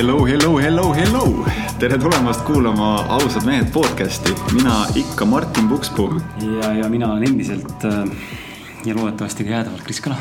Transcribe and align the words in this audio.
Hello, 0.00 0.24
hello, 0.24 0.56
hello, 0.56 0.94
hello! 0.94 1.46
tere 1.78 1.98
tulemast 1.98 2.40
kuulama 2.48 2.94
Ausad 3.08 3.44
mehed 3.44 3.66
podcasti, 3.72 4.32
mina 4.52 4.86
ikka 4.96 5.24
Martin 5.24 5.68
Pukspuu. 5.68 6.20
ja, 6.40 6.72
ja 6.72 6.88
mina 6.88 7.12
olen 7.12 7.28
endiselt 7.28 7.84
äh, 7.84 8.08
ja 8.84 8.96
loodetavasti 8.96 9.44
ka 9.44 9.50
jäädavalt 9.50 9.82
Kris 9.82 10.00
Kala. 10.00 10.16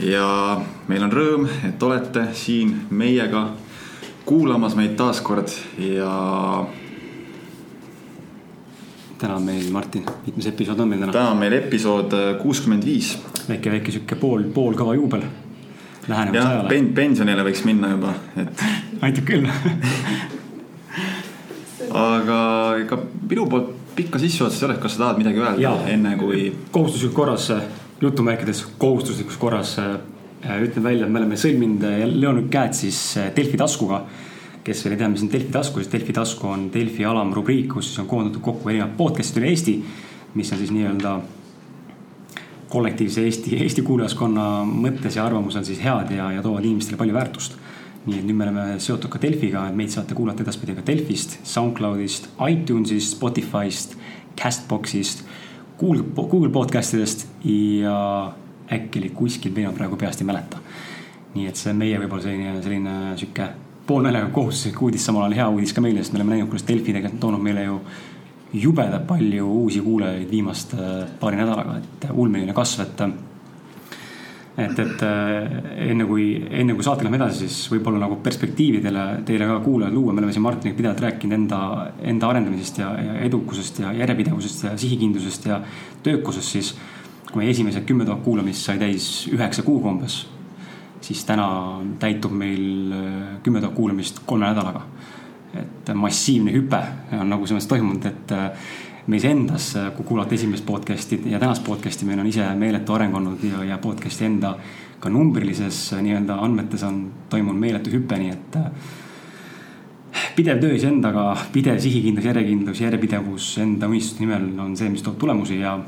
ja 0.00 0.60
meil 0.88 1.04
on 1.04 1.12
rõõm, 1.12 1.46
et 1.68 1.82
olete 1.82 2.24
siin 2.32 2.72
meiega 2.90 3.50
kuulamas 4.24 4.76
meid 4.76 4.96
taaskord 4.96 5.52
ja. 5.78 6.64
täna 9.18 9.36
on 9.36 9.50
meil, 9.52 9.68
Martin, 9.70 10.06
mitmes 10.26 10.48
episood 10.48 10.80
on 10.80 10.88
meil 10.88 11.04
täna? 11.04 11.12
täna 11.12 11.34
on 11.36 11.44
meil 11.44 11.60
episood 11.60 12.16
kuuskümmend 12.40 12.88
viis. 12.88 13.18
väike, 13.50 13.70
väike 13.70 13.92
sihuke 13.92 14.16
pool, 14.16 14.48
poolkava 14.48 14.96
juubel. 14.96 15.28
Lähenemas 16.08 16.44
ajale. 16.44 16.68
pen-, 16.68 16.92
pensionile 16.94 17.44
võiks 17.46 17.64
minna 17.66 17.92
juba, 17.94 18.14
et 18.40 18.64
aitab 19.06 19.24
küll 19.28 19.48
aga 21.96 22.38
ega 22.82 23.00
minu 23.30 23.46
poolt 23.50 23.72
pikka 23.96 24.20
sissejuhatust 24.20 24.62
ei 24.62 24.68
ole, 24.68 24.76
kas 24.82 24.96
sa 24.96 25.04
tahad 25.06 25.20
midagi 25.22 25.40
öelda 25.40 25.76
enne 25.92 26.16
kui? 26.20 26.50
kohustuslikus 26.72 27.16
korras, 27.16 27.48
jutumärkides 28.02 28.62
kohustuslikus 28.78 29.38
korras 29.40 29.76
äh, 29.80 29.96
ütlen 30.62 30.84
välja, 30.84 31.06
et 31.06 31.12
me 31.12 31.22
oleme 31.22 31.38
sõlminud 31.40 31.86
ja 31.86 32.08
löönud 32.10 32.50
käed 32.52 32.76
siis 32.76 33.00
äh, 33.20 33.30
Delfi 33.36 33.58
taskuga. 33.60 34.04
kes 34.66 34.80
veel 34.82 34.96
ei 34.96 34.98
tea, 34.98 35.08
mis 35.08 35.22
on 35.22 35.30
Delfi 35.30 35.52
tasku, 35.54 35.80
siis 35.80 35.92
Delfi 35.92 36.12
tasku 36.12 36.48
on 36.50 36.68
Delfi 36.74 37.04
alamrubriik, 37.06 37.68
kus 37.72 37.88
siis 37.88 38.02
on 38.02 38.10
koondatud 38.10 38.42
kokku 38.42 38.68
erinevad 38.68 38.96
podcast'id 38.98 39.40
üle 39.40 39.52
Eesti. 39.54 39.76
mis 40.36 40.52
on 40.52 40.58
siis 40.58 40.72
nii-öelda 40.74 41.12
kollektiivse 42.76 43.24
Eesti, 43.24 43.56
Eesti 43.64 43.84
kuulajaskonna 43.86 44.46
mõttes 44.68 45.16
ja 45.16 45.24
arvamusel 45.24 45.64
siis 45.64 45.80
head 45.80 46.12
ja, 46.12 46.28
ja 46.36 46.44
toovad 46.44 46.64
inimestele 46.68 47.00
palju 47.00 47.16
väärtust. 47.16 47.56
nii 48.06 48.20
et 48.20 48.26
nüüd 48.28 48.36
me 48.38 48.44
oleme 48.44 48.64
seotud 48.78 49.10
ka 49.10 49.18
Delfiga, 49.18 49.64
et 49.66 49.74
meid 49.74 49.90
saate 49.90 50.14
kuulata 50.14 50.44
edaspidi 50.44 50.76
ka 50.76 50.84
Delfist, 50.86 51.40
SoundCloudist, 51.42 52.28
iTunesist, 52.38 53.16
Spotify'st, 53.16 53.96
Castbox'ist, 54.38 55.24
Google, 55.80 56.04
Google 56.14 56.52
podcast 56.54 56.94
idest 56.94 57.26
ja 57.42 57.96
äkki 58.72 59.02
oli 59.02 59.10
kuskil 59.10 59.56
ma 59.56 59.72
praegu 59.74 59.96
peast 59.96 60.22
ei 60.22 60.26
mäleta. 60.26 60.58
nii 61.34 61.48
et 61.50 61.58
see 61.58 61.72
on 61.72 61.80
meie 61.80 61.98
võib-olla 62.00 62.22
selline, 62.22 62.52
selline 62.64 62.92
sihuke 63.20 63.48
poolnaljaga 63.86 64.30
kohustuslik 64.32 64.80
uudis, 64.82 65.04
samal 65.04 65.26
ajal 65.26 65.34
hea 65.40 65.48
uudis 65.52 65.74
ka 65.76 65.82
meile, 65.84 66.00
sest 66.00 66.14
me 66.14 66.20
oleme 66.20 66.36
näinud, 66.36 66.48
kuidas 66.52 66.64
Delfi 66.68 66.94
tegelikult 66.94 67.20
toonud 67.20 67.42
meile 67.42 67.66
ju 67.66 67.80
jubedalt 68.62 69.06
palju 69.06 69.46
uusi 69.62 69.80
kuulajaid 69.84 70.30
viimast 70.30 70.74
paari 71.20 71.40
nädalaga, 71.40 71.78
et 71.78 72.10
ulmeline 72.12 72.54
kasv, 72.56 72.84
et 72.86 73.02
et, 74.56 74.78
et 74.78 75.02
enne 75.90 76.06
kui, 76.08 76.26
enne 76.60 76.74
kui 76.76 76.84
saate 76.84 77.04
läheme 77.04 77.18
edasi, 77.20 77.44
siis 77.44 77.70
võib-olla 77.74 78.00
nagu 78.00 78.18
perspektiividele 78.24 79.04
teile 79.28 79.48
ka 79.50 79.58
kuulajad 79.64 79.94
luua, 79.94 80.14
me 80.14 80.22
oleme 80.22 80.32
siin 80.32 80.44
Martiniga 80.46 80.78
pidevalt 80.78 81.02
rääkinud 81.04 81.36
enda, 81.36 81.60
enda 82.12 82.30
arendamisest 82.32 82.80
ja, 82.80 82.92
ja 82.96 83.18
edukusest 83.26 83.82
ja 83.84 83.92
järjepidevusest 84.00 84.64
ja 84.68 84.76
sihikindlusest 84.80 85.50
ja 85.52 85.60
töökusest, 86.06 86.56
siis. 86.56 86.76
kui 87.26 87.42
meie 87.42 87.50
esimesed 87.50 87.84
kümme 87.84 88.04
tuhat 88.06 88.22
kuulamist 88.24 88.64
sai 88.64 88.78
täis 88.78 89.26
üheksa 89.28 89.64
kuuga 89.66 89.90
umbes, 89.90 90.20
siis 91.04 91.24
täna 91.26 91.46
täitub 92.00 92.32
meil 92.32 92.94
kümme 93.42 93.60
tuhat 93.60 93.74
kuulamist 93.74 94.22
kolme 94.26 94.46
nädalaga. 94.46 94.86
Et 95.60 95.94
massiivne 95.94 96.52
hüpe 96.54 96.80
on 97.20 97.30
nagu 97.30 97.46
selles 97.46 97.66
toimunud, 97.70 98.06
et 98.06 98.34
meis 99.06 99.24
endas, 99.24 99.68
kui 99.96 100.04
kuulata 100.06 100.34
esimest 100.34 100.66
podcast'i 100.66 101.20
ja 101.30 101.38
tänast 101.38 101.64
podcast'i, 101.64 102.06
meil 102.08 102.20
on 102.20 102.26
ise 102.26 102.46
meeletu 102.58 102.94
areng 102.96 103.14
olnud 103.14 103.44
ja, 103.46 103.62
ja 103.64 103.78
podcast'i 103.78 104.26
enda 104.26 104.56
ka 105.00 105.10
numbrilises 105.12 105.92
nii-öelda 106.02 106.38
andmetes 106.42 106.82
on 106.86 107.02
toimunud 107.30 107.60
meeletu 107.60 107.92
hüpe, 107.92 108.18
nii 108.18 108.32
et. 108.32 108.58
pidev 110.36 110.58
töö 110.60 110.74
iseendaga, 110.74 111.28
pidev 111.52 111.78
sihikindlus, 111.80 112.24
järjekindlus, 112.24 112.80
järjepidevus 112.80 113.50
enda 113.62 113.88
unistuste 113.88 114.24
nimel 114.24 114.48
on 114.60 114.76
see, 114.76 114.88
mis 114.90 115.04
toob 115.04 115.18
tulemusi 115.20 115.60
ja. 115.60 115.78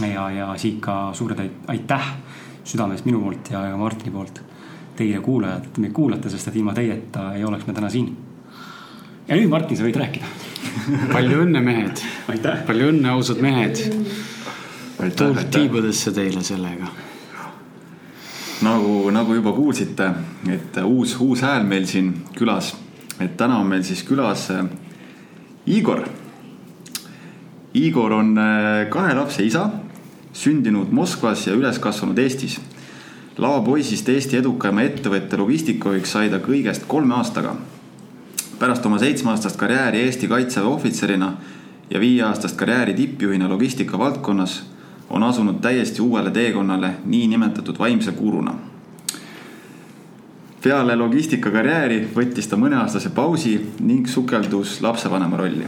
ja, 0.00 0.30
ja 0.30 0.48
siit 0.56 0.80
ka 0.80 1.12
suured 1.14 1.42
aitäh 1.68 2.08
südamest 2.64 3.04
minu 3.04 3.20
poolt 3.20 3.50
ja 3.50 3.76
Martini 3.76 4.14
poolt 4.14 4.42
teile 4.96 5.20
kuulajad, 5.20 5.66
et 5.66 5.78
meid 5.78 5.92
kuulate, 5.92 6.30
sest 6.30 6.48
et 6.48 6.56
ilma 6.56 6.74
teieta 6.74 7.32
ei 7.34 7.44
oleks 7.44 7.66
me 7.66 7.72
täna 7.72 7.90
siin. 7.90 8.10
Ja 9.28 9.36
nüüd, 9.36 9.50
Martin, 9.50 9.78
sa 9.78 9.86
võid 9.86 9.98
rääkida 10.00 10.30
palju 11.12 11.42
õnne, 11.44 11.62
mehed. 11.64 12.02
palju 12.66 12.90
õnne, 12.92 13.10
ausad 13.12 13.40
mehed. 13.42 13.82
tuult 15.16 15.48
tiibadesse 15.52 16.12
teile 16.14 16.42
sellega. 16.44 16.90
nagu, 18.62 19.10
nagu 19.10 19.34
juba 19.34 19.52
kuulsite, 19.52 20.08
et 20.50 20.76
uus, 20.84 21.16
uus 21.20 21.42
hääl 21.42 21.64
meil 21.66 21.86
siin 21.86 22.12
külas, 22.38 22.74
et 23.20 23.36
täna 23.36 23.58
on 23.58 23.66
meil 23.66 23.82
siis 23.82 24.04
külas 24.06 24.50
äh, 24.54 24.64
Igor. 25.66 26.04
Igor 27.74 28.12
on 28.12 28.36
äh, 28.38 28.88
kahe 28.90 29.14
lapse 29.18 29.42
isa, 29.42 29.68
sündinud 30.32 30.92
Moskvas 30.94 31.46
ja 31.46 31.56
üles 31.58 31.78
kasvanud 31.82 32.18
Eestis 32.18 32.60
lavapoisist 33.38 34.08
Eesti 34.12 34.38
edukaima 34.38 34.84
ettevõtte 34.84 35.38
logistikajuhiks 35.40 36.14
sai 36.14 36.30
ta 36.30 36.38
kõigest 36.42 36.86
kolme 36.88 37.16
aastaga 37.16 37.56
pärast 38.62 38.84
oma 38.86 38.98
seitsmeaastast 38.98 39.56
karjääri 39.58 40.00
Eesti 40.00 40.28
kaitseväe 40.28 40.68
ohvitserina 40.68 41.32
ja 41.90 42.00
viieaastast 42.00 42.56
karjääri 42.56 42.94
tippjuhina 42.94 43.48
logistika 43.48 43.98
valdkonnas 43.98 44.62
on 45.10 45.22
asunud 45.22 45.56
täiesti 45.60 46.02
uuele 46.02 46.30
teekonnale 46.30 46.90
niinimetatud 47.04 47.78
vaimse 47.78 48.12
guruna. 48.12 48.54
peale 50.62 50.96
logistikakarjääri 50.96 51.98
võttis 52.14 52.46
ta 52.46 52.56
mõneaastase 52.56 53.10
pausi 53.10 53.56
ning 53.80 54.06
sukeldus 54.06 54.80
lapsevanema 54.80 55.36
rolli. 55.36 55.66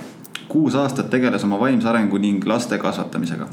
kuus 0.48 0.74
aastat 0.74 1.10
tegeles 1.10 1.44
oma 1.44 1.60
vaimse 1.60 1.88
arengu 1.88 2.18
ning 2.18 2.46
laste 2.46 2.78
kasvatamisega. 2.78 3.48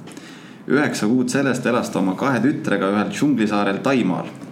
üheksa 0.68 1.08
kuud 1.08 1.30
sellest 1.30 1.66
elas 1.66 1.90
ta 1.90 2.00
oma 2.00 2.14
kahe 2.14 2.40
tütrega 2.40 2.94
ühel 2.94 3.10
džunglisaarel 3.10 3.78
Taimaal 3.78 4.51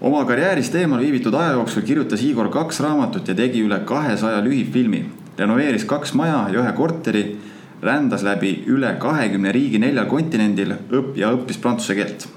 oma 0.00 0.24
karjäärist 0.24 0.74
eemal 0.74 1.00
viibitud 1.00 1.34
aja 1.34 1.52
jooksul 1.56 1.82
kirjutas 1.82 2.22
Igor 2.22 2.50
kaks 2.52 2.80
raamatut 2.84 3.28
ja 3.28 3.34
tegi 3.34 3.62
üle 3.64 3.80
kahesaja 3.84 4.42
lühifilmi. 4.44 5.04
renoveeris 5.38 5.84
kaks 5.84 6.14
maja 6.14 6.48
ja 6.52 6.60
ühe 6.60 6.72
korteri, 6.72 7.36
rändas 7.82 8.22
läbi 8.22 8.64
üle 8.66 8.94
kahekümne 8.98 9.52
riigi 9.52 9.78
neljal 9.78 10.06
kontinendil 10.06 10.72
õpp- 10.90 11.16
ja 11.16 11.32
õppis 11.32 11.60
prantsuse 11.60 11.94
keelt. 11.94 12.28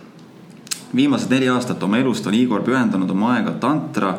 viimased 0.95 1.31
neli 1.31 1.49
aastat 1.49 1.83
oma 1.83 1.97
elust 1.97 2.27
on 2.27 2.33
Igor 2.33 2.61
pühendanud 2.61 3.11
oma 3.11 3.33
aega 3.35 3.51
tantra 3.51 4.17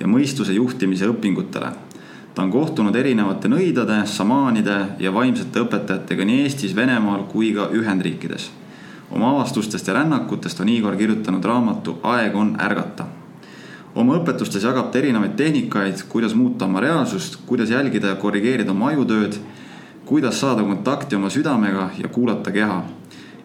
ja 0.00 0.06
mõistuse 0.06 0.52
juhtimise 0.52 1.06
õpingutele. 1.06 1.72
ta 2.34 2.42
on 2.42 2.50
kohtunud 2.50 2.96
erinevate 2.96 3.48
nõidade, 3.48 4.06
šamaanide 4.06 4.86
ja 4.98 5.14
vaimsete 5.14 5.60
õpetajatega 5.60 6.24
nii 6.24 6.42
Eestis, 6.42 6.76
Venemaal 6.76 7.24
kui 7.28 7.52
ka 7.52 7.70
Ühendriikides 7.72 8.61
oma 9.12 9.30
avastustest 9.30 9.86
ja 9.86 9.94
rännakutest 9.94 10.60
on 10.60 10.68
Igor 10.68 10.96
kirjutanud 10.96 11.44
raamatu 11.44 11.98
Aeg 12.02 12.36
on 12.36 12.56
ärgata. 12.60 13.04
oma 13.94 14.16
õpetustes 14.16 14.64
jagab 14.64 14.90
ta 14.90 14.98
erinevaid 14.98 15.34
tehnikaid, 15.36 16.06
kuidas 16.08 16.34
muuta 16.34 16.64
oma 16.64 16.80
reaalsust, 16.80 17.36
kuidas 17.46 17.70
jälgida 17.70 18.06
ja 18.08 18.16
korrigeerida 18.16 18.70
oma 18.70 18.88
ajutööd, 18.88 19.36
kuidas 20.04 20.40
saada 20.40 20.62
kontakti 20.62 21.16
oma 21.16 21.30
südamega 21.30 21.90
ja 21.98 22.08
kuulata 22.08 22.50
keha. 22.50 22.82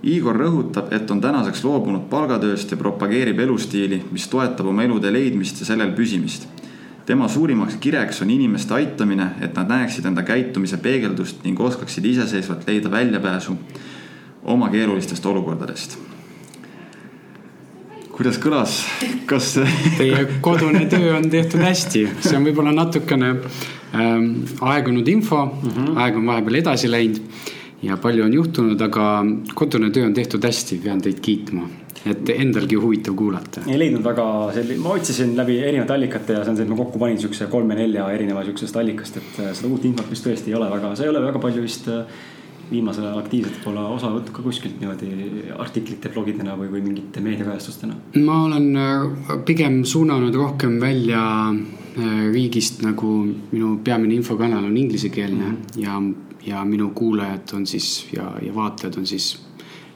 Igor 0.04 0.38
rõhutab, 0.38 0.94
et 0.94 1.12
on 1.12 1.22
tänaseks 1.22 1.64
loobunud 1.64 2.08
palgatööst 2.10 2.72
ja 2.72 2.78
propageerib 2.78 3.40
elustiili, 3.40 4.06
mis 4.12 4.28
toetab 4.28 4.66
oma 4.72 4.84
elude 4.84 5.12
leidmist 5.12 5.60
ja 5.60 5.66
sellel 5.66 5.92
püsimist 5.98 6.48
tema 7.08 7.28
suurimaks 7.28 7.76
kireks 7.80 8.22
on 8.22 8.30
inimeste 8.30 8.74
aitamine, 8.74 9.30
et 9.42 9.56
nad 9.56 9.70
näeksid 9.72 10.06
enda 10.10 10.26
käitumise 10.28 10.78
peegeldust 10.84 11.46
ning 11.48 11.60
oskaksid 11.60 12.06
iseseisvalt 12.06 12.68
leida 12.68 12.92
väljapääsu 12.92 13.56
oma 14.48 14.70
keerulistest 14.74 15.26
olukordadest. 15.26 15.98
kuidas 18.18 18.40
kõlas, 18.42 18.80
kas 19.30 19.60
Teie 19.98 20.24
kodune 20.42 20.88
töö 20.90 21.12
on 21.20 21.28
tehtud 21.30 21.62
hästi, 21.62 22.08
see 22.26 22.38
on 22.38 22.48
võib-olla 22.48 22.72
natukene 22.74 23.30
ähm, 23.94 24.32
aegunud 24.62 25.08
info 25.08 25.44
mm, 25.46 25.70
-hmm. 25.70 26.00
aeg 26.02 26.18
on 26.18 26.26
vahepeal 26.26 26.62
edasi 26.64 26.90
läinud 26.90 27.22
ja 27.86 27.98
palju 28.02 28.26
on 28.26 28.34
juhtunud, 28.34 28.82
aga 28.82 29.26
kodune 29.54 29.92
töö 29.94 30.08
on 30.08 30.16
tehtud 30.18 30.44
hästi, 30.44 30.80
pean 30.84 31.02
teid 31.02 31.20
kiitma 31.22 31.70
et 32.06 32.30
endalgi 32.30 32.76
huvitav 32.76 33.16
kuulata. 33.16 33.62
ei 33.68 33.78
leidnud 33.80 34.04
väga 34.04 34.26
selline, 34.56 34.80
ma 34.84 34.96
otsisin 34.96 35.36
läbi 35.38 35.60
erinevate 35.60 35.94
allikate 35.94 36.38
ja 36.38 36.44
see 36.44 36.54
on 36.54 36.58
see, 36.58 36.66
et 36.66 36.72
ma 36.72 36.80
kokku 36.80 37.02
panin 37.02 37.20
siukse 37.22 37.48
kolme-nelja 37.52 38.08
erineva 38.14 38.44
siuksest 38.48 38.80
allikast, 38.82 39.18
et 39.22 39.40
äh, 39.44 39.52
seda 39.58 39.72
uut 39.72 39.86
infot 39.86 40.10
vist 40.12 40.26
tõesti 40.28 40.54
ei 40.54 40.58
ole 40.60 40.70
väga, 40.72 40.96
see 40.96 41.08
ei 41.08 41.14
ole 41.14 41.24
väga 41.26 41.42
palju 41.44 41.64
vist 41.66 41.90
äh, 41.92 42.26
viimasel 42.72 43.06
ajal 43.06 43.22
aktiivselt 43.22 43.60
pole 43.64 43.80
osa 43.80 44.10
võtnud 44.12 44.34
ka 44.36 44.44
kuskilt 44.46 44.80
niimoodi 44.82 45.10
artiklite, 45.58 46.12
blogidena 46.14 46.58
või, 46.60 46.70
või 46.74 46.84
mingite 46.90 47.24
meediakajastustena? 47.24 47.98
ma 48.26 48.38
olen 48.46 48.70
äh, 48.82 49.34
pigem 49.48 49.84
suunanud 49.86 50.36
rohkem 50.36 50.78
välja 50.82 51.24
äh, 51.50 52.28
riigist, 52.34 52.82
nagu 52.86 53.14
minu 53.52 53.78
peamine 53.84 54.18
infokanal 54.18 54.66
on 54.66 54.78
inglisekeelne 54.78 55.46
mm 55.46 55.58
-hmm. 55.58 55.84
ja, 55.84 56.02
ja 56.46 56.66
minu 56.66 56.92
kuulajad 56.96 57.54
on 57.54 57.68
siis 57.68 58.08
ja, 58.14 58.34
ja 58.42 58.56
vaatajad 58.56 58.98
on 58.98 59.08
siis 59.08 59.38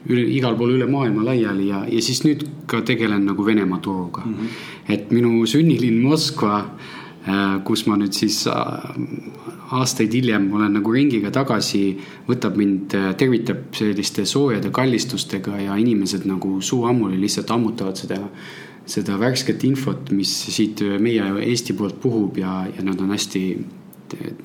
üle, 0.09 0.23
igal 0.37 0.55
pool 0.55 0.75
üle 0.77 0.87
maailma 0.87 1.25
laiali 1.25 1.67
ja, 1.67 1.85
ja 1.87 2.01
siis 2.01 2.23
nüüd 2.23 2.47
ka 2.65 2.81
tegelen 2.81 3.25
nagu 3.25 3.45
Venemaa 3.45 3.79
turuga 3.79 4.21
mm. 4.25 4.33
-hmm. 4.33 4.93
et 4.93 5.11
minu 5.11 5.45
sünnilinn 5.45 6.01
Moskva, 6.01 6.57
äh, 6.59 7.00
kus 7.65 7.85
ma 7.85 7.97
nüüd 8.01 8.15
siis 8.17 8.39
äh, 8.49 8.87
aastaid 9.77 10.13
hiljem 10.13 10.47
olen 10.57 10.73
nagu 10.79 10.93
ringiga 10.93 11.29
tagasi, 11.33 11.83
võtab 12.27 12.57
mind, 12.57 12.95
äh, 12.97 13.11
tervitab 13.17 13.69
selliste 13.77 14.25
soojade 14.25 14.71
kallistustega 14.73 15.59
ja 15.61 15.77
inimesed 15.77 16.25
nagu 16.25 16.57
suu 16.65 16.87
ammuli 16.89 17.21
lihtsalt 17.21 17.53
ammutavad 17.53 18.01
seda 18.01 18.19
seda 18.91 19.15
värsket 19.21 19.61
infot, 19.63 20.09
mis 20.11 20.31
siit 20.51 20.81
meie 20.99 21.27
Eesti 21.45 21.75
poolt 21.77 21.99
puhub 22.01 22.39
ja, 22.41 22.63
ja 22.65 22.83
nad 22.83 22.99
on 22.99 23.13
hästi 23.13 23.43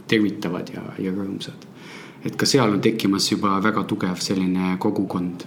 tervitavad 0.06 0.68
ja, 0.74 0.84
ja 1.02 1.12
rõõmsad. 1.14 1.64
et 2.26 2.36
ka 2.36 2.46
seal 2.46 2.74
on 2.74 2.80
tekkimas 2.82 3.30
juba 3.30 3.56
väga 3.62 3.84
tugev 3.88 4.20
selline 4.20 4.76
kogukond. 4.82 5.46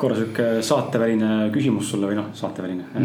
Korra 0.00 0.16
sihuke 0.18 0.48
saateväline 0.66 1.50
küsimus 1.54 1.90
sulle 1.92 2.10
või 2.10 2.18
noh, 2.18 2.30
saateväline 2.36 3.04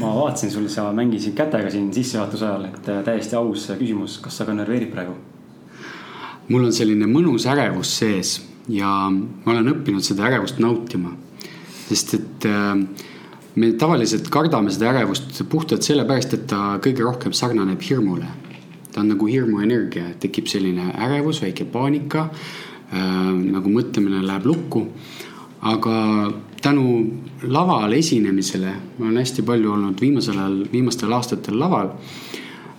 ma 0.00 0.14
vaatasin 0.16 0.52
sul, 0.52 0.68
sa 0.72 0.88
mängisid 0.96 1.36
kätega 1.38 1.70
siin 1.70 1.90
sissejuhatuse 1.94 2.46
ajal, 2.46 2.68
et 2.70 2.88
äh, 2.90 3.02
täiesti 3.06 3.38
aus 3.38 3.68
küsimus, 3.78 4.18
kas 4.24 4.40
sa 4.40 4.48
ka 4.48 4.56
närveerid 4.56 4.90
praegu? 4.94 5.16
mul 6.50 6.66
on 6.66 6.74
selline 6.74 7.06
mõnus 7.06 7.46
ärevus 7.50 7.92
sees 8.00 8.38
ja 8.70 8.88
ma 9.10 9.52
olen 9.52 9.70
õppinud 9.74 10.04
seda 10.04 10.26
ärevust 10.28 10.58
nautima. 10.62 11.12
sest 11.88 12.14
et 12.18 12.46
äh, 12.48 12.74
me 13.54 13.72
tavaliselt 13.78 14.28
kardame 14.30 14.72
seda 14.74 14.90
ärevust 14.92 15.42
puhtalt 15.50 15.86
sellepärast, 15.86 16.34
et 16.34 16.46
ta 16.50 16.78
kõige 16.82 17.06
rohkem 17.06 17.34
sarnaneb 17.36 17.82
hirmule. 17.82 18.26
ta 18.90 19.00
on 19.04 19.12
nagu 19.12 19.26
hirmuenergia, 19.26 20.16
tekib 20.18 20.48
selline 20.50 20.90
ärevus, 20.98 21.42
väike 21.42 21.64
paanika 21.64 22.28
äh,. 22.90 23.30
nagu 23.30 23.70
mõtlemine 23.70 24.22
läheb 24.26 24.46
lukku. 24.46 24.86
Aga 25.60 25.96
tänu 26.62 26.84
laval 27.42 27.92
esinemisele, 27.92 28.72
ma 28.98 29.06
olen 29.06 29.20
hästi 29.20 29.42
palju 29.44 29.72
olnud 29.72 30.00
viimasel 30.00 30.38
ajal, 30.38 30.56
viimastel 30.72 31.12
aastatel 31.12 31.58
laval. 31.60 31.92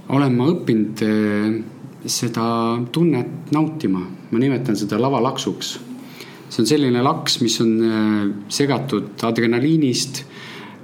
olen 0.10 0.36
ma 0.36 0.50
õppinud 0.52 1.04
äh, 1.06 1.62
seda 2.06 2.46
tunnet 2.92 3.52
nautima, 3.52 4.02
ma 4.32 4.40
nimetan 4.40 4.76
seda 4.76 5.00
lavalaksuks 5.00 5.80
see 6.52 6.64
on 6.64 6.68
selline 6.68 7.02
laks, 7.04 7.40
mis 7.42 7.62
on 7.64 7.76
äh, 7.86 8.32
segatud 8.50 9.24
adrenaliinist 9.24 10.26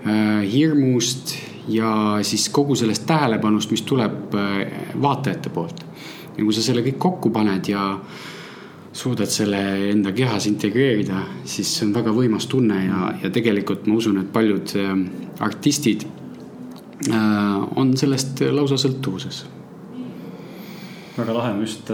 Äh, 0.08 0.52
hirmust 0.52 1.36
ja 1.68 2.20
siis 2.22 2.50
kogu 2.54 2.76
sellest 2.76 3.06
tähelepanust, 3.10 3.72
mis 3.74 3.82
tuleb 3.82 4.36
äh, 4.36 4.68
vaatajate 5.02 5.50
poolt. 5.50 5.86
ja 6.38 6.44
kui 6.44 6.54
sa 6.54 6.62
selle 6.62 6.84
kõik 6.86 7.00
kokku 7.02 7.32
paned 7.34 7.66
ja 7.68 7.98
suudad 8.98 9.30
selle 9.30 9.60
enda 9.92 10.12
kehas 10.16 10.48
integreerida, 10.50 11.22
siis 11.46 11.70
see 11.78 11.86
on 11.86 11.94
väga 11.94 12.14
võimas 12.16 12.48
tunne 12.50 12.80
ja, 12.82 13.12
ja 13.22 13.30
tegelikult 13.34 13.86
ma 13.86 14.00
usun, 14.00 14.22
et 14.24 14.32
paljud 14.34 14.74
äh, 14.80 14.96
artistid 15.46 16.08
on 17.78 17.92
sellest 17.94 18.40
lausa 18.52 18.74
sõltuvuses. 18.82 19.44
väga 21.14 21.36
lahe, 21.36 21.52
ma 21.54 21.62
just 21.62 21.92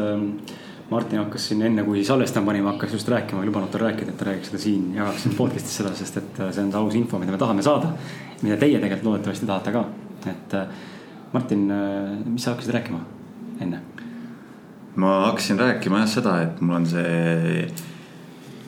Martin 0.93 1.19
hakkas 1.19 1.47
siin 1.47 1.61
enne, 1.65 1.83
kui 1.87 2.03
salvestama 2.05 2.51
panime, 2.51 2.67
hakkas 2.69 2.93
just 2.93 3.07
rääkima, 3.09 3.41
ei 3.41 3.49
lubanud 3.49 3.71
tal 3.73 3.85
rääkida, 3.87 4.11
et 4.11 4.17
ta 4.19 4.27
räägiks 4.27 4.51
seda 4.51 4.59
siin, 4.61 4.89
jagaks 4.97 5.23
siin 5.25 5.35
podcast'is 5.37 5.77
seda, 5.79 5.93
sest 5.97 6.19
et 6.19 6.41
äh, 6.43 6.51
see 6.53 6.65
on 6.65 6.73
see 6.73 6.81
aus 6.81 6.97
info, 6.99 7.21
mida 7.21 7.33
me 7.33 7.39
tahame 7.41 7.63
saada. 7.65 7.93
mida 8.43 8.57
teie 8.59 8.79
tegelikult 8.79 9.07
loodetavasti 9.07 9.47
tahate 9.47 9.71
ka, 9.71 9.85
et 10.27 10.55
äh, 10.59 10.67
Martin, 11.33 11.65
äh, 11.71 12.11
mis 12.25 12.43
sa 12.43 12.53
hakkasid 12.53 12.75
rääkima 12.75 12.99
enne? 13.63 13.81
Ma 14.95 15.15
hakkasin 15.27 15.59
rääkima 15.59 16.03
jah 16.03 16.09
seda, 16.09 16.35
et 16.45 16.61
mul 16.61 16.77
on 16.81 16.85
see 16.85 17.65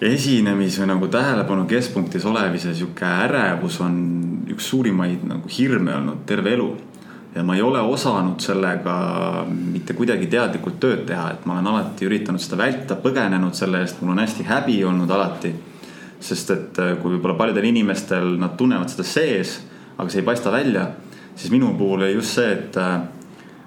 esinemis 0.05 0.79
või 0.81 0.89
nagu 0.91 1.07
tähelepanu 1.11 1.67
keskpunktis 1.69 2.25
olemise 2.27 2.73
sihuke 2.75 3.05
ärevus 3.05 3.79
on 3.85 3.95
üks 4.51 4.67
suurimaid 4.73 5.23
nagu 5.29 5.49
hirme 5.57 5.93
olnud 5.95 6.25
terve 6.27 6.53
elu 6.57 6.69
ja 7.35 7.43
ma 7.43 7.55
ei 7.55 7.61
ole 7.61 7.79
osanud 7.79 8.39
sellega 8.39 8.95
mitte 9.51 9.93
kuidagi 9.93 10.27
teadlikult 10.31 10.79
tööd 10.79 11.03
teha, 11.07 11.29
et 11.35 11.47
ma 11.47 11.57
olen 11.57 11.67
alati 11.73 12.07
üritanud 12.07 12.41
seda 12.41 12.61
vältida, 12.61 12.95
põgenenud 13.03 13.57
selle 13.57 13.81
eest, 13.83 13.99
mul 14.01 14.13
on 14.13 14.21
hästi 14.23 14.47
häbi 14.47 14.77
olnud 14.87 15.11
alati. 15.11 15.53
sest 16.25 16.49
et 16.49 16.77
äh, 16.79 16.93
kui 16.97 17.11
võib-olla 17.11 17.35
paljudel 17.37 17.67
inimestel 17.67 18.37
nad 18.39 18.55
tunnevad 18.57 18.89
seda 18.89 19.03
sees, 19.05 19.59
aga 19.97 20.09
see 20.09 20.23
ei 20.23 20.25
paista 20.25 20.49
välja, 20.51 20.87
siis 21.35 21.51
minu 21.51 21.73
puhul 21.77 22.01
oli 22.01 22.15
just 22.15 22.39
see, 22.39 22.53
et 22.55 22.77
äh, 22.81 23.03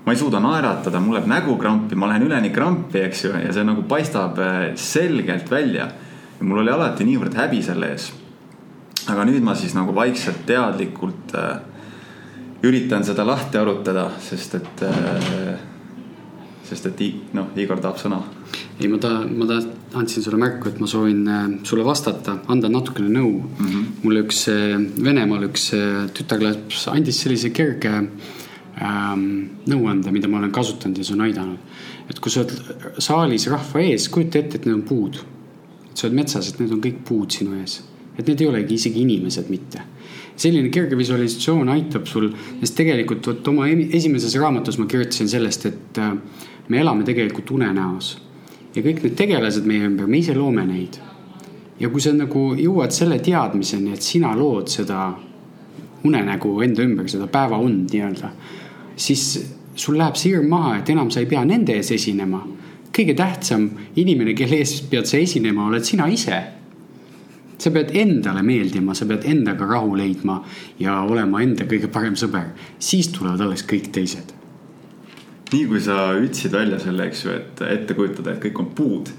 ma 0.04 0.12
ei 0.12 0.18
suuda 0.18 0.40
naeratada, 0.40 1.00
mul 1.00 1.18
läheb 1.18 1.28
nägu 1.28 1.56
krampi, 1.60 1.96
ma 1.98 2.08
lähen 2.08 2.26
üleni 2.28 2.52
krampi, 2.54 3.02
eks 3.08 3.24
ju, 3.24 3.32
ja 3.36 3.52
see 3.52 3.64
nagu 3.66 3.84
paistab 3.88 4.38
äh, 4.40 4.60
selgelt 4.74 5.50
välja. 5.50 5.90
ja 6.38 6.46
mul 6.46 6.62
oli 6.62 6.70
alati 6.70 7.04
niivõrd 7.04 7.34
häbi 7.34 7.62
selle 7.62 7.92
ees. 7.92 8.12
aga 9.08 9.24
nüüd 9.24 9.42
ma 9.42 9.54
siis 9.54 9.74
nagu 9.74 9.94
vaikselt 9.94 10.46
teadlikult 10.46 11.34
äh, 11.34 11.58
üritan 12.62 13.04
seda 13.06 13.26
lahti 13.26 13.58
arutada, 13.58 14.08
sest 14.22 14.56
et, 14.58 14.82
äh, 14.82 15.58
sest 16.66 16.88
et 16.90 17.02
noh, 17.36 17.52
Igor 17.56 17.80
tahab 17.80 18.00
sõna. 18.00 18.22
ei, 18.80 18.88
ma 18.88 18.98
ta, 18.98 19.10
ma 19.26 19.46
ta 19.46 19.60
andsin 19.98 20.22
sulle 20.22 20.38
märku, 20.38 20.68
et 20.68 20.80
ma 20.80 20.86
soovin 20.86 21.22
äh, 21.28 21.46
sulle 21.64 21.84
vastata, 21.84 22.38
anda 22.48 22.68
natukene 22.68 23.08
nõu 23.08 23.30
mm. 23.42 23.66
-hmm. 23.66 23.84
mulle 24.02 24.24
üks 24.26 24.48
äh, 24.48 24.78
Venemaal 25.04 25.48
üks 25.48 25.70
tütarlaps 26.14 26.88
andis 26.88 27.22
sellise 27.22 27.50
kerge 27.50 28.08
ähm, 28.82 29.26
nõuande, 29.70 30.12
mida 30.14 30.28
ma 30.28 30.38
olen 30.38 30.54
kasutanud 30.54 30.98
ja 30.98 31.04
see 31.04 31.16
on 31.16 31.26
aidanud. 31.26 31.58
et 32.08 32.20
kui 32.20 32.32
sa 32.32 32.44
oled 32.44 32.98
saalis 33.04 33.46
rahva 33.52 33.84
ees, 33.84 34.08
kujuta 34.08 34.38
ette, 34.38 34.58
et 34.58 34.66
need 34.66 34.74
on 34.74 34.82
puud. 34.82 35.20
et 35.90 35.96
sa 35.96 36.06
oled 36.06 36.16
metsas, 36.16 36.48
et 36.48 36.60
need 36.60 36.72
on 36.72 36.82
kõik 36.82 37.04
puud 37.04 37.30
sinu 37.30 37.58
ees. 37.60 37.82
et 38.18 38.26
need 38.26 38.40
ei 38.40 38.50
olegi 38.50 38.74
isegi 38.74 39.06
inimesed 39.06 39.50
mitte 39.50 39.84
selline 40.38 40.70
kerge 40.70 40.96
visualisatsioon 40.98 41.68
aitab 41.72 42.06
sul, 42.06 42.30
sest 42.60 42.76
tegelikult 42.78 43.26
vot 43.26 43.50
oma 43.50 43.66
esimeses 43.68 44.36
raamatus 44.38 44.78
ma 44.78 44.86
kirjutasin 44.90 45.30
sellest, 45.30 45.66
et 45.66 46.00
äh, 46.02 46.14
me 46.68 46.80
elame 46.82 47.06
tegelikult 47.06 47.50
unenäos. 47.56 48.16
ja 48.76 48.82
kõik 48.84 49.00
need 49.02 49.14
tegelased 49.18 49.64
meie 49.66 49.86
ümber, 49.88 50.06
me 50.06 50.20
ise 50.20 50.34
loome 50.36 50.64
neid. 50.66 51.00
ja 51.80 51.88
kui 51.88 52.00
sa 52.00 52.12
nagu 52.14 52.52
jõuad 52.58 52.94
selle 52.94 53.18
teadmiseni, 53.18 53.92
et 53.94 54.02
sina 54.02 54.34
lood 54.36 54.70
seda 54.70 55.12
unenägu 56.04 56.54
enda 56.62 56.82
ümber, 56.86 57.08
seda 57.10 57.26
päevaund 57.26 57.90
nii-öelda, 57.90 58.30
siis 58.98 59.24
sul 59.78 59.98
läheb 59.98 60.18
see 60.18 60.34
hirm 60.34 60.50
maha, 60.50 60.78
et 60.80 60.90
enam 60.90 61.10
sa 61.14 61.22
ei 61.22 61.30
pea 61.30 61.44
nende 61.46 61.76
ees 61.78 61.92
esinema. 61.94 62.44
kõige 62.98 63.14
tähtsam 63.14 63.68
inimene, 64.00 64.32
kelle 64.34 64.56
ees 64.58 64.80
pead 64.90 65.06
sa 65.06 65.18
esinema, 65.20 65.68
oled 65.68 65.84
sina 65.86 66.08
ise 66.10 66.38
sa 67.58 67.70
pead 67.74 67.92
endale 67.98 68.42
meeldima, 68.46 68.94
sa 68.94 69.06
pead 69.06 69.26
endaga 69.28 69.66
rahu 69.66 69.96
leidma 69.98 70.38
ja 70.80 71.00
olema 71.02 71.42
enda 71.42 71.66
kõige 71.68 71.90
parem 71.92 72.16
sõber, 72.18 72.52
siis 72.78 73.10
tulevad 73.14 73.42
alles 73.44 73.64
kõik 73.66 73.90
teised. 73.94 74.34
nii 75.48 75.64
kui 75.64 75.80
sa 75.80 76.12
ütlesid 76.12 76.52
välja 76.52 76.78
selle, 76.78 77.06
eks 77.08 77.24
ju, 77.24 77.32
et 77.32 77.60
ette 77.64 77.94
kujutada, 77.96 78.34
et 78.34 78.42
kõik 78.42 78.58
on 78.60 78.66
puud. 78.76 79.12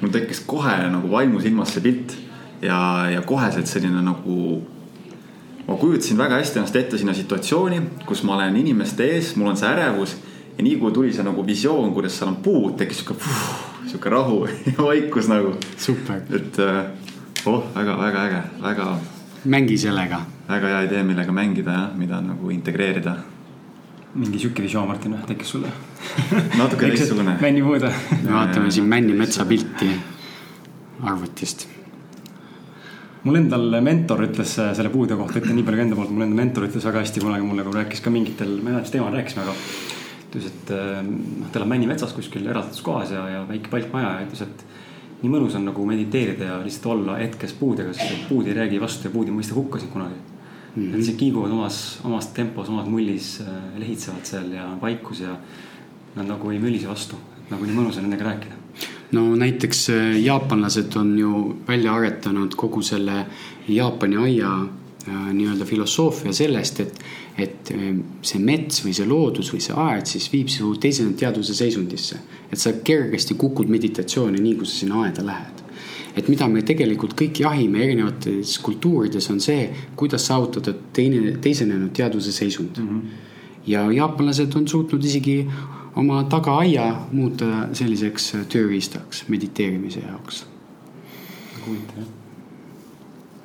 mul 0.00 0.10
tekkis 0.10 0.40
kohe 0.46 0.76
nagu 0.90 1.10
vaimusilmas 1.10 1.74
see 1.74 1.82
pilt 1.84 2.16
ja, 2.62 3.10
ja 3.12 3.22
koheselt 3.22 3.66
selline 3.66 4.02
nagu. 4.02 4.62
Ma 5.68 5.76
kujutasin 5.76 6.18
väga 6.18 6.38
hästi 6.38 6.58
ennast 6.58 6.76
ette 6.76 6.98
sinna 6.98 7.14
situatsiooni, 7.14 7.80
kus 8.06 8.22
ma 8.22 8.36
olen 8.36 8.56
inimeste 8.56 9.06
ees, 9.14 9.34
mul 9.36 9.52
on 9.52 9.56
see 9.56 9.68
ärevus 9.68 10.16
ja 10.58 10.64
nii 10.64 10.76
kui 10.80 10.92
tuli 10.92 11.12
see 11.12 11.24
nagu 11.26 11.46
visioon, 11.46 11.92
kuidas 11.94 12.18
seal 12.18 12.30
on 12.32 12.38
puud, 12.44 12.76
tekkis 12.78 13.02
sihuke, 13.02 13.16
sihuke 13.88 14.12
rahu 14.12 14.44
ja 14.70 14.76
vaikus 14.78 15.28
nagu. 15.32 15.56
et 16.36 16.58
äh, 16.58 16.84
oh, 17.46 17.64
väga-väga 17.74 18.24
äge, 18.26 18.42
väga. 18.62 18.88
mängi 19.44 19.78
sellega. 19.78 20.20
väga 20.48 20.66
hea 20.68 20.82
idee, 20.88 21.02
millega 21.02 21.32
mängida 21.32 21.72
jah, 21.72 21.94
mida 21.96 22.20
nagu 22.20 22.50
integreerida. 22.50 23.16
mingi 24.14 24.38
sihuke 24.38 24.62
visioon, 24.62 24.88
Martin, 24.88 25.16
tekkis 25.26 25.50
sulle 25.50 25.68
natuke 26.60 26.86
teistsugune. 26.86 27.38
männi 27.40 27.62
mõõda. 27.62 27.92
me 28.22 28.32
vaatame 28.32 28.70
siin 28.70 28.84
Männi 28.88 29.16
metsapilti 29.16 29.90
arvutist 31.02 31.73
mul 33.24 33.40
endal 33.40 33.80
mentor 33.84 34.24
ütles 34.26 34.54
selle 34.58 34.92
puude 34.92 35.16
kohta, 35.16 35.40
ütlen 35.40 35.56
nii 35.58 35.66
palju 35.66 35.80
ka 35.80 35.86
enda 35.86 35.98
poolt, 35.98 36.12
mul 36.12 36.26
enda 36.26 36.38
mentor 36.38 36.68
ütles 36.68 36.84
väga 36.84 37.02
hästi 37.04 37.24
kunagi 37.24 37.46
mulle, 37.46 37.64
kui 37.66 37.78
rääkis 37.78 38.04
ka 38.04 38.12
mingitel, 38.12 38.56
ma 38.58 38.70
ei 38.70 38.76
mäleta, 38.76 38.84
mis 38.84 38.94
teemal 38.94 39.16
rääkisime, 39.16 39.44
aga. 39.46 39.54
ütles, 40.28 40.48
et 40.50 40.72
noh, 41.08 41.48
ta 41.48 41.60
elab 41.60 41.70
Männi 41.72 41.88
metsas 41.88 42.12
kuskil 42.16 42.46
eraldatud 42.46 42.84
kohas 42.84 43.14
ja, 43.14 43.24
ja 43.32 43.42
väike 43.48 43.72
palkmaja 43.72 44.16
ja 44.18 44.26
ütles, 44.26 44.44
et 44.44 44.64
nii 45.22 45.32
mõnus 45.32 45.56
on 45.56 45.64
nagu 45.64 45.86
mediteerida 45.88 46.50
ja 46.50 46.56
lihtsalt 46.60 46.90
olla 46.92 47.16
hetkes 47.22 47.54
puudega, 47.56 47.94
sest 47.96 48.26
puud 48.28 48.48
ei 48.50 48.56
räägi 48.58 48.80
vastu 48.82 49.08
ja 49.08 49.14
puud 49.14 49.30
ei 49.30 49.36
mõista 49.36 49.56
hukka 49.56 49.80
sind 49.80 49.94
kunagi 49.94 50.18
mm. 50.18 50.82
-hmm. 50.82 50.90
et 50.90 50.98
lihtsalt 51.00 51.20
kiiguvad 51.22 51.54
omas, 51.54 51.78
omas 52.04 52.28
tempos, 52.36 52.68
omas 52.68 52.90
mullis, 52.90 53.38
äh, 53.40 53.78
lehitsevad 53.80 54.28
seal 54.28 54.52
ja 54.52 54.66
vaikus 54.82 55.24
ja 55.24 55.38
nad 56.16 56.28
nagu 56.28 56.50
ei 56.50 56.60
mülise 56.60 56.90
vastu, 56.90 57.16
nagu 57.50 57.64
nii 57.64 57.78
mõnus 57.78 57.96
on 57.96 58.08
nendega 58.08 58.28
rääkida 58.28 58.63
no 59.14 59.26
näiteks 59.38 59.88
äh, 59.94 60.06
jaapanlased 60.22 60.96
on 61.00 61.18
ju 61.18 61.42
välja 61.68 61.94
aretanud 61.94 62.54
kogu 62.58 62.82
selle 62.82 63.24
Jaapani 63.68 64.16
aia 64.16 64.54
äh, 65.08 65.28
nii-öelda 65.32 65.64
filosoofia 65.64 66.32
sellest, 66.32 66.80
et, 66.80 67.04
et 67.38 67.74
see 68.22 68.38
mets 68.38 68.84
või 68.84 68.94
see 68.94 69.06
loodus 69.08 69.52
või 69.54 69.62
see 69.64 69.76
aed 69.76 70.06
siis 70.06 70.30
viib 70.32 70.52
su 70.52 70.74
teise 70.80 71.06
teadvuse 71.18 71.54
seisundisse 71.54 72.20
et 72.54 72.60
sa 72.60 72.72
kergesti 72.86 73.36
kukud 73.38 73.70
meditatsiooni, 73.72 74.40
nii 74.42 74.56
kui 74.60 74.68
sa 74.68 74.78
sinna 74.78 75.04
aeda 75.04 75.26
lähed. 75.26 75.62
et 76.14 76.28
mida 76.30 76.46
me 76.46 76.60
tegelikult 76.62 77.16
kõik 77.18 77.40
jahime 77.42 77.80
erinevates 77.82 78.52
kultuurides, 78.62 79.26
on 79.32 79.40
see, 79.42 79.64
kuidas 79.98 80.28
saavutada 80.28 80.70
teine, 80.94 81.32
teisenenud 81.42 81.90
teaduse 81.90 82.32
seisund 82.32 82.78
mm. 82.78 82.88
-hmm. 82.88 83.00
ja 83.66 83.82
jaapanlased 83.92 84.54
on 84.54 84.68
suutnud 84.68 85.04
isegi 85.04 85.40
oma 86.00 86.24
tagaaia 86.30 86.88
muuta 87.12 87.68
selliseks 87.72 88.32
tööriistaks 88.52 89.24
mediteerimise 89.28 90.04
jaoks. 90.04 90.44
huvitav 91.66 91.98
jah. 92.02 92.08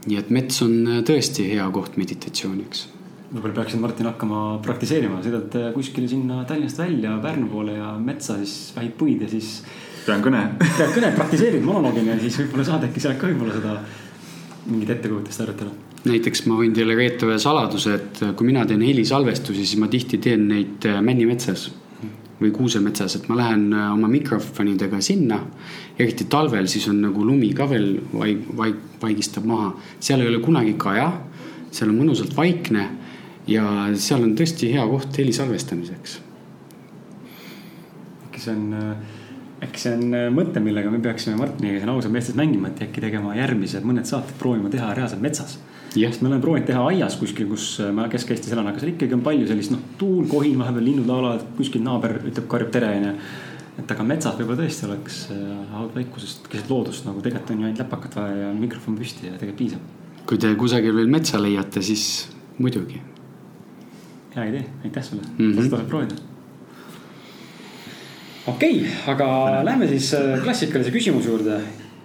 nii 0.07 0.17
et 0.21 0.31
mets 0.33 0.63
on 0.65 1.03
tõesti 1.07 1.49
hea 1.51 1.67
koht 1.75 1.97
meditatsiooniks 1.97 2.87
võib-olla 3.29 3.59
peaksid, 3.59 3.81
Martin, 3.81 4.07
hakkama 4.09 4.39
praktiseerima, 4.65 5.19
sõidad 5.21 5.53
kuskile 5.75 6.07
sinna 6.09 6.43
Tallinnast 6.49 6.79
välja 6.81 7.13
Pärnu 7.21 7.49
poole 7.51 7.75
ja 7.77 7.91
metsa, 8.01 8.39
siis 8.41 8.71
vähid 8.75 8.95
puid 8.97 9.21
ja 9.21 9.29
siis. 9.29 9.59
pean 10.05 10.23
kõne. 10.25 10.41
pead 10.63 10.95
kõne, 10.95 11.11
praktiseerid 11.15 11.65
monoloogina 11.65 12.15
ja 12.15 12.23
siis 12.23 12.39
võib-olla 12.41 12.65
saad 12.71 12.87
äkki 12.89 13.03
sealt 13.03 13.19
ka 13.21 13.29
võib-olla 13.29 13.59
seda 13.59 13.75
mingit 14.69 14.95
ettekujutust 14.95 15.43
harjutada. 15.43 15.75
näiteks 16.09 16.45
ma 16.49 16.57
võin 16.57 16.73
teile 16.73 16.97
reeta 16.97 17.29
ühe 17.29 17.37
saladuse, 17.41 17.93
et 17.99 18.23
kui 18.35 18.49
mina 18.49 18.65
teen 18.65 18.81
helisalvestusi, 18.81 19.65
siis 19.65 19.79
ma 19.81 19.91
tihti 19.91 20.17
teen 20.17 20.47
neid 20.49 20.89
äh, 20.89 20.97
männimetsas 21.05 21.69
või 22.39 22.51
kuusemetsas, 22.55 23.17
et 23.17 23.27
ma 23.29 23.37
lähen 23.39 23.67
äh, 23.73 23.91
oma 23.93 24.07
mikrofonidega 24.11 25.01
sinna. 25.03 25.41
eriti 25.99 26.25
talvel, 26.31 26.67
siis 26.71 26.87
on 26.87 27.01
nagu 27.03 27.25
lumi 27.25 27.51
ka 27.53 27.67
veel 27.69 27.99
vaig-, 28.13 28.47
vaig-, 28.57 28.81
vaigistab 29.01 29.45
maha, 29.45 29.73
seal 29.99 30.21
ei 30.23 30.31
ole 30.31 30.39
kunagi 30.43 30.73
kaja, 30.79 31.11
seal 31.71 31.91
on 31.91 31.99
mõnusalt 31.99 32.35
vaikne 32.37 32.87
ja 33.47 33.63
seal 33.99 34.23
on 34.23 34.35
tõesti 34.39 34.71
hea 34.73 34.85
koht 34.87 35.17
heli 35.19 35.33
salvestamiseks. 35.35 36.19
äkki 38.27 38.43
see 38.43 38.55
on, 38.55 38.95
äkki 39.65 39.83
see 39.83 39.97
on 39.97 40.35
mõte, 40.35 40.63
millega 40.63 40.91
me 40.91 41.01
peaksime 41.03 41.35
Martiniga 41.35 41.81
siin 41.81 41.91
ausalt 41.91 42.13
meestes 42.13 42.37
mängima, 42.39 42.71
et 42.71 42.87
äkki 42.87 43.03
tegema 43.03 43.35
järgmised 43.35 43.83
mõned 43.83 44.07
saated 44.07 44.39
proovima 44.39 44.71
teha 44.71 44.93
reaalselt 44.95 45.21
metsas. 45.21 45.59
Sest 45.93 46.21
me 46.21 46.29
oleme 46.29 46.41
proovinud 46.41 46.67
teha 46.69 46.87
aias 46.91 47.15
kuskil, 47.19 47.47
kus 47.49 47.79
ma 47.93 48.07
Kesk-Eestis 48.11 48.53
elan, 48.53 48.67
aga 48.69 48.81
seal 48.81 48.93
ikkagi 48.93 49.15
on 49.17 49.23
palju 49.25 49.47
sellist 49.49 49.73
noh, 49.73 49.81
tuul, 49.97 50.27
kohin, 50.29 50.57
vahepeal 50.61 50.85
linnud 50.85 51.09
laulavad, 51.09 51.45
kuskil 51.57 51.81
naaber 51.85 52.19
ütleb, 52.21 52.45
karjub 52.51 52.73
tere 52.73 52.91
onju 52.97 53.13
et 53.79 53.93
aga 53.93 54.05
metsas 54.05 54.35
võib-olla 54.39 54.63
tõesti 54.63 54.87
oleks 54.87 55.19
äh, 55.33 56.09
keset 56.49 56.71
loodust 56.71 57.07
nagu 57.07 57.21
tegelikult 57.23 57.53
on 57.53 57.61
ju 57.61 57.67
ainult 57.69 57.83
läpakat 57.83 58.17
vaja 58.19 58.35
ja 58.43 58.49
mikrofon 58.55 58.97
püsti 58.99 59.29
ja 59.29 59.37
tegelikult 59.37 59.59
piisab. 59.61 60.25
kui 60.29 60.41
te 60.41 60.51
kusagil 60.59 60.95
veel 60.95 61.11
metsa 61.11 61.39
leiate, 61.41 61.83
siis 61.85 62.03
muidugi 62.59 62.99
hea 64.35 64.47
idee, 64.51 64.65
aitäh 64.83 65.05
sulle 65.05 65.23
mm, 65.23 65.37
-hmm. 65.37 65.55
seda 65.61 65.75
tasub 65.77 65.89
proovida. 65.89 66.15
okei 68.47 68.79
okay,, 68.81 68.95
aga 69.13 69.29
Lähme. 69.65 69.87
siis 69.87 70.13
äh, 70.13 70.41
klassikalise 70.43 70.91
küsimuse 70.91 71.29
juurde, 71.29 71.61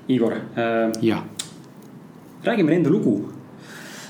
Igor. 0.09 0.33
Äh, 0.33 0.93
jah. 1.03 1.25
räägime 2.45 2.77
enda 2.77 2.91
lugu 2.91 3.34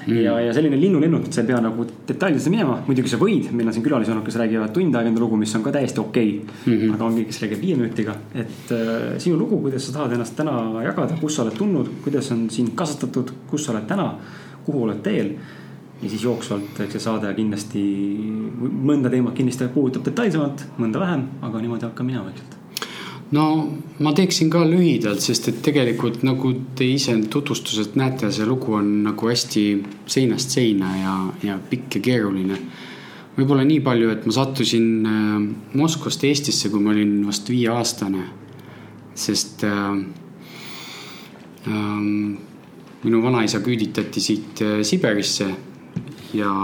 mm. 0.06 0.20
ja, 0.24 0.36
ja 0.46 0.52
selline 0.56 0.78
linnulennuk, 0.80 1.26
et 1.28 1.36
sa 1.36 1.42
ei 1.42 1.48
pea 1.50 1.60
nagu 1.64 1.86
detailidesse 2.08 2.52
minema, 2.52 2.78
muidugi 2.86 3.12
sa 3.12 3.18
võid, 3.20 3.50
meil 3.56 3.70
on 3.70 3.76
siin 3.76 3.86
külalisi 3.86 4.14
olnud, 4.14 4.26
kes 4.26 4.38
räägivad 4.40 4.72
tund 4.76 4.98
aega 4.98 5.12
enda 5.12 5.22
lugu, 5.22 5.38
mis 5.40 5.54
on 5.58 5.64
ka 5.64 5.72
täiesti 5.74 6.00
okei 6.02 6.30
okay. 6.36 6.54
mm. 6.66 6.78
-hmm. 6.78 6.94
aga 6.94 7.04
on 7.04 7.18
keegi, 7.18 7.28
kes 7.32 7.42
räägib 7.44 7.66
viie 7.66 7.76
minutiga, 7.80 8.16
et 8.34 8.72
äh, 8.72 9.18
sinu 9.18 9.38
lugu, 9.38 9.60
kuidas 9.66 9.86
sa 9.86 9.98
tahad 9.98 10.16
ennast 10.16 10.36
täna 10.36 10.56
jagada, 10.84 11.18
kust 11.20 11.36
sa 11.36 11.42
oled 11.42 11.58
tulnud, 11.58 11.92
kuidas 12.04 12.32
on 12.32 12.48
sind 12.50 12.74
kasvatatud, 12.74 13.32
kus 13.50 13.64
sa 13.64 13.72
oled 13.72 13.86
täna, 13.88 14.14
kuhu 14.64 14.82
oled 14.88 15.02
teel 15.02 15.34
ja 16.02 16.10
siis 16.10 16.24
jooksvalt, 16.24 16.80
eks 16.80 16.98
see 16.98 17.04
saade 17.06 17.30
kindlasti, 17.36 17.84
mõnda 18.60 19.10
teemat 19.12 19.36
kindlasti 19.36 19.70
puudutab 19.74 20.04
detailsemalt, 20.10 20.66
mõnda 20.78 21.00
vähem, 21.00 21.24
aga 21.42 21.62
niimoodi 21.62 21.88
hakkab 21.88 22.06
minema 22.06 22.28
vaikselt. 22.28 22.63
No 23.34 23.44
ma 24.04 24.12
teeksin 24.14 24.50
ka 24.52 24.62
lühidalt, 24.68 25.22
sest 25.24 25.48
et 25.50 25.60
tegelikult 25.64 26.22
nagu 26.26 26.52
te 26.76 26.86
ise 26.86 27.14
tutvustuselt 27.30 27.96
näete, 27.98 28.30
see 28.32 28.46
lugu 28.46 28.76
on 28.78 28.90
nagu 29.06 29.30
hästi 29.30 29.64
seinast 30.10 30.54
seina 30.54 30.92
ja, 30.98 31.14
ja 31.42 31.58
pikk 31.70 31.98
ja 31.98 32.04
keeruline. 32.10 32.58
võib-olla 33.34 33.64
nii 33.66 33.80
palju, 33.82 34.10
et 34.14 34.26
ma 34.28 34.32
sattusin 34.34 34.86
äh, 35.10 35.46
Moskvast 35.74 36.22
Eestisse, 36.24 36.70
kui 36.70 36.82
ma 36.82 36.92
olin 36.92 37.16
vast 37.26 37.50
viieaastane, 37.50 38.28
sest 39.18 39.64
äh, 39.66 39.90
äh, 41.66 42.06
minu 43.04 43.22
vanaisa 43.22 43.60
küüditati 43.64 44.22
siit 44.22 44.62
äh, 44.62 44.80
Siberisse 44.86 45.50
ja 46.34 46.54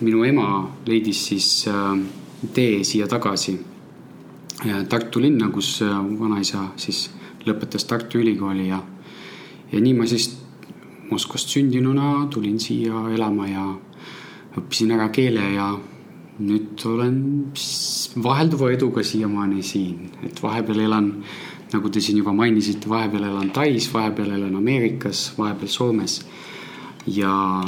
minu 0.00 0.24
ema 0.24 0.48
leidis 0.88 1.26
siis 1.28 1.50
äh, 1.68 1.96
tee 2.56 2.84
siia 2.84 3.08
tagasi 3.08 3.58
Tartu 4.88 5.20
linna, 5.20 5.50
kus 5.52 5.82
äh, 5.84 5.92
vanaisa 6.20 6.70
siis 6.80 7.10
lõpetas 7.46 7.84
Tartu 7.86 8.18
Ülikooli 8.22 8.70
ja, 8.70 8.80
ja 9.72 9.80
nii 9.80 9.94
ma 9.98 10.06
siis 10.08 10.30
Moskvast 11.06 11.52
sündinuna 11.52 12.26
tulin 12.34 12.56
siia 12.58 13.04
elama 13.14 13.44
ja 13.46 13.66
õppisin 14.58 14.94
ära 14.96 15.06
keele 15.14 15.44
ja 15.54 15.68
nüüd 16.42 16.82
olen 16.88 17.20
vahelduva 18.24 18.72
eduga 18.74 19.04
siiamaani 19.06 19.62
siin, 19.64 20.10
et 20.26 20.40
vahepeal 20.42 20.82
elan, 20.88 21.12
nagu 21.72 21.92
te 21.92 22.02
siin 22.02 22.18
juba 22.20 22.34
mainisite, 22.36 22.88
vahepeal 22.90 23.28
elan 23.30 23.52
Tais, 23.54 23.86
vahepeal 23.92 24.34
elan 24.36 24.56
Ameerikas, 24.58 25.30
vahepeal 25.38 25.70
Soomes. 25.72 26.18
Ja 27.06 27.62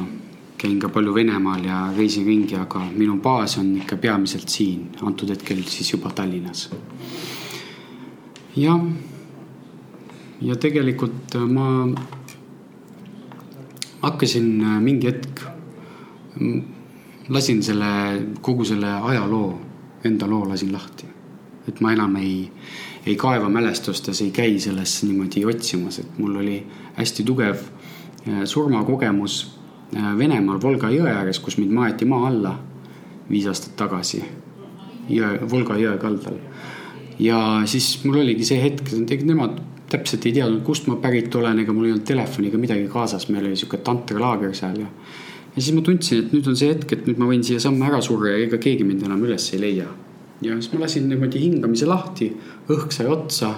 käin 0.59 0.79
ka 0.81 0.88
palju 0.88 1.15
Venemaal 1.15 1.65
ja 1.65 1.79
reisin 1.97 2.27
ringi, 2.27 2.57
aga 2.59 2.83
minu 2.91 3.19
baas 3.23 3.59
on 3.59 3.77
ikka 3.79 3.97
peamiselt 3.97 4.50
siin, 4.50 4.88
antud 5.07 5.31
hetkel 5.31 5.62
siis 5.67 5.93
juba 5.93 6.11
Tallinnas. 6.11 6.71
jah, 8.57 8.81
ja 10.41 10.57
tegelikult 10.57 11.37
äh, 11.37 11.47
ma 11.47 11.69
hakkasin 14.03 14.49
äh, 14.65 14.81
mingi 14.83 15.07
hetk, 15.07 15.45
lasin 17.29 17.62
selle, 17.62 17.93
kogu 18.43 18.65
selle 18.65 18.91
ajaloo, 19.12 19.53
enda 20.05 20.27
loo 20.27 20.49
lasin 20.49 20.73
lahti. 20.73 21.07
et 21.69 21.81
ma 21.81 21.93
enam 21.93 22.17
ei, 22.17 22.50
ei 23.07 23.15
kaeva 23.17 23.49
mälestustes, 23.49 24.23
ei 24.25 24.31
käi 24.31 24.59
selles 24.59 25.03
niimoodi 25.05 25.45
otsimas, 25.45 25.99
et 25.99 26.19
mul 26.19 26.37
oli 26.41 26.67
hästi 26.97 27.25
tugev 27.25 27.62
äh, 28.27 28.43
surmakogemus 28.45 29.58
Venemaal 29.92 30.61
Volga 30.61 30.90
jõe 30.92 31.09
ääres, 31.09 31.38
kus 31.40 31.57
mind 31.57 31.73
maeti 31.73 32.04
maa 32.09 32.26
alla 32.28 32.52
viis 33.30 33.47
aastat 33.49 33.76
tagasi. 33.76 34.23
jõe, 35.09 35.38
Volga 35.50 35.78
jõe 35.80 35.97
kaldal. 35.99 36.37
ja 37.18 37.62
siis 37.66 38.04
mul 38.04 38.21
oligi 38.21 38.45
see 38.45 38.61
hetk, 38.62 38.92
nemad 39.25 39.61
täpselt 39.88 40.26
ei 40.26 40.35
teadnud, 40.37 40.62
kust 40.64 40.87
ma 40.87 40.99
pärit 41.00 41.35
olen, 41.35 41.59
ega 41.62 41.73
mul 41.73 41.88
ei 41.88 41.92
olnud 41.95 42.04
telefoni 42.07 42.49
ega 42.49 42.61
midagi 42.61 42.87
kaasas, 42.92 43.28
meil 43.28 43.47
oli 43.47 43.57
sihuke 43.57 43.80
tantralaager 43.85 44.54
seal 44.54 44.76
ja. 44.83 44.90
ja 45.57 45.62
siis 45.62 45.75
ma 45.75 45.83
tundsin, 45.83 46.25
et 46.25 46.35
nüüd 46.37 46.49
on 46.52 46.57
see 46.61 46.68
hetk, 46.68 46.92
et 46.92 47.09
nüüd 47.09 47.18
ma 47.18 47.30
võin 47.30 47.45
siiasamma 47.45 47.88
ära 47.88 48.02
surra 48.04 48.35
ja 48.35 48.45
ega 48.45 48.61
keegi 48.61 48.85
mind 48.85 49.09
enam 49.09 49.25
üles 49.25 49.49
ei 49.54 49.62
leia. 49.64 49.88
ja 50.45 50.59
siis 50.61 50.73
ma 50.75 50.85
lasin 50.85 51.09
niimoodi 51.09 51.40
hingamise 51.47 51.88
lahti, 51.88 52.35
õhk 52.68 52.92
sai 52.92 53.09
otsa, 53.09 53.54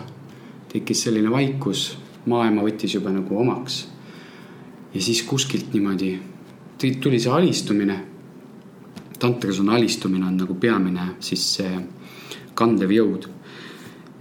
tekkis 0.70 1.08
selline 1.08 1.34
vaikus, 1.34 1.96
maailma 2.30 2.62
võttis 2.62 2.94
juba 2.94 3.10
nagu 3.10 3.42
omaks 3.42 3.88
ja 4.94 5.02
siis 5.02 5.22
kuskilt 5.22 5.72
niimoodi 5.72 6.18
tuli 7.00 7.20
see 7.20 7.32
alistumine. 7.32 7.98
tantras 9.18 9.60
on 9.60 9.68
alistumine 9.68 10.26
on 10.26 10.36
nagu 10.36 10.54
peamine 10.54 11.02
siis 11.20 11.42
see 11.56 11.80
kandev 12.54 12.90
jõud. 12.90 13.28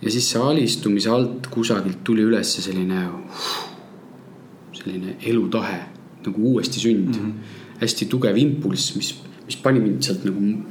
ja 0.01 0.11
siis 0.11 0.29
see 0.31 0.41
alistumise 0.41 1.09
alt 1.09 1.47
kusagilt 1.47 2.03
tuli 2.03 2.23
üles 2.27 2.53
selline, 2.55 3.07
selline 4.73 5.15
elutahe 5.31 5.79
nagu 6.25 6.51
uuesti 6.53 6.79
sünd 6.79 7.15
mm. 7.15 7.25
-hmm. 7.25 7.33
hästi 7.81 8.05
tugev 8.05 8.37
impulss, 8.37 8.95
mis, 8.95 9.15
mis 9.45 9.57
pani 9.57 9.79
mind 9.79 10.03
sealt 10.03 10.25
nagu 10.27 10.63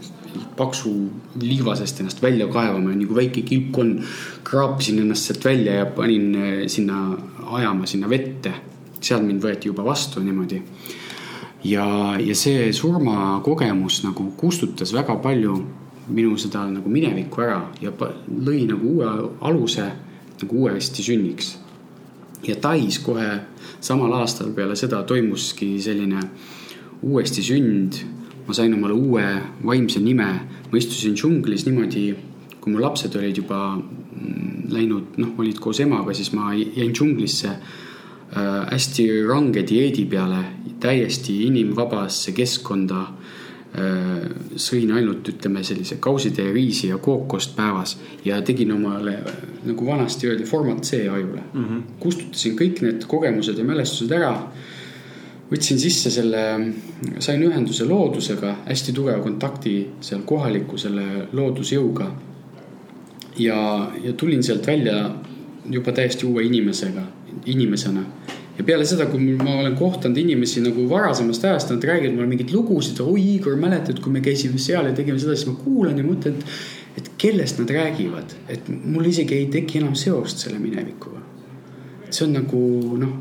paksu 0.56 0.92
liivasest 1.40 2.00
ennast 2.00 2.22
välja 2.22 2.46
kaevama, 2.46 2.92
nagu 2.94 3.14
väike 3.14 3.42
kilpkonn. 3.42 4.04
kraapisin 4.44 4.98
ennast 4.98 5.24
sealt 5.24 5.44
välja 5.44 5.74
ja 5.74 5.86
panin 5.86 6.36
sinna 6.66 7.16
ajama 7.46 7.86
sinna 7.86 8.10
vette 8.10 8.52
seal 9.00 9.22
mind 9.22 9.42
võeti 9.42 9.70
juba 9.70 9.84
vastu 9.84 10.20
niimoodi. 10.20 10.62
ja, 11.64 12.16
ja 12.20 12.34
see 12.34 12.72
surmakogemus 12.72 14.02
nagu 14.04 14.30
kustutas 14.36 14.92
väga 14.94 15.16
palju 15.22 15.56
minu 16.08 16.36
seda 16.40 16.64
nagu 16.70 16.88
minevikku 16.88 17.42
ära 17.44 17.62
ja 17.82 17.92
lõi 17.92 18.64
nagu 18.68 18.94
uue 18.96 19.08
aluse 19.40 19.88
nagu 20.40 20.62
uuesti 20.62 21.02
sünniks. 21.02 21.56
ja 22.46 22.54
Tais 22.56 22.98
kohe 22.98 23.40
samal 23.80 24.12
aastal 24.20 24.52
peale 24.54 24.76
seda 24.76 25.02
toimuski 25.02 25.76
selline 25.82 26.22
uuesti 27.02 27.42
sünd. 27.42 28.04
ma 28.46 28.54
sain 28.54 28.72
omale 28.74 28.94
uue 28.96 29.24
vaimse 29.64 30.00
nime, 30.00 30.28
ma 30.72 30.78
istusin 30.78 31.12
džunglis 31.12 31.66
niimoodi, 31.66 32.14
kui 32.60 32.72
mu 32.72 32.80
lapsed 32.80 33.12
olid 33.16 33.36
juba 33.36 33.76
mm, 33.76 34.70
läinud, 34.72 35.18
noh, 35.20 35.34
olid 35.36 35.58
koos 35.60 35.82
emaga, 35.84 36.14
siis 36.16 36.32
ma 36.32 36.54
jäin 36.56 36.94
džunglisse 36.96 37.50
hästi 38.34 39.08
range 39.26 39.62
dieedi 39.68 40.04
peale, 40.04 40.44
täiesti 40.80 41.42
inimvabasse 41.46 42.32
keskkonda. 42.32 43.06
sõin 44.56 44.88
ainult 44.96 45.28
ütleme 45.28 45.60
sellise 45.62 45.98
kausitäie 46.00 46.52
riisi 46.52 46.88
ja 46.88 46.96
kookost 46.98 47.52
päevas 47.56 47.98
ja 48.24 48.38
tegin 48.42 48.72
omale 48.72 49.18
nagu 49.68 49.86
vanasti 49.86 50.26
öeldi 50.26 50.44
format 50.48 50.80
C 50.82 51.02
ajule 51.12 51.42
mm. 51.52 51.64
-hmm. 51.64 51.82
kustutasin 52.00 52.56
kõik 52.56 52.80
need 52.82 53.04
kogemused 53.06 53.58
ja 53.58 53.64
mälestused 53.64 54.12
ära. 54.12 54.32
võtsin 55.50 55.78
sisse 55.78 56.10
selle, 56.10 56.72
sain 57.18 57.42
ühenduse 57.42 57.84
loodusega, 57.84 58.56
hästi 58.64 58.92
tugeva 58.92 59.22
kontakti 59.22 59.90
seal 60.00 60.22
kohaliku 60.24 60.78
selle 60.78 61.28
loodusjõuga. 61.32 62.10
ja, 63.38 63.92
ja 64.04 64.12
tulin 64.12 64.42
sealt 64.42 64.66
välja 64.66 65.14
juba 65.70 65.92
täiesti 65.92 66.26
uue 66.26 66.44
inimesega, 66.44 67.02
inimesena 67.46 68.04
ja 68.58 68.64
peale 68.66 68.86
seda, 68.88 69.06
kui 69.06 69.36
ma 69.38 69.54
olen 69.60 69.76
kohtanud 69.78 70.18
inimesi 70.18 70.62
nagu 70.64 70.88
varasemast 70.90 71.44
ajast, 71.46 71.70
nad 71.70 71.84
räägivad 71.84 72.16
mulle 72.16 72.30
mingeid 72.32 72.50
lugusid, 72.54 73.00
oi 73.04 73.22
Igor, 73.36 73.56
mäletad, 73.60 74.00
kui 74.02 74.12
me 74.12 74.22
käisime 74.24 74.58
seal 74.62 74.90
ja 74.90 74.96
tegime 74.96 75.20
seda, 75.22 75.36
siis 75.38 75.50
ma 75.50 75.54
kuulan 75.62 75.98
ja 75.98 76.06
mõtlen, 76.06 76.34
et, 76.40 76.98
et 76.98 77.10
kellest 77.22 77.60
nad 77.62 77.70
räägivad, 77.74 78.34
et 78.50 78.68
mul 78.68 79.06
isegi 79.06 79.38
ei 79.38 79.46
teki 79.52 79.82
enam 79.82 79.94
seost 79.98 80.42
selle 80.44 80.58
minevikuga. 80.62 81.22
see 82.10 82.24
on 82.24 82.32
nagu 82.32 82.58
noh, 82.96 83.16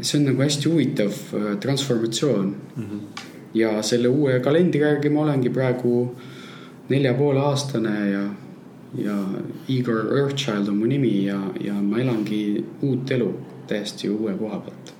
see 0.00 0.20
on 0.20 0.28
nagu 0.30 0.42
hästi 0.42 0.68
huvitav 0.70 1.16
äh, 1.34 1.56
transformatsioon 1.60 2.46
mm. 2.76 2.84
-hmm. 2.84 3.24
ja 3.54 3.82
selle 3.82 4.08
uue 4.08 4.40
kalendri 4.40 4.80
järgi 4.80 5.10
ma 5.10 5.20
olengi 5.20 5.50
praegu 5.50 6.14
nelja 6.88 7.14
poole 7.14 7.40
aastane 7.40 8.10
ja, 8.10 8.22
ja 8.98 9.16
Igor 9.68 10.10
Earthchild 10.18 10.68
on 10.68 10.80
mu 10.80 10.88
nimi 10.90 11.12
ja, 11.26 11.38
ja 11.60 11.76
ma 11.82 12.00
elangi 12.02 12.64
uut 12.82 13.10
elu 13.10 13.30
täiesti 13.70 14.10
uue 14.10 14.34
koha 14.38 14.58
pealt. 14.66 14.92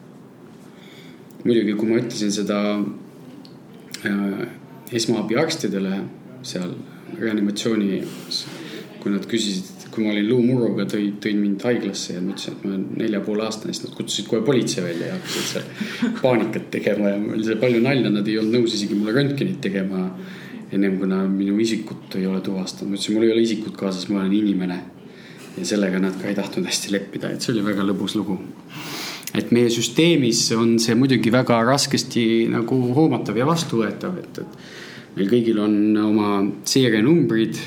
muidugi, 1.45 1.75
kui 1.75 1.89
ma 1.89 1.99
ütlesin 1.99 2.33
seda 2.35 2.61
äh, 4.07 4.49
esmaabiarstidele 4.93 6.01
seal 6.47 6.73
reanimatsioonis, 7.19 8.41
kui 9.01 9.13
nad 9.13 9.25
küsisid, 9.29 9.89
kui 9.91 10.05
ma 10.05 10.13
olin 10.13 10.29
luumurruga, 10.29 10.87
tõid, 10.91 11.17
tõid 11.25 11.39
mind 11.41 11.65
haiglasse 11.67 12.15
ja 12.15 12.23
ma 12.23 12.35
ütlesin, 12.35 12.57
et 12.57 12.65
ma 12.65 12.71
olen 12.71 12.85
nelja 13.01 13.23
poole 13.25 13.47
aastane, 13.47 13.75
siis 13.75 13.89
nad 13.89 13.97
kutsusid 13.97 14.29
kohe 14.31 14.45
politsei 14.47 14.85
välja 14.85 15.11
ja 15.11 15.17
hakkasid 15.17 15.49
seal 15.55 16.13
paanikat 16.21 16.69
tegema 16.77 17.11
ja 17.11 17.19
mul 17.23 17.41
oli 17.41 17.59
palju 17.65 17.83
nalja, 17.85 18.13
nad 18.13 18.29
ei 18.29 18.39
olnud 18.41 18.61
nõus 18.61 18.77
isegi 18.79 18.99
mulle 18.99 19.17
röntgenit 19.17 19.61
tegema. 19.65 20.05
Ennem 20.73 20.99
kuna 20.99 21.25
minu 21.29 21.59
isikut 21.61 22.15
ei 22.19 22.27
ole 22.27 22.41
tuvastanud, 22.45 22.93
ma 22.93 22.99
ütlesin, 22.99 23.17
mul 23.17 23.27
ei 23.27 23.33
ole 23.35 23.45
isikut 23.45 23.77
kaasas, 23.79 24.09
ma 24.11 24.21
olen 24.21 24.35
inimene. 24.35 24.79
Ja 25.59 25.65
sellega 25.67 25.99
nad 25.99 26.15
ka 26.21 26.29
ei 26.31 26.37
tahtnud 26.39 26.69
hästi 26.69 26.93
leppida, 26.95 27.33
et 27.35 27.43
see 27.43 27.53
oli 27.55 27.65
väga 27.67 27.85
lõbus 27.89 28.15
lugu. 28.19 28.39
et 29.35 29.53
meie 29.55 29.71
süsteemis 29.71 30.41
on 30.57 30.73
see 30.83 30.95
muidugi 30.99 31.31
väga 31.31 31.61
raskesti 31.63 32.49
nagu 32.51 32.79
hoomatav 32.97 33.37
ja 33.39 33.45
vastuvõetav, 33.47 34.17
et, 34.19 34.41
et 34.43 35.17
meil 35.17 35.29
kõigil 35.31 35.61
on 35.63 35.77
oma 36.03 36.31
seerianumbrid 36.67 37.61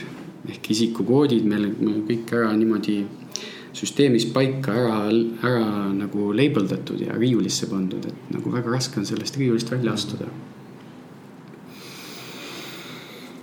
ehk 0.51 0.71
isikukoodid. 0.75 1.45
Meil, 1.47 1.69
meil 1.79 2.01
kõik 2.07 2.33
ära 2.35 2.51
niimoodi 2.55 2.97
süsteemis 3.73 4.27
paika 4.35 4.75
ära, 4.75 4.97
ära 5.43 5.69
nagu 5.95 6.31
label 6.35 6.67
datud 6.67 6.99
ja 6.99 7.15
riiulisse 7.15 7.71
pandud, 7.71 8.11
et 8.11 8.35
nagu 8.35 8.51
väga 8.51 8.75
raske 8.75 8.99
on 8.99 9.07
sellest 9.07 9.39
riiulist 9.39 9.71
välja 9.71 9.95
astuda 9.95 10.27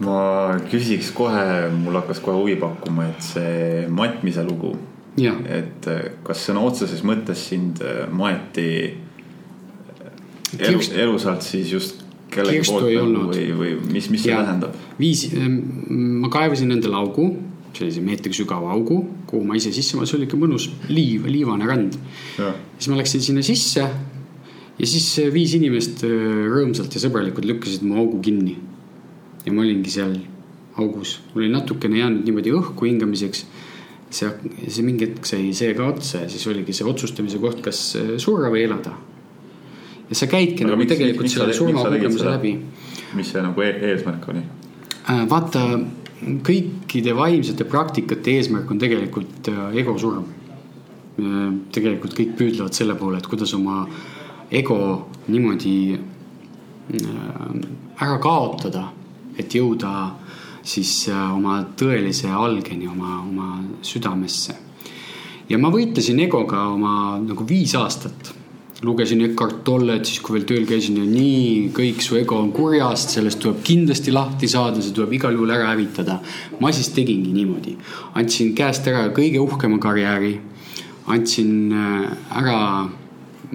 ma 0.04 0.21
küsiks 0.71 1.12
kohe, 1.16 1.69
mul 1.75 1.99
hakkas 2.00 2.23
kohe 2.25 2.38
huvi 2.38 2.57
pakkuma, 2.61 3.11
et 3.12 3.25
see 3.25 3.87
matmise 3.92 4.45
lugu. 4.47 4.73
et 5.45 5.88
äh, 5.90 6.04
kas 6.25 6.47
sõna 6.49 6.62
otseses 6.64 7.02
mõttes 7.04 7.42
sind 7.50 7.83
äh, 7.85 8.07
maeti 8.09 8.71
elu, 10.57 10.80
elusalt 11.02 11.45
siis 11.45 11.73
just 11.75 12.04
kellegi 12.30 12.62
Kirstu 12.62 12.78
poolt 12.78 13.35
või, 13.35 13.45
või 13.59 13.73
mis, 13.90 14.09
mis 14.12 14.25
see 14.25 14.33
tähendab? 14.33 14.76
viis, 15.00 15.26
ähm, 15.35 15.59
ma 16.23 16.30
kaevasin 16.33 16.73
endale 16.73 16.97
augu, 17.02 17.26
sellise 17.76 18.00
meetri 18.07 18.33
sügava 18.35 18.71
augu, 18.73 19.02
kuhu 19.28 19.43
ma 19.47 19.58
ise 19.58 19.75
sisse, 19.75 19.99
see 19.99 20.17
oli 20.17 20.30
ikka 20.30 20.39
mõnus 20.41 20.71
liiv, 20.89 21.28
liivane 21.28 21.69
rand. 21.69 21.99
siis 22.78 22.89
ma 22.89 23.02
läksin 23.02 23.26
sinna 23.26 23.45
sisse 23.45 23.84
ja 23.84 24.89
siis 24.95 25.13
äh, 25.21 25.28
viis 25.34 25.58
inimest 25.58 26.06
rõõmsalt 26.06 26.97
ja 26.97 27.02
sõbralikult 27.02 27.50
lükkasid 27.50 27.84
mu 27.84 28.00
augu 28.00 28.23
kinni 28.25 28.56
ja 29.50 29.56
ma 29.56 29.65
olingi 29.67 29.91
seal 29.91 30.15
augus, 30.78 31.19
mul 31.32 31.45
oli 31.45 31.52
natukene 31.52 31.99
jäänud 31.99 32.26
niimoodi 32.26 32.52
õhku 32.54 32.86
hingamiseks. 32.86 33.45
see, 34.10 34.26
see 34.67 34.82
mingi 34.82 35.06
hetk 35.06 35.26
sai 35.28 35.52
see 35.54 35.71
ka 35.78 35.84
otsa 35.86 36.25
ja 36.25 36.28
siis 36.30 36.43
oligi 36.50 36.75
see 36.75 36.86
otsustamise 36.86 37.39
koht, 37.43 37.60
kas 37.63 37.80
äh, 37.99 38.13
surra 38.19 38.50
või 38.50 38.65
elada. 38.67 38.95
ja 40.08 40.19
sa 40.19 40.26
käidki 40.30 40.67
nagu 40.67 40.78
miks, 40.78 40.93
tegelikult 40.95 41.26
miks 41.26 41.36
selle 41.39 41.54
surmakogemuse 41.54 42.26
läbi. 42.26 42.52
mis 43.19 43.32
see 43.32 43.43
nagu 43.43 43.67
e 43.67 43.71
eesmärk 43.91 44.28
oli? 44.32 44.45
Äh, 45.10 45.25
vaata, 45.30 45.65
kõikide 46.47 47.17
vaimsete 47.17 47.67
praktikate 47.67 48.36
eesmärk 48.39 48.71
on 48.71 48.82
tegelikult 48.82 49.50
äh, 49.50 49.67
ego 49.82 49.99
surm. 49.99 50.36
tegelikult 51.75 52.15
kõik 52.17 52.30
püüdlevad 52.39 52.73
selle 52.73 52.95
poole, 52.97 53.19
et 53.19 53.26
kuidas 53.28 53.50
oma 53.52 53.82
ego 54.50 54.78
niimoodi 55.28 55.99
ära 58.00 58.17
kaotada 58.23 58.86
et 59.41 59.55
jõuda 59.57 59.95
siis 60.63 61.09
äh, 61.09 61.31
oma 61.35 61.61
tõelise 61.79 62.31
algeni, 62.33 62.89
oma, 62.89 63.21
oma 63.25 63.53
südamesse. 63.87 64.57
ja 65.50 65.59
ma 65.59 65.71
võitlesin 65.73 66.21
egoga 66.23 66.69
oma 66.71 67.19
nagu 67.23 67.47
viis 67.47 67.75
aastat. 67.75 68.35
lugesin 68.83 69.21
Eckart 69.21 69.59
Tollet 69.65 70.07
siis, 70.09 70.21
kui 70.25 70.39
veel 70.39 70.47
tööl 70.49 70.63
käisin 70.65 70.97
ja 70.97 71.05
nii, 71.05 71.71
kõik 71.76 72.00
su 72.00 72.17
ego 72.17 72.39
on 72.41 72.53
kurjast, 72.53 73.11
sellest 73.13 73.41
tuleb 73.43 73.59
kindlasti 73.63 74.13
lahti 74.13 74.49
saada, 74.49 74.81
see 74.81 74.95
tuleb 74.97 75.13
igal 75.19 75.35
juhul 75.37 75.50
ära 75.50 75.73
hävitada. 75.73 76.21
ma 76.61 76.73
siis 76.73 76.93
tegingi 76.97 77.33
niimoodi, 77.33 77.76
andsin 78.15 78.55
käest 78.55 78.87
ära 78.89 79.09
kõige 79.17 79.41
uhkema 79.41 79.79
karjääri, 79.79 80.39
andsin 81.07 81.73
äh, 81.73 82.07
ära 82.31 82.61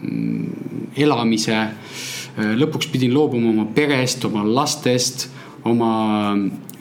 mm, 0.02 0.92
elamise 0.98 1.56
äh, 1.56 2.54
lõpuks 2.58 2.92
pidin 2.92 3.14
loobuma 3.14 3.50
oma 3.50 3.66
perest, 3.74 4.26
oma 4.26 4.44
lastest 4.44 5.30
oma 5.66 6.36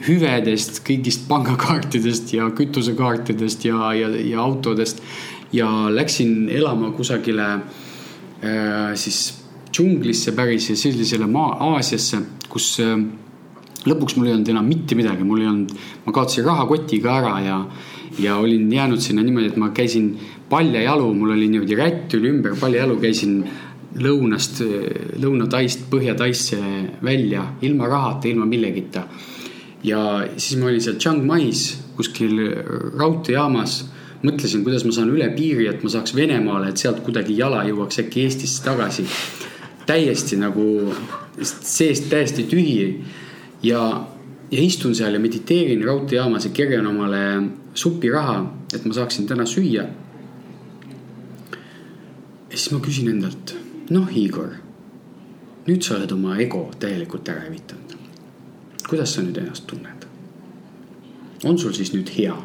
hüvedest, 0.05 0.83
kõigist 0.85 1.25
pangakaartidest 1.29 2.35
ja 2.37 2.51
kütusekaartidest 2.57 3.65
ja, 3.69 3.93
ja, 3.97 4.11
ja 4.13 4.43
autodest. 4.43 5.03
ja 5.55 5.69
läksin 5.91 6.49
elama 6.51 6.91
kusagile 6.97 7.45
äh, 7.55 8.95
siis 8.99 9.45
džunglisse 9.73 10.33
päris 10.35 10.71
ja 10.71 10.77
sellisele 10.77 11.27
maa, 11.31 11.57
Aasiasse, 11.71 12.19
kus 12.51 12.81
äh, 12.83 12.99
lõpuks 13.87 14.17
mul 14.17 14.29
ei 14.29 14.35
olnud 14.35 14.51
enam 14.51 14.67
mitte 14.67 14.99
midagi, 14.99 15.25
mul 15.25 15.45
ei 15.45 15.51
olnud, 15.51 15.75
ma 16.07 16.15
kaotasin 16.15 16.45
rahakoti 16.45 17.01
ka 17.05 17.19
ära 17.21 17.35
ja, 17.45 17.59
ja 18.19 18.39
olin 18.43 18.67
jäänud 18.73 19.01
sinna 19.01 19.23
niimoodi, 19.23 19.53
et 19.53 19.61
ma 19.61 19.71
käisin 19.77 20.15
paljajalu, 20.51 21.13
mul 21.15 21.37
oli 21.37 21.49
niimoodi 21.53 21.79
rätt 21.79 22.19
oli 22.19 22.33
ümber 22.35 22.59
paljajalu, 22.61 22.99
käisin 23.03 23.39
lõunast, 24.01 24.61
lõunataist 25.23 25.87
põhjataisse 25.91 26.59
välja 27.05 27.45
ilma 27.63 27.89
rahata, 27.89 28.29
ilma 28.29 28.47
millegita. 28.47 29.07
ja 29.85 30.27
siis 30.37 30.59
ma 30.59 30.67
olin 30.71 30.81
seal 30.81 30.97
Chiang 30.97 31.25
Mai's 31.27 31.77
kuskil 31.97 32.39
raudteejaamas, 32.99 33.75
mõtlesin, 34.25 34.65
kuidas 34.65 34.85
ma 34.87 34.93
saan 34.97 35.13
üle 35.13 35.29
piiri, 35.37 35.69
et 35.69 35.83
ma 35.85 35.91
saaks 35.93 36.15
Venemaale, 36.17 36.71
et 36.71 36.81
sealt 36.81 37.03
kuidagi 37.05 37.37
jala 37.37 37.63
jõuaks 37.69 38.01
äkki 38.03 38.25
Eestisse 38.25 38.65
tagasi. 38.65 39.07
täiesti 39.87 40.37
nagu 40.41 40.95
seest 41.45 42.09
täiesti 42.09 42.47
tühi 42.49 43.05
ja, 43.63 44.07
ja 44.51 44.61
istun 44.61 44.95
seal 44.95 45.13
ja 45.13 45.21
mediteerin 45.21 45.85
raudteejaamas 45.85 46.45
ja 46.45 46.51
kerjan 46.51 46.87
omale 46.87 47.21
supiraha, 47.75 48.39
et 48.75 48.85
ma 48.85 48.95
saaksin 48.95 49.27
täna 49.27 49.45
süüa. 49.45 49.85
ja 52.51 52.57
siis 52.57 52.73
ma 52.73 52.81
küsin 52.81 53.11
endalt 53.11 53.64
noh, 53.91 54.09
Igor, 54.17 54.55
nüüd 55.67 55.85
sa 55.85 55.99
oled 55.99 56.13
oma 56.15 56.39
ego 56.41 56.71
täielikult 56.81 57.29
ära 57.29 57.45
hävitanud. 57.45 57.97
kuidas 58.89 59.15
sa 59.15 59.23
nüüd 59.23 59.39
ennast 59.41 59.67
tunned? 59.67 60.07
on 61.45 61.59
sul 61.59 61.73
siis 61.77 61.93
nüüd 61.93 62.09
hea? 62.17 62.37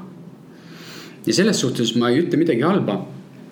ja 1.26 1.34
selles 1.34 1.60
suhtes 1.60 1.96
ma 1.96 2.10
ei 2.10 2.24
ütle 2.24 2.40
midagi 2.40 2.66
halba. 2.66 3.06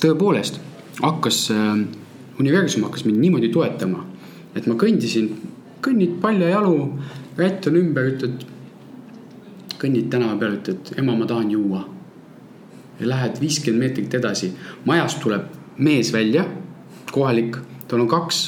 tõepoolest 0.03 0.59
hakkas 1.01 1.51
äh,, 1.51 1.85
universum 2.39 2.83
hakkas 2.83 3.05
mind 3.05 3.21
niimoodi 3.21 3.49
toetama, 3.53 4.03
et 4.55 4.67
ma 4.67 4.75
kõndisin, 4.75 5.31
kõnnid 5.81 6.19
paljajalu, 6.21 6.89
rätt 7.37 7.69
on 7.69 7.79
ümber, 7.79 8.11
ütled, 8.11 8.43
kõnnid 9.77 10.09
tänava 10.11 10.35
peal, 10.41 10.57
ütled, 10.59 10.91
ema, 10.97 11.15
ma 11.15 11.29
tahan 11.29 11.51
juua. 11.53 11.85
ja 12.99 13.07
lähed 13.07 13.39
viiskümmend 13.39 13.83
meetrit 13.83 14.13
edasi, 14.17 14.51
majast 14.85 15.19
tuleb 15.21 15.43
mees 15.77 16.09
välja, 16.13 16.47
kohalik 17.11 17.59
tal 17.87 18.03
on 18.03 18.07
kaks 18.07 18.41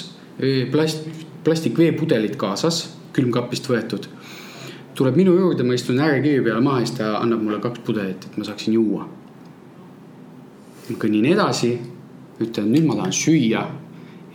plast, 0.72 1.08
plastikveepudelit 1.44 2.36
kaasas, 2.40 2.88
külmkapist 3.14 3.70
võetud. 3.70 4.08
tuleb 5.00 5.16
minu 5.16 5.32
juurde, 5.32 5.64
ma 5.64 5.74
istun 5.74 6.00
äärekivi 6.04 6.42
peale 6.44 6.62
maha 6.62 6.82
siis 6.84 6.98
ta 6.98 7.14
annab 7.22 7.44
mulle 7.44 7.62
kaks 7.64 7.80
pudelit, 7.88 8.26
et 8.26 8.38
ma 8.38 8.44
saaksin 8.44 8.74
juua. 8.74 9.08
ma 10.90 10.98
kõnnin 10.98 11.26
edasi, 11.34 11.78
ütlen 12.40 12.72
nüüd 12.72 12.86
ma 12.86 12.96
tahan 12.96 13.14
süüa. 13.14 13.66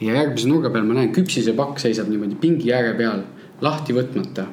ja 0.00 0.14
järgmise 0.14 0.48
nurga 0.48 0.70
peal 0.70 0.84
ma 0.84 0.94
näen 0.94 1.12
küpsisepakk 1.12 1.78
seisab 1.78 2.08
niimoodi 2.08 2.34
pingi 2.40 2.72
ääre 2.72 2.94
peal, 2.98 3.22
lahti 3.60 3.92
võtmata. 3.92 4.46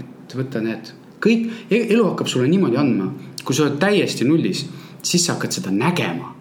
et 0.00 0.36
võta 0.36 0.60
need, 0.60 0.92
kõik, 1.20 1.50
elu 1.70 2.04
hakkab 2.04 2.26
sulle 2.26 2.48
niimoodi 2.48 2.76
andma, 2.76 3.12
kui 3.44 3.54
sa 3.54 3.64
oled 3.66 3.78
täiesti 3.78 4.24
nullis, 4.24 4.66
siis 5.02 5.26
sa 5.26 5.34
hakkad 5.34 5.52
seda 5.52 5.70
nägema. 5.70 6.34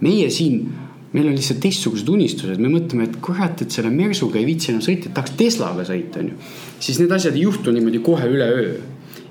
meie 0.00 0.30
siin, 0.30 0.72
meil 1.12 1.26
on 1.26 1.34
lihtsalt 1.34 1.60
teistsugused 1.62 2.08
unistused, 2.08 2.60
me 2.62 2.70
mõtleme, 2.70 3.08
et 3.08 3.16
kurat, 3.24 3.62
et 3.64 3.74
selle 3.74 3.90
Mersuga 3.90 4.38
ei 4.38 4.46
viitsi 4.46 4.70
enam 4.70 4.82
sõita, 4.84 5.08
et 5.08 5.16
tahaks 5.16 5.34
Teslaga 5.38 5.84
sõita, 5.88 6.22
on 6.22 6.32
ju. 6.32 6.50
siis 6.78 7.00
need 7.02 7.12
asjad 7.16 7.34
ei 7.34 7.46
juhtu 7.48 7.74
niimoodi 7.74 8.02
kohe 8.06 8.28
üleöö. 8.30 8.72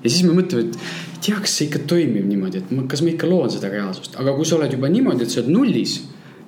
ja 0.02 0.10
siis 0.10 0.22
me 0.28 0.36
mõtleme, 0.36 0.68
et 0.68 1.20
tea, 1.24 1.40
kas 1.40 1.56
see 1.56 1.68
ikka 1.68 1.84
toimib 1.88 2.26
niimoodi, 2.28 2.60
et 2.60 2.72
ma, 2.76 2.84
kas 2.88 3.04
ma 3.04 3.12
ikka 3.14 3.28
loon 3.30 3.52
seda 3.52 3.72
reaalsust, 3.72 4.16
aga 4.20 4.34
kui 4.36 4.48
sa 4.48 4.58
oled 4.58 4.76
juba 4.76 4.92
niimoodi, 4.92 5.24
et 5.24 5.32
sa 5.32 5.40
oled 5.42 5.52
nullis, 5.56 5.98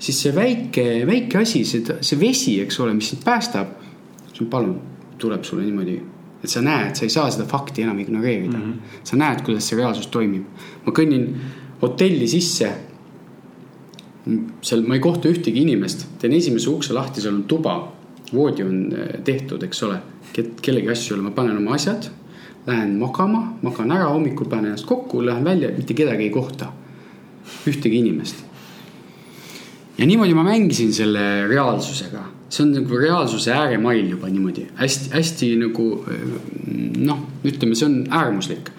siis 0.02 0.22
see 0.26 0.32
väike, 0.36 0.86
väike 1.08 1.42
asi, 1.42 1.64
see, 1.68 2.00
see 2.00 2.20
vesi, 2.20 2.58
eks 2.64 2.80
ole, 2.84 2.96
mis 2.98 3.12
sind 3.12 3.24
päästab, 3.24 3.78
palun, 4.50 4.74
tuleb 5.22 5.44
sulle 5.46 5.62
niimoodi 5.62 6.00
et 6.42 6.50
sa 6.50 6.62
näed, 6.64 6.96
sa 6.98 7.06
ei 7.06 7.12
saa 7.12 7.30
seda 7.30 7.44
fakti 7.46 7.84
enam 7.84 7.98
ignoreerida 8.02 8.58
mm. 8.58 8.72
-hmm. 8.72 9.02
sa 9.06 9.16
näed, 9.16 9.44
kuidas 9.46 9.68
see 9.68 9.78
reaalsus 9.78 10.06
toimib. 10.06 10.44
ma 10.86 10.92
kõnnin 10.92 11.28
hotelli 11.82 12.28
sisse. 12.28 12.72
Seal 14.62 14.84
ma 14.86 14.94
ei 14.94 15.02
kohta 15.02 15.30
ühtegi 15.30 15.64
inimest, 15.66 16.06
teen 16.22 16.34
esimese 16.36 16.70
ukse 16.70 16.94
lahti, 16.94 17.20
seal 17.20 17.34
on 17.34 17.44
tuba, 17.50 17.76
voodi 18.32 18.64
on 18.64 18.82
eh, 18.92 19.14
tehtud, 19.24 19.62
eks 19.66 19.82
ole. 19.88 20.00
kellegi 20.32 20.88
asju 20.88 21.12
ei 21.12 21.18
ole, 21.18 21.28
ma 21.28 21.34
panen 21.36 21.58
oma 21.58 21.74
asjad 21.76 22.08
Lähen 22.66 22.94
magama, 22.94 23.40
magan 23.62 23.90
ära, 23.90 24.06
hommikul 24.14 24.46
panen 24.46 24.70
ennast 24.70 24.86
kokku, 24.86 25.18
lähen 25.26 25.44
välja, 25.44 25.72
mitte 25.74 25.96
kedagi 25.98 26.28
ei 26.28 26.30
kohta. 26.30 26.70
ühtegi 27.66 27.98
inimest. 27.98 28.36
ja 29.98 30.06
niimoodi 30.06 30.34
ma 30.34 30.44
mängisin 30.46 30.92
selle 30.94 31.48
reaalsusega, 31.48 32.22
see 32.48 32.62
on 32.62 32.70
nagu 32.76 32.98
reaalsuse 32.98 33.50
ääremail 33.52 34.12
juba 34.14 34.30
niimoodi 34.30 34.68
hästi-hästi 34.78 35.48
nagu 35.58 35.86
noh, 37.02 37.26
ütleme, 37.44 37.74
see 37.74 37.88
on 37.88 37.98
äärmuslik. 38.10 38.70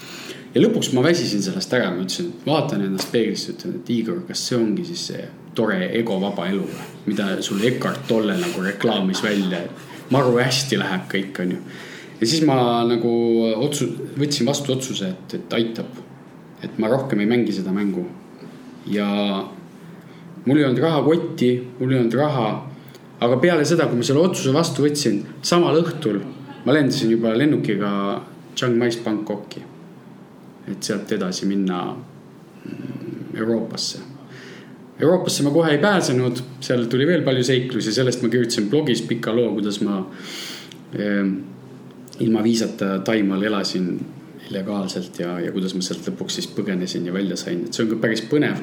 Ja 0.53 0.61
lõpuks 0.61 0.91
ma 0.93 1.03
väsisin 1.05 1.41
sellest 1.45 1.73
ära, 1.73 1.91
ma 1.91 2.03
ütlesin, 2.03 2.33
vaatan 2.45 2.83
ennast 2.85 3.11
peeglisse, 3.11 3.55
ütlen, 3.55 3.79
et 3.79 3.89
Igor, 3.93 4.21
kas 4.27 4.43
see 4.47 4.59
ongi 4.59 4.85
siis 4.85 5.07
see 5.11 5.23
tore 5.55 5.79
egovaba 5.99 6.47
elu, 6.49 6.67
mida 7.05 7.29
sul 7.45 7.61
Eckart 7.65 8.07
Tolle 8.09 8.37
nagu 8.39 8.61
reklaamis 8.65 9.23
välja, 9.23 9.63
et 9.65 10.11
maru 10.13 10.37
hästi 10.37 10.79
läheb 10.81 11.09
kõik, 11.11 11.41
onju 11.45 11.59
ja 12.23 12.27
siis 12.27 12.43
ma 12.47 12.55
nagu 12.87 13.11
otsu-, 13.65 13.91
võtsin 14.19 14.47
vastu 14.47 14.77
otsuse, 14.77 15.09
et, 15.11 15.33
et 15.39 15.55
aitab. 15.59 16.01
et 16.63 16.77
ma 16.79 16.87
rohkem 16.87 17.19
ei 17.19 17.27
mängi 17.27 17.51
seda 17.51 17.73
mängu. 17.75 18.05
ja 18.87 19.07
mul 20.45 20.57
ei 20.57 20.63
olnud 20.63 20.79
raha 20.79 21.01
kotti, 21.03 21.49
mul 21.79 21.91
ei 21.91 21.99
olnud 21.99 22.15
raha. 22.15 22.47
aga 23.19 23.39
peale 23.43 23.65
seda, 23.65 23.87
kui 23.87 23.99
ma 23.99 24.07
selle 24.07 24.23
otsuse 24.23 24.53
vastu 24.55 24.85
võtsin, 24.85 25.19
samal 25.41 25.81
õhtul 25.81 26.21
ma 26.63 26.75
lendasin 26.75 27.11
juba 27.11 27.35
lennukiga 27.35 27.91
Chiang 28.55 28.77
Mai'st 28.79 29.03
Bangkoki. 29.03 29.63
Et 30.67 30.83
sealt 30.83 31.11
edasi 31.11 31.45
minna 31.49 31.83
mm, 31.93 33.37
Euroopasse. 33.37 33.99
Euroopasse 34.99 35.43
ma 35.43 35.51
kohe 35.51 35.71
ei 35.73 35.81
pääsenud, 35.81 36.41
seal 36.63 36.85
tuli 36.89 37.07
veel 37.07 37.23
palju 37.25 37.43
seiklusi, 37.43 37.93
sellest 37.93 38.21
ma 38.23 38.29
kirjutasin 38.29 38.69
blogis 38.69 39.01
pika 39.09 39.33
loo, 39.35 39.51
kuidas 39.55 39.81
ma 39.81 39.99
eh, 40.93 41.23
ilma 42.19 42.43
viisata 42.43 42.99
Taimaal 43.05 43.43
elasin 43.49 43.89
illegaalselt 44.49 45.19
ja, 45.19 45.37
ja 45.39 45.51
kuidas 45.51 45.73
ma 45.75 45.83
sealt 45.85 46.05
lõpuks 46.07 46.37
siis 46.39 46.47
põgenesin 46.55 47.05
ja 47.07 47.13
välja 47.15 47.37
sain, 47.39 47.63
et 47.67 47.75
see 47.75 47.85
on 47.85 47.93
ka 47.93 47.99
päris 48.03 48.23
põnev. 48.29 48.59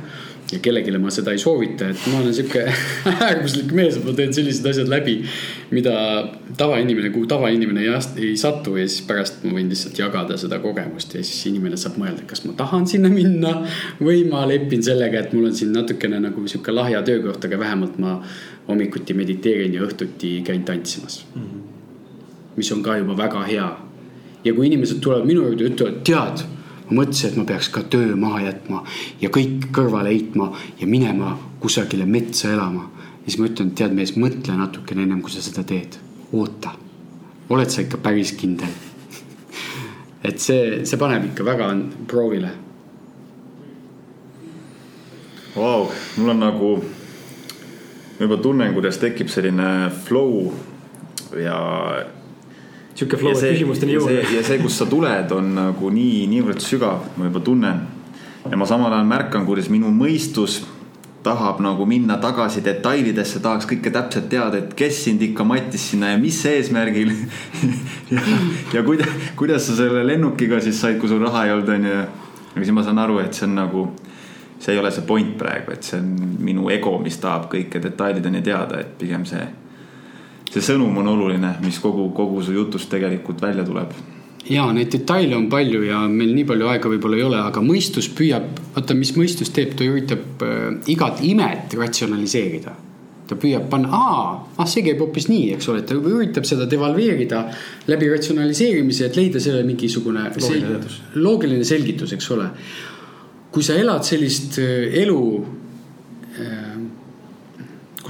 ja 0.50 0.58
kellelegi 0.58 0.98
ma 0.98 1.12
seda 1.14 1.32
ei 1.32 1.38
soovita, 1.38 1.88
et 1.92 2.06
ma 2.10 2.20
olen 2.20 2.34
sihuke 2.34 2.64
äärmuslik 3.26 3.72
mees, 3.76 3.96
et 3.96 4.04
ma 4.04 4.14
teen 4.18 4.34
sellised 4.34 4.66
asjad 4.66 4.90
läbi, 4.90 5.16
mida 5.70 5.94
tavainimene, 6.58 7.12
kuhu 7.14 7.28
tavainimene 7.30 7.84
ei, 7.86 7.94
ei 8.26 8.36
satu 8.40 8.76
ja 8.80 8.86
siis 8.88 9.06
pärast 9.08 9.44
ma 9.46 9.54
võin 9.56 9.70
lihtsalt 9.70 9.98
jagada 10.02 10.38
seda 10.40 10.58
kogemust 10.62 11.14
ja 11.14 11.24
siis 11.24 11.46
inimene 11.52 11.78
saab 11.80 12.00
mõelda, 12.02 12.26
kas 12.28 12.44
ma 12.48 12.54
tahan 12.58 12.88
sinna 12.90 13.12
minna 13.12 13.56
või 14.02 14.24
ma 14.30 14.44
lepin 14.50 14.82
sellega, 14.84 15.24
et 15.24 15.34
mul 15.36 15.50
on 15.50 15.56
siin 15.56 15.72
natukene 15.76 16.20
nagu 16.26 16.46
sihuke 16.50 16.74
lahja 16.74 17.02
töökoht, 17.06 17.44
aga 17.46 17.60
vähemalt 17.62 17.98
ma 18.02 18.18
hommikuti 18.68 19.16
mediteerin 19.16 19.74
ja 19.78 19.86
õhtuti 19.86 20.40
käin 20.46 20.66
tantsimas 20.66 21.24
mm. 21.34 21.42
-hmm 21.42 21.68
mis 22.56 22.72
on 22.72 22.82
ka 22.82 22.96
juba 23.00 23.16
väga 23.16 23.44
hea. 23.48 23.68
Ja 24.44 24.54
kui 24.54 24.66
inimesed 24.66 25.00
tulevad 25.00 25.26
minu 25.28 25.44
juurde 25.44 25.64
ja 25.64 25.70
ütlevad, 25.70 26.00
tead, 26.06 26.44
ma 26.88 27.00
mõtlesin, 27.02 27.30
et 27.30 27.38
ma 27.38 27.46
peaks 27.48 27.68
ka 27.72 27.82
töö 27.92 28.14
maha 28.18 28.44
jätma 28.46 28.82
ja 29.20 29.30
kõik 29.32 29.70
kõrvale 29.76 30.12
heitma 30.14 30.50
ja 30.80 30.88
minema 30.90 31.36
kusagile 31.60 32.06
metsa 32.06 32.52
elama. 32.52 32.88
siis 33.24 33.38
ma 33.38 33.46
ütlen, 33.46 33.74
tead 33.76 33.92
mees, 33.94 34.16
mõtle 34.16 34.56
natukene 34.56 35.02
ennem 35.02 35.20
kui 35.22 35.30
sa 35.30 35.42
seda 35.42 35.64
teed, 35.64 35.98
oota. 36.32 36.72
oled 37.48 37.70
sa 37.70 37.82
ikka 37.82 37.98
päris 37.98 38.32
kindel 38.32 38.72
et 40.28 40.38
see, 40.38 40.84
see 40.84 40.98
paneb 40.98 41.30
ikka 41.30 41.44
väga 41.44 41.74
proovile. 42.06 42.50
Vau, 45.54 45.90
mul 46.16 46.30
on 46.30 46.38
nagu, 46.38 46.68
ma 48.18 48.24
juba 48.24 48.36
tunnen, 48.38 48.74
kuidas 48.74 49.00
tekib 49.02 49.28
selline 49.28 49.90
flow 50.06 50.52
ja 51.38 51.56
sihuke 53.00 53.20
flow, 53.20 53.36
et 53.36 53.56
küsimusteni 53.56 53.96
jõuda. 53.96 54.18
ja 54.34 54.42
see, 54.44 54.58
kus 54.60 54.76
sa 54.80 54.88
tuled, 54.90 55.32
on 55.36 55.54
nagu 55.56 55.94
nii, 55.94 56.26
niivõrd 56.30 56.60
sügav, 56.64 57.08
ma 57.16 57.30
juba 57.30 57.42
tunnen. 57.44 57.80
ja 58.50 58.58
ma 58.60 58.68
samal 58.68 58.92
ajal 58.92 59.08
märkan, 59.08 59.46
kuidas 59.48 59.70
minu 59.72 59.92
mõistus 59.94 60.60
tahab 61.22 61.60
nagu 61.60 61.84
minna 61.86 62.16
tagasi 62.20 62.62
detailidesse, 62.64 63.42
tahaks 63.44 63.66
kõike 63.68 63.92
täpselt 63.92 64.30
teada, 64.32 64.60
et 64.60 64.72
kes 64.76 65.02
sind 65.04 65.22
ikka 65.22 65.44
mattis 65.44 65.90
sinna 65.92 66.14
ja 66.14 66.20
mis 66.20 66.38
eesmärgil 66.48 67.12
ja, 68.14 68.22
ja 68.72 68.84
kuidas, 68.86 69.10
kuidas 69.36 69.66
sa 69.68 69.76
selle 69.82 70.04
lennukiga 70.06 70.62
siis 70.64 70.80
said, 70.80 70.96
kui 71.00 71.10
sul 71.12 71.20
raha 71.24 71.44
ei 71.46 71.52
olnud, 71.56 71.68
onju. 71.76 71.98
aga 72.54 72.62
siis 72.64 72.76
ma 72.76 72.86
saan 72.86 73.02
aru, 73.02 73.18
et 73.20 73.36
see 73.36 73.44
on 73.48 73.58
nagu, 73.60 73.84
see 74.58 74.72
ei 74.72 74.80
ole 74.80 74.92
see 74.96 75.04
point 75.08 75.36
praegu, 75.40 75.76
et 75.76 75.84
see 75.84 76.00
on 76.00 76.38
minu 76.40 76.72
ego, 76.72 76.96
mis 77.04 77.20
tahab 77.20 77.50
kõike 77.52 77.82
detailideni 77.84 78.40
teada, 78.46 78.80
et 78.80 78.96
pigem 79.00 79.28
see 79.28 79.44
see 80.50 80.64
sõnum 80.64 80.96
on 81.02 81.12
oluline, 81.12 81.54
mis 81.64 81.78
kogu, 81.82 82.08
kogu 82.16 82.42
su 82.42 82.54
jutust 82.56 82.90
tegelikult 82.90 83.42
välja 83.42 83.64
tuleb. 83.66 83.94
ja 84.50 84.64
neid 84.72 84.90
detaile 84.92 85.36
on 85.36 85.48
palju 85.52 85.82
ja 85.84 86.00
meil 86.08 86.34
nii 86.34 86.46
palju 86.48 86.68
aega 86.72 86.90
võib-olla 86.90 87.18
ei 87.18 87.26
ole, 87.26 87.40
aga 87.40 87.62
mõistus 87.62 88.08
püüab, 88.08 88.46
vaata, 88.74 88.96
mis 88.98 89.12
mõistus 89.16 89.52
teeb, 89.54 89.76
ta 89.78 89.86
üritab 89.86 90.44
äh, 90.46 90.70
igat 90.90 91.20
imet 91.22 91.76
ratsionaliseerida 91.78 92.76
ta 93.30 93.38
püüab 93.38 93.68
panna, 93.70 93.90
aa, 93.94 94.30
ah 94.58 94.68
see 94.68 94.82
käib 94.82 94.98
hoopis 95.04 95.28
nii, 95.30 95.52
eks 95.54 95.68
ole, 95.70 95.84
ta 95.86 95.94
üritab 95.94 96.46
seda 96.48 96.66
devalveerida 96.70 97.44
läbi 97.90 98.08
ratsionaliseerimise, 98.10 99.06
et 99.06 99.18
leida 99.18 99.42
sellele 99.42 99.68
mingisugune 99.68 100.26
loogiline, 100.34 100.80
loogiline 101.20 101.68
selgitus, 101.68 102.16
eks 102.16 102.30
ole. 102.34 102.48
kui 103.50 103.66
sa 103.66 103.74
elad 103.78 104.06
sellist 104.06 104.58
äh, 104.62 104.90
elu 105.02 105.20
äh, 106.38 106.69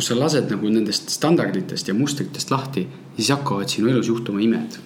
kus 0.00 0.08
sa 0.08 0.16
lased 0.16 0.48
nagu 0.48 0.68
nendest 0.72 1.10
standarditest 1.12 1.90
ja 1.90 1.94
mustritest 1.94 2.48
lahti, 2.48 2.86
siis 3.18 3.28
hakkavad 3.34 3.68
sinu 3.68 3.90
elus 3.92 4.08
juhtuma 4.08 4.40
imed. 4.40 4.78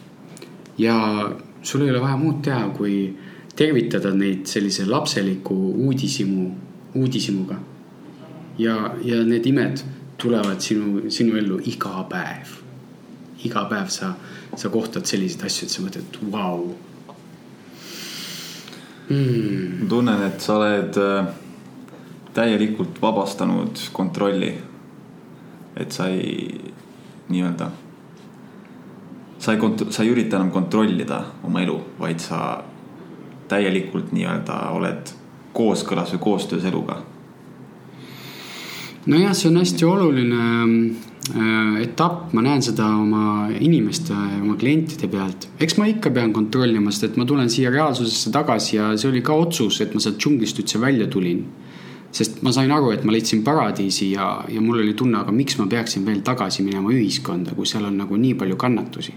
ja 0.79 1.31
sul 1.63 1.85
ei 1.85 1.91
ole 1.91 2.01
vaja 2.03 2.17
muud 2.19 2.41
teha, 2.43 2.65
kui 2.75 3.15
tervitada 3.55 4.11
neid 4.11 4.49
sellise 4.51 4.87
lapseliku 4.87 5.55
uudishimu, 5.87 6.49
uudishimuga. 6.95 7.61
ja, 8.59 8.95
ja 9.05 9.23
need 9.23 9.47
imed 9.47 9.85
tulevad 10.19 10.59
sinu, 10.59 11.07
sinu 11.11 11.39
ellu 11.39 11.61
iga 11.63 12.03
päev. 12.11 12.59
iga 13.45 13.65
päev 13.71 13.95
sa, 13.95 14.17
sa 14.57 14.69
kohtad 14.69 15.07
selliseid 15.07 15.47
asju, 15.47 15.69
et 15.69 15.71
sa 15.71 15.87
mõtled, 15.87 16.21
vau. 16.35 16.75
Hmm. 19.07 19.79
ma 19.79 19.89
tunnen, 19.89 20.27
et 20.27 20.41
sa 20.43 20.59
oled 20.59 20.99
äh, 20.99 21.35
täielikult 22.35 23.03
vabastanud 23.03 23.91
kontrolli 23.93 24.57
et 25.77 25.93
sa 25.93 26.09
ei 26.09 26.73
nii-öelda, 27.29 27.71
sa 29.39 29.55
ei 29.55 29.61
kont-, 29.61 29.89
sa 29.91 30.05
ei 30.05 30.13
ürita 30.13 30.39
enam 30.39 30.53
kontrollida 30.55 31.21
oma 31.45 31.63
elu, 31.65 31.79
vaid 31.99 32.23
sa 32.23 32.39
täielikult 33.51 34.13
nii-öelda 34.15 34.61
oled 34.77 35.13
kooskõlas 35.55 36.15
või 36.15 36.23
koostöös 36.29 36.65
eluga. 36.71 37.03
nojah, 39.07 39.35
see 39.37 39.51
on 39.51 39.59
hästi 39.61 39.85
oluline 39.85 40.45
äh, 40.65 41.83
etapp, 41.83 42.33
ma 42.33 42.43
näen 42.47 42.63
seda 42.65 42.87
oma 42.97 43.51
inimeste, 43.53 44.15
oma 44.41 44.57
klientide 44.61 45.11
pealt. 45.13 45.49
eks 45.61 45.77
ma 45.79 45.91
ikka 45.91 46.11
pean 46.11 46.33
kontrollima, 46.33 46.91
sest 46.91 47.11
et 47.11 47.21
ma 47.21 47.27
tulen 47.29 47.51
siia 47.51 47.71
reaalsusesse 47.71 48.33
tagasi 48.33 48.77
ja 48.77 48.95
see 48.97 49.11
oli 49.11 49.23
ka 49.23 49.37
otsus, 49.37 49.81
et 49.81 49.95
ma 49.95 50.01
sealt 50.01 50.19
džunglist 50.23 50.63
üldse 50.63 50.81
välja 50.81 51.11
tulin 51.11 51.45
sest 52.15 52.43
ma 52.47 52.53
sain 52.55 52.71
aru, 52.71 52.93
et 52.95 53.03
ma 53.05 53.13
leidsin 53.15 53.43
paradiisi 53.45 54.13
ja, 54.13 54.29
ja 54.49 54.63
mul 54.63 54.79
oli 54.85 54.95
tunne, 54.95 55.19
aga 55.25 55.35
miks 55.35 55.59
ma 55.59 55.67
peaksin 55.71 56.05
veel 56.07 56.23
tagasi 56.27 56.63
minema 56.63 56.93
ühiskonda, 56.95 57.57
kui 57.57 57.67
seal 57.67 57.89
on 57.89 57.99
nagu 57.99 58.19
nii 58.21 58.37
palju 58.39 58.59
kannatusi. 58.61 59.15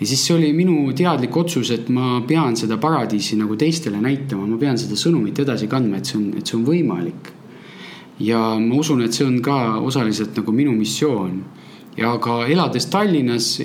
ja 0.00 0.06
siis 0.06 0.24
see 0.26 0.34
oli 0.34 0.52
minu 0.56 0.92
teadlik 0.96 1.36
otsus, 1.36 1.70
et 1.70 1.90
ma 1.92 2.22
pean 2.26 2.56
seda 2.56 2.78
paradiisi 2.80 3.36
nagu 3.36 3.56
teistele 3.60 4.00
näitama, 4.00 4.46
ma 4.48 4.56
pean 4.58 4.80
seda 4.80 4.96
sõnumit 4.98 5.42
edasi 5.44 5.68
kandma, 5.68 6.00
et 6.00 6.08
see 6.08 6.18
on, 6.18 6.30
et 6.38 6.46
see 6.46 6.56
on 6.56 6.64
võimalik. 6.64 7.32
ja 8.24 8.40
ma 8.60 8.80
usun, 8.80 9.04
et 9.04 9.12
see 9.12 9.26
on 9.26 9.42
ka 9.44 9.58
osaliselt 9.84 10.40
nagu 10.40 10.52
minu 10.52 10.72
missioon. 10.72 11.42
ja 11.96 12.16
ka 12.18 12.46
elades 12.50 12.88
Tallinnas 12.90 13.60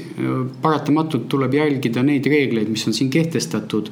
paratamatult 0.62 1.30
tuleb 1.32 1.54
jälgida 1.54 2.04
neid 2.04 2.28
reegleid, 2.28 2.68
mis 2.70 2.88
on 2.88 2.94
siin 2.94 3.10
kehtestatud 3.10 3.90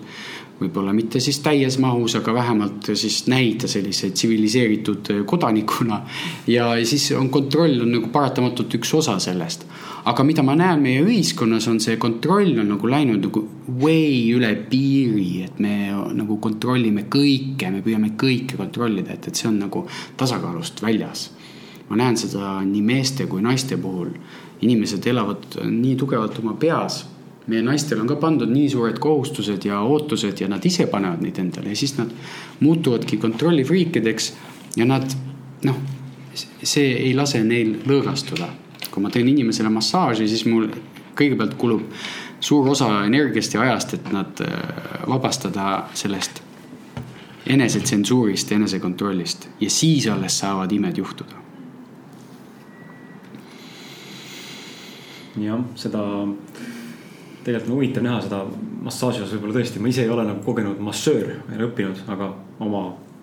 võib-olla 0.58 0.94
mitte 0.96 1.20
siis 1.22 1.40
täies 1.46 1.78
mahus, 1.82 2.16
aga 2.18 2.34
vähemalt 2.34 2.90
siis 2.98 3.20
näida 3.30 3.68
sellise 3.70 4.10
tsiviliseeritud 4.12 5.12
kodanikuna. 5.26 6.02
ja 6.48 6.70
siis 6.86 7.12
on 7.12 7.30
kontroll 7.30 7.82
on 7.82 7.92
nagu 7.92 8.10
paratamatult 8.14 8.74
üks 8.80 8.94
osa 8.98 9.20
sellest. 9.20 9.66
aga 10.06 10.24
mida 10.24 10.44
ma 10.44 10.56
näen 10.56 10.82
meie 10.82 11.02
ühiskonnas 11.04 11.68
on 11.68 11.80
see 11.80 11.98
kontroll 11.98 12.60
on 12.60 12.70
nagu 12.74 12.90
läinud 12.90 13.22
nagu 13.28 13.44
way 13.82 14.32
üle 14.34 14.54
piiri, 14.70 15.44
et 15.44 15.60
me 15.60 15.92
nagu 16.14 16.38
kontrollime 16.38 17.06
kõike, 17.12 17.72
me 17.72 17.84
püüame 17.86 18.14
kõike 18.18 18.58
kontrollida, 18.58 19.14
et, 19.14 19.28
et 19.28 19.36
see 19.36 19.50
on 19.50 19.60
nagu 19.60 19.86
tasakaalust 20.18 20.82
väljas. 20.82 21.32
ma 21.90 21.96
näen 21.96 22.18
seda 22.18 22.58
nii 22.66 22.82
meeste 22.82 23.28
kui 23.28 23.42
naiste 23.42 23.78
puhul. 23.78 24.10
inimesed 24.62 25.06
elavad 25.06 25.62
nii 25.70 25.96
tugevalt 25.96 26.40
oma 26.40 26.54
peas 26.58 27.06
meie 27.48 27.64
naistel 27.64 28.02
on 28.02 28.08
ka 28.10 28.18
pandud 28.20 28.52
nii 28.52 28.70
suured 28.70 29.00
kohustused 29.00 29.66
ja 29.66 29.80
ootused 29.82 30.42
ja 30.42 30.50
nad 30.52 30.66
ise 30.66 30.88
panevad 30.92 31.24
neid 31.24 31.40
endale 31.40 31.72
ja 31.72 31.80
siis 31.80 31.96
nad 31.98 32.12
muutuvadki 32.60 33.18
kontrollifriikideks 33.18 34.34
ja 34.76 34.86
nad 34.86 35.16
noh, 35.64 35.78
see 36.64 36.92
ei 36.98 37.14
lase 37.16 37.44
neil 37.44 37.78
lõõgastuda. 37.88 38.50
kui 38.92 39.04
ma 39.04 39.10
teen 39.14 39.28
inimesele 39.30 39.70
massaaži, 39.70 40.26
siis 40.28 40.46
mul 40.50 40.72
kõigepealt 41.18 41.54
kulub 41.58 41.84
suur 42.40 42.70
osa 42.70 43.04
energiast 43.06 43.54
ja 43.54 43.62
ajast, 43.62 43.94
et 43.94 44.12
nad 44.12 44.42
äh, 44.42 44.52
vabastada 45.08 45.88
sellest 45.94 46.42
enesetsensuurist, 47.48 48.52
enesekontrollist 48.52 49.48
ja 49.62 49.70
siis 49.70 50.08
alles 50.08 50.40
saavad 50.40 50.72
imed 50.72 50.98
juhtuda. 50.98 51.44
jah, 55.38 55.62
seda 55.76 56.02
tegelikult 57.48 57.72
on 57.72 57.78
huvitav 57.78 58.04
näha 58.04 58.22
seda 58.26 58.42
massaaži 58.84 59.24
osas 59.24 59.34
võib-olla 59.36 59.62
tõesti, 59.62 59.80
ma 59.80 59.92
ise 59.92 60.04
ei 60.04 60.12
ole 60.12 60.26
nagu 60.28 60.44
kogenud 60.44 60.80
massöör, 60.84 61.30
ei 61.32 61.56
ole 61.56 61.70
õppinud, 61.70 62.02
aga 62.12 62.30
oma 62.64 62.82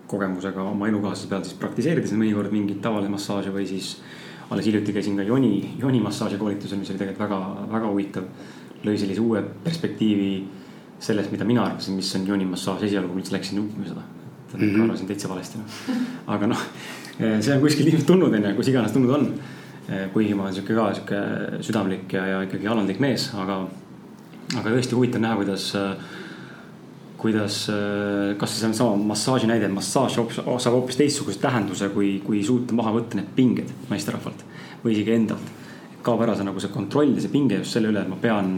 kogemusega 0.08 0.64
oma 0.70 0.88
elukaaslase 0.88 1.30
peal 1.30 1.44
siis 1.44 1.58
praktiseerides 1.60 2.14
mõnikord 2.16 2.52
mingit 2.54 2.80
tavalist 2.84 3.12
massaaži 3.12 3.52
või 3.52 3.66
siis 3.68 3.94
alles 4.50 4.66
hiljuti 4.68 4.92
käisin 4.96 5.16
ka 5.18 5.24
joni, 5.28 5.76
joni 5.80 6.00
massaaži 6.04 6.38
koolitusel, 6.40 6.80
mis 6.80 6.92
oli 6.92 7.00
tegelikult 7.00 7.24
väga, 7.24 7.40
väga 7.72 7.92
huvitav. 7.92 8.28
lõi 8.84 8.98
sellise 9.00 9.20
uue 9.24 9.40
perspektiivi 9.64 10.32
sellest, 11.00 11.30
mida 11.32 11.44
mina 11.48 11.62
arvasin, 11.64 11.96
mis 11.96 12.10
on 12.18 12.26
joni 12.28 12.44
massaaž, 12.44 12.82
esialgu 12.84 13.14
ma 13.14 13.22
üldse 13.22 13.32
läksin 13.32 13.62
õppima 13.62 13.88
seda. 13.88 14.02
Mm 14.54 14.60
-hmm. 14.60 14.82
arvasin 14.84 15.06
täitsa 15.06 15.28
valesti 15.28 15.58
noh, 15.58 15.78
aga 16.26 16.46
noh, 16.46 16.60
see 17.18 17.54
on 17.54 17.60
kuskilt 17.60 17.88
ilmselt 17.88 18.06
tulnud 18.06 18.34
onju, 18.34 18.54
kus 18.56 18.68
iganes 18.68 18.92
tulnud 18.92 19.10
on. 19.10 19.32
kuigi 20.12 20.34
ma 20.34 20.42
olen 20.42 20.54
sihuke 20.54 20.74
ka 20.74 20.94
sihuke 20.94 21.16
südamlik 21.60 22.12
ja, 22.12 22.26
ja 22.26 22.42
ikkagi 22.42 22.68
alandlik 22.68 23.00
mees, 23.00 23.30
aga 23.34 23.66
aga 24.52 24.70
tõesti 24.70 24.96
huvitav 24.96 25.22
näha, 25.22 25.38
kuidas, 25.40 25.66
kuidas, 27.20 27.58
kas 28.40 28.56
see 28.58 28.68
on 28.68 28.76
sama 28.76 28.96
massaaži 29.12 29.48
näide, 29.50 29.70
massaaž 29.72 30.18
saab 30.18 30.76
hoopis 30.76 30.98
teistsuguse 31.00 31.40
tähenduse, 31.42 31.88
kui, 31.94 32.16
kui 32.24 32.42
suuta 32.46 32.76
maha 32.76 32.94
võtta 32.98 33.18
need 33.20 33.30
pinged 33.36 33.72
naisterahvalt 33.90 34.44
või 34.84 34.96
isegi 34.96 35.16
endalt. 35.16 35.52
kaob 36.04 36.20
ära 36.20 36.34
see 36.36 36.44
nagu 36.44 36.60
see 36.60 36.68
kontroll 36.68 37.14
ja 37.16 37.22
see 37.24 37.32
pinge 37.32 37.62
just 37.62 37.72
selle 37.72 37.88
üle, 37.88 38.02
et 38.04 38.10
ma 38.10 38.18
pean 38.20 38.50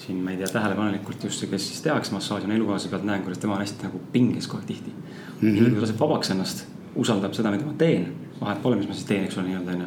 siin, 0.00 0.18
ma 0.24 0.32
ei 0.32 0.40
tea, 0.40 0.48
tähelepanelikult 0.50 1.24
just 1.28 1.38
see, 1.38 1.50
kes 1.50 1.68
siis 1.68 1.84
tehakse 1.84 2.10
massaaži, 2.16 2.48
on 2.48 2.56
elukaaslase 2.56 2.90
pealt 2.90 3.06
näen, 3.06 3.22
kuidas 3.22 3.38
tema 3.38 3.54
on 3.54 3.62
hästi 3.62 3.86
nagu 3.86 4.00
pinges 4.12 4.50
aeg 4.50 4.66
tihti 4.66 4.90
mm. 4.90 5.46
-hmm. 5.46 5.60
nii 5.60 5.70
kui 5.70 5.84
laseb 5.84 6.00
vabaks 6.00 6.30
ennast, 6.34 6.66
usaldab 6.96 7.36
seda, 7.38 7.54
mida 7.54 7.64
ma 7.64 7.76
teen, 7.78 8.08
vahet 8.40 8.62
pole, 8.62 8.76
mis 8.76 8.88
ma 8.88 8.98
siis 8.98 9.06
teen, 9.06 9.24
eks 9.24 9.38
ole, 9.38 9.46
nii-öelda 9.46 9.76
onju. 9.76 9.86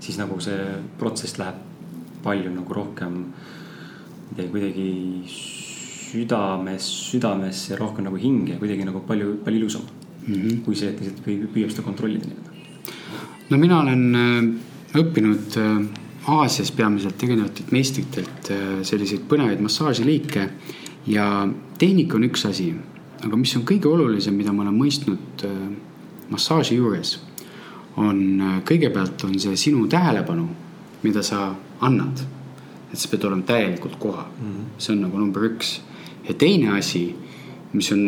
siis 0.00 0.18
nagu 0.20 0.40
see 0.40 0.60
protsess 0.98 1.38
läheb 1.38 1.56
palju 2.22 2.50
nagu 2.52 2.74
rohkem 2.74 3.16
äh, 3.24 3.63
midagi 4.30 4.50
kuidagi 4.50 4.88
südames, 6.14 6.86
südamesse 7.10 7.76
rohkem 7.78 8.06
nagu 8.08 8.18
hinge, 8.18 8.58
kuidagi 8.60 8.86
nagu 8.86 9.02
palju, 9.06 9.38
palju 9.44 9.58
ilusam 9.58 9.82
mm. 10.26 10.34
-hmm. 10.34 10.62
kui 10.64 10.76
see, 10.76 10.88
et 10.88 11.00
lihtsalt 11.00 11.24
püüab 11.54 11.70
seda 11.70 11.82
kontrollida 11.82 12.26
nii-öelda. 12.26 12.50
no 13.50 13.58
mina 13.58 13.80
olen 13.80 14.14
äh, 14.14 15.00
õppinud 15.00 15.58
äh, 15.58 15.86
Aasias 16.26 16.70
peamiselt 16.72 17.22
erinevatelt 17.22 17.72
meistritelt 17.72 18.50
äh, 18.50 18.82
selliseid 18.82 19.26
põnevaid 19.28 19.60
massaažiliike 19.60 20.48
ja 21.06 21.48
tehnika 21.78 22.16
on 22.16 22.24
üks 22.30 22.46
asi, 22.48 22.74
aga 23.24 23.36
mis 23.36 23.56
on 23.56 23.66
kõige 23.68 23.88
olulisem, 23.88 24.34
mida 24.34 24.52
ma 24.52 24.62
olen 24.62 24.78
mõistnud 24.78 25.44
massaaži 26.30 26.78
juures, 26.78 27.18
on 27.96 28.40
kõigepealt 28.64 29.24
on 29.24 29.36
see 29.38 29.56
sinu 29.56 29.84
tähelepanu, 29.88 30.48
mida 31.02 31.22
sa 31.22 31.50
annad 31.80 32.24
et 32.94 33.02
sa 33.02 33.10
pead 33.10 33.26
olema 33.26 33.42
täielikult 33.42 33.98
kohal 33.98 34.30
mm. 34.30 34.50
-hmm. 34.50 34.78
see 34.78 34.94
on 34.94 35.00
nagu 35.02 35.18
number 35.18 35.42
üks. 35.50 35.80
ja 36.28 36.34
teine 36.34 36.78
asi, 36.78 37.14
mis 37.72 37.92
on 37.92 38.04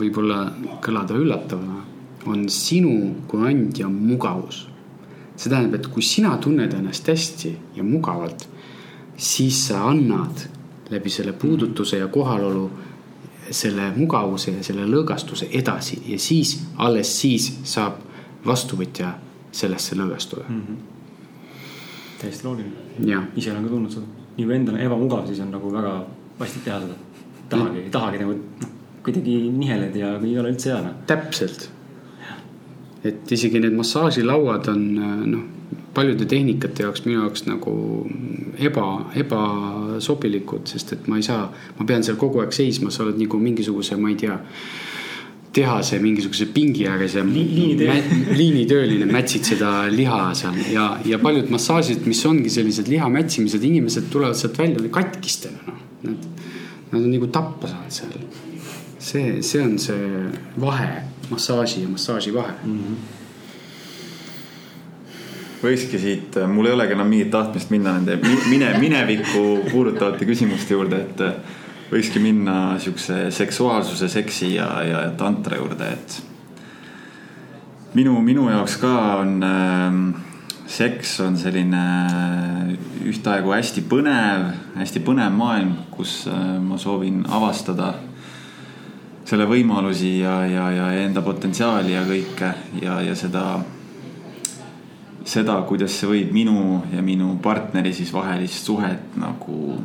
võib-olla 0.00 0.38
kõlada 0.84 1.16
üllatavana, 1.16 1.84
on 2.26 2.48
sinu 2.48 3.14
kui 3.28 3.46
andja 3.50 3.88
mugavus. 3.88 4.68
see 5.36 5.50
tähendab, 5.50 5.74
et 5.74 5.86
kui 5.86 6.02
sina 6.02 6.36
tunned 6.36 6.72
ennast 6.74 7.08
hästi 7.08 7.56
ja 7.76 7.84
mugavalt, 7.84 8.48
siis 9.16 9.66
sa 9.68 9.84
annad 9.88 10.48
läbi 10.90 11.10
selle 11.10 11.32
puudutuse 11.32 11.98
ja 11.98 12.08
kohalolu 12.08 12.70
selle 13.50 13.92
mugavuse 13.96 14.50
ja 14.50 14.62
selle 14.62 14.84
lõõgastuse 14.86 15.48
edasi 15.52 16.02
ja 16.06 16.18
siis, 16.18 16.58
alles 16.76 17.20
siis 17.20 17.52
saab 17.64 18.00
vastuvõtja 18.46 19.12
sellesse 19.52 19.96
lõõgastuda 19.96 20.48
mm. 20.48 20.62
-hmm 20.62 20.97
täiesti 22.20 22.46
loogiline. 22.46 23.26
ise 23.36 23.52
olen 23.52 23.64
ka 23.64 23.70
tundnud 23.74 23.94
seda, 23.94 24.06
nii 24.36 24.46
kui 24.46 24.56
endal 24.56 24.78
on 24.78 24.86
ebamugav, 24.86 25.26
siis 25.26 25.40
on 25.44 25.52
nagu 25.54 25.72
väga 25.72 25.94
vastik 26.38 26.64
teha 26.64 26.80
seda. 26.84 26.96
tahagi, 27.48 27.84
ei 27.84 27.90
tahagi 27.90 28.22
nagu 28.22 28.36
noh, 28.38 28.72
kuidagi 29.06 29.36
niheled 29.54 29.96
ja 29.96 30.14
ei 30.18 30.38
ole 30.38 30.52
üldse 30.52 30.72
hea 30.72 30.80
noh. 30.84 30.98
täpselt. 31.06 31.70
et 33.04 33.32
isegi 33.32 33.60
need 33.62 33.76
massaažilauad 33.78 34.68
on 34.74 34.84
noh, 35.30 35.46
paljude 35.94 36.26
tehnikate 36.30 36.82
jaoks 36.82 37.04
minu 37.06 37.22
jaoks 37.22 37.46
nagu 37.46 37.72
eba, 38.58 38.86
ebasobilikud, 39.18 40.66
sest 40.70 40.92
et 40.94 41.08
ma 41.10 41.18
ei 41.18 41.26
saa, 41.26 41.48
ma 41.78 41.86
pean 41.86 42.04
seal 42.06 42.18
kogu 42.20 42.42
aeg 42.42 42.54
seisma, 42.54 42.92
sa 42.94 43.04
oled 43.06 43.18
nagu 43.20 43.40
mingisuguse, 43.42 43.96
ma 43.98 44.12
ei 44.12 44.18
tea 44.20 44.36
tehase 45.52 45.98
mingisuguse 46.02 46.46
pingi 46.52 46.86
ääres 46.88 47.14
ja 47.16 47.24
liinitööline 47.24 49.08
mätsid 49.08 49.48
seda 49.48 49.70
liha 49.92 50.20
seal 50.38 50.58
ja, 50.72 50.88
ja 51.08 51.18
paljud 51.22 51.50
massaažid, 51.52 52.04
mis 52.08 52.20
ongi 52.28 52.52
sellised 52.52 52.90
liha 52.92 53.08
mätsimised, 53.12 53.64
inimesed 53.64 54.10
tulevad 54.12 54.38
sealt 54.38 54.58
välja 54.60 54.90
katkistena, 54.92 55.64
noh. 55.68 55.84
Nad, 55.98 56.26
nad 56.92 57.00
on 57.02 57.08
nagu 57.10 57.26
tappa 57.34 57.68
saanud 57.68 57.92
seal. 57.92 58.12
see, 58.98 59.38
see 59.42 59.62
on 59.62 59.78
see 59.82 60.26
vahe, 60.60 60.90
massaaži 61.30 61.82
ja 61.82 61.88
massaaži 61.90 62.34
vahe 62.34 62.54
mm. 62.64 62.82
-hmm 62.82 63.16
võikski 65.62 65.98
siit, 65.98 66.36
mul 66.46 66.68
ei 66.68 66.72
olegi 66.76 66.94
enam 66.94 67.08
mingit 67.10 67.30
tahtmist 67.34 67.72
minna 67.74 67.96
nende 67.96 68.18
mine, 68.22 68.68
minevikku 68.78 69.44
puudutavate 69.72 70.28
küsimuste 70.28 70.76
juurde, 70.76 71.00
et 71.02 71.22
võikski 71.88 72.20
minna 72.20 72.78
siukse 72.80 73.28
seksuaalsuse, 73.32 74.08
seksi 74.12 74.54
ja, 74.54 74.68
ja 74.84 75.04
tantra 75.16 75.56
juurde, 75.56 75.92
et 75.96 76.18
minu, 77.96 78.18
minu 78.24 78.48
jaoks 78.50 78.76
ka 78.82 78.94
on 79.22 79.38
äh, 79.44 80.00
seks 80.68 81.20
on 81.24 81.38
selline 81.40 81.82
ühtaegu 83.08 83.54
hästi 83.54 83.82
põnev, 83.88 84.50
hästi 84.76 85.00
põnev 85.04 85.32
maailm, 85.32 85.72
kus 85.94 86.20
äh, 86.28 86.58
ma 86.60 86.76
soovin 86.80 87.24
avastada 87.24 87.94
selle 89.28 89.48
võimalusi 89.48 90.18
ja, 90.22 90.40
ja, 90.48 90.68
ja 90.72 90.92
enda 91.02 91.22
potentsiaali 91.24 91.92
ja 91.92 92.04
kõike 92.08 92.52
ja, 92.80 93.00
ja 93.04 93.16
seda, 93.16 93.44
seda, 95.24 95.58
kuidas 95.68 95.96
see 95.96 96.08
võib 96.08 96.32
minu 96.36 96.82
ja 96.92 97.04
minu 97.04 97.34
partneri 97.44 97.92
siis 97.96 98.12
vahelist 98.14 98.68
suhet 98.68 99.16
nagu 99.20 99.76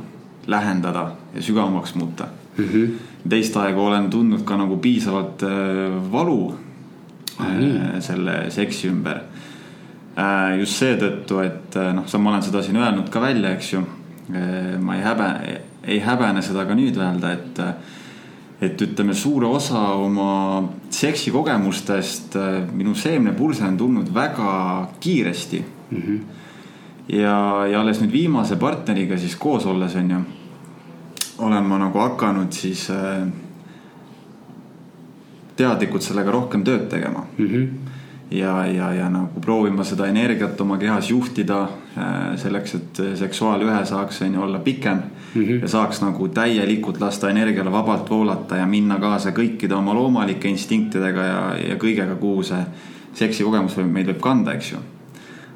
lähendada 0.48 1.12
ja 1.36 1.42
sügavamaks 1.42 1.96
muuta 1.96 2.28
mm. 2.58 2.66
-hmm. 2.66 2.90
teist 3.30 3.58
aega 3.58 3.82
olen 3.82 4.10
tundnud 4.10 4.44
ka 4.44 4.58
nagu 4.58 4.78
piisavalt 4.78 5.44
äh, 5.44 6.12
valu 6.12 6.56
ah, 7.40 7.48
äh, 7.48 8.00
selle 8.00 8.52
seksi 8.52 8.88
ümber 8.88 9.20
äh,. 10.18 10.60
just 10.60 10.80
seetõttu, 10.82 11.40
et 11.44 11.76
noh, 11.94 12.06
ma 12.20 12.30
olen 12.30 12.44
seda 12.44 12.64
siin 12.64 12.78
öelnud 12.78 13.10
ka 13.10 13.22
välja, 13.22 13.54
eks 13.54 13.74
ju 13.74 13.84
ma 14.80 14.96
ei 14.96 15.02
häbe, 15.04 15.26
ei 15.84 16.00
häbene 16.00 16.42
seda 16.42 16.66
ka 16.66 16.76
nüüd 16.76 16.98
öelda, 16.98 17.34
et 17.34 17.60
et 18.64 18.82
ütleme, 18.82 19.14
suure 19.14 19.46
osa 19.46 19.82
oma 20.00 20.70
seksikogemustest 20.90 22.38
minu 22.74 22.96
seemnepulse 22.96 23.66
on 23.66 23.78
tulnud 23.78 24.14
väga 24.14 24.54
kiiresti 25.00 25.66
mm. 25.92 25.98
-hmm 25.98 26.43
ja, 27.10 27.68
ja 27.68 27.82
alles 27.82 28.02
nüüd 28.02 28.12
viimase 28.12 28.58
partneriga 28.60 29.18
siis 29.20 29.36
koos 29.39 29.66
olles 29.66 29.96
on 30.00 30.12
ju, 30.12 30.20
olen 31.48 31.66
ma 31.68 31.80
nagu 31.82 32.00
hakanud 32.00 32.54
siis 32.56 32.86
äh, 32.94 33.26
teadlikult 35.58 36.06
sellega 36.06 36.32
rohkem 36.32 36.63
tööd 36.63 36.88
tegema 36.89 37.26
mm. 37.38 37.48
-hmm. 37.48 37.68
ja, 38.32 38.66
ja, 38.66 38.94
ja 38.94 39.10
nagu 39.10 39.42
proovima 39.42 39.84
seda 39.84 40.08
energiat 40.08 40.62
oma 40.62 40.78
kehas 40.78 41.10
juhtida 41.10 41.62
äh, 41.63 42.38
selleks, 42.38 42.76
et 42.76 43.04
seksuaalühe 43.20 43.86
saaks 43.86 44.22
on 44.22 44.34
ju 44.34 44.42
olla 44.42 44.60
pikem 44.60 44.98
mm 45.36 45.42
-hmm. 45.42 45.62
ja 45.62 45.68
saaks 45.68 46.02
nagu 46.02 46.28
täielikult 46.28 47.02
lasta 47.02 47.30
energiale 47.30 47.72
vabalt 47.72 48.10
voolata 48.10 48.56
ja 48.56 48.66
minna 48.66 49.00
kaasa 49.00 49.30
kõikide 49.30 49.74
oma 49.74 49.94
loomalike 49.94 50.48
instinktidega 50.48 51.22
ja, 51.22 51.56
ja 51.70 51.76
kõigega, 51.76 52.16
kuhu 52.16 52.44
see 52.44 52.66
seksikogemus 53.13 53.78
võib, 53.78 53.92
meid 53.92 54.08
võib 54.08 54.20
kanda, 54.20 54.54
eks 54.54 54.72
ju 54.72 54.78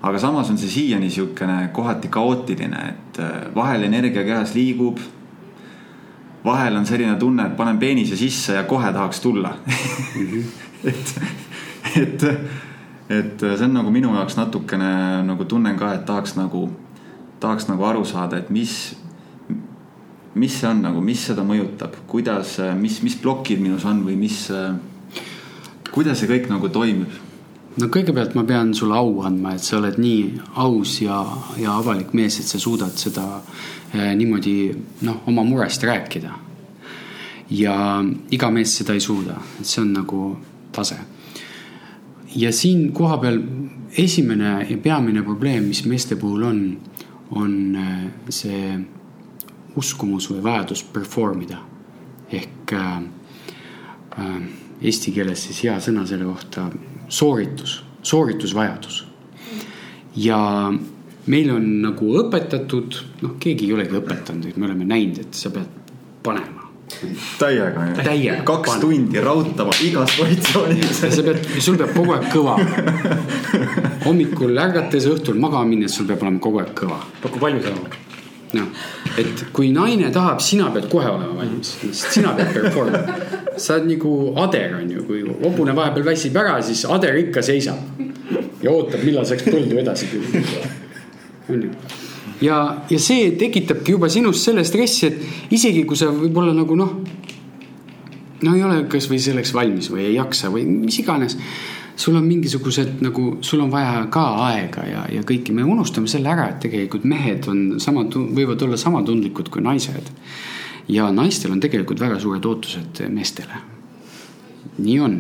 aga 0.01 0.19
samas 0.19 0.49
on 0.49 0.57
see 0.57 0.69
siiani 0.69 1.07
niisugune 1.07 1.69
kohati 1.73 2.07
kaootiline, 2.07 2.83
et 2.89 3.19
äh, 3.19 3.55
vahel 3.55 3.83
energia 3.83 4.23
kehas 4.23 4.53
liigub. 4.55 4.99
vahel 6.45 6.75
on 6.75 6.85
selline 6.85 7.15
tunne, 7.19 7.45
et 7.45 7.57
panen 7.57 7.77
peenise 7.77 8.15
sisse 8.15 8.53
ja 8.53 8.63
kohe 8.63 8.93
tahaks 8.93 9.19
tulla. 9.19 9.57
-hmm. 9.67 10.43
et, 10.91 11.21
et 11.95 12.23
et 13.09 13.39
see 13.39 13.65
on 13.65 13.73
nagu 13.73 13.91
minu 13.91 14.11
jaoks 14.15 14.35
natukene 14.37 14.89
nagu 15.27 15.45
tunnen 15.47 15.77
ka, 15.79 15.93
et 15.95 16.05
tahaks 16.05 16.35
nagu, 16.35 16.67
tahaks 17.39 17.69
nagu 17.69 17.85
aru 17.87 18.03
saada, 18.05 18.41
et 18.41 18.49
mis, 18.51 18.73
mis 20.35 20.59
see 20.59 20.69
on 20.69 20.81
nagu, 20.83 21.01
mis 21.03 21.23
seda 21.29 21.45
mõjutab, 21.47 21.95
kuidas, 22.07 22.57
mis, 22.79 22.99
mis 23.05 23.15
plokid 23.21 23.63
minus 23.63 23.87
on 23.87 24.03
või 24.05 24.17
mis, 24.19 24.41
kuidas 25.93 26.19
see 26.19 26.31
kõik 26.33 26.51
nagu 26.51 26.71
toimib? 26.73 27.26
No 27.77 27.89
kõigepealt 27.93 28.35
ma 28.35 28.43
pean 28.47 28.73
sulle 28.73 28.97
au 28.97 29.21
andma, 29.27 29.55
et 29.55 29.63
sa 29.63 29.77
oled 29.77 29.99
nii 30.01 30.39
aus 30.63 31.01
ja, 31.01 31.21
ja 31.61 31.77
avalik 31.77 32.13
mees, 32.17 32.39
et 32.39 32.49
sa 32.49 32.59
suudad 32.59 32.95
seda 32.97 33.27
eh, 33.93 34.13
niimoodi 34.17 34.57
noh, 35.07 35.21
oma 35.27 35.43
murest 35.43 35.83
rääkida. 35.83 36.33
ja 37.49 38.03
iga 38.31 38.49
mees 38.51 38.73
seda 38.75 38.93
ei 38.93 38.99
suuda, 38.99 39.37
et 39.59 39.65
see 39.65 39.81
on 39.81 39.93
nagu 39.95 40.23
tase 40.75 40.97
ja 42.35 42.51
siin 42.53 42.91
kohapeal 42.93 43.39
esimene 43.97 44.67
ja 44.69 44.77
peamine 44.77 45.23
probleem, 45.23 45.63
mis 45.63 45.85
meeste 45.85 46.15
puhul 46.15 46.43
on, 46.43 46.61
on 47.31 47.75
äh, 47.75 48.03
see 48.29 48.79
uskumus 49.77 50.29
või 50.31 50.43
vajadus 50.43 50.83
perform 50.83 51.41
ida. 51.41 51.59
ehk 52.31 52.73
äh, 52.73 53.03
eesti 54.81 55.11
keeles 55.15 55.43
siis 55.47 55.63
hea 55.63 55.77
sõna 55.79 56.05
selle 56.05 56.25
kohta, 56.25 56.67
sooritus, 57.09 57.83
sooritusvajadus. 58.01 59.05
ja 60.15 60.39
meil 61.27 61.51
on 61.51 61.65
nagu 61.81 62.13
õpetatud, 62.23 63.01
noh, 63.21 63.35
keegi 63.39 63.67
ei 63.67 63.73
olegi 63.73 63.99
õpetanud, 63.99 64.47
et 64.49 64.57
me 64.57 64.69
oleme 64.69 64.87
näinud, 64.87 65.19
et 65.25 65.37
sa 65.37 65.51
pead 65.53 65.91
panema 66.23 66.67
täiega, 67.39 67.85
täiega. 68.03 68.43
kaks 68.47 68.71
pan. 68.71 68.81
tundi 68.81 69.21
raudama 69.21 69.75
igas 69.83 70.15
positsioonis. 70.17 71.01
sa 71.01 71.23
pead, 71.23 71.43
sul 71.59 71.77
peab 71.77 71.93
kogu 71.95 72.15
aeg 72.15 72.27
kõva. 72.31 72.55
hommikul 74.07 74.57
ärgates, 74.63 75.07
õhtul 75.11 75.39
magama 75.41 75.67
minnes, 75.67 75.95
sul 75.95 76.07
peab 76.09 76.23
olema 76.25 76.39
kogu 76.43 76.63
aeg 76.63 76.73
kõva. 76.77 77.01
pakub 77.21 77.43
valmis 77.43 77.67
olema. 77.67 78.06
Noh, 78.55 78.69
et 79.19 79.45
kui 79.53 79.71
naine 79.75 80.11
tahab, 80.13 80.39
sina 80.43 80.69
pead 80.71 80.87
kohe 80.91 81.09
olema 81.11 81.35
valmis, 81.41 81.73
sest 81.83 82.19
sina 82.19 82.33
pead 82.37 82.53
perform 82.55 82.95
ima. 82.95 83.19
sa 83.57 83.75
oled 83.75 83.89
nagu 83.91 84.15
ader 84.45 84.77
on 84.79 84.91
ju, 84.91 85.03
kui 85.07 85.23
hobune 85.27 85.75
vahepeal 85.75 86.05
väsib 86.05 86.37
ära, 86.37 86.59
siis 86.63 86.85
ader 86.85 87.17
ikka 87.25 87.43
seisab 87.43 88.03
ja 88.63 88.73
ootab, 88.73 89.03
millal 89.03 89.25
saaks 89.27 89.47
põldu 89.47 89.79
edasi 89.81 90.11
külla. 90.11 90.43
on 91.49 91.63
ju 91.67 91.71
ja, 92.41 92.57
ja 92.89 92.99
see 93.01 93.31
tekitabki 93.39 93.95
juba 93.95 94.09
sinust 94.11 94.45
selle 94.45 94.65
stressi, 94.67 95.09
et 95.09 95.53
isegi 95.55 95.83
kui 95.87 95.99
sa 95.99 96.09
võib-olla 96.13 96.53
nagu 96.55 96.77
noh. 96.77 96.93
no 98.43 98.53
ei 98.55 98.63
ole 98.63 98.83
kasvõi 98.91 99.19
selleks 99.21 99.53
valmis 99.57 99.89
või 99.93 100.07
ei 100.11 100.17
jaksa 100.17 100.51
või 100.53 100.67
mis 100.69 100.99
iganes. 101.01 101.37
Sul 101.97 102.15
on 102.15 102.27
mingisugused 102.27 103.01
nagu, 103.01 103.37
sul 103.41 103.63
on 103.65 103.71
vaja 103.73 104.03
ka 104.13 104.25
aega 104.47 104.85
ja, 104.85 105.05
ja 105.17 105.23
kõike, 105.25 105.55
me 105.55 105.65
unustame 105.65 106.09
selle 106.11 106.29
ära, 106.29 106.51
et 106.51 106.61
tegelikult 106.67 107.07
mehed 107.09 107.47
on 107.49 107.79
sama, 107.83 108.05
võivad 108.13 108.61
olla 108.63 108.77
sama 108.77 109.01
tundlikud 109.05 109.49
kui 109.53 109.65
naised. 109.65 110.13
ja 110.87 111.09
naistel 111.11 111.51
on 111.51 111.59
tegelikult 111.59 111.99
väga 111.99 112.19
suured 112.19 112.45
ootused 112.45 113.01
meestele. 113.09 113.63
nii 114.77 114.99
on, 115.01 115.19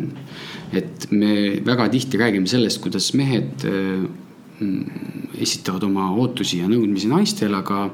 et 0.71 1.09
me 1.11 1.59
väga 1.65 1.89
tihti 1.89 2.17
räägime 2.21 2.47
sellest, 2.47 2.81
kuidas 2.81 3.13
mehed 3.17 3.65
Mm, 4.59 4.85
esitavad 5.37 5.83
oma 5.85 6.07
ootusi 6.17 6.63
ja 6.63 6.67
nõudmisi 6.69 7.05
naistele, 7.11 7.59
aga, 7.59 7.91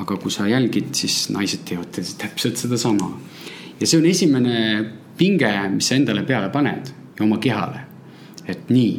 aga 0.00 0.16
kui 0.16 0.32
sa 0.32 0.46
jälgid, 0.48 0.94
siis 0.96 1.26
naised 1.28 1.66
teevad 1.68 1.92
täpselt 1.92 2.56
sedasama. 2.56 3.10
ja 3.80 3.86
see 3.86 3.98
on 3.98 4.06
esimene 4.08 4.54
pinge, 5.18 5.50
mis 5.74 5.90
sa 5.90 5.98
endale 6.00 6.24
peale 6.24 6.48
paned 6.48 6.88
ja 7.18 7.24
oma 7.26 7.36
kehale. 7.36 7.84
Et 8.54 8.70
nii, 8.72 8.94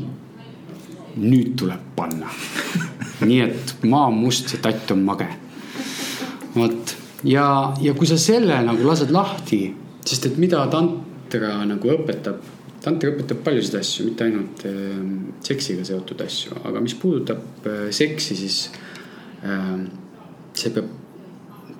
nüüd 1.21 1.55
tuleb 1.59 1.91
panna. 1.95 2.31
nii 3.21 3.41
et 3.45 3.75
maa 3.85 4.07
on 4.09 4.17
must, 4.23 4.49
see 4.49 4.61
tatt 4.63 4.91
on 4.95 5.03
mage. 5.05 5.27
vot 6.55 6.95
ja, 7.23 7.45
ja 7.81 7.93
kui 7.97 8.09
sa 8.09 8.17
selle 8.19 8.57
nagu 8.65 8.87
lased 8.87 9.11
lahti, 9.13 9.63
sest 10.05 10.31
et 10.31 10.41
mida 10.41 10.63
tantra 10.71 11.61
nagu 11.67 11.93
õpetab 11.95 12.41
tanter 12.81 13.11
õpetab 13.13 13.43
paljusid 13.45 13.77
asju, 13.77 14.07
mitte 14.09 14.25
ainult 14.25 14.63
äh, 14.65 14.95
seksiga 15.45 15.85
seotud 15.85 16.21
asju, 16.25 16.57
aga 16.65 16.81
mis 16.83 16.95
puudutab 16.97 17.67
äh, 17.69 17.83
seksi, 17.93 18.37
siis 18.39 18.57
äh, 19.45 19.75
see 20.57 20.73
peab, 20.73 20.89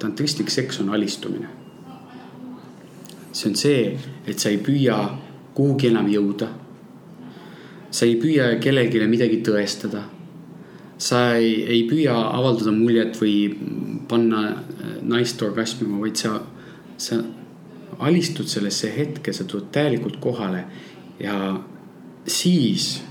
tantristlik 0.02 0.50
seks 0.54 0.82
on 0.82 0.94
alistumine. 0.94 1.50
see 3.32 3.50
on 3.50 3.56
see, 3.56 3.84
et 4.28 4.40
sa 4.40 4.50
ei 4.52 4.60
püüa 4.62 4.98
kuhugi 5.56 5.88
enam 5.88 6.10
jõuda. 6.12 6.50
Sa 7.92 8.08
ei 8.08 8.16
püüa 8.22 8.56
kellelegi 8.64 9.08
midagi 9.08 9.42
tõestada. 9.46 10.04
sa 11.02 11.34
ei, 11.34 11.64
ei 11.66 11.84
püüa 11.90 12.14
avaldada 12.14 12.72
muljet 12.72 13.16
või 13.18 13.56
panna 14.08 14.42
äh, 14.52 14.98
naist 15.02 15.42
orgasmima, 15.42 15.98
vaid 15.98 16.16
sa, 16.16 16.36
sa 16.98 17.18
alistud 18.00 18.46
sellesse 18.46 18.92
hetke, 18.94 19.34
sa 19.34 19.44
tuled 19.44 19.72
täielikult 19.74 20.20
kohale 20.22 20.66
ja 21.20 21.58
siis 22.28 23.02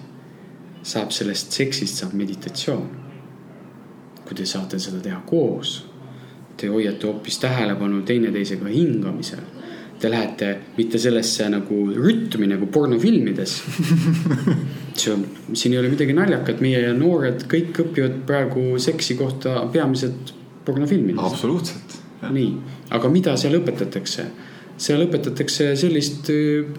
saab 0.82 1.10
sellest 1.10 1.52
seksist 1.52 2.00
saab 2.00 2.14
meditatsioon. 2.14 2.88
kui 4.24 4.36
te 4.38 4.44
saate 4.46 4.78
seda 4.78 5.00
teha 5.02 5.18
koos, 5.26 5.86
te 6.56 6.68
hoiate 6.70 7.06
hoopis 7.08 7.40
tähelepanu 7.42 8.04
teineteisega 8.06 8.68
hingamisel. 8.70 9.40
Te 10.00 10.08
lähete 10.08 10.54
mitte 10.78 10.98
sellesse 10.98 11.44
nagu 11.52 11.82
rütmi 11.92 12.46
nagu 12.48 12.70
pornofilmides. 12.72 13.56
see 15.00 15.12
on, 15.12 15.26
siin 15.52 15.74
ei 15.74 15.80
ole 15.80 15.90
midagi 15.92 16.14
naljakat, 16.16 16.62
meie 16.64 16.92
noored 16.96 17.44
kõik 17.50 17.82
õpivad 17.84 18.22
praegu 18.28 18.62
seksi 18.80 19.16
kohta 19.18 19.58
peamiselt 19.72 20.32
pornofilmides. 20.64 21.24
absoluutselt. 21.24 21.98
nii, 22.30 22.48
aga 22.96 23.12
mida 23.12 23.36
seal 23.40 23.58
õpetatakse? 23.60 24.26
seal 24.80 25.04
õpetatakse 25.04 25.74
sellist 25.76 26.30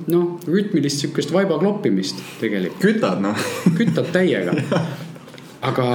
noh, 0.10 0.40
rütmilist 0.50 1.04
sihukest 1.04 1.34
vaiba 1.34 1.60
kloppimist 1.62 2.22
tegelikult. 2.42 2.82
kütad 2.82 3.22
noh. 3.22 3.48
kütad 3.78 4.10
täiega. 4.14 4.56
aga 5.70 5.88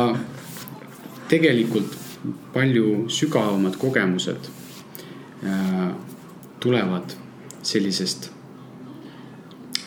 tegelikult 1.31 1.97
palju 2.55 3.07
sügavamad 3.11 3.75
kogemused 3.83 4.47
äh, 5.43 5.91
tulevad 6.67 7.15
sellisest. 7.63 8.31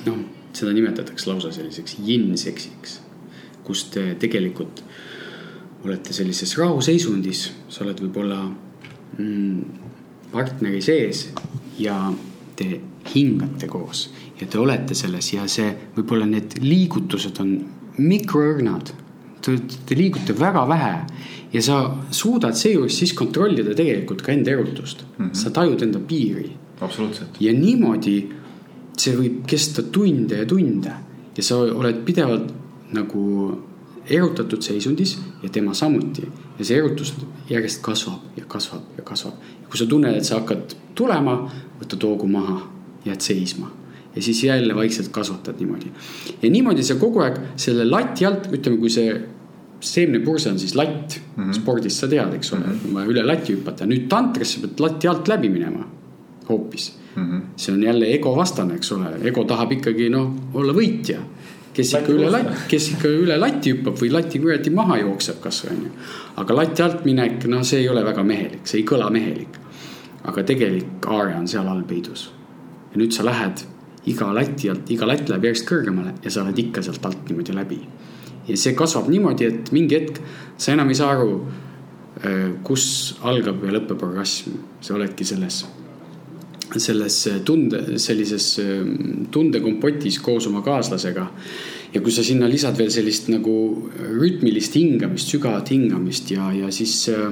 noh, 0.06 0.20
seda 0.56 0.72
nimetatakse 0.74 1.28
lausa 1.30 1.52
selliseks 1.52 1.98
yin-seksiks, 2.08 3.00
kus 3.68 3.84
te 3.94 4.14
tegelikult 4.20 4.84
olete 5.84 6.16
sellises 6.16 6.56
rahuseisundis, 6.60 7.44
sa 7.72 7.84
oled 7.86 8.00
võib-olla 8.04 8.40
mm, 8.48 9.60
partneri 10.32 10.82
sees 10.84 11.28
ja 11.80 11.98
te 12.60 12.80
hingate 13.14 13.68
koos 13.72 14.08
ja 14.40 14.48
te 14.48 14.60
olete 14.60 14.96
selles 14.96 15.34
ja 15.34 15.46
see, 15.52 15.70
võib-olla 15.96 16.28
need 16.30 16.60
liigutused 16.64 17.40
on 17.44 17.54
mikroõrnad. 18.00 18.94
Te, 19.44 19.56
te 19.88 19.96
liigute 19.96 20.36
väga 20.36 20.66
vähe 20.68 20.96
ja 21.54 21.62
sa 21.64 21.78
suudad 22.12 22.58
seejuures 22.60 22.98
siis 23.02 23.14
kontrollida 23.16 23.72
tegelikult 23.76 24.24
ka 24.26 24.34
enda 24.34 24.52
erutust 24.52 25.06
mm. 25.06 25.26
-hmm. 25.26 25.34
sa 25.34 25.52
tajud 25.56 25.82
enda 25.84 26.00
piiri. 26.00 26.52
Absoluutselt. 26.82 27.40
ja 27.40 27.54
niimoodi 27.54 28.18
see 29.00 29.16
võib 29.16 29.44
kesta 29.48 29.84
tunde 29.84 30.42
ja 30.42 30.46
tunde 30.46 30.94
ja 31.38 31.44
sa 31.44 31.60
oled 31.62 32.04
pidevalt 32.06 32.52
nagu 32.96 33.24
erutatud 34.10 34.64
seisundis 34.66 35.18
ja 35.44 35.50
tema 35.50 35.74
samuti. 35.74 36.28
ja 36.60 36.66
see 36.66 36.78
erutus 36.78 37.14
järjest 37.50 37.82
kasvab 37.86 38.38
ja 38.38 38.46
kasvab 38.48 38.98
ja 38.98 39.04
kasvab. 39.04 39.34
kui 39.70 39.78
sa 39.78 39.86
tunned, 39.86 40.16
et 40.16 40.26
sa 40.26 40.40
hakkad 40.40 40.76
tulema, 40.98 41.44
võtad 41.80 42.04
hoogu 42.04 42.28
maha, 42.28 42.62
jääd 43.06 43.22
seisma 43.22 43.70
ja 44.16 44.22
siis 44.22 44.44
jälle 44.44 44.76
vaikselt 44.76 45.12
kasvatad 45.14 45.60
niimoodi. 45.60 45.92
ja 46.42 46.50
niimoodi 46.50 46.84
sa 46.84 46.96
kogu 46.96 47.22
aeg 47.26 47.38
selle 47.56 47.86
lati 47.86 48.26
alt, 48.26 48.50
ütleme, 48.52 48.82
kui 48.82 48.90
see 48.90 49.14
seemnepurse 49.80 50.50
on 50.52 50.60
siis 50.60 50.76
latt 50.76 51.20
mm 51.20 51.44
-hmm. 51.44 51.54
spordis, 51.56 52.00
sa 52.00 52.08
tead, 52.08 52.34
eks 52.34 52.54
ole 52.54 52.66
mm, 52.66 52.74
-hmm. 52.74 52.94
vaja 52.94 53.08
üle 53.08 53.24
lati 53.24 53.54
hüpata, 53.54 53.86
nüüd 53.86 54.10
tantris 54.10 54.54
sa 54.54 54.60
pead 54.66 54.80
lati 54.80 55.08
alt 55.08 55.28
läbi 55.28 55.50
minema 55.50 55.86
hoopis 56.50 56.92
mm. 57.16 57.24
-hmm. 57.24 57.42
see 57.56 57.74
on 57.74 57.84
jälle 57.84 58.14
ego 58.14 58.36
vastane, 58.36 58.76
eks 58.76 58.92
ole, 58.92 59.16
ego 59.24 59.44
tahab 59.44 59.72
ikkagi 59.72 60.10
noh, 60.10 60.34
olla 60.54 60.74
võitja 60.74 61.20
kes 61.80 61.94
ikka 61.96 62.14
üle 62.14 62.30
lati, 62.34 62.56
kes 62.70 62.90
ikka 62.96 63.12
üle 63.24 63.38
lati 63.40 63.74
hüppab 63.74 63.98
või 64.02 64.12
lati 64.14 64.42
kuradi 64.42 64.74
maha 64.74 65.00
jookseb 65.04 65.40
kasvõi 65.44 65.72
onju. 65.76 65.92
aga 66.42 66.58
lati 66.58 66.84
alt 66.84 67.06
minek, 67.06 67.46
no 67.52 67.64
see 67.64 67.84
ei 67.84 67.90
ole 67.90 68.04
väga 68.06 68.24
mehelik, 68.24 68.68
see 68.68 68.82
ei 68.82 68.88
kõla 68.88 69.10
mehelik. 69.14 69.60
aga 70.30 70.44
tegelik 70.44 71.08
aare 71.08 71.36
on 71.40 71.48
seal 71.48 71.68
all 71.68 71.84
peidus. 71.88 72.30
ja 72.92 73.02
nüüd 73.02 73.16
sa 73.16 73.26
lähed 73.26 73.66
iga 74.10 74.34
lati 74.34 74.70
alt, 74.70 74.90
iga 74.90 75.08
latt 75.08 75.30
läheb 75.30 75.50
järjest 75.50 75.68
kõrgemale 75.70 76.14
ja 76.24 76.32
sa 76.32 76.44
oled 76.44 76.60
ikka 76.60 76.84
sealt 76.84 77.06
alt 77.06 77.30
niimoodi 77.30 77.56
läbi. 77.56 77.80
ja 78.48 78.58
see 78.58 78.76
kasvab 78.76 79.10
niimoodi, 79.10 79.46
et 79.46 79.72
mingi 79.72 79.96
hetk 79.96 80.22
sa 80.58 80.74
enam 80.74 80.90
ei 80.90 81.00
saa 81.00 81.14
aru, 81.16 81.44
äh, 82.24 82.48
kus 82.64 83.18
algab 83.22 83.64
ja 83.64 83.78
lõpeb 83.78 84.08
orgasm, 84.10 84.58
sa 84.82 84.98
oledki 84.98 85.28
selles 85.28 85.64
selles 86.78 87.18
tunde, 87.46 87.98
sellises 87.98 88.52
ähm, 88.62 89.26
tundekompotis 89.32 90.20
koos 90.22 90.48
oma 90.48 90.62
kaaslasega. 90.66 91.28
ja 91.94 92.02
kui 92.06 92.12
sa 92.14 92.22
sinna 92.24 92.46
lisad 92.46 92.78
veel 92.78 92.92
sellist 92.94 93.32
nagu 93.34 93.54
rütmilist 93.98 94.76
hingamist, 94.78 95.32
sügavat 95.32 95.72
hingamist 95.74 96.30
ja, 96.32 96.52
ja 96.54 96.70
siis 96.72 97.08
äh, 97.10 97.32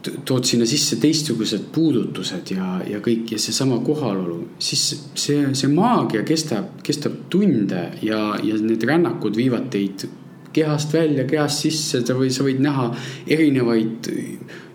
tood 0.00 0.46
sinna 0.48 0.64
sisse 0.68 0.96
teistsugused 1.00 1.66
puudutused 1.74 2.54
ja, 2.54 2.78
ja 2.88 3.00
kõik 3.04 3.34
ja 3.34 3.40
seesama 3.40 3.80
kohalolu, 3.84 4.38
siis 4.62 4.84
see, 5.14 5.42
see 5.52 5.68
maagia 5.72 6.22
kestab, 6.24 6.78
kestab 6.86 7.26
tunde 7.32 7.82
ja, 8.06 8.22
ja 8.42 8.56
need 8.64 8.86
rännakud 8.88 9.36
viivad 9.36 9.68
teid 9.72 10.06
kehast 10.52 10.94
välja, 10.94 11.26
kehast 11.30 11.66
sisse, 11.66 12.00
sa 12.06 12.16
või 12.16 12.30
sa 12.34 12.46
võid 12.46 12.62
näha 12.64 12.88
erinevaid 13.30 14.08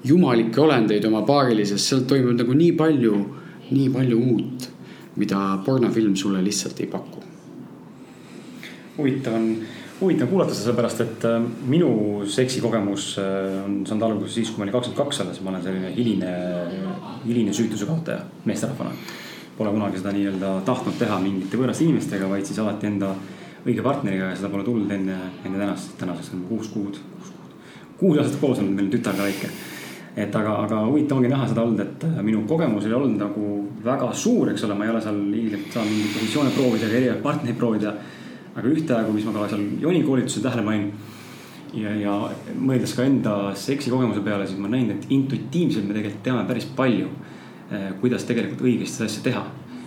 jumalikke 0.05 0.61
olendeid 0.61 1.05
oma 1.09 1.23
paarilises, 1.27 1.83
seal 1.83 2.05
toimub 2.07 2.37
nagu 2.39 2.55
nii 2.55 2.75
palju 2.77 3.17
nii 3.71 3.89
palju 3.93 4.19
uut, 4.19 4.69
mida 5.15 5.39
pornofilm 5.65 6.15
sulle 6.15 6.43
lihtsalt 6.43 6.79
ei 6.79 6.87
paku. 6.91 7.23
huvitav 8.97 9.33
on, 9.35 9.47
huvitav 9.99 10.29
kuulata 10.31 10.53
seda 10.53 10.69
sellepärast, 10.69 11.01
et 11.03 11.25
äh, 11.27 11.41
minu 11.67 12.23
seksikogemus 12.31 13.17
äh, 13.19 13.63
on 13.65 13.81
saanud 13.87 14.05
alguse 14.07 14.33
siis, 14.33 14.51
kui 14.51 14.61
ma 14.61 14.67
olin 14.67 14.75
kakskümmend 14.75 15.01
kaks 15.01 15.21
alles, 15.23 15.41
ma 15.43 15.51
olen 15.51 15.63
selline 15.63 15.91
hiline, 15.95 16.31
hiline 17.25 17.53
süütuse 17.53 17.87
kaotaja 17.89 18.23
meesterahvana. 18.45 18.95
Pole 19.57 19.71
kunagi 19.71 19.99
seda 19.99 20.11
nii-öelda 20.15 20.51
tahtnud 20.67 20.97
teha 20.99 21.19
mingite 21.23 21.59
võõraste 21.59 21.83
inimestega, 21.87 22.27
vaid 22.31 22.47
siis 22.47 22.59
alati 22.59 22.89
enda 22.89 23.13
õige 23.65 23.83
partneriga 23.83 24.31
ja 24.31 24.39
seda 24.39 24.51
pole 24.51 24.63
tulnud 24.67 24.91
enne, 24.91 25.15
enne 25.43 25.59
tänast, 25.59 25.95
tänaseks 25.99 26.33
on 26.35 26.43
kuus 26.49 26.71
kuud, 26.71 26.99
kuus 27.15 27.31
kuud. 27.31 27.55
kuus 27.99 28.19
aastat 28.19 28.39
koos 28.39 28.59
olnud, 28.59 28.75
meil 28.75 28.89
on 28.89 28.95
tütar 28.95 29.15
ka 29.15 29.27
väike 29.27 29.51
et 30.15 30.35
aga, 30.35 30.53
aga 30.63 30.81
huvitav 30.87 31.19
ongi 31.19 31.29
näha 31.31 31.47
seda 31.49 31.65
olnud, 31.65 31.81
et 31.83 32.05
äh, 32.07 32.19
minu 32.23 32.45
kogemus 32.47 32.85
ei 32.87 32.93
olnud 32.95 33.17
nagu 33.19 33.49
väga 33.83 34.11
suur, 34.15 34.51
eks 34.51 34.63
ole, 34.67 34.77
ma 34.77 34.87
ei 34.87 34.93
ole 34.93 35.01
seal 35.03 35.17
ilmselt 35.25 35.75
saanud 35.75 35.91
mingeid 35.91 36.13
positsioone 36.15 36.53
proovida 36.55 36.87
ega 36.87 36.99
erinevaid 37.01 37.25
partnereid 37.25 37.59
proovida. 37.59 37.93
aga 38.55 38.71
ühtaegu, 38.71 39.11
mis 39.11 39.25
ma 39.27 39.33
ka 39.35 39.49
seal 39.51 39.65
joonikoolitusel 39.81 40.43
tähele 40.45 40.63
panin 40.63 40.85
ja, 41.75 41.91
ja 41.99 42.13
mõeldes 42.55 42.93
ka 42.95 43.03
enda 43.03 43.33
seksikogemuse 43.59 44.23
peale, 44.23 44.47
siis 44.47 44.61
ma 44.63 44.71
näin, 44.71 44.93
et 44.93 45.09
intuitiivselt 45.11 45.83
me 45.83 45.97
tegelikult 45.97 46.23
teame 46.23 46.45
päris 46.47 46.69
palju, 46.77 47.09
äh, 47.75 47.89
kuidas 47.99 48.23
tegelikult 48.29 48.63
õigesti 48.63 49.01
seda 49.01 49.11
asja 49.11 49.27
teha. 49.29 49.45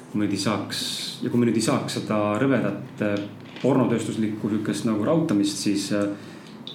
kui 0.09 0.21
me 0.21 0.25
nüüd 0.25 0.39
ei 0.39 0.41
saaks 0.41 0.79
ja 1.21 1.29
kui 1.29 1.41
me 1.41 1.47
nüüd 1.49 1.59
ei 1.61 1.65
saaks 1.65 1.99
seda 1.99 2.19
rõvedat 2.41 3.03
äh, 3.05 3.17
pornotööstuslikku 3.63 4.49
sihukest 4.53 4.87
nagu 4.89 5.05
rautamist, 5.05 5.65
siis 5.65 5.89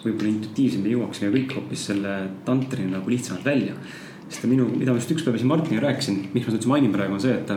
võib-olla 0.06 0.32
intuitiivselt 0.34 0.84
me 0.84 0.94
jõuaksime 0.94 1.32
kõik 1.34 1.56
hoopis 1.58 1.88
selle 1.90 2.14
tantrini 2.46 2.92
nagu 2.92 3.10
lihtsamalt 3.10 3.46
välja. 3.46 3.74
sest 4.28 4.46
minu, 4.50 4.66
mida 4.72 4.92
ma 4.92 4.98
just 4.98 5.12
üks 5.14 5.24
päev 5.26 5.38
siin 5.38 5.50
Martiniga 5.52 5.84
rääkisin, 5.84 6.30
miks 6.34 6.48
ma 6.48 6.52
seda 6.52 6.58
üldse 6.60 6.70
mainin 6.72 6.94
praegu, 6.94 7.14
on 7.14 7.22
see, 7.22 7.34
et 7.38 7.52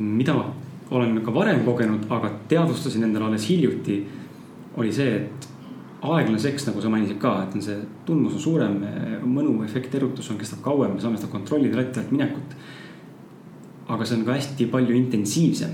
mida 0.00 0.34
olen 0.90 1.20
ka 1.24 1.34
varem 1.34 1.62
kogenud, 1.64 2.08
aga 2.12 2.32
teadvustasin 2.50 3.06
endale 3.06 3.30
alles 3.30 3.46
hiljuti, 3.48 4.00
oli 4.80 4.92
see, 4.92 5.14
et 5.22 5.48
aeglane 6.00 6.40
seks, 6.40 6.66
nagu 6.68 6.82
sa 6.82 6.90
mainisid 6.92 7.20
ka, 7.20 7.34
et 7.44 7.54
on 7.56 7.64
see 7.64 7.76
tundmus 8.08 8.36
on 8.38 8.44
suurem, 8.44 8.76
mõnu, 9.28 9.54
efekt, 9.66 9.94
erutus 9.94 10.30
on, 10.32 10.38
kestab 10.40 10.62
kauem, 10.64 10.94
me 10.96 11.02
saame 11.02 11.20
seda 11.20 11.30
kontrollida 11.32 11.80
lati 11.80 12.02
alt 12.02 12.12
minekut. 12.14 12.56
aga 13.90 14.04
see 14.06 14.20
on 14.20 14.24
ka 14.24 14.36
hästi 14.36 14.66
palju 14.70 14.94
intensiivsem 14.94 15.72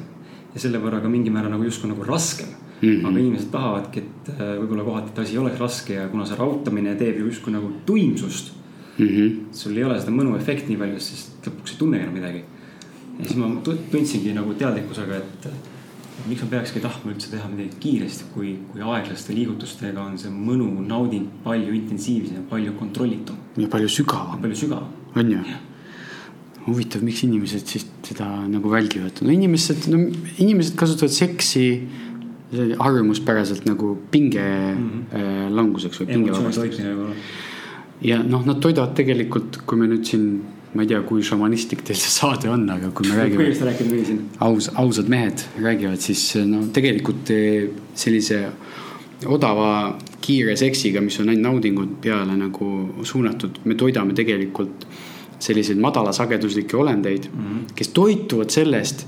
ja 0.55 0.61
selle 0.61 0.79
võrra 0.81 1.03
ka 1.03 1.09
mingil 1.13 1.35
määral 1.35 1.53
nagu 1.53 1.67
justkui 1.67 1.91
nagu 1.91 2.05
raskem 2.07 2.49
Mm 2.83 2.89
-hmm. 2.89 3.07
aga 3.07 3.19
inimesed 3.19 3.51
tahavadki, 3.51 4.01
et 4.01 4.29
äh, 4.35 4.53
võib-olla 4.61 4.85
kohati, 4.85 5.09
et 5.13 5.19
asi 5.19 5.39
oleks 5.39 5.61
raske 5.61 5.95
ja 5.95 6.09
kuna 6.09 6.27
see 6.27 6.37
rautamine 6.37 6.95
teeb 6.95 7.19
ju 7.19 7.27
justkui 7.27 7.53
nagu 7.53 7.71
tuimsust 7.87 8.53
mm. 8.99 9.07
-hmm. 9.07 9.31
sul 9.53 9.77
ei 9.77 9.85
ole 9.85 10.01
seda 10.01 10.13
mõnuefekti 10.13 10.69
nii 10.69 10.83
palju, 10.83 11.01
sest 11.01 11.47
lõpuks 11.47 11.73
ei 11.73 11.79
tunnegi 11.79 12.05
enam 12.05 12.15
midagi. 12.15 12.43
ja 13.19 13.25
siis 13.25 13.37
ma 13.37 13.49
tundsingi 13.65 14.33
nagu 14.37 14.55
teadlikkusega, 14.55 15.17
et 15.17 15.49
miks 16.29 16.43
ma 16.43 16.49
peakski 16.49 16.81
tahtma 16.81 17.13
üldse 17.13 17.31
teha 17.31 17.49
midagi 17.49 17.77
kiiresti, 17.81 18.25
kui, 18.35 18.57
kui 18.73 18.83
aeglaste 18.83 19.35
liigutustega 19.37 20.03
on 20.03 20.19
see 20.19 20.33
mõnu, 20.33 20.69
nauding 20.89 21.29
palju 21.45 21.75
intensiivsem, 21.77 22.45
palju 22.51 22.75
kontrollitum. 22.79 23.37
ja 23.57 23.69
palju 23.69 23.89
sügavam. 23.89 24.41
palju 24.43 24.57
sügavam. 24.57 24.93
on 25.15 25.33
ju? 25.33 25.39
huvitav, 26.67 27.03
miks 27.07 27.23
inimesed 27.23 27.69
siis 27.71 27.87
seda 28.03 28.27
nagu 28.51 28.71
väldivad, 28.71 29.21
no 29.23 29.31
inimesed, 29.31 29.87
no 29.93 30.01
inimesed 30.43 30.75
kasutavad 30.79 31.15
seksi 31.15 31.67
harjumuspäraselt 32.79 33.67
nagu 33.69 33.97
pinge 34.11 34.43
mm 34.43 34.91
-hmm. 35.13 35.55
languseks 35.55 36.01
või 36.01 36.07
pinge 36.07 36.33
vabastamiseks. 36.33 36.83
ja 38.01 38.23
noh, 38.23 38.45
nad 38.47 38.61
toidavad 38.61 38.95
tegelikult, 38.95 39.63
kui 39.67 39.79
me 39.79 39.87
nüüd 39.87 40.05
siin, 40.05 40.43
ma 40.75 40.83
ei 40.83 40.89
tea, 40.89 41.01
kui 41.03 41.23
šamanistlik 41.23 41.83
teil 41.83 41.99
see 41.99 42.13
saade 42.13 42.51
on, 42.51 42.69
aga 42.71 42.91
kui 42.91 43.09
me 43.09 43.17
räägime. 43.17 44.19
aus, 44.41 44.71
ausad 44.75 45.09
mehed 45.09 45.47
räägivad, 45.63 46.01
siis 46.01 46.35
no 46.47 46.67
tegelikult 46.73 47.31
eh, 47.31 47.71
sellise 47.95 48.45
odava 49.25 49.97
kiire 50.21 50.57
seksiga, 50.57 51.01
mis 51.01 51.19
on 51.21 51.29
ainult 51.29 51.47
naudingud 51.47 51.99
peale 52.03 52.37
nagu 52.37 52.71
suunatud, 53.03 53.61
me 53.65 53.75
toidame 53.75 54.15
tegelikult 54.15 54.87
selliseid 55.39 55.79
madalasageduslikke 55.81 56.77
olendeid 56.77 57.29
mm, 57.29 57.43
-hmm. 57.43 57.75
kes 57.75 57.89
toituvad 57.89 58.51
sellest 58.51 59.07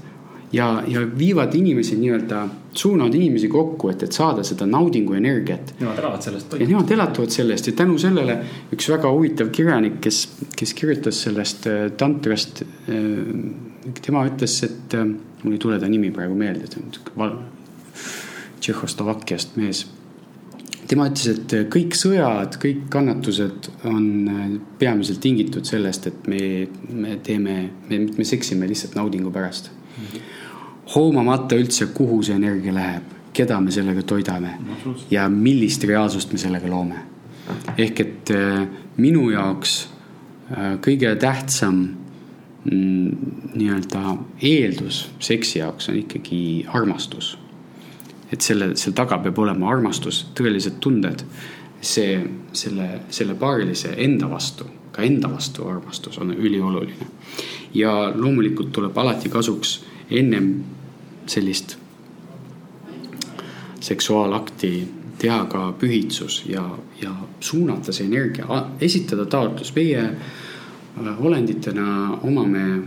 ja, 0.53 0.83
ja 0.87 1.03
viivad 1.19 1.55
inimesi 1.55 1.97
nii-öelda, 1.97 2.43
suunavad 2.73 3.15
inimesi 3.15 3.49
kokku, 3.49 3.91
et, 3.93 4.03
et 4.07 4.13
saada 4.17 4.45
seda 4.47 4.67
naudingu 4.67 5.17
energiat. 5.19 5.75
Nemad 5.81 5.99
elavad 5.99 6.25
sellest. 6.25 6.57
ja 6.61 6.69
nemad 6.69 6.91
elatuvad 6.91 7.35
sellest 7.35 7.71
ja 7.71 7.77
tänu 7.83 7.99
sellele 7.99 8.39
üks 8.75 8.89
väga 8.93 9.13
huvitav 9.13 9.53
kirjanik, 9.55 10.01
kes, 10.05 10.23
kes 10.57 10.75
kirjutas 10.79 11.23
sellest 11.27 11.69
äh, 11.71 11.85
tantrast. 11.99 12.63
Äh, 12.89 13.05
tema 14.05 14.25
ütles, 14.29 14.59
et 14.67 14.97
äh, 14.97 15.07
mul 15.43 15.57
ei 15.57 15.63
tule 15.63 15.79
ta 15.81 15.89
nimi 15.89 16.11
praegu 16.15 16.37
meelde, 16.39 16.69
ta 16.71 16.81
on 16.81 17.39
Tšehhoslovakkiast 18.59 19.57
mees 19.57 19.87
tema 20.89 21.09
ütles, 21.11 21.29
et 21.35 21.55
kõik 21.73 21.97
sõjad, 21.99 22.57
kõik 22.63 22.87
kannatused 22.93 23.69
on 23.89 24.09
peamiselt 24.81 25.21
tingitud 25.21 25.69
sellest, 25.69 26.09
et 26.09 26.27
me, 26.31 26.43
me 26.91 27.19
teeme, 27.25 27.61
me, 27.91 28.01
me 28.17 28.25
seksime 28.25 28.69
lihtsalt 28.71 28.97
naudingu 28.97 29.33
pärast 29.35 29.71
mm. 29.71 30.05
-hmm 30.05 30.29
hoomamata 30.95 31.57
üldse, 31.59 31.91
kuhu 31.95 32.23
see 32.25 32.37
energia 32.39 32.73
läheb, 32.75 33.15
keda 33.37 33.61
me 33.61 33.73
sellega 33.75 34.03
toidame 34.09 34.55
ja 35.11 35.29
millist 35.31 35.85
reaalsust 35.85 36.33
me 36.33 36.41
sellega 36.41 36.71
loome. 36.71 37.05
ehk 37.79 38.01
et 38.01 38.31
äh, 38.31 38.67
minu 38.97 39.31
jaoks 39.31 39.89
äh, 40.51 40.77
kõige 40.85 41.15
tähtsam 41.17 41.79
mm, 42.65 43.53
nii-öelda 43.55 44.17
eeldus 44.43 45.07
seksi 45.19 45.59
jaoks 45.59 45.89
on 45.89 45.97
ikkagi 46.03 46.67
armastus. 46.69 47.39
Et 48.33 48.41
selle, 48.41 48.75
seal 48.77 48.95
taga 48.97 49.19
peab 49.25 49.39
olema 49.39 49.71
armastus, 49.73 50.27
tõelised 50.35 50.81
tunded. 50.81 51.25
see, 51.81 52.19
selle, 52.53 52.87
selle 53.15 53.35
paarilise 53.39 53.93
enda 54.03 54.27
vastu, 54.27 54.65
ka 54.93 55.03
enda 55.07 55.29
vastu 55.31 55.69
armastus 55.69 56.19
on 56.19 56.35
ülioluline. 56.35 57.07
ja 57.75 58.13
loomulikult 58.15 58.73
tuleb 58.73 58.99
alati 58.99 59.29
kasuks 59.29 59.85
ennem 60.11 60.65
sellist 61.27 61.77
seksuaalakti 63.81 64.89
teha 65.19 65.45
ka 65.45 65.73
pühitsus 65.79 66.45
ja, 66.49 66.65
ja 67.03 67.15
suunata 67.41 67.93
see 67.93 68.07
energia, 68.07 68.65
esitada 68.81 69.27
taotlus. 69.27 69.75
meie 69.75 70.03
äh, 70.03 71.25
olenditena 71.27 72.19
omame 72.23 72.83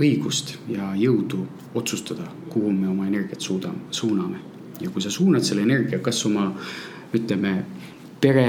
õigust 0.00 0.56
ja 0.68 0.92
jõudu 0.96 1.44
otsustada, 1.74 2.24
kuhu 2.48 2.72
me 2.72 2.88
oma 2.88 3.06
energiat 3.06 3.40
suudame, 3.40 3.90
suuname. 3.90 4.38
ja 4.80 4.90
kui 4.90 5.02
sa 5.02 5.10
suunad 5.10 5.44
selle 5.44 5.62
energia, 5.62 5.98
kas 5.98 6.24
oma 6.26 6.46
ütleme, 7.14 7.64
pere 8.20 8.48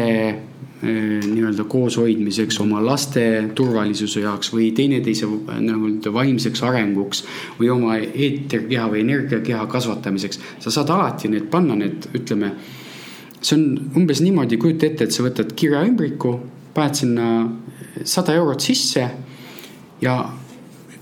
Äh, 0.84 1.20
nii-öelda 1.22 1.64
kooshoidmiseks, 1.70 2.58
oma 2.60 2.80
laste 2.82 3.22
turvalisuse 3.54 4.24
jaoks 4.24 4.50
või 4.50 4.72
teineteise 4.74 5.28
nii-öelda 5.30 6.10
vaimseks 6.16 6.64
arenguks 6.66 7.20
või 7.60 7.68
oma 7.70 8.00
eeterkeha 8.00 8.88
või 8.90 9.04
energiakeha 9.04 9.68
kasvatamiseks. 9.70 10.40
sa 10.60 10.74
saad 10.74 10.90
alati 10.90 11.30
need 11.30 11.52
panna, 11.54 11.76
need 11.78 12.08
ütleme, 12.18 12.50
see 13.38 13.60
on 13.60 13.92
umbes 14.02 14.24
niimoodi, 14.26 14.58
kujuta 14.58 14.88
ette, 14.88 15.06
et 15.06 15.14
sa 15.14 15.22
võtad 15.22 15.54
kirjaümbriku, 15.54 16.34
paned 16.74 16.98
sinna 16.98 17.28
sada 18.02 18.34
eurot 18.34 18.66
sisse 18.66 19.06
ja 20.02 20.18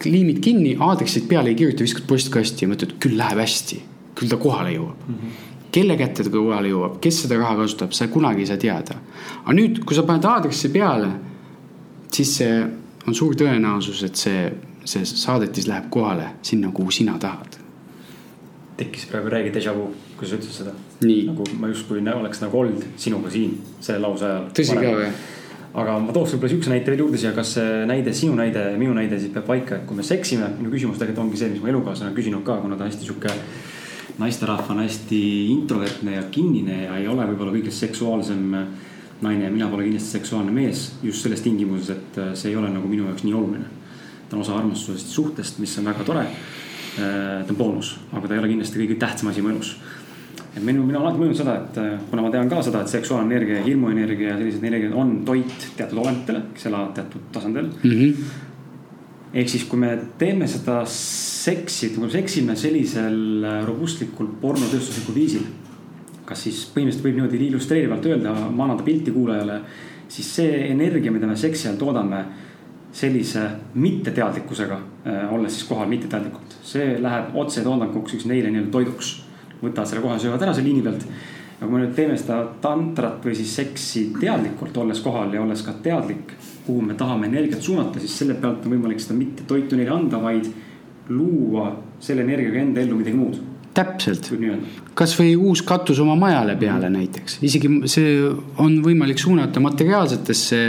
liimid 0.06 0.40
kinni, 0.44 0.76
aadressid 0.80 1.28
peale 1.28 1.52
ei 1.52 1.60
kirjuta, 1.60 1.84
viskad 1.84 2.06
postkasti 2.08 2.66
ja 2.66 2.72
mõtled, 2.72 2.98
küll 3.04 3.18
läheb 3.20 3.42
hästi 3.42 3.82
küll 4.20 4.32
ta 4.32 4.40
kohale 4.42 4.74
jõuab 4.76 5.06
mm. 5.08 5.16
-hmm 5.22 5.46
kelle 5.70 5.94
kätte 5.98 6.24
ta 6.26 6.32
kohale 6.34 6.72
jõuab, 6.72 6.96
kes 6.98 7.20
seda 7.24 7.38
raha 7.38 7.56
kasutab, 7.60 7.92
sa 7.94 8.08
kunagi 8.10 8.42
ei 8.42 8.48
saa 8.50 8.58
teada. 8.58 8.96
aga 9.44 9.54
nüüd, 9.54 9.84
kui 9.86 9.96
sa 9.96 10.02
paned 10.02 10.26
aadressi 10.26 10.72
peale, 10.74 11.10
siis 12.12 12.32
see 12.40 12.56
on 13.06 13.16
suur 13.16 13.36
tõenäosus, 13.38 14.02
et 14.08 14.16
see, 14.18 14.48
see 14.84 15.06
saadetis 15.06 15.68
läheb 15.70 15.92
kohale 15.94 16.26
sinna, 16.42 16.72
kuhu 16.74 16.92
sina 16.92 17.20
tahad. 17.20 17.60
tekkis 18.78 19.06
praegu 19.12 19.30
räägi 19.30 19.52
déjà 19.54 19.76
vu, 19.78 19.94
kui 20.18 20.28
sa 20.28 20.40
ütlesid 20.40 20.58
seda. 20.58 20.74
nagu 21.28 21.46
ma 21.60 21.68
justkui 21.68 22.02
oleks 22.16 22.42
nagu 22.42 22.60
olnud 22.60 22.84
sinuga 22.98 23.30
siin 23.30 23.62
selle 23.80 24.00
lause 24.00 24.26
ajal. 24.26 24.50
tõsi 24.50 24.74
ka 24.74 24.96
või? 24.98 25.12
Aga 25.74 25.98
ma 26.02 26.14
tooks 26.16 26.34
võib-olla 26.34 26.54
sihukese 26.54 26.74
näite 26.74 26.92
veel 26.92 27.04
juurde 27.04 27.20
siia, 27.22 27.34
kas 27.36 27.56
see 27.58 27.82
näide, 27.90 28.14
sinu 28.18 28.38
näide 28.38 28.72
minu 28.80 28.96
näide 28.98 29.20
siis 29.22 29.34
peab 29.34 29.46
paika, 29.50 29.78
et 29.78 29.86
kui 29.90 29.98
me 29.98 30.06
seksime, 30.06 30.50
minu 30.58 30.72
küsimus 30.74 30.98
tegelikult 30.98 31.28
ongi 31.28 31.42
see, 31.42 31.52
mis 31.54 31.62
mu 31.62 31.70
elukaaslane 31.70 32.12
on 32.12 32.18
küsinud 32.18 32.46
ka, 32.48 32.58
kuna 32.64 32.78
ta 32.80 32.90
hästi 32.90 33.06
sihuke 33.06 33.36
naisterahva 34.20 34.74
on 34.74 34.84
hästi 34.84 35.22
introvertne 35.54 36.16
ja 36.18 36.24
kinnine 36.32 36.84
ja 36.84 36.98
ei 36.98 37.08
ole 37.08 37.28
võib-olla 37.30 37.54
kõige 37.56 37.72
seksuaalsem 37.72 38.56
naine 39.22 39.46
ja 39.46 39.52
mina 39.52 39.68
pole 39.68 39.84
kindlasti 39.84 40.18
seksuaalne 40.18 40.52
mees. 40.52 40.96
just 41.04 41.24
selles 41.24 41.42
tingimuses, 41.42 41.90
et 41.90 42.18
äh, 42.18 42.34
see 42.34 42.52
ei 42.52 42.56
ole 42.56 42.70
nagu 42.72 42.88
minu 42.88 43.08
jaoks 43.08 43.24
nii 43.24 43.34
oluline. 43.34 43.66
ta 44.30 44.36
on 44.36 44.42
osa 44.42 44.58
armastusest, 44.58 45.08
suhtest, 45.08 45.60
mis 45.60 45.78
on 45.80 45.86
väga 45.86 46.04
tore. 46.06 46.22
Äh, 47.00 47.46
ta 47.46 47.50
on 47.50 47.58
boonus, 47.58 47.96
aga 48.14 48.28
ta 48.28 48.34
ei 48.34 48.40
ole 48.40 48.52
kindlasti 48.52 48.80
kõige 48.80 49.00
tähtsam 49.00 49.32
asi 49.32 49.42
mu 49.42 49.50
elus. 49.50 49.76
Et 50.60 50.66
minu, 50.68 50.84
mina 50.84 51.00
olen 51.00 51.08
alati 51.08 51.24
mõelnud 51.24 51.40
seda, 51.40 51.56
et 51.64 51.80
äh, 51.82 51.96
kuna 52.12 52.26
ma 52.26 52.34
tean 52.34 52.52
ka 52.52 52.60
seda, 52.66 52.84
et 52.84 52.92
seksuaalenergia 52.92 53.62
ja 53.62 53.66
hirmuenergia 53.66 54.34
ja 54.34 54.38
sellised 54.42 54.68
energiat 54.68 55.00
on 55.00 55.18
toit 55.28 55.72
teatud 55.80 56.04
olenditele, 56.04 56.44
kes 56.54 56.70
elavad 56.70 56.94
teatud 57.00 57.34
tasandil 57.34 57.72
mm. 57.72 57.98
-hmm 57.98 58.46
ehk 59.34 59.50
siis, 59.50 59.66
kui 59.70 59.80
me 59.80 59.92
teeme 60.18 60.48
seda 60.50 60.82
seksi, 60.90 61.92
kui 61.94 62.06
me 62.06 62.12
seksime 62.14 62.56
sellisel 62.58 63.46
äh, 63.46 63.62
robustlikul 63.68 64.32
pornotööstuslikul 64.42 65.16
viisil. 65.16 65.48
kas 66.30 66.44
siis 66.46 66.60
põhimõtteliselt 66.70 67.06
võib 67.08 67.16
niimoodi 67.18 67.40
illustreerivalt 67.48 68.04
öelda, 68.06 68.32
manada 68.54 68.84
pilti 68.86 69.10
kuulajale, 69.10 69.56
siis 70.14 70.28
see 70.36 70.60
energia, 70.70 71.10
mida 71.12 71.26
me 71.26 71.34
seksi 71.38 71.68
ajal 71.68 71.80
toodame 71.82 72.20
sellise 72.94 73.48
mitteteadlikkusega, 73.74 74.78
äh, 75.08 75.34
olles 75.34 75.58
siis 75.58 75.66
kohal 75.70 75.90
mitteteadlikult, 75.90 76.60
see 76.66 77.00
läheb 77.02 77.34
otsetoodanguks, 77.38 78.14
üks 78.18 78.30
neile 78.30 78.52
nii-öelda 78.54 78.72
toiduks. 78.74 79.16
Võtavad 79.62 79.90
selle 79.90 80.06
kohe, 80.06 80.20
söövad 80.20 80.48
ära 80.48 80.54
selle 80.54 80.70
liini 80.70 80.86
pealt. 80.86 81.06
aga 81.60 81.68
kui 81.68 81.76
me 81.76 81.84
nüüd 81.84 81.96
teeme 81.96 82.16
seda 82.18 82.44
tantrat 82.62 83.26
või 83.26 83.36
siis 83.36 83.56
seksi 83.56 84.06
teadlikult, 84.20 84.78
olles 84.78 85.02
kohal 85.04 85.34
ja 85.34 85.42
olles 85.44 85.62
ka 85.66 85.74
teadlik 85.84 86.38
kuhu 86.70 86.82
me 86.86 86.94
tahame 86.94 87.28
energiat 87.28 87.62
suunata, 87.66 88.00
siis 88.00 88.14
selle 88.22 88.36
pealt 88.38 88.66
on 88.66 88.76
võimalik 88.76 89.02
seda 89.02 89.16
mitte 89.18 89.46
toitu 89.50 89.78
neile 89.78 89.94
anda, 89.96 90.20
vaid 90.22 90.46
luua 91.10 91.72
selle 92.04 92.22
energiaga 92.22 92.62
enda 92.62 92.84
ellu 92.84 93.00
midagi 93.00 93.18
muud. 93.18 93.40
täpselt, 93.74 94.28
kasvõi 94.98 95.36
uus 95.38 95.62
katus 95.64 96.02
oma 96.04 96.16
majale 96.20 96.56
peale 96.60 96.90
näiteks, 96.94 97.38
isegi 97.46 97.70
see 97.90 98.18
on 98.60 98.80
võimalik 98.84 99.22
suunata 99.22 99.62
materiaalsetesse 99.64 100.60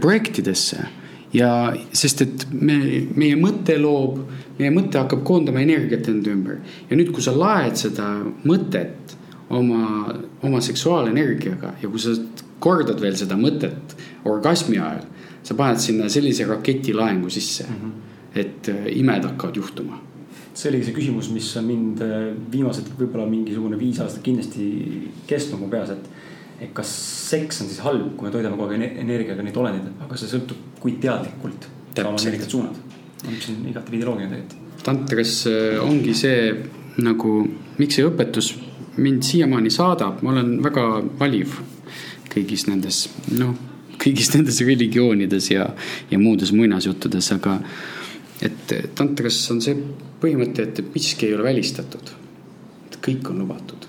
projektidesse 0.00 0.86
ja 1.32 1.50
sest, 1.92 2.22
et 2.24 2.46
me, 2.52 2.78
meie 3.16 3.36
mõte 3.36 3.76
loob, 3.80 4.22
meie 4.58 4.72
mõte 4.74 5.00
hakkab 5.00 5.24
koondama 5.28 5.60
energiat 5.60 6.08
enda 6.08 6.32
ümber 6.32 6.60
ja 6.90 6.96
nüüd, 6.96 7.12
kui 7.12 7.24
sa 7.24 7.36
laed 7.36 7.76
seda 7.80 8.08
mõtet 8.48 9.16
oma, 9.50 10.14
oma 10.42 10.60
seksuaalenergiaga 10.64 11.74
ja 11.82 11.90
kui 11.90 12.00
sa 12.02 12.16
kordad 12.58 13.00
veel 13.00 13.16
seda 13.16 13.36
mõtet 13.38 13.96
orgasmi 14.28 14.80
ajal 14.80 15.06
sa 15.48 15.56
paned 15.56 15.80
sinna 15.80 16.08
sellise 16.12 16.46
raketilaengu 16.48 17.30
sisse 17.30 17.64
mm, 17.64 17.74
-hmm. 17.74 18.38
et 18.40 18.68
äh, 18.68 18.98
imed 18.98 19.24
hakkavad 19.24 19.56
juhtuma. 19.56 20.02
see 20.54 20.70
oligi 20.70 20.84
see 20.84 20.94
küsimus, 20.94 21.30
mis 21.30 21.56
on 21.56 21.64
mind 21.64 22.00
äh, 22.02 22.34
viimased 22.52 22.88
võib-olla 22.98 23.28
mingisugune 23.30 23.78
viis 23.78 24.00
aastat 24.00 24.22
kindlasti 24.22 24.64
kestnud 25.26 25.60
mu 25.60 25.68
peas, 25.68 25.90
et. 25.90 26.08
Et 26.60 26.72
kas 26.74 26.90
seks 27.30 27.62
on 27.62 27.70
siis 27.70 27.82
halb, 27.84 28.14
kui 28.16 28.26
me 28.26 28.32
toidame 28.34 28.58
kogu 28.58 28.74
aeg 28.74 29.00
energiaga 29.04 29.44
neid 29.46 29.58
olendeid, 29.60 30.00
aga 30.04 30.18
see 30.18 30.30
sõltub, 30.30 30.64
kui 30.82 30.96
teadlikult 31.02 31.68
sa 31.94 32.06
oma 32.08 32.18
energiat 32.18 32.50
suunad. 32.50 32.84
mis 33.28 33.48
on 33.50 33.62
igatepidi 33.70 34.06
loogiline 34.06 34.30
tegelikult. 34.30 34.82
tantras 34.86 35.34
äh, 35.50 35.78
ongi 35.82 36.14
see 36.14 36.52
nagu, 37.02 37.32
miks 37.78 37.98
see 37.98 38.06
õpetus 38.06 38.52
mind 38.98 39.26
siiamaani 39.26 39.70
saadab, 39.70 40.22
ma 40.22 40.34
olen 40.34 40.56
väga 40.62 40.84
valiv 41.18 41.58
kõigis 42.32 42.66
nendes, 42.70 43.06
noh 43.38 43.56
kõigis 43.98 44.30
nendes 44.34 44.60
religioonides 44.62 45.50
ja, 45.50 45.66
ja 46.10 46.18
muudes 46.22 46.52
muinasjuttudes, 46.54 47.32
aga 47.34 47.58
et 48.46 48.74
tantras 48.98 49.40
on 49.50 49.62
see 49.62 49.74
põhimõte, 50.22 50.68
et 50.68 50.94
miski 50.94 51.26
ei 51.26 51.34
ole 51.34 51.48
välistatud. 51.50 52.14
et 52.88 52.98
kõik 53.02 53.30
on 53.30 53.42
lubatud 53.42 53.87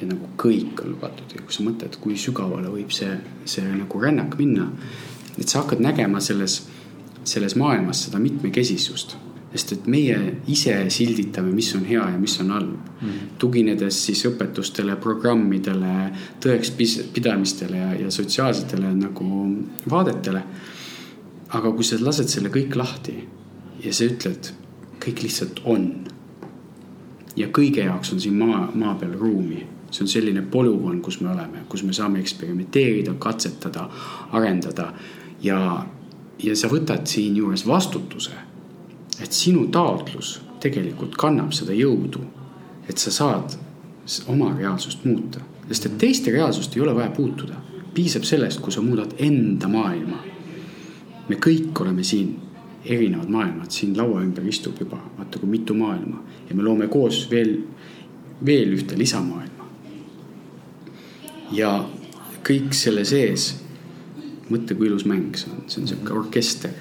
ja 0.00 0.06
nagu 0.06 0.32
kõik 0.38 0.82
on 0.84 0.92
lubatud 0.94 1.34
ja 1.34 1.42
kui 1.42 1.54
sa 1.54 1.64
mõtled, 1.66 2.00
kui 2.00 2.18
sügavale 2.18 2.70
võib 2.72 2.92
see, 2.94 3.16
see 3.44 3.64
nagu 3.66 4.02
rännak 4.02 4.36
minna, 4.38 4.68
et 5.38 5.48
sa 5.48 5.62
hakkad 5.62 5.82
nägema 5.82 6.20
selles, 6.20 6.60
selles 7.24 7.56
maailmas 7.58 8.06
seda 8.06 8.20
mitmekesisust 8.22 9.16
sest 9.48 9.72
et 9.72 9.86
meie 9.88 10.16
ise 10.52 10.74
silditame, 10.92 11.52
mis 11.56 11.70
on 11.76 11.86
hea 11.88 12.04
ja 12.12 12.18
mis 12.20 12.34
on 12.42 12.50
halb 12.52 12.74
mm. 12.74 13.08
-hmm. 13.08 13.30
tuginedes 13.38 14.04
siis 14.06 14.24
õpetustele, 14.28 14.96
programmidele, 14.96 16.12
tõekspidamistele 16.44 17.76
ja, 17.76 17.94
ja 18.02 18.10
sotsiaalsetele 18.10 18.94
nagu 18.94 19.56
vaadetele. 19.90 20.42
aga 21.48 21.72
kui 21.72 21.84
sa 21.84 21.96
lased 22.00 22.28
selle 22.28 22.48
kõik 22.48 22.76
lahti 22.76 23.14
ja 23.84 23.92
sa 23.92 24.04
ütled, 24.04 24.52
kõik 25.00 25.22
lihtsalt 25.22 25.60
on. 25.64 26.04
ja 27.36 27.46
kõige 27.46 27.84
jaoks 27.84 28.12
on 28.12 28.20
siin 28.20 28.34
maa, 28.34 28.70
maa 28.74 28.94
peal 28.94 29.12
ruumi 29.12 29.66
see 29.90 30.04
on 30.04 30.08
selline 30.08 30.42
polügoon, 30.42 31.00
kus 31.00 31.20
me 31.20 31.30
oleme, 31.32 31.64
kus 31.68 31.82
me 31.82 31.92
saame 31.96 32.20
eksperimenteerida, 32.20 33.14
katsetada, 33.18 33.88
arendada 34.36 34.92
ja, 35.42 35.86
ja 36.42 36.56
sa 36.56 36.68
võtad 36.68 37.06
siinjuures 37.08 37.64
vastutuse 37.66 38.48
et 39.22 39.32
sinu 39.32 39.66
taotlus 39.72 40.38
tegelikult 40.62 41.16
kannab 41.18 41.52
seda 41.54 41.74
jõudu, 41.76 42.22
et 42.88 42.98
sa 42.98 43.12
saad 43.14 43.56
oma 44.30 44.50
reaalsust 44.56 45.04
muuta, 45.06 45.42
sest 45.68 45.88
et 45.88 45.98
teiste 46.00 46.32
reaalsust 46.34 46.76
ei 46.76 46.84
ole 46.84 46.94
vaja 46.96 47.10
puutuda. 47.14 47.64
piisab 47.94 48.22
sellest, 48.22 48.60
kui 48.60 48.72
sa 48.72 48.80
muudad 48.80 49.14
enda 49.18 49.68
maailma. 49.68 50.18
me 51.28 51.36
kõik 51.36 51.80
oleme 51.80 52.04
siin 52.04 52.36
erinevad 52.84 53.28
maailmad, 53.28 53.70
siin 53.70 53.96
laua 53.96 54.22
ümber 54.22 54.46
istub 54.46 54.78
juba 54.80 54.96
vaata 55.18 55.38
kui 55.38 55.48
mitu 55.48 55.74
maailma 55.74 56.22
ja 56.48 56.54
me 56.54 56.62
loome 56.62 56.88
koos 56.88 57.30
veel, 57.30 57.58
veel 58.46 58.72
ühte 58.72 58.98
lisamaailma. 58.98 59.57
Ja 61.52 61.72
kõik 62.46 62.72
selle 62.76 63.04
sees, 63.08 63.50
mõtle, 64.48 64.76
kui 64.76 64.88
ilus 64.88 65.04
mäng 65.08 65.36
see 65.36 65.50
on, 65.52 65.64
see 65.68 65.82
on 65.82 65.90
sihuke 65.90 66.14
orkester. 66.16 66.72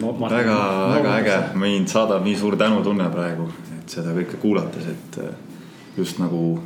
No, 0.00 0.14
väga, 0.16 0.58
väga 0.94 1.16
äge, 1.20 1.34
mind 1.60 1.90
saadab 1.92 2.24
nii 2.24 2.36
suur 2.40 2.56
tänutunne 2.58 3.06
praegu, 3.12 3.50
et 3.78 3.92
seda 3.92 4.14
kõike 4.16 4.40
kuulates, 4.42 4.86
et 4.90 5.18
äh, 5.22 5.34
just 5.98 6.18
nagu 6.18 6.56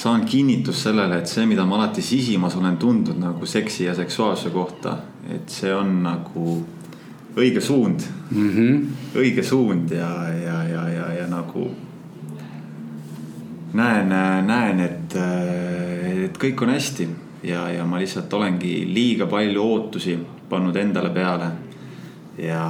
saan 0.00 0.26
kinnitust 0.28 0.86
sellele, 0.86 1.20
et 1.20 1.28
see, 1.28 1.46
mida 1.48 1.64
ma 1.68 1.80
alati 1.80 2.04
sisimas 2.04 2.56
olen 2.60 2.76
tundnud 2.80 3.18
nagu 3.20 3.48
seksi 3.48 3.88
ja 3.88 3.94
seksuaalsuse 3.96 4.52
kohta, 4.54 4.96
et 5.32 5.48
see 5.50 5.72
on 5.74 5.96
nagu 6.04 6.60
õige 7.36 7.60
suund. 7.60 8.04
Mm, 8.30 8.50
-hmm. 8.50 8.86
õige 9.16 9.42
suund 9.42 9.90
ja, 9.90 10.12
ja, 10.28 10.62
ja, 10.68 10.88
ja, 10.88 11.12
ja 11.20 11.26
nagu 11.26 11.70
näen, 13.76 14.12
näen, 14.46 14.80
et, 14.80 15.16
et 16.26 16.38
kõik 16.40 16.62
on 16.64 16.72
hästi 16.74 17.08
ja, 17.46 17.68
ja 17.70 17.84
ma 17.86 18.00
lihtsalt 18.00 18.32
olengi 18.34 18.82
liiga 18.88 19.26
palju 19.30 19.62
ootusi 19.62 20.18
pannud 20.50 20.76
endale 20.76 21.12
peale 21.14 21.50
ja. 22.38 22.64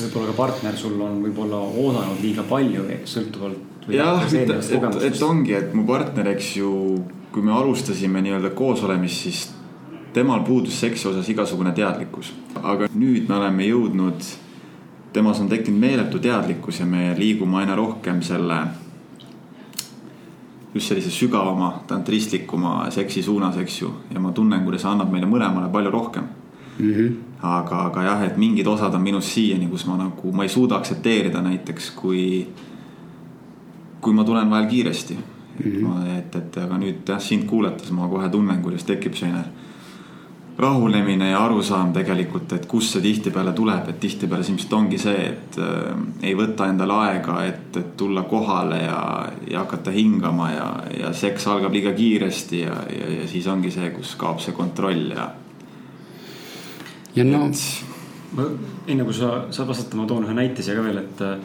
võib-olla 0.00 0.30
ka 0.30 0.36
partner 0.36 0.76
sul 0.78 0.98
on 1.04 1.20
võib-olla 1.24 1.60
oodanud 1.60 2.20
liiga 2.22 2.44
palju, 2.48 2.84
sõltuvalt. 3.08 3.88
jah, 3.92 4.26
et, 4.26 4.50
et, 4.50 5.00
et 5.10 5.22
ongi, 5.24 5.54
et 5.56 5.72
mu 5.74 5.86
partner, 5.88 6.32
eks 6.34 6.52
ju, 6.60 6.74
kui 7.32 7.46
me 7.46 7.54
alustasime 7.56 8.22
nii-öelda 8.24 8.52
koosolemist, 8.56 9.24
siis 9.24 9.48
temal 10.14 10.44
puudus 10.46 10.78
seksi 10.80 11.08
osas 11.08 11.28
igasugune 11.30 11.72
teadlikkus, 11.74 12.32
aga 12.62 12.90
nüüd 12.94 13.28
me 13.30 13.38
oleme 13.38 13.66
jõudnud, 13.70 14.30
temas 15.14 15.40
on 15.42 15.50
tekkinud 15.50 15.80
meeletu 15.80 16.20
teadlikkus 16.22 16.80
ja 16.82 16.86
me 16.86 17.10
liigume 17.18 17.62
aina 17.62 17.76
rohkem 17.78 18.22
selle 18.26 18.62
just 20.74 20.88
sellise 20.88 21.10
sügavama, 21.10 21.82
tantristlikuma 21.86 22.90
seksi 22.90 23.22
suunas, 23.22 23.56
eks 23.58 23.80
ju. 23.82 23.90
ja 24.14 24.20
ma 24.20 24.32
tunnen, 24.32 24.64
kuidas 24.64 24.82
see 24.84 24.90
annab 24.90 25.10
meile 25.10 25.26
mõlemale 25.26 25.70
palju 25.72 25.90
rohkem 25.90 26.28
mm. 26.78 26.92
-hmm. 26.92 27.16
aga, 27.42 27.84
aga 27.86 28.02
jah, 28.02 28.22
et 28.22 28.36
mingid 28.36 28.66
osad 28.66 28.94
on 28.94 29.02
minus 29.02 29.34
siiani, 29.34 29.68
kus 29.68 29.86
ma 29.86 29.96
nagu, 29.96 30.32
ma 30.32 30.42
ei 30.42 30.48
suuda 30.48 30.76
aktsepteerida 30.76 31.42
näiteks, 31.42 31.90
kui, 31.90 32.46
kui 34.00 34.12
ma 34.14 34.24
tulen 34.24 34.50
vahel 34.50 34.68
kiiresti 34.68 35.16
mm. 35.64 35.72
-hmm. 35.72 36.18
et, 36.18 36.36
et 36.36 36.58
aga 36.58 36.78
nüüd 36.78 37.08
jah, 37.08 37.20
sind 37.20 37.44
kuulates 37.44 37.90
ma 37.90 38.08
kohe 38.08 38.28
tunnen, 38.28 38.62
kuidas 38.62 38.84
tekib 38.84 39.14
selline 39.14 39.44
rahunemine 40.60 41.30
ja 41.30 41.44
arusaam 41.44 41.92
tegelikult, 41.92 42.52
et 42.52 42.66
kust 42.68 42.94
see 42.94 43.02
tihtipeale 43.04 43.52
tuleb, 43.56 43.88
et 43.90 44.00
tihtipeale 44.02 44.44
see 44.44 44.54
ilmselt 44.54 44.74
ongi 44.76 44.98
see, 45.00 45.26
et 45.32 45.58
äh, 45.62 46.00
ei 46.26 46.34
võta 46.38 46.68
endale 46.70 46.96
aega, 47.06 47.36
et, 47.48 47.68
et 47.80 47.92
tulla 48.00 48.24
kohale 48.28 48.82
ja, 48.82 49.02
ja 49.50 49.62
hakata 49.64 49.94
hingama 49.94 50.50
ja, 50.52 50.66
ja 51.00 51.12
seks 51.16 51.46
algab 51.50 51.76
liiga 51.76 51.94
kiiresti 51.96 52.64
ja, 52.64 52.80
ja, 52.92 53.12
ja 53.20 53.28
siis 53.30 53.48
ongi 53.50 53.72
see, 53.74 53.92
kus 53.94 54.16
kaob 54.20 54.42
see 54.44 54.56
kontroll 54.56 55.14
ja. 55.16 55.30
ja 57.16 57.24
no. 57.26 57.46
ma 58.36 58.50
enne 58.86 59.06
kui 59.06 59.16
sa 59.16 59.46
saad 59.50 59.70
vastata, 59.70 59.96
ma 59.96 60.08
toon 60.10 60.28
ühe 60.28 60.36
näite 60.36 60.66
siia 60.66 60.76
ka 60.76 60.84
veel, 60.84 61.00
et 61.04 61.24
äh, 61.24 61.38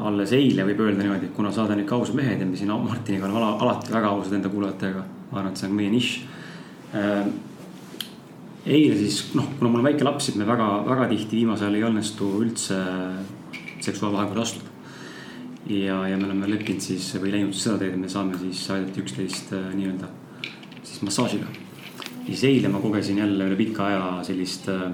alles 0.00 0.32
eile 0.34 0.64
võib 0.66 0.82
öelda 0.86 1.04
niimoodi, 1.04 1.30
et 1.30 1.36
kuna 1.36 1.52
saade 1.54 1.76
on 1.76 1.84
ikka 1.84 2.00
ausad 2.00 2.18
mehed 2.18 2.40
ja 2.40 2.48
me 2.48 2.58
siin 2.58 2.72
Martiniga 2.72 3.28
oleme 3.28 3.42
ala, 3.42 3.54
alati 3.66 3.94
väga 3.94 4.10
ausad 4.16 4.34
enda 4.38 4.50
kuulajatega, 4.50 5.04
ma 5.30 5.38
arvan, 5.38 5.52
et 5.52 5.62
see 5.62 5.70
on 5.70 5.78
meie 5.78 5.94
nišš 5.94 6.18
äh, 6.96 7.30
eile 8.70 8.96
siis 8.98 9.22
noh, 9.34 9.46
kuna 9.58 9.70
mul 9.70 9.82
on 9.82 9.88
väike 9.90 10.06
laps, 10.06 10.28
siis 10.28 10.38
me 10.38 10.46
väga, 10.48 10.66
väga 10.86 11.08
tihti 11.10 11.40
viimasel 11.40 11.68
ajal 11.68 11.78
ei 11.78 11.86
õnnestu 11.88 12.28
üldse 12.40 12.78
seksuaalvahekorda 13.80 14.44
astuda. 14.44 14.68
ja, 15.70 15.96
ja 16.08 16.18
me 16.18 16.28
oleme 16.28 16.50
leppinud 16.50 16.84
siis 16.84 17.08
või 17.20 17.34
läinud 17.34 17.56
seda 17.56 17.80
teed, 17.80 17.94
et 17.94 18.00
me 18.00 18.10
saame 18.10 18.38
siis 18.40 18.62
aidata 18.74 19.02
üksteist 19.02 19.52
äh, 19.56 19.72
nii-öelda 19.76 20.10
siis 20.82 21.02
massaažiga. 21.06 21.50
siis 22.26 22.44
eile 22.48 22.70
ma 22.72 22.82
kogesin 22.82 23.18
jälle 23.18 23.50
üle 23.50 23.58
pika 23.58 23.86
aja 23.86 24.04
sellist, 24.26 24.68
äh, 24.68 24.90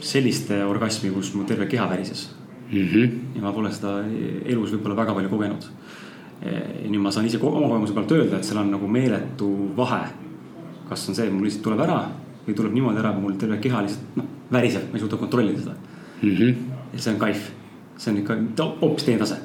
sellist 0.00 0.52
orgasmi, 0.66 1.12
kus 1.14 1.34
mu 1.34 1.44
terve 1.48 1.66
keha 1.66 1.88
värises 1.90 2.28
mm. 2.70 2.86
-hmm. 2.86 3.18
ja 3.36 3.42
ma 3.42 3.52
pole 3.52 3.72
seda 3.72 3.98
elus 4.44 4.72
võib-olla 4.72 4.96
väga 5.04 5.14
palju 5.14 5.28
kogenud. 5.28 5.68
nüüd 6.88 7.02
ma 7.02 7.10
saan 7.10 7.26
ise 7.26 7.38
oma 7.42 7.66
kogemuse 7.66 7.94
pealt 7.94 8.12
öelda, 8.12 8.36
et 8.36 8.44
seal 8.44 8.60
on 8.60 8.70
nagu 8.70 8.86
meeletu 8.88 9.48
vahe 9.76 10.27
kas 10.88 11.08
on 11.08 11.14
see, 11.14 11.26
et 11.28 11.34
mul 11.34 11.46
lihtsalt 11.48 11.64
tuleb 11.66 11.84
ära 11.84 11.98
või 12.46 12.56
tuleb 12.56 12.74
niimoodi 12.76 13.02
ära, 13.02 13.12
mul 13.16 13.36
terve 13.40 13.58
keha 13.62 13.82
lihtsalt 13.84 14.16
noh, 14.18 14.28
väriseb, 14.52 14.88
ma 14.88 14.96
ei 14.96 15.04
suuda 15.04 15.20
kontrollida 15.20 15.60
seda 15.60 15.74
mm. 16.22 16.30
-hmm. 16.30 16.54
ja 16.94 17.02
see 17.04 17.12
on 17.12 17.20
kaif, 17.20 17.50
see 17.96 18.12
on 18.12 18.18
ikka 18.22 18.38
hoopis 18.80 19.04
teine 19.04 19.18
tase. 19.18 19.36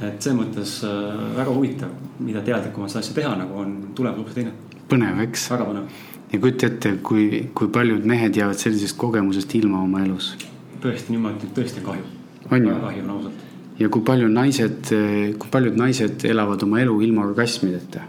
et 0.00 0.22
selles 0.22 0.38
mõttes 0.38 0.74
äh, 0.86 1.24
väga 1.36 1.54
huvitav, 1.54 1.94
mida 2.20 2.42
teadlikumalt 2.46 2.92
seda 2.92 3.00
asja 3.04 3.14
teha 3.14 3.34
nagu 3.40 3.58
on, 3.64 3.72
tuleb 3.94 4.20
hoopis 4.20 4.34
teine. 4.34 4.52
põnev, 4.90 5.24
eks. 5.24 5.50
väga 5.54 5.70
põnev. 5.70 6.04
ja 6.32 6.40
kujuta 6.44 6.66
ette, 6.66 6.94
kui, 7.02 7.48
kui 7.54 7.68
paljud 7.68 8.04
mehed 8.04 8.36
jäävad 8.36 8.60
sellisest 8.60 8.96
kogemusest 8.96 9.54
ilma 9.54 9.82
oma 9.82 10.04
elus. 10.04 10.34
tõesti, 10.82 11.16
ütlen, 11.16 11.52
tõesti 11.56 11.82
on 11.82 11.90
kahju. 11.90 12.04
väga 12.50 12.78
kahju 12.84 13.04
on 13.04 13.10
ausalt. 13.16 13.48
ja 13.78 13.88
kui 13.88 14.02
palju 14.12 14.28
naised, 14.28 14.94
kui 15.38 15.50
paljud 15.50 15.76
naised 15.76 16.24
elavad 16.24 16.62
oma 16.62 16.80
elu 16.84 17.00
ilma 17.08 17.26
orgasmideta 17.26 18.04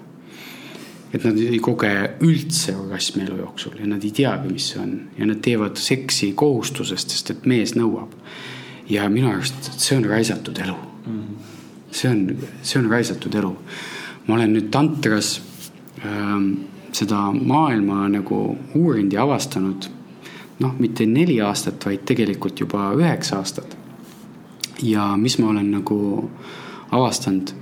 et 1.13 1.23
nad 1.25 1.37
ei 1.41 1.59
koge 1.63 1.91
üldse 2.25 2.75
orgasmi 2.77 3.23
elu 3.25 3.39
jooksul 3.41 3.79
ja 3.79 3.87
nad 3.89 4.03
ei 4.05 4.11
teagi, 4.15 4.51
mis 4.53 4.69
see 4.73 4.81
on 4.81 4.95
ja 5.17 5.27
nad 5.29 5.41
teevad 5.45 5.79
seksi 5.81 6.33
kohustusest, 6.37 7.15
sest 7.15 7.33
et 7.33 7.45
mees 7.49 7.75
nõuab. 7.77 8.13
ja 8.89 9.09
minu 9.09 9.29
arust 9.29 9.71
see 9.77 9.97
on 9.97 10.05
raisatud 10.05 10.57
elu 10.57 10.75
mm. 10.75 11.19
-hmm. 11.19 11.53
see 11.91 12.11
on, 12.11 12.37
see 12.61 12.81
on 12.81 12.89
raisatud 12.91 13.35
elu. 13.35 13.55
ma 14.27 14.35
olen 14.35 14.53
nüüd 14.53 14.69
tantras 14.71 15.41
ähm, 16.05 16.53
seda 16.91 17.31
maailma 17.31 18.09
nagu 18.09 18.57
uurinud 18.75 19.13
ja 19.13 19.23
avastanud. 19.23 19.89
noh, 20.59 20.73
mitte 20.79 21.05
neli 21.05 21.41
aastat, 21.41 21.85
vaid 21.85 22.01
tegelikult 22.05 22.59
juba 22.59 22.91
üheksa 22.93 23.37
aastat. 23.37 23.77
ja 24.83 25.17
mis 25.17 25.39
ma 25.39 25.49
olen 25.49 25.71
nagu 25.71 26.29
avastanud 26.91 27.53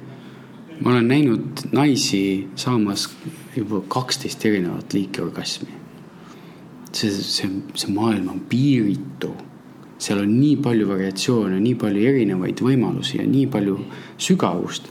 ma 0.80 0.92
olen 0.92 1.08
näinud 1.08 1.68
naisi 1.72 2.48
saamas 2.56 3.10
juba 3.56 3.82
kaksteist 3.88 4.46
erinevat 4.46 4.94
liiki 4.94 5.22
orgasmi. 5.22 5.70
see, 6.94 7.12
see, 7.12 7.50
see 7.76 7.94
maailm 7.94 8.30
on 8.30 8.40
piiritu. 8.50 9.34
seal 9.98 10.20
on 10.20 10.40
nii 10.40 10.58
palju 10.62 10.88
variatsioone, 10.88 11.60
nii 11.60 11.76
palju 11.76 12.06
erinevaid 12.10 12.62
võimalusi 12.62 13.18
ja 13.18 13.26
nii 13.28 13.48
palju 13.48 13.80
sügavust. 14.18 14.90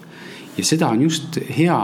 ja 0.58 0.64
seda 0.64 0.88
on 0.88 1.02
just 1.02 1.38
hea 1.58 1.80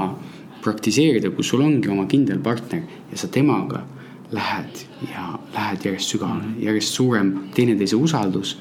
praktiseerida, 0.63 1.31
kui 1.31 1.45
sul 1.45 1.63
ongi 1.63 1.91
oma 1.91 2.07
kindel 2.07 2.39
partner 2.39 2.83
ja 3.11 3.19
sa 3.19 3.29
temaga 3.29 3.85
lähed 4.33 4.87
ja 5.11 5.39
lähed 5.55 5.85
järjest 5.85 6.15
sügavamale, 6.15 6.55
järjest 6.59 6.95
suurem 6.95 7.35
teineteise 7.55 7.97
usaldus. 7.97 8.59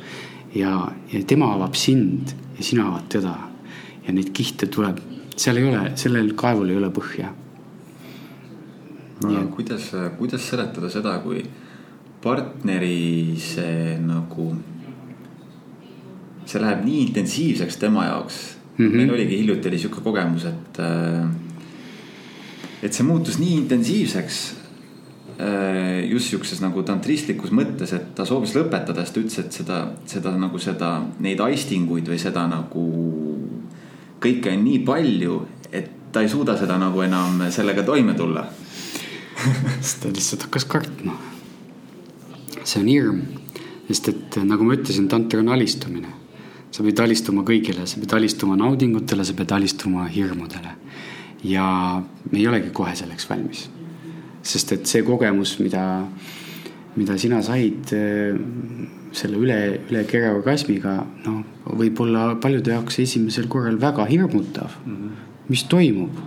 ja, 0.56 0.92
ja 1.14 1.24
tema 1.24 1.54
avab 1.56 1.76
sind 1.76 2.36
ja 2.58 2.64
sina 2.64 2.88
avad 2.88 3.10
teda. 3.10 3.38
ja 4.08 4.14
neid 4.14 4.30
kihte 4.34 4.68
tuleb 4.68 5.11
seal 5.42 5.58
ei 5.58 5.70
ole, 5.72 5.92
sellel 5.98 6.34
kaevul 6.38 6.70
ei 6.70 6.78
ole 6.78 6.92
põhja. 6.94 7.32
aga 9.22 9.44
kuidas, 9.56 9.92
kuidas 10.18 10.46
seletada 10.50 10.90
seda, 10.90 11.18
kui 11.24 11.44
partneri 12.22 13.38
see 13.42 13.98
nagu, 14.02 14.48
see 16.46 16.62
läheb 16.62 16.82
nii 16.86 17.04
intensiivseks 17.08 17.78
tema 17.82 18.06
jaoks 18.08 18.40
mm. 18.78 18.88
-hmm. 18.88 18.96
meil 18.96 19.14
oligi 19.14 19.38
hiljuti 19.38 19.70
oli 19.70 19.80
sihuke 19.80 20.02
kogemus, 20.02 20.46
et, 20.46 20.82
et 22.84 22.94
see 22.94 23.06
muutus 23.06 23.38
nii 23.40 23.56
intensiivseks 23.62 24.40
äh, 25.40 26.10
just 26.10 26.30
sihukeses 26.30 26.62
nagu 26.62 26.84
tantristlikus 26.84 27.54
mõttes, 27.54 27.94
et 27.98 28.14
ta 28.16 28.26
soovis 28.26 28.56
lõpetada, 28.58 29.06
sest 29.06 29.14
ta 29.14 29.22
ütles, 29.22 29.40
et 29.46 29.62
seda, 29.62 29.82
seda 30.06 30.34
nagu 30.38 30.62
seda, 30.62 30.96
neid 31.20 31.42
aistinguid 31.42 32.10
või 32.10 32.22
seda 32.22 32.48
nagu 32.50 32.86
kõike 34.22 34.54
on 34.54 34.64
nii 34.66 34.80
palju, 34.86 35.38
et 35.72 35.90
ta 36.12 36.22
ei 36.22 36.30
suuda 36.30 36.58
seda 36.60 36.78
nagu 36.82 37.02
enam 37.02 37.46
sellega 37.54 37.84
toime 37.88 38.14
tulla 38.18 38.46
siis 39.82 39.96
ta 40.02 40.10
lihtsalt 40.10 40.48
hakkas 40.48 40.66
kartma. 40.66 41.18
see 42.64 42.82
on 42.82 42.90
hirm, 42.92 43.22
sest 43.88 44.12
et 44.12 44.38
nagu 44.46 44.66
ma 44.66 44.76
ütlesin, 44.78 45.08
tanter 45.10 45.42
on 45.42 45.50
alistumine. 45.56 46.14
sa 46.72 46.86
pead 46.86 47.00
alistuma 47.04 47.44
kõigile, 47.44 47.86
sa 47.88 48.00
pead 48.00 48.14
alistuma 48.16 48.56
naudingutele, 48.60 49.26
sa 49.26 49.34
pead 49.36 49.52
alistuma 49.58 50.06
hirmudele. 50.08 50.76
ja 51.44 51.66
me 52.32 52.40
ei 52.40 52.48
olegi 52.48 52.70
kohe 52.74 52.96
selleks 52.96 53.30
valmis. 53.30 53.70
sest 54.44 54.72
et 54.78 54.86
see 54.86 55.04
kogemus, 55.04 55.58
mida, 55.60 56.08
mida 56.96 57.18
sina 57.18 57.42
said 57.42 57.94
selle 59.16 59.40
üle, 59.40 59.58
üle 59.90 60.04
kere 60.08 60.32
orgasmiga, 60.36 60.96
noh, 61.26 61.42
võib-olla 61.78 62.36
paljude 62.42 62.74
jaoks 62.76 63.02
esimesel 63.04 63.50
korral 63.52 63.80
väga 63.82 64.06
hirmutav 64.10 64.78
mm. 64.86 64.96
-hmm. 64.96 65.28
mis 65.52 65.64
toimub, 65.72 66.22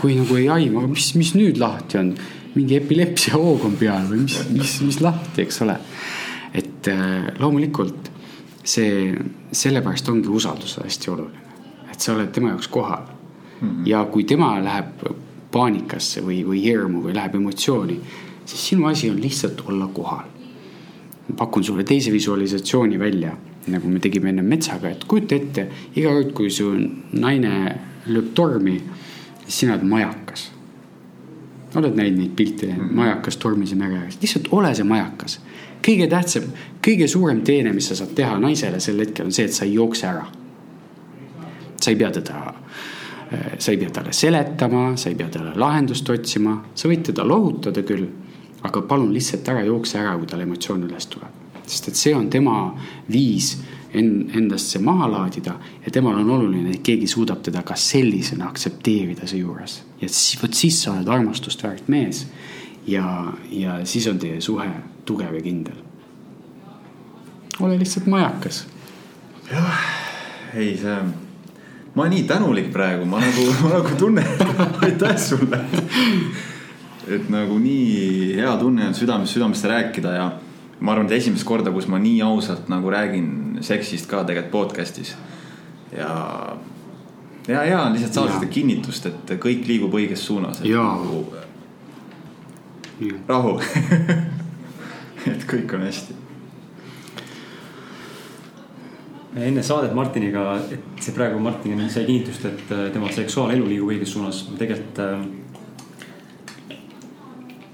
kui 0.00 0.16
nagu 0.16 0.36
ei 0.40 0.48
aima, 0.48 0.86
mis, 0.88 1.12
mis 1.20 1.34
nüüd 1.36 1.60
lahti 1.60 1.98
on, 2.00 2.14
mingi 2.54 2.78
epilepsia 2.78 3.34
hoog 3.36 3.64
on 3.68 3.76
peal 3.76 4.06
või 4.10 4.24
mis, 4.24 4.38
mis, 4.50 4.80
mis 4.86 5.00
lahti, 5.04 5.42
eks 5.42 5.62
ole. 5.66 5.78
et 6.54 6.88
äh, 6.88 7.32
loomulikult 7.38 8.10
see, 8.64 9.14
sellepärast 9.52 10.08
ongi 10.08 10.28
usaldus 10.28 10.78
hästi 10.82 11.10
oluline, 11.10 11.42
et 11.92 12.00
sa 12.00 12.14
oled 12.14 12.32
tema 12.32 12.54
jaoks 12.54 12.68
kohal 12.68 13.04
mm. 13.04 13.68
-hmm. 13.68 13.86
ja 13.86 14.04
kui 14.04 14.24
tema 14.24 14.58
läheb 14.64 15.02
paanikasse 15.50 16.20
või, 16.20 16.42
või 16.46 16.62
hirmu 16.62 17.02
või 17.02 17.14
läheb 17.14 17.34
emotsiooni, 17.34 18.00
siis 18.44 18.68
sinu 18.68 18.86
asi 18.86 19.10
on 19.10 19.20
lihtsalt 19.20 19.60
olla 19.68 19.86
kohal 19.86 20.33
pakun 21.36 21.64
sulle 21.64 21.84
teise 21.84 22.12
visualisatsiooni 22.12 22.98
välja, 22.98 23.32
nagu 23.66 23.88
me 23.88 24.00
tegime 24.00 24.28
enne 24.28 24.42
metsaga, 24.42 24.90
et 24.90 25.04
kujuta 25.08 25.34
ette, 25.34 25.66
iga 25.96 26.12
kord, 26.12 26.32
kui 26.36 26.50
su 26.52 26.68
naine 27.16 27.54
lööb 28.12 28.34
tormi, 28.36 28.76
sina 29.46 29.78
oled 29.78 29.88
majakas. 29.88 30.50
oled 31.74 31.96
näinud 31.98 32.18
neid 32.18 32.34
pilte 32.36 32.66
mm, 32.66 32.80
-hmm. 32.80 32.92
majakas 32.94 33.36
tormis 33.36 33.70
ja 33.70 33.76
mere 33.76 33.96
ääres, 33.98 34.18
lihtsalt 34.20 34.48
ole 34.50 34.74
see 34.74 34.84
majakas. 34.84 35.40
kõige 35.86 36.08
tähtsam, 36.08 36.42
kõige 36.86 37.08
suurem 37.08 37.40
teene, 37.40 37.72
mis 37.72 37.88
sa 37.88 37.96
saad 37.96 38.14
teha 38.14 38.38
naisele 38.38 38.80
sel 38.80 38.98
hetkel 38.98 39.26
on 39.26 39.32
see, 39.32 39.44
et 39.44 39.52
sa 39.52 39.64
ei 39.64 39.74
jookse 39.74 40.06
ära. 40.06 40.26
sa 41.80 41.90
ei 41.90 41.96
pea 41.96 42.10
teda 42.10 42.54
sa 43.58 43.70
ei 43.70 43.76
pea 43.76 43.90
talle 43.90 44.12
seletama, 44.12 44.96
sa 44.96 45.08
ei 45.08 45.14
pea 45.14 45.28
talle 45.28 45.52
lahendust 45.56 46.10
otsima, 46.10 46.64
sa 46.74 46.88
võid 46.88 47.02
teda 47.02 47.26
lohutada 47.28 47.82
küll 47.82 48.06
aga 48.64 48.82
palun 48.88 49.12
lihtsalt 49.14 49.48
ära 49.52 49.64
jookse 49.66 49.98
ära, 50.00 50.16
kui 50.18 50.28
tal 50.28 50.44
emotsioon 50.44 50.86
üles 50.88 51.08
tuleb. 51.12 51.40
sest 51.64 51.88
et 51.88 51.96
see 51.96 52.12
on 52.12 52.26
tema 52.28 52.74
viis 53.08 53.54
en-, 53.96 54.30
endast 54.36 54.74
see 54.74 54.82
maha 54.84 55.06
laadida 55.08 55.54
ja 55.84 55.92
temal 55.92 56.18
on 56.20 56.30
oluline, 56.36 56.74
et 56.74 56.82
keegi 56.84 57.06
suudab 57.08 57.40
teda 57.44 57.62
ka 57.64 57.76
sellisena 57.76 58.48
aktsepteerida 58.48 59.26
seejuures. 59.26 59.82
ja 60.00 60.08
siis, 60.08 60.42
vot 60.42 60.54
siis 60.54 60.82
sa 60.82 60.92
oled 60.92 61.08
armastust 61.08 61.64
väärt 61.64 61.88
mees. 61.88 62.26
ja, 62.86 63.32
ja 63.50 63.80
siis 63.84 64.06
on 64.08 64.18
teie 64.18 64.40
suhe 64.40 64.68
tugev 65.04 65.34
ja 65.34 65.42
kindel. 65.42 65.76
ole 67.60 67.78
lihtsalt 67.78 68.06
majakas. 68.06 68.64
jah, 69.50 69.84
ei 70.54 70.76
see 70.80 70.98
ma 71.94 72.08
nii 72.10 72.24
tänulik 72.26 72.72
praegu, 72.72 73.04
ma 73.06 73.20
nagu, 73.20 73.46
ma 73.62 73.76
nagu 73.76 73.96
tunnen, 73.98 74.26
aitäh 74.82 75.16
sulle 75.20 75.60
et 77.08 77.28
nagu 77.32 77.58
nii 77.60 78.34
hea 78.38 78.56
tunne 78.60 78.88
on 78.88 78.96
südamest 78.96 79.36
südamesse 79.36 79.68
rääkida 79.68 80.14
ja 80.16 80.26
ma 80.80 80.92
arvan, 80.92 81.06
et 81.06 81.18
esimest 81.18 81.46
korda, 81.48 81.72
kus 81.72 81.86
ma 81.88 82.00
nii 82.02 82.22
ausalt 82.24 82.68
nagu 82.72 82.90
räägin 82.90 83.58
seksist 83.64 84.08
ka 84.10 84.24
tegelikult 84.24 84.52
podcast'is. 84.52 85.14
ja, 85.96 86.56
ja, 87.48 87.64
ja 87.64 87.84
lihtsalt 87.92 88.14
saada 88.14 88.38
seda 88.38 88.50
kinnitust, 88.50 89.06
et 89.06 89.36
kõik 89.40 89.68
liigub 89.68 89.94
õiges 89.94 90.26
suunas. 90.26 90.60
Nagu, 90.64 91.24
rahu 93.28 93.56
et 95.32 95.48
kõik 95.50 95.72
on 95.74 95.88
hästi 95.88 96.20
enne 99.34 99.62
saadet 99.66 99.94
Martiniga, 99.94 100.52
et 100.70 101.02
see 101.02 101.14
praegu 101.14 101.40
Martin 101.42 101.80
sai 101.90 102.04
kinnitust, 102.06 102.44
et 102.46 102.68
äh, 102.70 102.84
tema 102.94 103.10
seksuaalelu 103.12 103.66
liigub 103.66 103.90
õiges 103.90 104.12
suunas. 104.14 104.44
tegelikult 104.58 105.00
äh, 105.02 105.24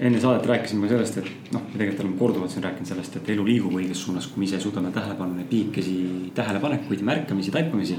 enne 0.01 0.19
saadet 0.21 0.47
rääkisime 0.49 0.89
sellest, 0.89 1.17
et 1.21 1.53
noh, 1.53 1.61
me 1.61 1.77
tegelikult 1.77 2.03
oleme 2.03 2.17
korduvalt 2.17 2.53
siin 2.53 2.63
rääkinud 2.65 2.89
sellest, 2.89 3.15
et 3.19 3.27
elu 3.35 3.43
liigub 3.45 3.75
õiges 3.77 4.01
suunas, 4.01 4.25
kui 4.31 4.41
me 4.41 4.47
ise 4.47 4.57
suudame 4.63 4.89
tähele 4.93 5.13
panna 5.19 5.37
neid 5.37 5.49
piikesi 5.51 5.95
tähelepanekuid, 6.37 7.03
märkamisi, 7.05 7.53
taipamisi. 7.53 7.97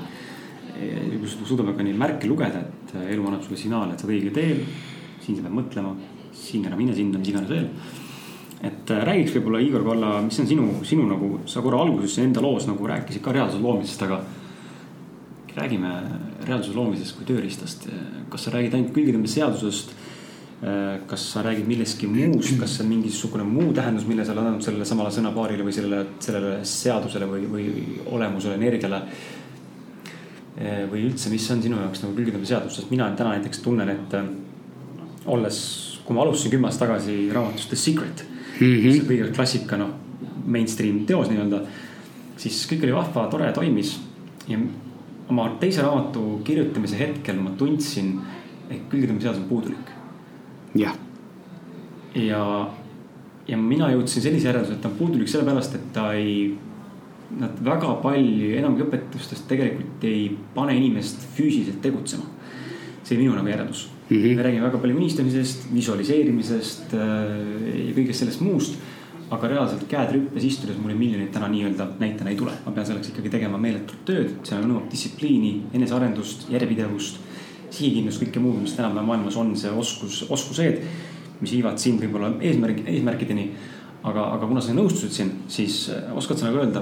suudame 1.47 1.77
ka 1.77 1.87
neid 1.87 1.99
märke 2.01 2.27
lugeda, 2.27 2.59
et 2.59 2.95
äh, 2.97 3.13
elu 3.15 3.27
annab 3.29 3.45
sulle 3.47 3.61
signaale, 3.61 3.95
et 3.95 4.03
sa 4.03 4.09
oled 4.09 4.19
õigel 4.19 4.35
teel. 4.35 4.65
siin 5.23 5.37
sa 5.39 5.45
pead 5.45 5.55
mõtlema, 5.55 5.93
siin 6.35 6.67
ära 6.67 6.77
mine 6.77 6.95
sinna, 6.97 7.19
mis 7.23 7.31
iganes 7.31 7.51
veel 7.53 7.69
et 8.63 8.91
äh, 8.91 9.03
räägiks 9.07 9.37
võib-olla 9.37 9.61
Igor 9.63 9.85
Kalla, 9.87 10.17
mis 10.27 10.39
on 10.43 10.49
sinu, 10.51 10.69
sinu 10.87 11.07
nagu, 11.07 11.31
sa 11.47 11.63
korra 11.63 11.81
alguses 11.83 12.19
enda 12.23 12.43
loos 12.43 12.67
nagu 12.67 12.87
rääkisid 12.87 13.23
ka 13.23 13.35
reaalsuse 13.35 13.63
loomisest, 13.63 14.03
aga. 14.09 14.23
räägime 15.53 15.89
reaalsuse 16.49 16.75
loomisest 16.75 17.15
kui 17.17 17.27
tööriistast, 17.29 17.87
kas 18.33 18.47
sa 18.47 18.51
räägid 18.55 18.75
ainult 18.75 18.95
külgetõmbeseadusest? 18.95 19.95
Äh, 20.63 21.01
kas 21.11 21.25
sa 21.33 21.43
räägid 21.43 21.67
millestki 21.67 22.07
muust, 22.07 22.55
kas 22.61 22.77
on 22.81 22.87
mingisugune 22.87 23.43
muu 23.43 23.73
tähendus, 23.75 24.05
mille 24.07 24.23
sa 24.23 24.31
oled 24.31 24.47
andnud 24.47 24.63
sellele 24.63 24.85
samale 24.87 25.11
sõnapaarile 25.11 25.65
või 25.67 25.73
sellele, 25.75 26.05
sellele 26.23 26.61
seadusele 26.63 27.27
või, 27.27 27.49
või 27.51 27.65
olemusele, 28.15 28.55
energiale? 28.61 29.01
Äh, 30.63 30.85
või 30.93 31.09
üldse, 31.09 31.33
mis 31.33 31.49
on 31.51 31.65
sinu 31.65 31.81
jaoks 31.81 32.05
nagu 32.05 32.15
külgetõmbeseadus, 32.15 32.77
sest 32.79 32.93
mina 32.95 33.09
täna 33.19 33.33
näiteks 33.35 33.59
tunnen, 33.65 33.91
et 33.91 34.15
olles, 35.27 35.59
kui 36.05 36.15
ma 36.15 36.23
alustasin 36.23 36.53
kümme 36.55 36.71
aastat 36.71 36.87
tagasi 36.87 37.17
raamatust 37.35 37.73
The 37.73 37.79
Secret 37.83 38.23
mm. 38.61 38.67
-hmm. 38.67 38.93
see 38.93 39.09
kõige 39.09 39.33
klassika, 39.35 39.77
noh, 39.77 39.91
mainstream 40.47 41.01
teos 41.07 41.27
nii-öelda. 41.31 41.61
siis 42.37 42.61
kõik 42.71 42.85
oli 42.85 42.95
vahva, 42.95 43.27
tore, 43.27 43.51
toimis. 43.53 43.99
ja 44.49 44.59
oma 45.29 45.49
teise 45.61 45.83
raamatu 45.83 46.41
kirjutamise 46.45 46.99
hetkel 46.99 47.37
ma 47.37 47.51
tundsin, 47.51 48.21
et 48.71 48.87
külgetõmbeseadus 48.91 49.43
on 49.43 49.49
puudulik. 49.49 50.02
Jah. 50.75 50.97
ja, 52.15 52.43
ja 53.49 53.57
mina 53.57 53.91
jõudsin 53.93 54.23
sellise 54.23 54.49
järelduse, 54.49 54.77
et 54.77 54.85
ta 54.85 54.89
on 54.89 54.99
puudulik 54.99 55.29
sellepärast, 55.29 55.75
et 55.75 55.89
ta 55.93 56.13
ei 56.19 56.53
nad 57.41 57.63
väga 57.65 57.95
palju, 58.03 58.53
enamik 58.59 58.87
õpetustest 58.87 59.47
tegelikult 59.49 60.05
ei 60.05 60.27
pane 60.55 60.75
inimest 60.77 61.25
füüsiliselt 61.37 61.81
tegutsema. 61.85 62.29
see 63.03 63.19
minu 63.19 63.33
nagu 63.35 63.49
järeldus 63.51 63.89
mm. 64.11 64.17
-hmm. 64.17 64.37
me 64.37 64.43
räägime 64.43 64.63
väga 64.63 64.79
palju 64.79 64.97
unistamisest, 64.97 65.67
visualiseerimisest 65.75 66.95
äh, 66.95 67.01
ja 67.89 67.95
kõigest 67.97 68.19
sellest 68.23 68.41
muust. 68.41 68.79
aga 69.33 69.49
reaalselt 69.49 69.87
käed 69.89 70.11
rüppes 70.13 70.45
istudes 70.45 70.77
mul 70.77 70.93
miljonit 70.95 71.33
täna 71.33 71.49
nii-öelda 71.49 71.87
näitena 71.99 72.31
ei 72.31 72.37
tule, 72.37 72.53
ma 72.67 72.73
pean 72.73 72.87
selleks 72.87 73.09
ikkagi 73.09 73.31
tegema 73.33 73.59
meeletut 73.59 74.03
tööd, 74.05 74.35
see 74.45 74.59
nõuab 74.61 74.91
distsipliini, 74.93 75.53
enesearendust, 75.73 76.51
järjepidevust. 76.53 77.17
Sihikindlust, 77.73 78.23
kõike 78.23 78.43
muud, 78.43 78.61
mis 78.63 78.75
tänapäeva 78.77 79.05
maailmas 79.07 79.39
on, 79.41 79.55
see 79.59 79.71
oskus, 79.83 80.23
oskused, 80.33 80.83
mis 81.43 81.55
viivad 81.57 81.81
sind 81.83 82.03
võib-olla 82.03 82.35
eesmärgi, 82.41 82.87
eesmärkideni. 82.97 83.47
aga, 84.03 84.23
aga 84.35 84.47
kuna 84.51 84.61
sa 84.61 84.73
nõustusid 84.75 85.13
siin, 85.15 85.29
siis 85.47 85.87
äh, 85.95 86.09
oskad 86.19 86.39
sa 86.39 86.49
nagu 86.49 86.59
öelda 86.59 86.81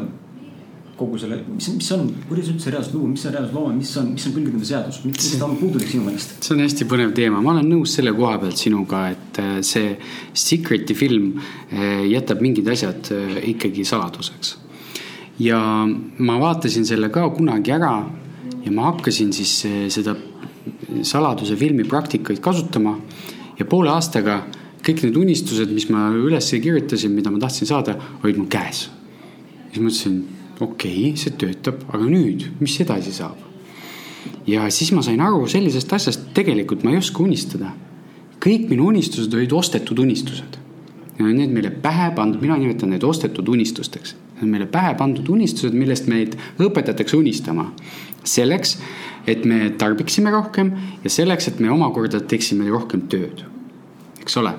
kogu 0.97 1.19
selle, 1.21 1.39
mis, 1.49 1.67
mis 1.77 1.91
on, 1.93 2.07
kuidas 2.29 2.49
üldse 2.53 2.73
reaalselt 2.73 2.95
luua, 2.97 3.09
mis 3.13 3.25
on 3.27 3.35
reaalselt 3.35 3.57
looma, 3.57 3.75
mis 3.77 3.91
on, 4.01 4.09
mis 4.15 4.25
on 4.29 4.35
külgetõmbe 4.37 4.69
seadus, 4.69 5.03
mis 5.05 5.35
ta 5.41 5.45
on 5.47 5.59
puudulik 5.61 5.89
sinu 5.89 6.07
meelest? 6.07 6.33
see 6.45 6.55
on 6.57 6.63
hästi 6.65 6.89
põnev 6.89 7.13
teema, 7.17 7.43
ma 7.45 7.53
olen 7.55 7.69
nõus 7.69 7.93
selle 7.97 8.15
koha 8.17 8.39
pealt 8.41 8.61
sinuga, 8.61 9.03
et 9.13 9.41
äh, 9.41 9.53
see 9.65 9.95
Secret'i 10.47 10.97
film 10.97 11.35
äh, 11.37 12.07
jätab 12.09 12.41
mingid 12.45 12.69
asjad 12.73 13.13
ikkagi 13.53 13.85
saladuseks. 13.89 14.57
ja 15.45 15.61
ma 16.25 16.41
vaatasin 16.41 16.89
selle 16.89 17.13
ka 17.13 17.29
kunagi 17.37 17.77
ära 17.77 17.95
ja 18.65 18.73
ma 18.73 18.91
hakkasin 18.91 19.33
siis 19.37 19.55
seda 19.93 20.17
saladuse 21.03 21.57
filmi 21.57 21.85
praktikaid 21.85 22.41
kasutama 22.41 22.97
ja 23.59 23.67
poole 23.69 23.91
aastaga 23.93 24.43
kõik 24.85 25.05
need 25.05 25.19
unistused, 25.21 25.71
mis 25.75 25.89
ma 25.93 26.09
üles 26.17 26.49
kirjutasin, 26.51 27.13
mida 27.13 27.33
ma 27.33 27.41
tahtsin 27.43 27.69
saada, 27.69 27.97
olid 28.25 28.41
mul 28.41 28.49
käes. 28.51 28.89
siis 29.71 29.83
mõtlesin 29.83 30.23
okei 30.61 31.11
okay,, 31.11 31.17
see 31.21 31.37
töötab, 31.39 31.85
aga 31.89 32.05
nüüd, 32.05 32.47
mis 32.61 32.79
edasi 32.81 33.13
saab? 33.15 33.37
ja 34.49 34.69
siis 34.73 34.93
ma 34.97 35.03
sain 35.05 35.21
aru 35.21 35.47
sellisest 35.49 35.93
asjast, 35.93 36.31
tegelikult 36.37 36.85
ma 36.85 36.95
ei 36.95 37.01
oska 37.01 37.23
unistada. 37.23 37.75
kõik 38.41 38.71
minu 38.71 38.89
unistused 38.89 39.35
olid 39.37 39.53
ostetud 39.53 39.99
unistused. 39.99 40.57
Need 41.21 41.51
meile 41.53 41.69
pähe 41.69 42.07
pandud, 42.17 42.41
mina 42.41 42.57
nimetan 42.57 42.89
neid 42.95 43.03
ostetud 43.05 43.49
unistusteks. 43.53 44.15
Need 44.39 44.47
on 44.47 44.53
meile 44.55 44.67
pähe 44.73 44.95
pandud 44.97 45.27
unistused, 45.29 45.75
millest 45.77 46.09
meid 46.09 46.37
õpetatakse 46.57 47.19
unistama. 47.19 47.73
selleks, 48.25 48.79
et 49.27 49.45
me 49.45 49.71
tarbiksime 49.79 50.31
rohkem 50.31 50.73
ja 51.05 51.11
selleks, 51.11 51.49
et 51.49 51.61
me 51.61 51.71
omakorda 51.71 52.21
teeksime 52.21 52.69
rohkem 52.71 53.09
tööd. 53.13 53.45
eks 54.21 54.37
ole 54.37 54.55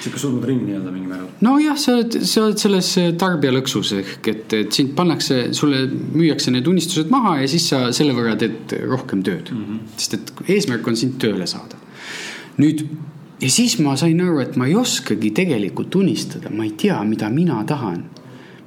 sihuke 0.00 0.20
surnud 0.20 0.44
ring 0.48 0.62
nii-öelda 0.64 0.92
mingil 0.92 1.10
määral. 1.12 1.28
nojah, 1.44 1.76
sa 1.80 1.94
oled, 1.96 2.16
sa 2.28 2.44
oled 2.46 2.62
selles 2.62 2.90
äh, 3.00 3.10
tarbijalõksus 3.20 3.92
ehk 3.98 4.30
et, 4.32 4.54
et 4.56 4.72
sind 4.76 4.94
pannakse, 4.96 5.50
sulle 5.56 5.82
müüakse 5.90 6.52
need 6.54 6.68
unistused 6.70 7.12
maha 7.12 7.36
ja 7.42 7.50
siis 7.50 7.68
sa 7.72 7.82
selle 7.96 8.14
võrra 8.16 8.36
teed 8.40 8.74
rohkem 8.88 9.24
tööd 9.26 9.52
mm. 9.52 9.66
-hmm. 9.66 9.94
sest 9.96 10.16
et 10.16 10.32
eesmärk 10.56 10.88
on 10.88 10.96
sind 10.96 11.18
tööle 11.22 11.48
saada. 11.50 11.80
nüüd 12.60 12.86
ja 13.40 13.50
siis 13.50 13.78
ma 13.80 13.96
sain 13.96 14.20
aru, 14.20 14.40
et 14.40 14.56
ma 14.56 14.68
ei 14.68 14.76
oskagi 14.76 15.32
tegelikult 15.36 15.94
unistada, 15.96 16.50
ma 16.50 16.64
ei 16.64 16.74
tea, 16.76 17.02
mida 17.04 17.30
mina 17.30 17.62
tahan 17.66 18.04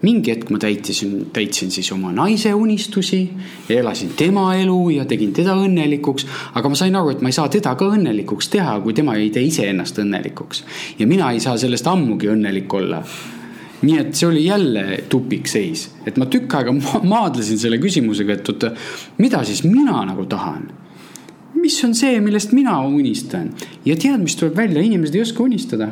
mingi 0.03 0.33
hetk 0.33 0.51
ma 0.51 0.59
täitisin, 0.59 1.29
täitsin 1.33 1.71
siis 1.71 1.89
oma 1.95 2.11
naise 2.15 2.51
unistusi 2.53 3.21
elasin 3.71 4.11
tema 4.19 4.49
elu 4.59 4.79
ja 4.97 5.05
tegin 5.07 5.31
teda 5.35 5.55
õnnelikuks. 5.63 6.27
aga 6.53 6.69
ma 6.69 6.79
sain 6.79 6.95
aru, 6.99 7.13
et 7.13 7.23
ma 7.23 7.31
ei 7.31 7.37
saa 7.37 7.47
teda 7.51 7.75
ka 7.79 7.87
õnnelikuks 7.95 8.51
teha, 8.51 8.75
kui 8.83 8.93
tema 8.93 9.15
ei 9.19 9.31
tee 9.33 9.45
iseennast 9.47 10.03
õnnelikuks. 10.03 10.63
ja 10.99 11.07
mina 11.07 11.31
ei 11.31 11.39
saa 11.43 11.57
sellest 11.57 11.87
ammugi 11.87 12.31
õnnelik 12.33 12.73
olla. 12.73 13.03
Nii 13.83 13.97
et 13.99 14.15
see 14.15 14.27
oli 14.29 14.45
jälle 14.45 15.03
tupikseis, 15.11 15.89
et 16.07 16.17
ma 16.19 16.27
tükk 16.31 16.53
aega 16.55 16.71
maadlesin 17.03 17.59
selle 17.59 17.79
küsimusega, 17.83 18.37
et 18.39 18.49
oota, 18.49 18.71
mida 19.19 19.43
siis 19.43 19.63
mina 19.67 20.05
nagu 20.07 20.27
tahan? 20.31 20.69
Mis 21.59 21.75
on 21.85 21.93
see, 21.95 22.19
millest 22.23 22.51
mina 22.51 22.79
unistan? 22.83 23.51
Ja 23.85 23.95
tead, 23.95 24.19
mis 24.23 24.35
tuleb 24.39 24.55
välja, 24.57 24.83
inimesed 24.83 25.15
ei 25.15 25.23
oska 25.23 25.43
unistada 25.43 25.91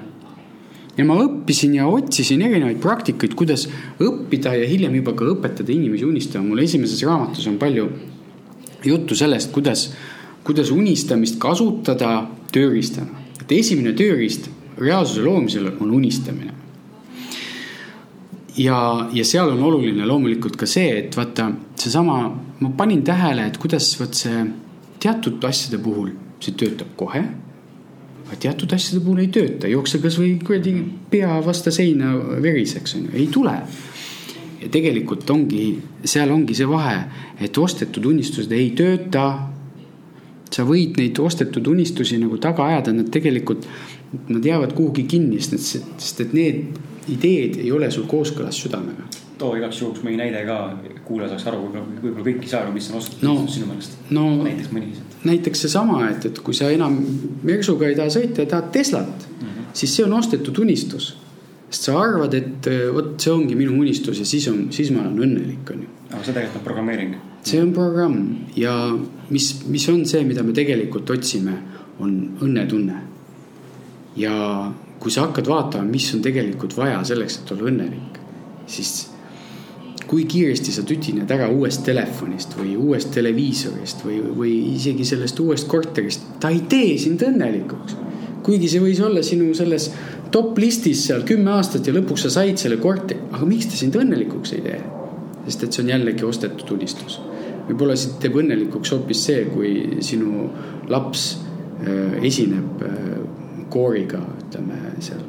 ja 0.98 1.06
ma 1.08 1.18
õppisin 1.24 1.76
ja 1.78 1.88
otsisin 1.90 2.42
erinevaid 2.46 2.80
praktikaid, 2.84 3.36
kuidas 3.40 3.68
õppida 4.02 4.54
ja 4.58 4.68
hiljem 4.68 4.98
juba 5.00 5.14
ka 5.18 5.28
õpetada 5.34 5.72
inimesi 5.74 6.06
unistama. 6.06 6.48
mul 6.48 6.64
esimeses 6.64 7.04
raamatus 7.08 7.48
on 7.48 7.58
palju 7.62 7.88
juttu 8.86 9.16
sellest, 9.16 9.52
kuidas, 9.52 9.92
kuidas 10.44 10.72
unistamist 10.72 11.40
kasutada 11.40 12.28
tööriistana. 12.52 13.22
et 13.42 13.52
esimene 13.52 13.94
tööriist 13.94 14.50
reaalsuse 14.78 15.24
loomisel 15.24 15.72
on 15.80 15.92
unistamine. 15.92 16.54
ja, 18.58 19.08
ja 19.14 19.26
seal 19.26 19.50
on 19.50 19.64
oluline 19.64 20.06
loomulikult 20.06 20.58
ka 20.58 20.66
see, 20.66 20.98
et 21.06 21.16
vaata 21.18 21.52
seesama, 21.76 22.18
ma 22.60 22.70
panin 22.78 23.04
tähele, 23.04 23.48
et 23.48 23.58
kuidas 23.58 23.94
vot 24.00 24.14
see 24.14 24.44
teatud 25.00 25.44
asjade 25.44 25.82
puhul 25.82 26.12
see 26.42 26.54
töötab 26.58 26.92
kohe 26.98 27.24
aga 28.32 28.40
teatud 28.40 28.72
asjade 28.72 29.04
puhul 29.04 29.26
ei 29.26 29.28
tööta, 29.28 29.68
jookse 29.68 30.00
kasvõi 30.00 30.38
kuradi 30.40 30.72
pea 31.12 31.34
vastu 31.44 31.72
seina 31.76 32.14
veriseks 32.16 32.96
on 32.96 33.10
ju, 33.10 33.16
ei 33.20 33.28
tule. 33.28 33.56
ja 34.62 34.70
tegelikult 34.72 35.30
ongi, 35.34 35.66
seal 36.06 36.32
ongi 36.32 36.56
see 36.56 36.68
vahe, 36.70 37.00
et 37.42 37.58
ostetud 37.58 38.06
unistused 38.06 38.52
ei 38.56 38.70
tööta. 38.72 39.48
sa 40.52 40.64
võid 40.68 40.98
neid 41.00 41.20
ostetud 41.20 41.68
unistusi 41.68 42.18
nagu 42.20 42.38
taga 42.38 42.66
ajada, 42.68 42.92
nad 42.94 43.08
tegelikult, 43.12 43.68
nad 44.28 44.46
jäävad 44.46 44.74
kuhugi 44.76 45.04
kinni, 45.08 45.40
sest, 45.42 45.84
sest 45.98 46.22
et 46.22 46.34
need 46.34 46.80
ideed 47.08 47.60
ei 47.64 47.72
ole 47.72 47.92
sul 47.92 48.08
kooskõlas 48.08 48.60
südamega 48.60 49.21
too 49.42 49.56
igaks 49.58 49.80
juhuks 49.82 50.04
mõni 50.06 50.20
näide 50.20 50.44
ka, 50.48 50.58
kuulaja 51.08 51.32
saaks 51.34 51.48
aru, 51.50 51.64
võib-olla, 51.66 52.02
võib-olla 52.04 52.26
kõik 52.28 52.46
ei 52.46 52.52
saa 52.52 52.64
aru, 52.66 52.76
mis 52.76 52.90
on 52.92 53.00
ostetud 53.00 53.26
no, 53.28 53.36
sinu 53.52 53.70
meelest 53.70 54.14
no,. 54.14 54.26
näiteks 54.46 54.70
mõni 54.76 54.92
lihtsalt. 54.92 55.18
näiteks 55.30 55.66
seesama, 55.66 56.04
et, 56.12 56.28
et 56.30 56.42
kui 56.46 56.58
sa 56.58 56.70
enam 56.74 57.00
Mersuga 57.48 57.90
ei 57.90 57.98
taha 57.98 58.14
sõita 58.14 58.46
ja 58.46 58.52
tahad 58.54 58.70
Teslat 58.76 59.28
mm, 59.28 59.48
-hmm. 59.48 59.74
siis 59.82 59.96
see 59.98 60.06
on 60.06 60.14
ostetud 60.20 60.62
unistus. 60.66 61.16
sest 61.70 61.88
sa 61.88 61.98
arvad, 62.00 62.34
et 62.36 62.68
vot 62.94 63.14
see 63.22 63.34
ongi 63.34 63.56
minu 63.56 63.80
unistus 63.80 64.20
ja 64.20 64.26
siis 64.26 64.48
on, 64.52 64.68
siis 64.72 64.92
ma 64.92 65.06
olen 65.06 65.20
õnnelik, 65.28 65.74
on 65.74 65.86
ju. 65.86 65.90
aga 66.12 66.24
see 66.24 66.34
tegelikult 66.34 66.62
on 66.62 66.66
programmeering. 66.70 67.16
see 67.44 67.62
on 67.62 67.74
programm 67.74 68.18
ja 68.56 68.76
mis, 69.30 69.54
mis 69.68 69.90
on 69.90 70.06
see, 70.06 70.24
mida 70.24 70.44
me 70.44 70.54
tegelikult 70.54 71.10
otsime, 71.10 71.58
on 72.00 72.38
õnnetunne. 72.42 73.02
ja 74.16 74.36
kui 75.00 75.12
sa 75.12 75.26
hakkad 75.26 75.48
vaatama, 75.50 75.90
mis 75.90 76.14
on 76.16 76.22
tegelikult 76.22 76.78
vaja 76.78 77.00
selleks, 77.04 77.40
et 77.42 77.52
olla 77.56 77.72
õnnelik, 77.72 78.20
siis 78.70 79.12
kui 80.12 80.26
kiiresti 80.28 80.74
sa 80.76 80.82
tüdined 80.84 81.30
ära 81.32 81.46
uuest 81.48 81.86
telefonist 81.88 82.58
või 82.60 82.74
uuest 82.76 83.14
televiisorist 83.16 84.02
või, 84.04 84.18
või 84.36 84.56
isegi 84.74 85.06
sellest 85.08 85.40
uuest 85.40 85.70
korterist, 85.72 86.26
ta 86.44 86.52
ei 86.52 86.66
tee 86.68 86.98
sind 87.00 87.24
õnnelikuks. 87.24 87.96
kuigi 88.44 88.68
see 88.68 88.82
võis 88.84 89.00
olla 89.00 89.24
sinu 89.24 89.54
selles 89.56 89.88
top 90.34 90.60
listis 90.60 91.06
seal 91.08 91.24
kümme 91.24 91.54
aastat 91.56 91.88
ja 91.88 91.94
lõpuks 91.96 92.26
sa 92.26 92.34
said 92.36 92.60
selle 92.60 92.82
korteri, 92.84 93.22
aga 93.32 93.48
miks 93.48 93.72
ta 93.72 93.80
sind 93.80 93.96
õnnelikuks 93.96 94.54
ei 94.58 94.66
tee? 94.68 94.82
sest 95.46 95.64
et 95.64 95.72
see 95.72 95.86
on 95.86 95.94
jällegi 95.94 96.28
ostetud 96.28 96.76
unistus. 96.76 97.22
võib-olla 97.70 97.96
sind 97.96 98.20
teeb 98.20 98.36
õnnelikuks 98.44 98.92
hoopis 98.92 99.26
see, 99.30 99.48
kui 99.56 100.04
sinu 100.04 100.50
laps 100.92 101.28
äh, 101.88 102.20
esineb 102.20 102.84
äh, 102.84 103.12
kooriga, 103.72 104.20
ütleme 104.44 104.98
seal 105.00 105.24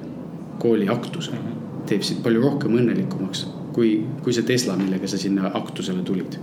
kooli 0.59 0.91
aktusel. 0.91 1.39
teeb 1.87 2.03
sind 2.03 2.26
palju 2.26 2.43
rohkem 2.51 2.80
õnnelikumaks 2.83 3.47
kui, 3.73 3.95
kui 4.23 4.33
see 4.33 4.47
Tesla, 4.49 4.77
millega 4.77 5.09
sa 5.09 5.20
sinna 5.20 5.53
aktusele 5.55 6.03
tulid 6.07 6.39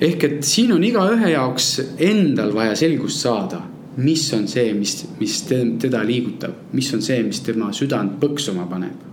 ehk 0.00 0.26
et 0.28 0.44
siin 0.44 0.74
on 0.76 0.84
igaühe 0.84 1.30
jaoks 1.32 1.70
endal 2.04 2.52
vaja 2.56 2.76
selgust 2.76 3.22
saada, 3.24 3.62
mis 4.04 4.26
on 4.36 4.44
see, 4.50 4.72
mis, 4.76 4.98
mis 5.20 5.38
teda 5.48 6.02
liigutab, 6.04 6.66
mis 6.76 6.90
on 6.94 7.04
see, 7.04 7.22
mis 7.24 7.40
tema 7.44 7.72
südant 7.76 8.18
põksuma 8.20 8.66
paneb. 8.68 9.04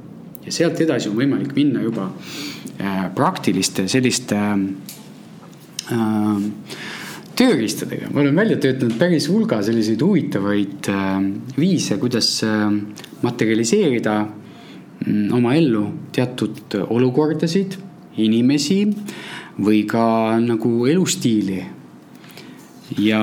ja 0.43 0.51
sealt 0.51 0.82
edasi 0.84 1.08
on 1.08 1.16
võimalik 1.16 1.54
minna 1.56 1.82
juba 1.86 2.10
äh, 2.12 3.06
praktiliste 3.16 3.88
selliste 3.88 4.39
äh, 5.88 6.41
tööriistadega. 7.34 8.12
ma 8.12 8.22
olen 8.22 8.36
välja 8.36 8.60
töötanud 8.60 8.99
päris 8.99 9.30
hulga 9.32 9.62
selliseid 9.64 10.01
huvitavaid 10.04 10.91
äh, 10.91 11.20
viise, 11.56 11.97
kuidas 11.97 12.43
äh, 12.43 12.68
materialiseerida 13.24 14.20
oma 15.34 15.56
ellu 15.56 15.86
teatud 16.16 16.78
olukordasid, 16.88 17.78
inimesi 18.24 18.84
või 19.64 19.84
ka 19.89 20.39
nagu 20.41 20.86
elustiili. 20.89 21.64
ja 22.99 23.20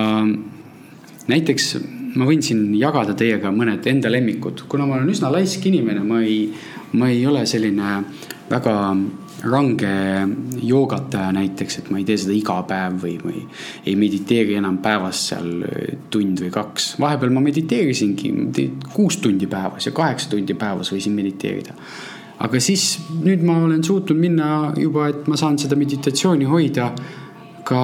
näiteks 1.30 1.66
ma 2.16 2.26
võin 2.26 2.42
siin 2.42 2.74
jagada 2.74 3.14
teiega 3.14 3.52
mõned 3.54 3.86
enda 3.86 4.10
lemmikud, 4.10 4.64
kuna 4.68 4.86
ma 4.86 4.96
olen 4.98 5.12
üsna 5.12 5.30
laisk 5.30 5.66
inimene, 5.66 6.02
ma 6.06 6.22
ei, 6.24 6.48
ma 6.92 7.10
ei 7.10 7.24
ole 7.26 7.44
selline 7.46 8.00
väga 8.50 8.74
range 9.44 9.90
joogataja 10.62 11.32
näiteks, 11.32 11.78
et 11.78 11.90
ma 11.90 12.00
ei 12.00 12.06
tee 12.08 12.18
seda 12.20 12.34
iga 12.36 12.58
päev 12.68 13.00
või, 13.04 13.16
või 13.22 13.42
ei 13.86 13.96
mediteeri 13.96 14.58
enam 14.60 14.78
päevas 14.84 15.26
seal 15.30 15.50
tund 16.12 16.42
või 16.44 16.52
kaks. 16.54 16.94
vahepeal 17.00 17.32
ma 17.34 17.44
mediteerisingi 17.44 18.32
kuus 18.92 19.20
tundi 19.22 19.48
päevas 19.50 19.88
ja 19.88 19.92
kaheksa 19.96 20.30
tundi 20.34 20.54
päevas 20.58 20.92
võisin 20.92 21.16
mediteerida 21.16 21.76
aga 22.40 22.60
siis 22.62 22.98
nüüd 23.20 23.42
ma 23.44 23.58
olen 23.66 23.82
suutnud 23.84 24.18
minna 24.18 24.50
juba, 24.80 25.08
et 25.12 25.26
ma 25.28 25.36
saan 25.40 25.58
seda 25.60 25.76
meditatsiooni 25.76 26.48
hoida 26.48 26.90
ka 27.68 27.80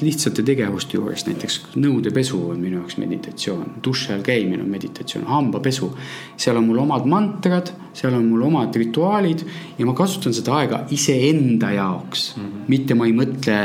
lihtsate 0.00 0.42
tegevuste 0.44 0.98
juures, 0.98 1.24
näiteks 1.26 1.58
nõudepesu 1.80 2.40
on 2.50 2.60
minu 2.60 2.80
jaoks 2.80 2.98
meditatsioon, 3.00 3.78
duši 3.84 4.12
all 4.14 4.24
käimine 4.26 4.62
on 4.62 4.70
meditatsioon, 4.70 5.26
hambapesu. 5.30 5.90
seal 6.36 6.56
on 6.56 6.66
mul 6.68 6.82
omad 6.84 7.06
mantrad, 7.08 7.72
seal 7.96 8.14
on 8.14 8.26
mul 8.28 8.44
omad 8.48 8.76
rituaalid 8.76 9.44
ja 9.78 9.86
ma 9.86 9.94
kasutan 9.96 10.34
seda 10.36 10.58
aega 10.60 10.84
iseenda 10.90 11.70
jaoks 11.72 12.34
mm. 12.36 12.42
-hmm. 12.42 12.68
mitte 12.68 12.94
ma 12.94 13.06
ei 13.06 13.12
mõtle 13.12 13.58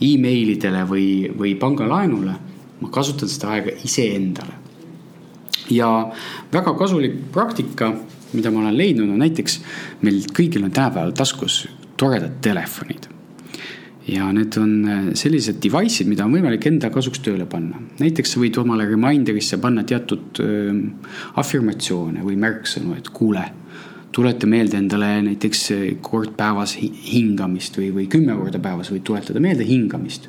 emailidele 0.00 0.84
või, 0.88 1.08
või 1.38 1.54
pangalaenule, 1.54 2.34
ma 2.80 2.88
kasutan 2.90 3.28
seda 3.28 3.52
aega 3.56 3.76
iseendale. 3.84 4.62
ja 5.70 6.12
väga 6.52 6.74
kasulik 6.74 7.32
praktika 7.32 7.92
mida 8.34 8.50
ma 8.50 8.60
olen 8.60 8.78
leidnud, 8.78 9.08
on 9.08 9.22
näiteks 9.22 9.60
meil 10.02 10.22
kõigil 10.34 10.66
on 10.66 10.74
tänapäeval 10.74 11.14
taskus 11.16 11.64
toredad 12.00 12.40
telefonid. 12.42 13.13
Ja 14.08 14.26
need 14.36 14.56
on 14.60 14.72
äh, 14.84 15.04
sellised 15.16 15.60
device'id, 15.64 16.08
mida 16.10 16.26
on 16.26 16.34
võimalik 16.36 16.66
enda 16.68 16.90
kasuks 16.92 17.22
tööle 17.24 17.46
panna. 17.50 17.80
näiteks 18.00 18.34
sa 18.34 18.40
võid 18.42 18.58
omale 18.60 18.86
reminder'isse 18.88 19.58
panna 19.62 19.84
teatud 19.88 20.40
äh, 20.44 20.72
afirmatsioone 21.40 22.24
või 22.24 22.36
märksõnu, 22.40 22.96
et 22.98 23.08
kuule 23.14 23.44
tuleta 24.14 24.46
meelde 24.46 24.78
endale 24.78 25.08
näiteks 25.30 25.64
äh, 25.74 25.86
kord 26.04 26.34
päevas 26.36 26.76
hingamist 26.80 27.80
või, 27.80 27.90
või 27.96 28.08
kümme 28.12 28.36
korda 28.38 28.60
päevas 28.62 28.92
võid 28.92 29.06
tuletada 29.08 29.40
meelde 29.40 29.64
hingamist. 29.68 30.28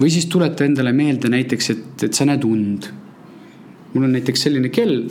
või 0.00 0.10
siis 0.12 0.26
tuleta 0.26 0.66
endale 0.68 0.92
meelde 0.92 1.32
näiteks, 1.32 1.70
et, 1.70 2.08
et 2.10 2.14
sa 2.14 2.28
näed 2.28 2.44
und. 2.44 2.92
mul 3.94 4.04
on 4.04 4.12
näiteks 4.12 4.42
selline 4.48 4.68
kell, 4.68 5.06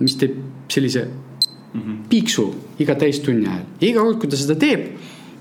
mis 0.00 0.16
teeb 0.20 0.36
sellise 0.68 1.06
mm 1.06 1.80
-hmm. 1.80 1.98
piiksu 2.08 2.54
iga 2.78 2.94
täistunni 2.94 3.46
ajal. 3.46 3.64
ja 3.80 3.88
iga 3.88 4.02
kord, 4.02 4.18
kui 4.20 4.28
ta 4.28 4.36
seda 4.36 4.54
teeb, 4.54 4.90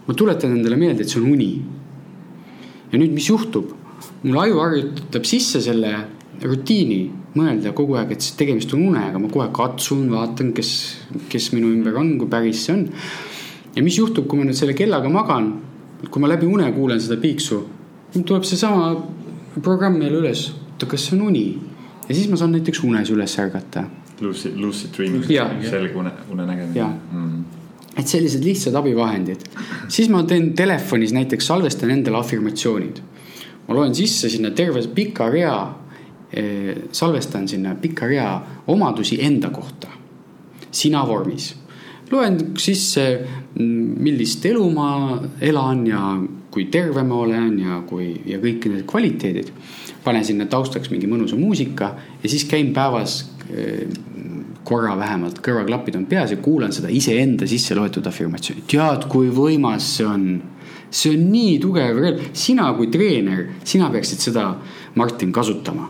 ma 0.08 0.14
tuletan 0.14 0.58
endale 0.58 0.78
meelde, 0.80 1.04
et 1.04 1.10
see 1.10 1.22
on 1.22 1.32
uni. 1.32 1.52
ja 2.92 3.00
nüüd, 3.00 3.14
mis 3.16 3.30
juhtub? 3.30 3.74
mul 4.24 4.40
aju 4.42 4.60
harjutab 4.62 5.26
sisse 5.28 5.62
selle 5.64 5.94
rutiini 6.44 7.00
mõelda 7.36 7.72
kogu 7.76 7.98
aeg, 8.00 8.16
et 8.16 8.28
tegemist 8.40 8.74
on 8.76 8.86
unega, 8.90 9.20
ma 9.20 9.30
kohe 9.32 9.48
katsun, 9.56 10.08
vaatan, 10.12 10.52
kes, 10.56 10.72
kes 11.32 11.52
minu 11.56 11.72
ümber 11.74 11.98
on, 12.00 12.16
kui 12.20 12.30
päris 12.32 12.66
see 12.66 12.76
on. 12.76 12.86
ja 13.76 13.84
mis 13.84 13.98
juhtub, 14.00 14.28
kui 14.30 14.40
ma 14.40 14.48
nüüd 14.48 14.58
selle 14.58 14.76
kellaga 14.78 15.12
magan, 15.12 15.52
kui 16.10 16.24
ma 16.24 16.32
läbi 16.32 16.48
une 16.50 16.70
kuulen 16.76 17.02
seda 17.02 17.20
piiksu, 17.22 17.62
tuleb 18.16 18.48
seesama 18.48 18.94
programm 19.64 20.00
jälle 20.02 20.22
üles, 20.24 20.48
oota, 20.74 20.88
kas 20.92 21.10
see 21.10 21.18
on 21.18 21.28
uni? 21.30 21.46
ja 22.06 22.16
siis 22.16 22.30
ma 22.32 22.40
saan 22.40 22.54
näiteks 22.56 22.84
unes 22.86 23.12
üles 23.12 23.40
ärgata. 23.42 23.88
Lucid, 24.22 24.56
lucid 24.62 24.94
dreaming, 24.96 25.26
selge 25.68 25.98
une, 26.00 26.12
unenägemine 26.32 26.86
mm.. 26.88 27.55
Et 27.98 28.08
sellised 28.08 28.44
lihtsad 28.44 28.76
abivahendid, 28.76 29.46
siis 29.88 30.10
ma 30.12 30.24
teen 30.28 30.54
telefonis 30.58 31.14
näiteks 31.16 31.48
salvestan 31.48 31.94
endale 31.96 32.20
afirmatsioonid. 32.20 33.02
ma 33.68 33.74
loen 33.74 33.96
sisse 33.96 34.30
sinna 34.30 34.52
terve 34.52 34.82
pika 34.94 35.30
rea, 35.30 35.76
eh, 36.32 36.76
salvestan 36.92 37.48
sinna 37.48 37.76
pika 37.76 38.08
rea 38.08 38.42
omadusi 38.68 39.18
enda 39.22 39.50
kohta, 39.50 39.88
sina 40.72 41.08
vormis 41.08 41.56
loen 42.12 42.38
sisse, 42.62 43.06
millist 43.56 44.46
elu 44.46 44.66
ma 44.74 44.90
elan 45.42 45.86
ja 45.88 46.02
kui 46.52 46.68
terve 46.72 47.04
ma 47.04 47.18
olen 47.24 47.56
ja 47.60 47.82
kui 47.88 48.12
ja 48.30 48.40
kõik 48.44 48.70
need 48.72 48.86
kvaliteedid. 48.90 49.52
panen 50.06 50.26
sinna 50.26 50.46
taustaks 50.46 50.92
mingi 50.92 51.08
mõnusa 51.10 51.38
muusika 51.38 51.96
ja 52.24 52.30
siis 52.30 52.44
käin 52.46 52.74
päevas 52.74 53.24
korra 54.66 54.96
vähemalt 54.98 55.40
kõrvaklapid 55.46 55.98
on 56.00 56.06
peas 56.10 56.34
ja 56.34 56.40
kuulan 56.42 56.74
seda 56.76 56.90
iseenda 56.92 57.48
sisse 57.50 57.76
loetud 57.78 58.06
afirmatsiooni. 58.10 58.66
tead, 58.72 59.08
kui 59.12 59.30
võimas 59.34 59.92
see 59.98 60.08
on. 60.10 60.26
see 60.90 61.12
on 61.12 61.28
nii 61.32 61.58
tugev, 61.60 62.00
sina 62.34 62.70
kui 62.78 62.88
treener, 62.88 63.50
sina 63.64 63.90
peaksid 63.92 64.22
seda, 64.30 64.48
Martin, 64.96 65.32
kasutama. 65.32 65.90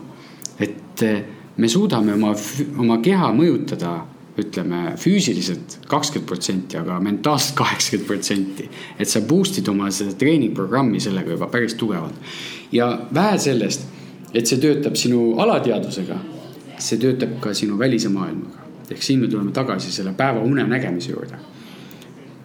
et 0.58 1.02
eh, 1.02 1.24
me 1.56 1.68
suudame 1.68 2.14
oma, 2.14 2.34
oma 2.78 3.00
keha 3.02 3.32
mõjutada 3.32 3.96
ütleme 4.36 4.92
füüsiliselt 5.00 5.78
kakskümmend 5.88 6.28
protsenti, 6.28 6.76
aga 6.76 6.98
mentaalselt 7.00 7.56
kaheksakümmend 7.56 8.06
protsenti. 8.06 8.68
et 8.98 9.08
sa 9.08 9.20
boost'id 9.20 9.68
oma 9.72 9.90
seda 9.90 10.12
treeningprogrammi 10.12 11.00
sellega 11.00 11.32
juba 11.32 11.48
päris 11.48 11.74
tugevalt. 11.74 12.14
ja 12.72 12.92
vähe 13.14 13.38
sellest, 13.38 13.88
et 14.34 14.46
see 14.46 14.60
töötab 14.60 14.96
sinu 15.00 15.36
alateadvusega 15.40 16.36
see 16.78 16.98
töötab 17.00 17.40
ka 17.40 17.54
sinu 17.54 17.78
välise 17.78 18.08
maailmaga. 18.12 18.65
Ehk 18.90 19.02
siin 19.02 19.20
me 19.20 19.28
tuleme 19.28 19.52
tagasi 19.52 19.92
selle 19.92 20.12
päeva 20.16 20.40
unenägemise 20.40 21.12
juurde. 21.12 21.38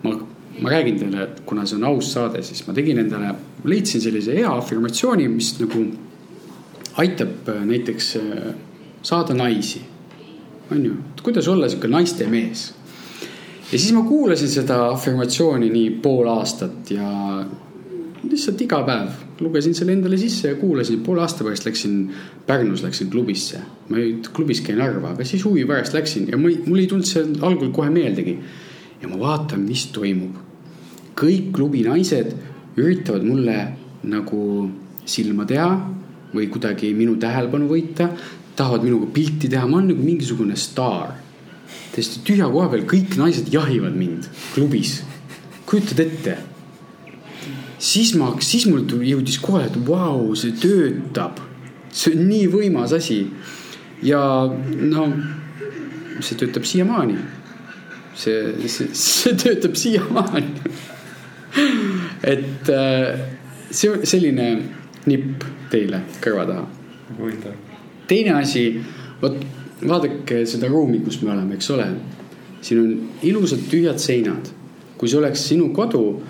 ma, 0.04 0.16
ma 0.62 0.70
räägin 0.70 1.00
teile, 1.00 1.24
et 1.24 1.40
kuna 1.46 1.66
see 1.66 1.78
on 1.78 1.84
aus 1.92 2.14
saade, 2.14 2.42
siis 2.44 2.66
ma 2.68 2.74
tegin 2.74 3.00
endale, 3.00 3.36
leidsin 3.64 4.02
sellise 4.02 4.34
hea 4.36 4.50
afirmatsiooni, 4.58 5.28
mis 5.30 5.54
nagu 5.60 5.86
aitab 7.02 7.50
äh, 7.50 7.64
näiteks 7.66 8.16
äh, 8.16 8.54
saada 9.02 9.34
naisi. 9.34 9.82
on 10.72 10.86
ju, 10.86 10.94
et 11.14 11.22
kuidas 11.22 11.48
olla 11.48 11.70
sihuke 11.70 11.88
naiste 11.88 12.28
mees. 12.28 12.74
ja 13.72 13.80
siis 13.80 13.94
ma 13.94 14.04
kuulasin 14.04 14.50
seda 14.50 14.88
afirmatsiooni 14.90 15.70
nii 15.70 15.90
pool 16.02 16.28
aastat 16.28 16.92
ja 16.92 17.46
lihtsalt 18.30 18.62
iga 18.62 18.82
päev 18.86 19.42
lugesin 19.42 19.74
selle 19.76 19.96
endale 19.96 20.18
sisse 20.22 20.52
ja 20.52 20.58
kuulasin, 20.60 21.02
poole 21.06 21.24
aasta 21.24 21.46
pärast 21.46 21.66
läksin 21.66 21.96
Pärnus, 22.48 22.84
läksin 22.84 23.10
klubisse. 23.10 23.60
ma 23.90 23.98
ei, 23.98 24.16
klubis 24.34 24.62
käin 24.62 24.82
harva, 24.82 25.16
aga 25.16 25.26
siis 25.26 25.46
huvi 25.46 25.66
pärast 25.66 25.94
läksin 25.94 26.28
ja 26.30 26.38
ma 26.38 26.50
ei, 26.50 26.60
mul 26.66 26.84
ei 26.84 26.88
tulnud 26.88 27.08
see 27.08 27.26
algul 27.42 27.72
kohe 27.74 27.90
meeldegi. 27.90 28.38
ja 29.02 29.08
ma 29.10 29.20
vaatan, 29.20 29.66
mis 29.66 29.88
toimub. 29.94 30.38
kõik 31.18 31.52
klubi 31.56 31.82
naised 31.88 32.36
üritavad 32.78 33.26
mulle 33.26 33.58
nagu 34.04 34.70
silma 35.06 35.46
teha 35.46 35.72
või 36.34 36.48
kuidagi 36.52 36.94
minu 36.94 37.18
tähelepanu 37.18 37.68
võita. 37.70 38.12
tahavad 38.56 38.84
minuga 38.86 39.10
pilti 39.14 39.50
teha, 39.50 39.66
ma 39.68 39.78
olen 39.78 39.96
nagu 39.96 40.04
mingisugune 40.04 40.56
staar. 40.56 41.18
täiesti 41.96 42.22
tühja 42.28 42.52
koha 42.52 42.70
peal 42.70 42.86
kõik 42.86 43.18
naised 43.18 43.50
jahivad 43.54 43.98
mind 43.98 44.30
klubis. 44.54 45.02
kujutad 45.66 46.06
ette 46.06 46.38
siis 47.82 48.14
ma, 48.20 48.32
siis 48.46 48.68
mul 48.70 48.86
jõudis 48.86 49.40
kohe, 49.42 49.66
et 49.66 49.78
vau, 49.88 50.36
see 50.38 50.54
töötab. 50.62 51.42
see 51.92 52.14
on 52.16 52.28
nii 52.30 52.48
võimas 52.48 52.94
asi. 52.96 53.26
ja 54.04 54.22
no 54.48 55.08
see 56.20 56.38
töötab 56.38 56.66
siiamaani. 56.66 57.18
see, 58.16 58.68
see, 58.68 58.90
see 58.94 59.34
töötab 59.40 59.76
siiamaani 59.76 60.54
et 62.34 62.70
äh, 62.70 63.20
see 63.72 64.06
selline 64.08 64.48
nipp 65.10 65.46
teile 65.72 66.04
kõrva 66.24 66.46
taha. 66.48 66.68
huvitav. 67.18 67.56
teine 68.08 68.36
asi, 68.38 68.66
vot 69.22 69.40
vaadake 69.82 70.44
seda 70.50 70.70
ruumi, 70.70 71.02
kus 71.02 71.22
me 71.24 71.32
oleme, 71.34 71.58
eks 71.58 71.72
ole. 71.74 71.88
siin 72.62 72.82
on 72.82 72.92
ilusad 73.26 73.66
tühjad 73.72 74.00
seinad. 74.02 74.52
kui 74.98 75.10
see 75.10 75.18
oleks 75.18 75.48
sinu 75.50 75.72
kodu, 75.74 76.22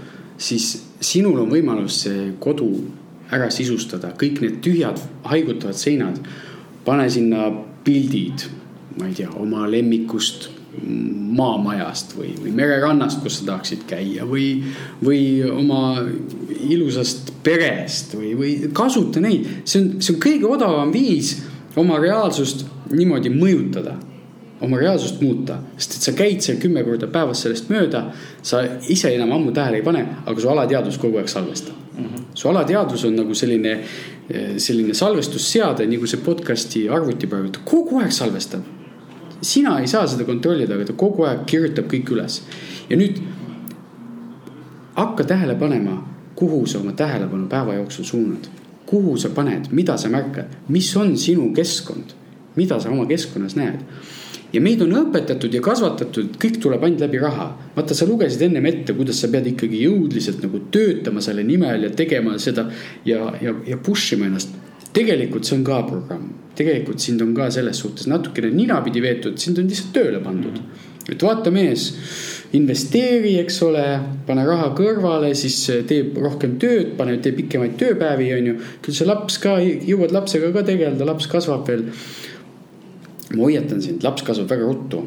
siis 0.41 0.71
sinul 1.01 1.43
on 1.43 1.51
võimalus 1.51 2.01
see 2.05 2.31
kodu 2.41 2.69
ära 3.31 3.49
sisustada, 3.53 4.11
kõik 4.19 4.41
need 4.43 4.57
tühjad 4.65 4.99
haigutavad 5.29 5.77
seinad. 5.77 6.17
pane 6.85 7.09
sinna 7.09 7.51
pildid, 7.85 8.47
ma 8.97 9.07
ei 9.07 9.13
tea, 9.13 9.29
oma 9.37 9.67
lemmikust 9.69 10.49
maamajast 11.37 12.15
või, 12.15 12.31
või 12.41 12.51
mererannast, 12.55 13.19
kus 13.21 13.39
sa 13.39 13.45
tahaksid 13.51 13.83
käia 13.89 14.25
või, 14.25 14.63
või 15.03 15.43
oma 15.51 15.99
ilusast 16.69 17.33
perest 17.43 18.15
või, 18.15 18.31
või 18.39 18.51
kasuta 18.73 19.21
neid. 19.23 19.47
see 19.65 19.81
on, 19.81 19.89
see 20.01 20.15
on 20.15 20.21
kõige 20.23 20.47
odavam 20.47 20.93
viis 20.93 21.35
oma 21.75 21.99
reaalsust 21.99 22.65
niimoodi 22.91 23.31
mõjutada, 23.35 23.97
oma 24.61 24.77
reaalsust 24.77 25.21
muuta, 25.21 25.57
sest 25.77 25.95
et 25.97 26.07
sa 26.07 26.13
käid 26.17 26.43
seal 26.45 26.59
kümme 26.61 26.83
korda 26.85 27.07
päevas 27.11 27.41
sellest 27.45 27.69
mööda. 27.69 28.03
sa 28.41 28.61
ise 28.89 29.13
enam 29.15 29.31
ammu 29.31 29.51
tähele 29.51 29.77
ei 29.77 29.83
pane, 29.83 30.05
aga 30.25 30.41
su 30.41 30.49
alateadvus 30.49 30.97
kogu 30.97 31.17
aeg 31.17 31.29
salvestab 31.29 31.75
mm. 31.97 32.05
-hmm. 32.05 32.23
su 32.33 32.49
alateadvus 32.49 33.05
on 33.05 33.15
nagu 33.15 33.33
selline, 33.35 33.79
selline 34.57 34.93
salvestusseade, 34.93 35.87
nagu 35.87 36.07
see 36.07 36.21
podcast'i 36.25 36.89
arvuti 36.89 37.27
praegu, 37.27 37.49
ta 37.49 37.59
kogu 37.65 37.99
aeg 37.99 38.11
salvestab 38.11 38.61
sina 39.41 39.79
ei 39.79 39.87
saa 39.87 40.07
seda 40.07 40.23
kontrollida, 40.23 40.75
aga 40.75 40.85
ta 40.85 40.93
kogu 40.93 41.25
aeg 41.25 41.45
kirjutab 41.49 41.89
kõik 41.91 42.13
üles. 42.13 42.41
ja 42.89 42.97
nüüd 42.97 43.21
hakka 44.95 45.23
tähele 45.23 45.55
panema, 45.55 45.97
kuhu 46.35 46.65
sa 46.65 46.79
oma 46.79 46.91
tähelepanu 46.91 47.47
päeva 47.47 47.73
jooksul 47.73 48.05
suunad. 48.05 48.49
kuhu 48.85 49.17
sa 49.17 49.29
paned, 49.29 49.69
mida 49.71 49.97
sa 49.97 50.09
märkad, 50.09 50.45
mis 50.67 50.95
on 50.97 51.17
sinu 51.17 51.53
keskkond, 51.53 52.13
mida 52.55 52.79
sa 52.79 52.89
oma 52.89 53.05
keskkonnas 53.05 53.55
näed 53.55 53.79
ja 54.53 54.61
meid 54.61 54.81
on 54.83 54.95
õpetatud 55.03 55.53
ja 55.53 55.61
kasvatatud, 55.63 56.35
kõik 56.41 56.57
tuleb 56.63 56.83
ainult 56.83 57.05
läbi 57.05 57.21
raha. 57.21 57.51
vaata, 57.75 57.95
sa 57.95 58.07
lugesid 58.09 58.41
ennem 58.47 58.65
ette, 58.65 58.93
kuidas 58.97 59.21
sa 59.21 59.29
pead 59.31 59.47
ikkagi 59.53 59.85
jõuliselt 59.85 60.43
nagu 60.43 60.65
töötama 60.71 61.21
selle 61.21 61.43
nimel 61.47 61.87
ja 61.87 61.93
tegema 61.95 62.37
seda 62.39 62.67
ja, 63.05 63.31
ja, 63.41 63.55
ja 63.67 63.77
push 63.77 64.17
ima 64.17 64.27
ennast 64.27 64.59
tegelikult 64.95 65.47
see 65.47 65.57
on 65.59 65.65
ka 65.67 65.81
programm, 65.87 66.31
tegelikult 66.57 67.03
sind 67.03 67.21
on 67.23 67.33
ka 67.35 67.49
selles 67.53 67.79
suhtes 67.83 68.09
natukene 68.11 68.51
ninapidi 68.55 69.03
veetud, 69.03 69.37
sind 69.39 69.59
on 69.61 69.69
lihtsalt 69.71 69.93
tööle 69.95 70.23
pandud. 70.23 70.59
et 71.11 71.23
vaata 71.25 71.51
mees, 71.51 71.87
investeeri, 72.55 73.33
eks 73.41 73.57
ole, 73.65 73.83
pane 74.27 74.43
raha 74.47 74.69
kõrvale, 74.77 75.31
siis 75.35 75.57
teeb 75.89 76.17
rohkem 76.21 76.57
tööd, 76.61 76.93
pane, 76.97 77.17
tee 77.23 77.33
pikemaid 77.35 77.73
tööpäevi, 77.79 78.29
on 78.37 78.49
ju. 78.51 78.57
küll 78.85 78.95
see 78.95 79.07
laps 79.07 79.39
ka, 79.41 79.57
jõuad 79.61 80.13
lapsega 80.15 80.51
ka 80.55 80.63
tegeleda, 80.67 81.07
laps 81.07 81.27
kasvab 81.31 81.65
veel. 81.67 81.87
Ma 83.35 83.43
hoiatan 83.43 83.81
sind, 83.81 84.03
laps 84.03 84.23
kasvab 84.27 84.49
väga 84.49 84.67
ruttu 84.67 85.05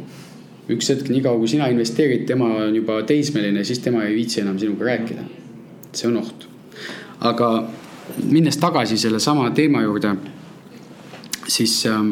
üks 0.68 0.88
hetk, 0.88 1.08
niikaua 1.12 1.38
kui 1.38 1.48
sina 1.50 1.68
investeerid, 1.72 2.24
tema 2.28 2.48
on 2.64 2.76
juba 2.76 3.00
teismeline, 3.06 3.64
siis 3.64 3.82
tema 3.84 4.04
ei 4.06 4.14
viitsi 4.16 4.40
enam 4.40 4.58
sinuga 4.58 4.84
rääkida. 4.84 5.24
see 5.94 6.08
on 6.08 6.16
oht. 6.16 6.48
aga 7.20 7.68
minnes 8.30 8.56
tagasi 8.56 8.98
sellesama 8.98 9.50
teema 9.50 9.82
juurde, 9.82 10.16
siis 11.48 11.86
ähm, 11.86 12.10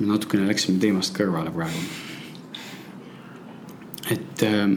natukene 0.00 0.46
läksime 0.48 0.78
teemast 0.78 1.16
kõrvale 1.16 1.50
praegu. 1.50 1.80
et 4.10 4.42
äh, 4.42 4.76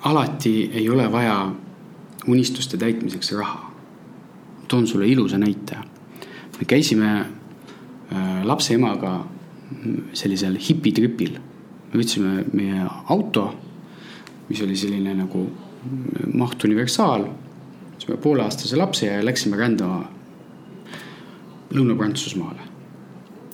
alati 0.00 0.70
ei 0.74 0.88
ole 0.90 1.12
vaja 1.12 1.54
unistuste 2.26 2.76
täitmiseks 2.76 3.32
raha. 3.32 3.65
Toon 4.68 4.86
sulle 4.86 5.06
ilusa 5.08 5.38
näite. 5.38 5.76
me 6.58 6.64
käisime 6.64 7.10
äh, 7.20 8.44
lapse 8.44 8.74
emaga 8.74 9.24
sellisel 10.12 10.56
hipitripil. 10.68 11.38
me 11.92 12.00
võtsime 12.00 12.44
meie 12.52 12.84
auto, 13.08 13.54
mis 14.48 14.62
oli 14.62 14.76
selline 14.76 15.14
nagu 15.14 15.46
maht 16.34 16.64
universaal. 16.64 17.26
saime 17.98 18.20
pooleaastase 18.22 18.76
lapse 18.76 19.06
ja 19.06 19.24
läksime 19.24 19.56
rändama 19.56 20.04
Lõuna-Prantsusmaale. 21.74 22.72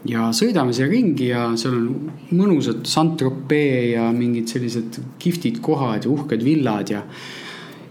ja 0.04 0.28
sõidame 0.34 0.74
seal 0.74 0.90
ringi 0.90 1.28
ja 1.30 1.44
seal 1.56 1.76
on 1.78 2.12
mõnusad 2.34 2.86
Saint-Tropez 2.90 3.92
ja 3.94 4.08
mingid 4.12 4.50
sellised 4.50 4.98
kihvtid 5.22 5.60
kohad 5.62 6.04
ja 6.04 6.10
uhked 6.10 6.44
villad 6.44 6.90
ja. 6.90 7.04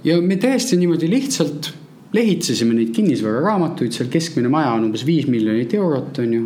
ja 0.04 0.18
me 0.22 0.36
täiesti 0.36 0.78
niimoodi 0.78 1.10
lihtsalt 1.10 1.72
lehitsesime 2.14 2.76
neid 2.76 2.92
kinnisvararaamatuid, 2.96 3.94
seal 3.96 4.10
keskmine 4.12 4.52
maja 4.52 4.74
on 4.76 4.90
umbes 4.90 5.06
viis 5.08 5.30
miljonit 5.32 5.74
eurot, 5.78 6.20
on 6.20 6.34
ju 6.36 6.44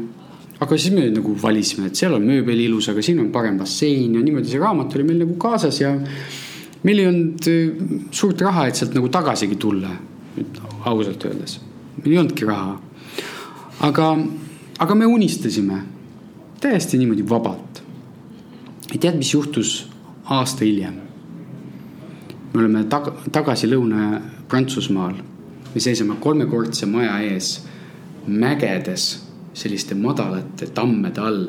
aga 0.60 0.78
siis 0.78 0.94
me 0.96 1.06
nagu 1.12 1.36
valisime, 1.42 1.90
et 1.90 2.00
seal 2.00 2.16
on 2.16 2.26
mööbel 2.26 2.60
ilus, 2.64 2.90
aga 2.92 3.04
siin 3.04 3.20
on 3.24 3.32
parem 3.34 3.58
bassein 3.60 4.16
ja 4.16 4.24
niimoodi 4.24 4.52
see 4.52 4.62
raamat 4.62 4.96
oli 4.96 5.08
meil 5.08 5.24
nagu 5.26 5.36
kaasas 5.42 5.82
ja 5.82 5.92
meil 6.86 7.02
ei 7.02 7.10
olnud 7.10 7.50
äh, 7.52 7.86
suurt 8.16 8.42
raha, 8.46 8.68
et 8.70 8.80
sealt 8.80 8.96
nagu 8.96 9.10
tagasigi 9.12 9.58
tulla, 9.60 9.92
ausalt 10.86 11.26
öeldes. 11.28 11.60
meil 12.00 12.14
ei 12.14 12.22
olnudki 12.22 12.48
raha. 12.48 12.78
aga, 13.90 14.12
aga 14.80 14.96
me 14.96 15.06
unistasime 15.06 15.82
täiesti 16.62 17.02
niimoodi 17.02 17.28
vabalt. 17.30 17.84
ja 18.94 19.00
tead, 19.00 19.18
mis 19.20 19.34
juhtus 19.34 19.78
aasta 20.26 20.66
hiljem? 20.66 21.02
me 22.54 22.62
oleme 22.62 22.86
tag 22.88 23.12
tagasi 23.32 23.68
Lõuna-Prantsusmaal. 23.68 25.20
Me 25.76 25.82
seisame 25.82 26.16
kolmekordse 26.24 26.86
maja 26.88 27.18
ees, 27.20 27.66
mägedes, 28.28 29.08
selliste 29.54 29.96
madalate 29.96 30.70
tammede 30.74 31.22
all, 31.22 31.42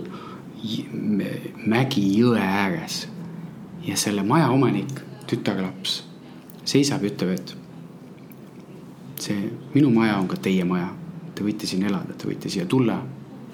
mägi 1.66 2.02
jõe 2.18 2.42
ääres. 2.42 3.06
ja 3.86 3.94
selle 3.96 4.22
maja 4.26 4.48
omanik 4.50 4.98
tütarlaps 5.30 6.00
seisab 6.66 7.04
ja 7.04 7.10
ütleb, 7.12 7.36
et 7.36 7.52
see 9.22 9.44
minu 9.74 9.92
maja 9.94 10.16
on 10.18 10.26
ka 10.28 10.40
teie 10.42 10.64
maja. 10.66 10.88
Te 11.34 11.44
võite 11.44 11.68
siin 11.70 11.84
elada, 11.86 12.16
te 12.18 12.26
võite 12.26 12.50
siia 12.50 12.66
tulla, 12.66 12.96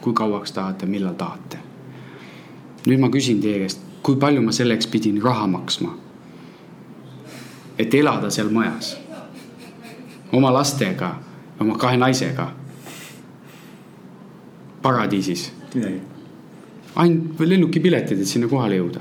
kui 0.01 0.15
kauaks 0.17 0.57
tahate, 0.57 0.87
millal 0.87 1.15
tahate. 1.21 1.61
nüüd 2.87 2.99
ma 2.99 3.13
küsin 3.13 3.45
teie 3.45 3.61
käest, 3.61 3.85
kui 4.03 4.17
palju 4.17 4.41
ma 4.43 4.53
selleks 4.53 4.89
pidin 4.89 5.21
raha 5.23 5.47
maksma? 5.47 5.99
et 7.79 7.95
elada 7.95 8.31
seal 8.31 8.49
majas 8.53 9.02
oma 10.33 10.53
lastega, 10.53 11.15
oma 11.61 11.79
kahe 11.79 11.97
naisega. 11.97 12.53
paradiisis. 14.83 15.53
ainult 16.97 17.41
lennukipiletid, 17.41 18.21
et 18.21 18.27
sinna 18.27 18.49
kohale 18.49 18.77
jõuda 18.77 19.01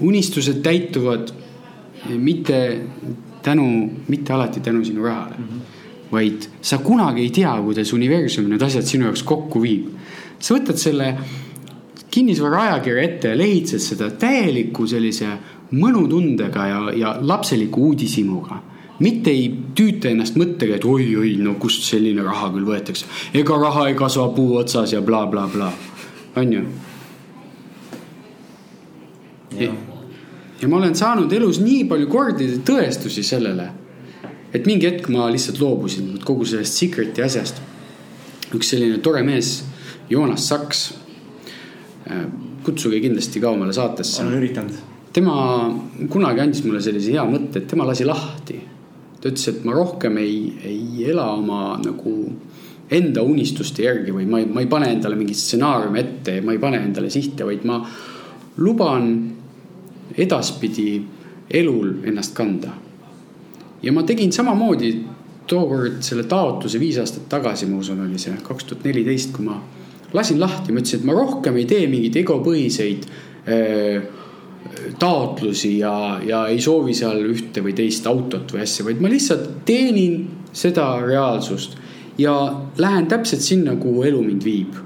unistused 0.00 0.60
täituvad 0.62 1.32
mitte 2.18 2.80
tänu, 3.42 3.90
mitte 4.08 4.32
alati 4.32 4.60
tänu 4.60 4.84
sinu 4.84 5.04
rahale 5.04 5.34
mm. 5.38 5.44
-hmm. 5.44 6.12
vaid 6.12 6.42
sa 6.60 6.78
kunagi 6.78 7.22
ei 7.22 7.30
tea, 7.30 7.62
kuidas 7.62 7.92
universum 7.92 8.48
need 8.48 8.62
asjad 8.62 8.82
sinu 8.82 9.04
jaoks 9.04 9.22
kokku 9.22 9.62
viib. 9.62 9.86
sa 10.38 10.54
võtad 10.54 10.76
selle 10.76 11.14
kinnisvara 12.10 12.62
ajakirja 12.62 13.02
ette 13.02 13.28
ja 13.28 13.38
lehitsed 13.38 13.78
seda 13.78 14.10
täieliku 14.10 14.86
sellise 14.86 15.26
mõnutundega 15.72 16.66
ja, 16.66 16.92
ja 16.96 17.16
lapseliku 17.20 17.86
uudishimuga 17.86 18.62
mitte 19.00 19.30
ei 19.30 19.50
tüüta 19.76 20.08
ennast 20.08 20.38
mõttega, 20.40 20.76
et 20.76 20.84
oi-oi, 20.84 21.36
no 21.42 21.54
kust 21.60 21.84
selline 21.84 22.22
raha 22.24 22.50
küll 22.54 22.66
võetakse. 22.68 23.06
ega 23.34 23.58
raha 23.60 23.88
ei 23.90 23.94
kasva 23.94 24.28
puu 24.34 24.56
otsas 24.56 24.92
ja 24.92 25.02
blablabla 25.02 25.70
bla, 25.70 25.70
bla. 25.70 26.42
on 26.42 26.52
ju 26.52 26.66
ja. 29.60 30.68
ma 30.68 30.76
olen 30.76 30.94
saanud 30.96 31.32
elus 31.32 31.60
nii 31.62 31.84
palju 31.88 32.08
kordi 32.10 32.48
tõestusi 32.66 33.24
sellele, 33.26 33.68
et 34.54 34.66
mingi 34.68 34.88
hetk 34.88 35.08
ma 35.12 35.28
lihtsalt 35.32 35.60
loobusin 35.62 36.16
kogu 36.24 36.46
sellest 36.48 36.80
Secret'i 36.80 37.24
asjast. 37.24 37.62
üks 38.54 38.70
selline 38.70 39.00
tore 39.02 39.22
mees, 39.26 39.64
Joonas 40.10 40.44
Saks. 40.48 40.82
Äh, 42.06 42.26
kutsuge 42.62 43.00
kindlasti 43.02 43.40
ka 43.42 43.50
omale 43.50 43.72
saatesse. 43.72 44.22
olen 44.22 44.38
üritanud. 44.38 44.78
tema 45.12 45.34
kunagi 46.10 46.40
andis 46.40 46.64
mulle 46.64 46.80
sellise 46.80 47.12
hea 47.12 47.24
mõtte, 47.24 47.62
et 47.62 47.68
tema 47.68 47.86
lasi 47.86 48.04
lahti. 48.04 48.60
Ta 49.26 49.32
ütles, 49.32 49.48
et 49.50 49.64
ma 49.66 49.74
rohkem 49.74 50.20
ei, 50.22 50.36
ei 50.64 51.08
ela 51.10 51.32
oma 51.34 51.76
nagu 51.82 52.14
enda 52.96 53.22
unistuste 53.26 53.82
järgi 53.82 54.14
või 54.14 54.26
ma 54.30 54.40
ei, 54.40 54.46
ma 54.46 54.62
ei 54.62 54.70
pane 54.70 54.92
endale 54.94 55.18
mingit 55.18 55.38
stsenaariumi 55.40 55.98
ette, 56.00 56.40
ma 56.44 56.54
ei 56.54 56.62
pane 56.62 56.78
endale 56.84 57.10
sihte, 57.10 57.46
vaid 57.48 57.64
ma 57.66 57.80
luban 58.62 59.08
edaspidi 60.16 60.90
elul 61.50 62.06
ennast 62.06 62.34
kanda. 62.34 62.72
ja 63.82 63.92
ma 63.92 64.02
tegin 64.02 64.32
samamoodi 64.32 64.90
tookord 65.46 66.00
selle 66.02 66.24
taotluse 66.26 66.78
viis 66.80 66.96
aastat 66.98 67.28
tagasi, 67.28 67.66
ma 67.66 67.78
usun, 67.78 68.00
oli 68.06 68.18
see 68.18 68.34
kaks 68.42 68.64
tuhat 68.64 68.86
neliteist, 68.86 69.32
kui 69.34 69.44
ma 69.46 69.58
lasin 70.14 70.40
lahti, 70.40 70.72
ma 70.72 70.80
ütlesin, 70.80 71.02
et 71.02 71.06
ma 71.06 71.14
rohkem 71.14 71.58
ei 71.58 71.66
tee 71.70 71.86
mingeid 71.90 72.16
egopõhiseid 72.22 73.06
äh, 73.06 74.06
taotlusi 74.98 75.78
ja, 75.78 76.20
ja 76.26 76.46
ei 76.52 76.60
soovi 76.60 76.94
seal 76.94 77.22
ühte 77.30 77.64
või 77.64 77.74
teist 77.76 78.06
autot 78.06 78.52
või 78.54 78.64
asja, 78.64 78.86
vaid 78.86 79.02
ma 79.02 79.12
lihtsalt 79.12 79.62
teenin 79.68 80.24
seda 80.56 80.88
reaalsust 81.04 81.78
ja 82.18 82.34
lähen 82.78 83.08
täpselt 83.10 83.44
sinna, 83.44 83.76
kuhu 83.80 84.06
elu 84.08 84.22
mind 84.24 84.44
viib 84.46 84.82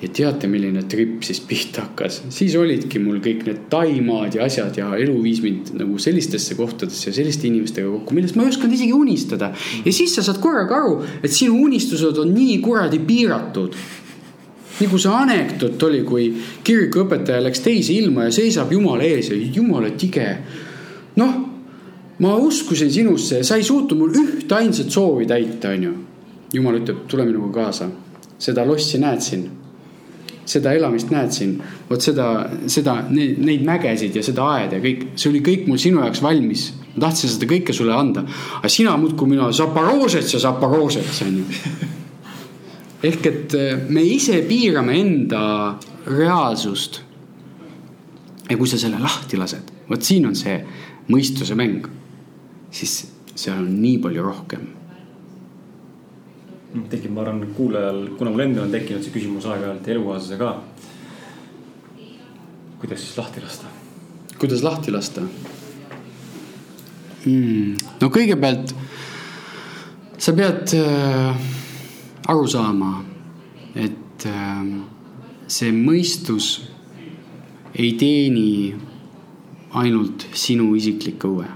ja 0.00 0.08
teate, 0.08 0.48
milline 0.48 0.82
trip 0.88 1.24
siis 1.26 1.42
pihta 1.44 1.84
hakkas, 1.84 2.22
siis 2.32 2.54
olidki 2.56 3.00
mul 3.02 3.20
kõik 3.24 3.44
need 3.44 3.66
taimaad 3.72 4.38
ja 4.38 4.46
asjad 4.48 4.78
ja 4.80 4.88
elu 4.96 5.16
viis 5.20 5.42
mind 5.44 5.74
nagu 5.76 5.98
sellistesse 6.00 6.56
kohtadesse 6.56 7.10
ja 7.10 7.16
selliste 7.18 7.48
inimestega 7.50 7.90
kokku, 7.90 8.16
millest 8.16 8.38
ma 8.38 8.46
ei 8.46 8.54
osanud 8.54 8.76
isegi 8.76 8.96
unistada. 8.96 9.52
ja 9.84 9.92
siis 9.92 10.14
sa 10.16 10.24
saad 10.24 10.40
korraga 10.40 10.80
aru, 10.80 10.94
et 11.20 11.32
sinu 11.34 11.60
unistused 11.66 12.20
on 12.22 12.32
nii 12.32 12.58
kuradi 12.64 13.02
piiratud. 13.04 13.76
Nagu 14.80 14.98
see 14.98 15.12
anekdoot 15.12 15.82
oli, 15.88 16.02
kui 16.06 16.26
kirikuõpetaja 16.64 17.42
läks 17.44 17.62
teise 17.64 17.94
ilma 17.96 18.28
ja 18.28 18.34
seisab 18.34 18.72
jumala 18.72 19.06
ees 19.06 19.30
ja 19.30 19.36
jumala 19.36 19.92
tige. 19.98 20.28
noh, 21.16 21.38
ma 22.18 22.34
uskusin 22.36 22.92
sinusse 22.92 23.40
ja 23.40 23.44
sa 23.44 23.56
ei 23.56 23.64
suutnud 23.64 23.98
mul 23.98 24.20
ühte 24.22 24.54
ainsat 24.56 24.90
soovi 24.90 25.26
täita, 25.26 25.74
onju. 25.76 25.94
jumal 26.52 26.80
ütleb, 26.80 27.06
tule 27.08 27.24
minuga 27.24 27.62
kaasa, 27.62 27.90
seda 28.38 28.66
lossi 28.66 28.98
näed 28.98 29.20
siin 29.24 29.48
seda 30.50 30.72
elamist 30.74 31.12
näed 31.12 31.30
siin, 31.34 31.54
vot 31.88 32.02
seda, 32.02 32.26
seda, 32.70 32.96
neid 33.10 33.62
mägesid 33.66 34.16
ja 34.18 34.22
seda 34.26 34.48
aeda 34.56 34.78
ja 34.78 34.84
kõik, 34.84 35.04
see 35.20 35.30
oli 35.30 35.42
kõik 35.46 35.68
mul 35.70 35.78
sinu 35.78 36.02
jaoks 36.02 36.22
valmis. 36.24 36.70
ma 36.96 37.06
tahtsin 37.06 37.30
seda 37.30 37.46
kõike 37.52 37.76
sulle 37.76 37.94
anda, 37.94 38.24
aga 38.58 38.68
sina 38.72 38.96
muudkui 38.98 39.30
mina 39.30 39.52
Zaporožets 39.54 40.34
ja 40.34 40.42
Zaporožets 40.42 41.22
on 41.26 41.38
ju. 41.38 41.46
ehk 43.02 43.26
et 43.26 43.54
eh, 43.56 43.78
me 43.88 44.02
ise 44.04 44.42
piirame 44.48 44.98
enda 45.00 45.42
reaalsust. 46.06 47.00
ja 48.50 48.56
kui 48.58 48.68
sa 48.68 48.78
selle 48.78 48.98
lahti 48.98 49.38
lased, 49.38 49.70
vot 49.88 50.02
siin 50.02 50.26
on 50.26 50.34
see 50.34 50.58
mõistuse 51.10 51.54
mäng, 51.54 51.86
siis 52.70 53.04
seal 53.34 53.62
on 53.62 53.72
nii 53.80 53.98
palju 54.02 54.22
rohkem 54.26 54.68
tekib, 56.90 57.10
ma 57.14 57.24
arvan, 57.24 57.42
kuulajal, 57.56 58.04
kuna 58.18 58.30
mul 58.30 58.44
endal 58.44 58.68
on 58.68 58.74
tekkinud 58.74 59.02
see 59.02 59.14
küsimus 59.14 59.46
aeg-ajalt 59.50 59.86
ja 59.86 59.94
elukaaslasele 59.96 60.38
ka. 60.38 60.50
kuidas 62.80 63.00
siis 63.02 63.16
lahti 63.18 63.42
lasta? 63.42 63.66
kuidas 64.38 64.62
lahti 64.62 64.94
lasta 64.94 65.24
mm,? 67.26 67.74
no 68.00 68.10
kõigepealt 68.14 68.74
sa 70.20 70.32
pead 70.36 70.76
äh, 70.78 71.42
aru 72.28 72.46
saama, 72.48 73.04
et 73.74 74.26
äh, 74.26 74.66
see 75.46 75.72
mõistus 75.72 76.50
ei 77.74 77.94
teeni 77.98 78.74
ainult 79.70 80.26
sinu 80.32 80.74
isiklikke 80.74 81.28
huve. 81.28 81.48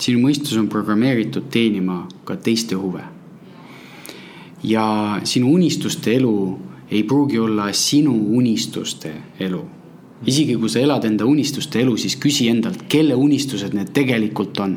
sinu 0.00 0.20
mõistus 0.20 0.58
on 0.60 0.68
programmeeritud 0.68 1.48
teenima 1.50 2.06
ka 2.24 2.36
teiste 2.36 2.76
huve 2.76 3.02
ja 4.62 5.20
sinu 5.24 5.52
unistuste 5.52 6.14
elu 6.16 6.58
ei 6.90 7.02
pruugi 7.02 7.38
olla 7.38 7.72
sinu 7.72 8.14
unistuste 8.36 9.12
elu. 9.40 9.64
isegi 10.26 10.56
kui 10.56 10.68
sa 10.68 10.80
elad 10.80 11.04
enda 11.04 11.26
unistuste 11.26 11.80
elu, 11.80 11.96
siis 11.96 12.16
küsi 12.16 12.48
endalt, 12.48 12.86
kelle 12.88 13.14
unistused 13.14 13.74
need 13.74 13.92
tegelikult 13.92 14.58
on. 14.60 14.76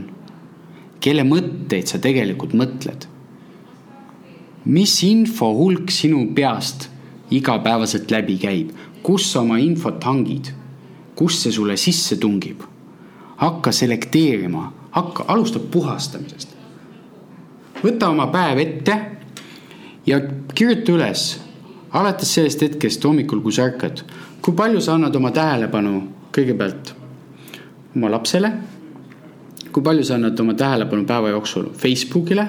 kelle 1.00 1.24
mõtteid 1.24 1.88
sa 1.88 2.00
tegelikult 2.00 2.54
mõtled? 2.54 3.08
Mis 4.66 5.04
info 5.04 5.54
hulk 5.56 5.92
sinu 5.92 6.26
peast 6.36 6.90
igapäevaselt 7.32 8.12
läbi 8.12 8.38
käib, 8.42 8.72
kus 9.04 9.32
sa 9.32 9.42
oma 9.42 9.60
infot 9.62 10.04
hangid, 10.04 10.52
kus 11.16 11.44
see 11.44 11.52
sulle 11.52 11.78
sisse 11.78 12.18
tungib? 12.18 12.66
hakka 13.40 13.72
selekteerima, 13.72 14.74
hakka, 14.92 15.24
alusta 15.28 15.60
puhastamisest. 15.60 16.56
võta 17.84 18.10
oma 18.12 18.28
päev 18.28 18.60
ette 18.60 18.96
ja 20.06 20.20
kirjuta 20.56 20.92
üles, 20.92 21.22
alates 21.96 22.34
sellest 22.36 22.62
hetkest 22.62 23.06
hommikul, 23.08 23.40
kui 23.40 23.56
sa 23.56 23.70
ärkad, 23.70 24.04
kui 24.42 24.54
palju 24.54 24.82
sa 24.84 24.98
annad 24.98 25.16
oma 25.16 25.32
tähelepanu 25.32 26.02
kõigepealt 26.36 26.94
oma 27.96 28.12
lapsele. 28.12 28.52
kui 29.72 29.84
palju 29.84 30.04
sa 30.04 30.16
annad 30.18 30.40
oma 30.40 30.54
tähelepanu 30.54 31.06
päeva 31.06 31.30
jooksul 31.30 31.70
Facebookile, 31.78 32.48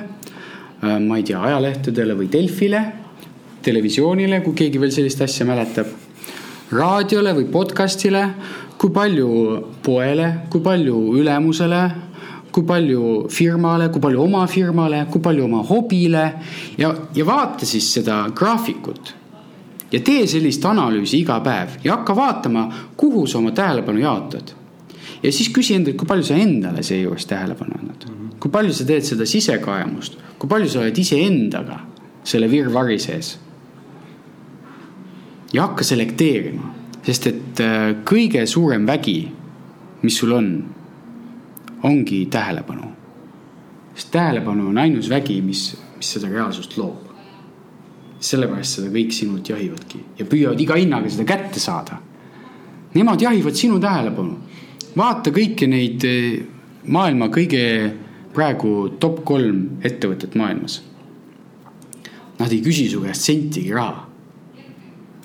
ma 0.80 1.16
ei 1.16 1.24
tea, 1.26 1.40
ajalehtedele 1.44 2.14
või 2.16 2.28
Delfile, 2.32 2.84
televisioonile, 3.62 4.40
kui 4.44 4.54
keegi 4.56 4.80
veel 4.80 4.92
sellist 4.94 5.20
asja 5.20 5.44
mäletab, 5.48 5.90
raadiole 6.72 7.34
või 7.36 7.48
podcast'ile, 7.52 8.22
kui 8.80 8.92
palju 8.94 9.28
poele, 9.84 10.30
kui 10.48 10.62
palju 10.64 11.02
ülemusele 11.20 11.82
kui 12.50 12.64
palju 12.66 13.28
firmale, 13.30 13.88
kui 13.90 14.02
palju 14.02 14.22
oma 14.24 14.44
firmale, 14.50 15.04
kui 15.10 15.22
palju 15.22 15.46
oma 15.46 15.62
hobile 15.66 16.24
ja, 16.78 16.92
ja 17.14 17.26
vaata 17.26 17.66
siis 17.66 17.92
seda 17.94 18.24
graafikut. 18.34 19.14
ja 19.90 20.00
tee 20.06 20.26
sellist 20.26 20.64
analüüsi 20.64 21.18
iga 21.18 21.40
päev 21.42 21.80
ja 21.84 21.96
hakka 21.96 22.14
vaatama, 22.16 22.68
kuhu 22.96 23.26
sa 23.26 23.38
oma 23.38 23.50
tähelepanu 23.50 23.98
jaotad. 23.98 24.52
Ja 25.22 25.32
siis 25.32 25.50
küsi 25.52 25.76
endalt, 25.76 25.98
kui 26.00 26.08
palju 26.08 26.24
sa 26.30 26.38
endale 26.40 26.82
seejuures 26.86 27.26
tähelepanu 27.28 27.78
annad. 27.78 28.08
kui 28.40 28.50
palju 28.50 28.72
sa 28.72 28.86
teed 28.88 29.04
seda 29.04 29.26
sisekaemust, 29.28 30.18
kui 30.38 30.48
palju 30.48 30.68
sa 30.72 30.80
oled 30.80 30.98
iseendaga 30.98 31.80
selle 32.24 32.50
virvarri 32.50 32.98
sees. 32.98 33.38
ja 35.52 35.66
hakka 35.66 35.84
selekteerima, 35.84 36.74
sest 37.02 37.26
et 37.26 37.60
äh, 37.64 37.78
kõige 38.06 38.46
suurem 38.46 38.86
vägi, 38.86 39.18
mis 40.02 40.16
sul 40.18 40.32
on 40.32 40.50
ongi 41.82 42.26
tähelepanu. 42.30 42.92
sest 43.94 44.10
tähelepanu 44.10 44.68
on 44.68 44.78
ainus 44.78 45.10
vägi, 45.10 45.40
mis, 45.42 45.76
mis 45.96 46.12
seda 46.16 46.28
reaalsust 46.28 46.76
loob. 46.78 47.08
sellepärast 48.20 48.76
seda 48.78 48.92
kõik 48.92 49.12
sinult 49.16 49.48
jahivadki 49.48 50.04
ja 50.18 50.24
püüavad 50.28 50.60
iga 50.60 50.76
hinnaga 50.76 51.08
seda 51.10 51.24
kätte 51.24 51.60
saada. 51.60 51.96
Nemad 52.94 53.22
jahivad 53.22 53.54
sinu 53.54 53.78
tähelepanu. 53.80 54.36
Vaata 54.96 55.32
kõiki 55.34 55.68
neid 55.70 56.04
eh, 56.08 56.40
maailma 56.90 57.28
kõige 57.32 57.64
praegu 58.34 58.96
top 59.02 59.22
kolm 59.26 59.82
ettevõtet 59.84 60.36
maailmas. 60.38 60.80
Nad 62.40 62.52
ei 62.54 62.62
küsi 62.64 62.88
su 62.88 63.02
käest 63.04 63.26
sentigi 63.26 63.72
raha. 63.74 64.06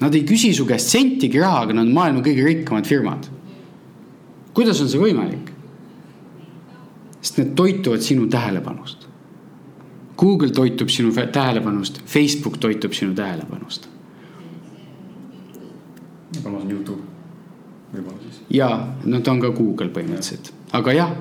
Nad 0.02 0.16
ei 0.18 0.26
küsi 0.28 0.52
su 0.54 0.66
käest 0.68 0.92
sentigi 0.92 1.40
raha, 1.40 1.64
aga 1.64 1.78
nad 1.78 1.88
on 1.88 1.96
maailma 1.96 2.24
kõige 2.26 2.46
rikkamad 2.46 2.88
firmad. 2.90 3.32
kuidas 4.56 4.80
on 4.82 4.90
see 4.90 5.00
võimalik? 5.00 5.52
sest 7.26 7.38
need 7.38 7.56
toituvad 7.58 8.04
sinu 8.06 8.28
tähelepanust. 8.30 9.08
Google 10.18 10.52
toitub 10.54 10.90
sinu 10.90 11.12
tähelepanust, 11.12 12.02
Facebook 12.06 12.58
toitub 12.58 12.94
sinu 12.94 13.16
tähelepanust. 13.16 13.90
kolmas 16.44 16.64
on 16.64 16.72
Youtube, 16.72 17.02
võib-olla 17.96 18.22
siis. 18.26 18.44
ja, 18.58 18.70
no 19.06 19.22
ta 19.22 19.34
on 19.34 19.42
ka 19.44 19.52
Google 19.56 19.90
põhimõtteliselt, 19.96 20.52
aga 20.78 20.96
jah, 20.96 21.16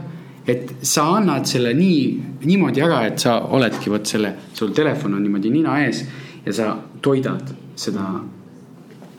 et 0.46 0.74
sa 0.84 1.06
annad 1.16 1.48
selle 1.48 1.72
nii, 1.76 2.00
niimoodi 2.44 2.84
ära, 2.84 3.04
et 3.08 3.18
sa 3.22 3.38
oledki 3.56 3.92
vot 3.92 4.06
selle, 4.06 4.34
sul 4.52 4.74
telefon 4.76 5.16
on 5.16 5.24
niimoodi 5.24 5.52
nina 5.54 5.78
ees 5.86 6.04
ja 6.44 6.52
sa 6.52 6.70
toidad 7.02 7.54
seda, 7.76 8.08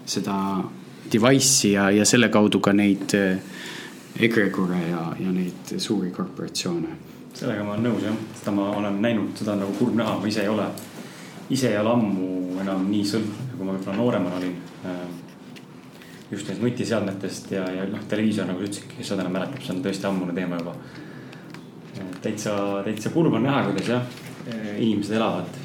seda 0.06 0.38
device'i 1.12 1.74
ja, 1.74 1.90
ja 1.94 2.06
selle 2.06 2.30
kaudu 2.34 2.62
ka 2.64 2.74
neid 2.74 3.14
äh, 3.18 3.56
egregore 4.20 4.80
ja, 4.90 5.10
ja 5.20 5.32
neid 5.34 5.76
suuri 5.78 6.12
korporatsioone. 6.12 6.96
sellega 7.36 7.64
ma 7.64 7.74
olen 7.74 7.90
nõus 7.90 8.06
jah, 8.06 8.16
seda 8.40 8.54
ma 8.56 8.70
olen 8.78 9.02
näinud, 9.04 9.34
seda 9.36 9.56
on 9.56 9.66
nagu 9.66 9.74
kurb 9.80 9.98
näha, 10.00 10.16
ma 10.22 10.30
ise 10.30 10.46
ei 10.46 10.52
ole, 10.52 10.70
ise 11.52 11.74
ei 11.74 11.78
ole 11.82 11.92
ammu 11.92 12.60
enam 12.64 12.86
nii 12.90 13.04
sõltuv, 13.10 13.42
kui 13.58 13.66
ma 13.66 13.76
võib-olla 13.76 13.98
nooremana 13.98 14.40
olin. 14.40 14.56
Just 16.36 16.50
nendest 16.50 16.64
nutiseadmetest 16.66 17.52
ja, 17.56 17.66
ja 17.72 17.90
noh, 17.90 18.06
televiisor 18.12 18.50
nagu 18.50 18.60
sa 18.60 18.68
ütlesid, 18.70 18.90
kes 18.98 19.12
seda 19.12 19.24
enam 19.24 19.38
mäletab, 19.40 19.64
see 19.64 19.76
on 19.76 19.84
tõesti 19.86 20.10
ammune 20.10 20.36
teema 20.36 20.60
juba. 20.60 20.76
täitsa, 22.22 22.56
täitsa 22.84 23.14
kurb 23.14 23.38
on 23.38 23.46
näha, 23.46 23.62
kuidas 23.70 23.88
jah, 23.88 24.18
inimesed 24.76 25.16
elavad 25.16 25.62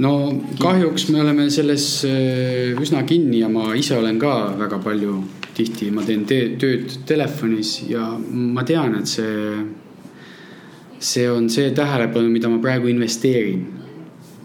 no 0.00 0.12
kahjuks 0.60 1.08
me 1.12 1.20
oleme 1.20 1.48
selles 1.52 1.84
äh, 2.08 2.72
üsna 2.80 3.02
kinni 3.08 3.42
ja 3.42 3.50
ma 3.52 3.70
ise 3.76 3.98
olen 3.98 4.18
ka 4.20 4.34
väga 4.58 4.80
palju 4.82 5.18
tihti 5.56 5.90
ma 5.92 6.04
teen 6.06 6.24
te 6.28 6.40
tööd 6.60 6.94
telefonis 7.08 7.74
ja 7.90 8.06
ma 8.16 8.64
tean, 8.64 8.96
et 9.00 9.10
see, 9.10 9.52
see 10.98 11.26
on 11.30 11.50
see 11.52 11.72
tähelepanu, 11.76 12.30
mida 12.32 12.48
ma 12.48 12.60
praegu 12.62 12.90
investeerin. 12.92 13.66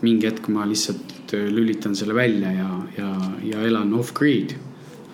mingi 0.06 0.28
hetk 0.28 0.50
ma 0.54 0.66
lihtsalt 0.68 1.34
äh, 1.34 1.48
lülitan 1.50 1.96
selle 1.96 2.14
välja 2.14 2.52
ja, 2.52 2.70
ja, 2.98 3.12
ja 3.44 3.62
elan 3.66 3.94
off-grid. 3.94 4.54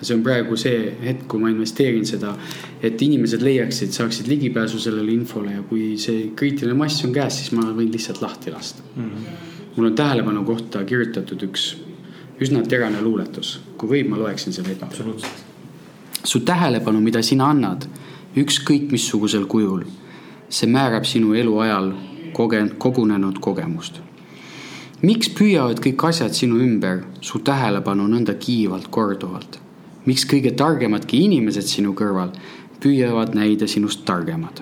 See 0.01 0.15
on 0.15 0.23
praegu 0.25 0.57
see 0.57 0.95
hetk, 1.03 1.27
kui 1.29 1.39
ma 1.41 1.51
investeerin 1.51 2.05
seda, 2.07 2.33
et 2.81 3.01
inimesed 3.01 3.43
leiaksid, 3.45 3.93
saaksid 3.93 4.27
ligipääsu 4.31 4.79
sellele 4.81 5.13
infole 5.13 5.53
ja 5.59 5.61
kui 5.69 5.93
see 6.01 6.31
kriitiline 6.35 6.77
mass 6.77 7.05
on 7.05 7.13
käes, 7.13 7.37
siis 7.41 7.53
ma 7.57 7.67
võin 7.69 7.91
lihtsalt 7.93 8.21
lahti 8.21 8.51
lasta 8.51 8.83
mm. 8.95 9.05
-hmm. 9.05 9.47
mul 9.75 9.91
on 9.91 9.95
tähelepanu 9.95 10.43
kohta 10.43 10.83
kirjutatud 10.83 11.47
üks 11.49 11.69
üsna 12.41 12.65
terane 12.65 13.01
luuletus, 13.01 13.59
kui 13.77 13.89
võib, 13.89 14.09
ma 14.09 14.17
loeksin 14.17 14.53
selle 14.53 14.71
ette. 14.71 14.85
absoluutselt 14.85 15.51
su 16.23 16.39
tähelepanu, 16.39 17.01
mida 17.01 17.21
sina 17.21 17.49
annad, 17.49 17.87
ükskõik 18.37 18.91
missugusel 18.93 19.47
kujul, 19.49 19.83
see 20.49 20.69
määrab 20.69 21.05
sinu 21.07 21.33
eluajal 21.37 21.91
koge-, 22.37 22.69
kogunenud 22.77 23.39
kogemust. 23.41 24.01
miks 25.01 25.31
püüavad 25.33 25.79
kõik 25.81 26.03
asjad 26.05 26.35
sinu 26.37 26.59
ümber 26.61 26.99
su 27.25 27.39
tähelepanu 27.39 28.05
nõnda 28.07 28.35
kiivalt 28.37 28.87
korduvalt? 28.89 29.60
Miks 30.05 30.25
kõige 30.25 30.55
targemadki 30.57 31.25
inimesed 31.27 31.67
sinu 31.69 31.93
kõrval 31.97 32.33
püüavad 32.81 33.35
näida 33.37 33.67
sinust 33.67 34.05
targemad? 34.05 34.61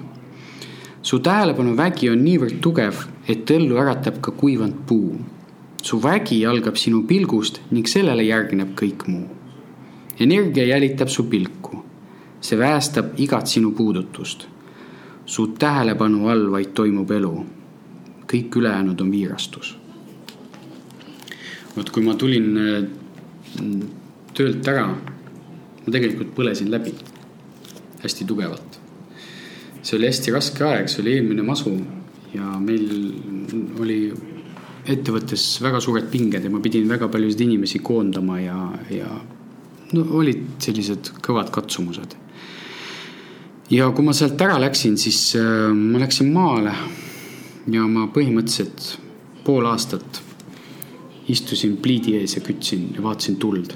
su 1.02 1.20
tähelepanu 1.24 1.76
vägi 1.78 2.10
on 2.12 2.24
niivõrd 2.24 2.60
tugev, 2.62 3.06
et 3.28 3.52
ellu 3.52 3.78
äratab 3.80 4.20
ka 4.22 4.32
kuivanud 4.32 4.86
puu. 4.88 5.16
su 5.82 6.00
vägi 6.04 6.46
algab 6.46 6.76
sinu 6.76 7.04
pilgust 7.08 7.62
ning 7.72 7.88
sellele 7.88 8.24
järgneb 8.24 8.76
kõik 8.76 9.08
muu. 9.08 9.28
energia 10.20 10.66
jälitab 10.66 11.08
su 11.08 11.24
pilku. 11.24 11.84
see 12.42 12.58
väestab 12.60 13.20
igat 13.20 13.48
sinu 13.48 13.72
puudutust. 13.72 14.48
su 15.26 15.48
tähelepanu 15.48 16.28
all 16.30 16.52
vaid 16.52 16.74
toimub 16.74 17.12
elu. 17.12 17.46
kõik 18.28 18.56
ülejäänud 18.56 19.02
on 19.02 19.12
viirastus. 19.12 19.78
vot 21.78 21.90
kui 21.90 22.04
ma 22.04 22.16
tulin 22.16 22.58
äh, 22.58 22.84
töölt 24.34 24.68
ära, 24.68 24.90
ma 25.90 25.96
tegelikult 25.98 26.36
põlesin 26.38 26.70
läbi 26.72 26.94
hästi 28.04 28.30
tugevalt 28.30 28.80
see 29.82 29.98
oli 29.98 30.10
hästi 30.10 30.34
raske 30.36 30.66
aeg, 30.66 30.90
see 30.92 31.02
oli 31.04 31.16
eelmine 31.18 31.46
masu 31.46 31.74
ja 32.34 32.46
meil 32.62 32.86
oli 33.82 34.00
ettevõttes 34.90 35.46
väga 35.64 35.82
suured 35.84 36.10
pinged 36.12 36.46
ja 36.46 36.52
ma 36.52 36.62
pidin 36.64 36.88
väga 36.90 37.10
paljusid 37.12 37.42
inimesi 37.46 37.82
koondama 37.84 38.40
ja, 38.42 38.58
ja 38.94 39.10
no 39.96 40.06
olid 40.20 40.60
sellised 40.62 41.14
kõvad 41.26 41.52
katsumused. 41.54 42.16
ja 43.72 43.90
kui 43.96 44.06
ma 44.06 44.14
sealt 44.14 44.42
ära 44.42 44.60
läksin, 44.62 44.98
siis 44.98 45.36
äh, 45.40 45.70
ma 45.74 46.02
läksin 46.02 46.32
maale 46.34 46.74
ja 47.70 47.86
ma 47.88 48.08
põhimõtteliselt 48.14 48.98
pool 49.46 49.66
aastat 49.70 50.24
istusin 51.30 51.78
pliidi 51.78 52.18
ees 52.18 52.36
ja 52.36 52.42
kütsin 52.42 52.90
ja 52.96 53.04
vaatasin 53.06 53.38
tuld. 53.38 53.76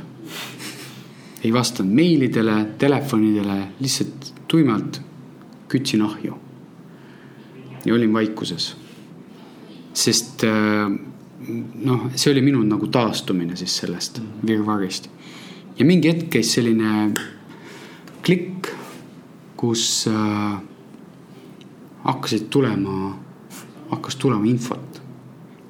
Ei 1.43 1.53
vastanud 1.53 1.93
meilidele, 1.93 2.55
telefonidele, 2.77 3.57
lihtsalt 3.79 4.33
tuimalt 4.47 5.01
kütsin 5.67 6.01
ahju. 6.01 6.37
ja 7.85 7.93
olin 7.93 8.13
vaikuses. 8.13 8.75
sest 9.93 10.43
äh, 10.43 10.91
noh, 11.85 12.07
see 12.15 12.31
oli 12.31 12.41
minu 12.41 12.63
nagu 12.63 12.87
taastumine 12.87 13.55
siis 13.55 13.77
sellest 13.77 14.21
virvarrist. 14.47 15.09
ja 15.79 15.85
mingi 15.85 16.11
hetk 16.13 16.29
käis 16.29 16.53
selline 16.53 17.13
klikk, 18.23 18.71
kus 19.57 20.07
äh, 20.07 20.61
hakkasid 22.03 22.47
tulema, 22.49 23.17
hakkas 23.89 24.15
tulema 24.15 24.45
infot. 24.45 25.01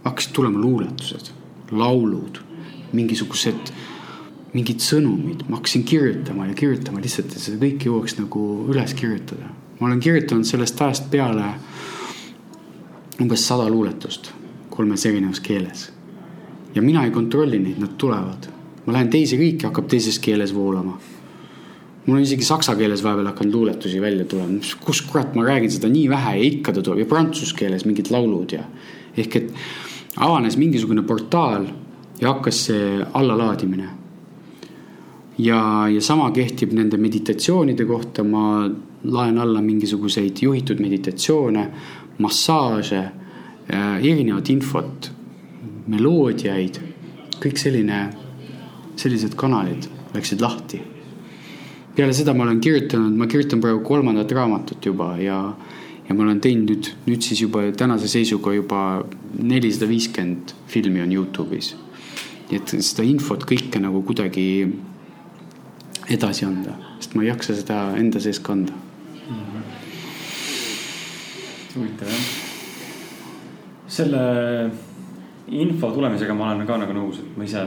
hakkasid 0.03 0.33
tulema 0.33 0.59
luuletused, 0.59 1.31
laulud, 1.71 2.39
mingisugused 2.93 3.73
mingid 4.53 4.83
sõnumid, 4.85 5.47
ma 5.49 5.57
hakkasin 5.57 5.83
kirjutama 5.83 6.47
ja 6.47 6.53
kirjutama 6.53 7.01
lihtsalt, 7.01 7.33
et 7.33 7.41
seda 7.41 7.57
kõike 7.61 7.89
jõuaks 7.89 8.19
nagu 8.19 8.43
üles 8.69 8.93
kirjutada 8.93 9.49
ma 9.83 9.87
olen 9.87 9.99
kirjutanud 9.99 10.47
sellest 10.47 10.81
ajast 10.81 11.09
peale 11.11 11.43
umbes 13.21 13.41
sada 13.47 13.65
luuletust 13.69 14.29
kolmes 14.71 15.05
erinevas 15.05 15.41
keeles. 15.43 15.89
ja 16.75 16.81
mina 16.81 17.03
ei 17.03 17.11
kontrolli 17.11 17.59
neid, 17.59 17.79
nad 17.79 17.97
tulevad. 17.97 18.47
ma 18.85 18.93
lähen 18.93 19.09
teise 19.09 19.35
riiki, 19.37 19.65
hakkab 19.65 19.89
teises 19.91 20.19
keeles 20.19 20.53
voolama. 20.55 20.99
mul 22.05 22.15
on 22.15 22.23
isegi 22.23 22.45
saksa 22.47 22.75
keeles 22.75 23.03
vahepeal 23.03 23.27
hakanud 23.27 23.53
luuletusi 23.53 24.01
välja 24.01 24.25
tulema, 24.25 24.59
kus 24.85 25.01
kurat 25.01 25.35
ma 25.35 25.43
räägin 25.43 25.71
seda 25.71 25.89
nii 25.89 26.09
vähe 26.09 26.37
ja 26.37 26.43
ikka 26.43 26.73
ta 26.73 26.81
tuleb 26.81 26.99
ja 26.99 27.05
prantsuse 27.05 27.55
keeles 27.55 27.85
mingid 27.85 28.11
laulud 28.11 28.51
ja. 28.51 28.63
ehk 29.17 29.35
et 29.35 29.51
avanes 30.15 30.57
mingisugune 30.57 31.03
portaal 31.03 31.67
ja 32.21 32.33
hakkas 32.33 32.65
see 32.65 33.03
allalaadimine 33.13 33.89
ja, 35.37 35.87
ja 35.89 36.01
sama 36.01 36.31
kehtib 36.31 36.73
nende 36.73 36.97
meditatsioonide 36.97 37.85
kohta, 37.85 38.23
ma 38.23 38.69
laen 39.03 39.37
alla 39.37 39.61
mingisuguseid 39.61 40.41
juhitud 40.41 40.79
meditatsioone, 40.81 41.67
massaaže, 42.23 43.01
äh, 43.73 43.97
erinevat 43.97 44.49
infot, 44.53 45.11
meloodiaid, 45.87 46.79
kõik 47.43 47.59
selline, 47.59 48.05
sellised 48.95 49.35
kanalid 49.35 49.89
läksid 50.13 50.41
lahti. 50.41 50.81
peale 51.95 52.13
seda 52.13 52.33
ma 52.33 52.43
olen 52.43 52.59
kirjutanud, 52.61 53.13
ma 53.13 53.27
kirjutan 53.29 53.61
praegu 53.61 53.83
kolmandat 53.85 54.31
raamatut 54.31 54.85
juba 54.85 55.11
ja, 55.21 55.53
ja 56.07 56.15
ma 56.15 56.23
olen 56.23 56.39
teinud 56.41 56.71
nüüd, 56.71 56.87
nüüd 57.05 57.21
siis 57.21 57.41
juba 57.41 57.67
tänase 57.77 58.07
seisuga 58.09 58.53
juba 58.53 59.03
nelisada 59.37 59.85
viiskümmend 59.89 60.55
filmi 60.67 61.01
on 61.01 61.11
Youtube'is. 61.13 61.75
nii 62.49 62.57
et 62.57 62.73
seda 62.81 63.05
infot 63.05 63.45
kõike 63.45 63.81
nagu 63.81 64.01
kuidagi 64.01 64.65
edasi 66.11 66.45
anda, 66.45 66.75
sest 66.99 67.15
ma 67.15 67.23
ei 67.23 67.29
jaksa 67.29 67.55
seda 67.55 67.77
enda 67.99 68.19
sees 68.19 68.39
kanda 68.43 68.73
mm. 68.73 69.35
-hmm. 69.35 69.63
huvitav 71.75 72.07
jah. 72.07 72.25
selle 73.87 74.19
info 75.47 75.91
tulemisega 75.91 76.33
ma 76.33 76.51
olen 76.51 76.67
ka 76.67 76.77
nagu 76.77 76.93
nõus, 76.93 77.19
et 77.19 77.37
ma 77.37 77.43
ise 77.43 77.65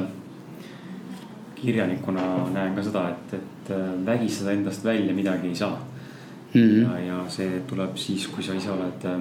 kirjanikuna 1.57 2.23
näen 2.53 2.75
ka 2.75 2.83
seda, 2.83 3.09
et, 3.09 3.35
et 3.35 3.71
äh, 3.71 4.07
vägistada 4.07 4.53
endast 4.53 4.85
välja 4.85 5.15
midagi 5.15 5.49
ei 5.49 5.55
saa 5.55 5.79
mm. 6.55 6.61
-hmm. 6.61 6.83
ja, 6.83 6.99
ja 6.99 7.25
see 7.29 7.61
tuleb 7.67 7.97
siis, 7.97 8.27
kui 8.27 8.43
sa 8.43 8.55
ise 8.55 8.71
oled 8.71 9.05
äh, 9.05 9.21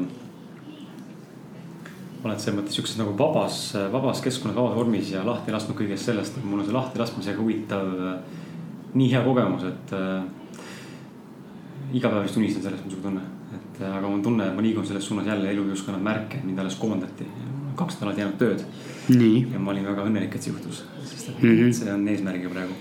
oled 2.25 2.39
selles 2.39 2.59
mõttes 2.59 2.75
siukses 2.75 2.97
nagu 2.97 3.13
vabas, 3.17 3.73
vabas 3.91 4.21
keskkonnas, 4.21 4.57
vabas 4.57 4.75
vormis 4.75 5.11
ja 5.11 5.25
lahti 5.25 5.51
lasknud 5.53 5.77
kõigest 5.77 6.09
sellest, 6.09 6.37
et 6.37 6.43
mul 6.43 6.59
on 6.59 6.65
see 6.65 6.73
lahti 6.73 6.99
laskmisega 6.99 7.41
huvitav 7.41 7.85
äh, 7.85 8.15
nii 8.95 9.11
hea 9.11 9.22
kogemus, 9.26 9.65
et 9.67 9.93
äh, 9.95 10.23
iga 11.95 12.11
päev 12.11 12.26
vist 12.26 12.39
unistan 12.39 12.63
sellest, 12.63 12.85
on 12.85 12.93
sihuke 12.93 13.09
tunne. 13.09 13.22
et 13.55 13.81
äh, 13.81 13.91
aga 13.91 14.07
mul 14.07 14.19
on 14.19 14.23
tunne, 14.23 14.47
et 14.47 14.55
ma 14.55 14.63
liigun 14.63 14.88
selles 14.88 15.05
suunas 15.07 15.27
jälle, 15.27 15.51
elu 15.51 15.67
justkui 15.69 15.93
annab 15.93 16.07
märke, 16.09 16.41
mind 16.43 16.59
alles 16.63 16.80
koondati. 16.80 17.27
kaks 17.76 17.97
nädalat 17.99 18.17
jäänud 18.17 18.38
tööd. 18.39 18.65
ja 19.51 19.59
ma 19.59 19.72
olin 19.72 19.88
väga 19.88 20.05
õnnelik, 20.07 20.35
et 20.35 20.43
see 20.43 20.53
juhtus, 20.53 20.84
sest 21.03 21.30
et 21.30 21.41
mm 21.41 21.49
-hmm. 21.49 21.73
see 21.73 21.93
on 21.93 22.07
eesmärgiga 22.07 22.49
praegu. 22.49 22.73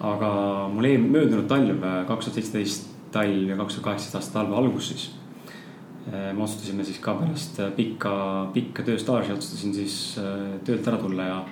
aga 0.00 0.68
mul 0.74 0.84
eel-, 0.84 1.10
möödunud 1.10 1.48
talv, 1.48 1.82
äh, 1.82 2.06
kaks 2.06 2.24
tuhat 2.24 2.34
seitseteist 2.34 2.88
talv 3.12 3.48
ja 3.48 3.56
kaks 3.56 3.74
tuhat 3.74 3.84
kaheksateist 3.84 4.14
aasta 4.14 4.32
talve 4.32 4.56
algus 4.56 4.88
siis 4.88 5.10
äh, 6.08 6.34
me 6.34 6.42
otsustasime 6.42 6.84
siis 6.84 6.98
ka 6.98 7.14
pärast 7.14 7.60
pikka, 7.76 8.50
pikka 8.54 8.82
tööstaaži 8.82 9.32
otsustasin 9.32 9.74
siis 9.74 10.20
töölt 10.64 10.88
ära 10.88 10.96
tulla 10.96 11.22
ja 11.22 11.44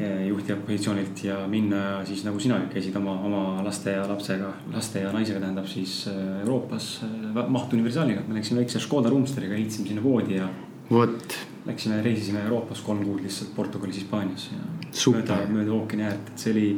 juhtiva 0.00 0.58
positsioonilt 0.60 1.24
ja 1.24 1.46
minna 1.48 2.04
siis 2.08 2.24
nagu 2.24 2.40
sina 2.40 2.56
käisid 2.72 2.96
oma, 2.96 3.12
oma 3.28 3.42
laste 3.64 3.92
ja 3.92 4.06
lapsega, 4.08 4.52
laste 4.72 5.02
ja 5.04 5.12
naisega 5.12 5.40
tähendab 5.40 5.68
siis 5.68 6.06
äh, 6.08 6.40
Euroopas 6.40 7.02
äh, 7.04 7.48
mahtuniversaaliga. 7.48 8.22
me 8.28 8.34
läksime 8.34 8.62
väikse 8.62 8.80
Škoda 8.80 9.10
Roomsteriga, 9.12 9.54
ehitasime 9.54 9.88
sinna 9.88 10.02
voodi 10.02 10.38
ja. 10.38 10.48
vot. 10.90 11.38
Läksime, 11.66 12.02
reisisime 12.02 12.40
Euroopas 12.42 12.80
kolm 12.80 13.04
kuud 13.04 13.20
lihtsalt 13.22 13.54
Portugalis, 13.54 14.00
Hispaanias 14.00 14.48
ja 14.50 15.12
mööda, 15.12 15.38
mööda 15.52 15.76
ookeani 15.76 16.08
äärt, 16.08 16.32
et 16.32 16.38
see 16.38 16.52
oli. 16.56 16.68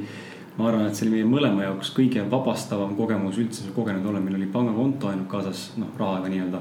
ma 0.59 0.69
arvan, 0.69 0.87
et 0.87 0.95
see 0.95 1.07
oli 1.07 1.17
meie 1.17 1.31
mõlema 1.31 1.65
jaoks 1.65 1.95
kõige 1.95 2.23
vabastavam 2.31 2.97
kogemus 2.99 3.39
üldse 3.43 3.71
kogenud 3.75 4.07
olla, 4.07 4.21
meil 4.21 4.37
oli 4.43 4.47
pangakonto 4.51 5.09
ainult 5.11 5.31
kaasas, 5.31 5.71
noh 5.79 5.95
rahaga 5.99 6.29
nii-öelda. 6.31 6.61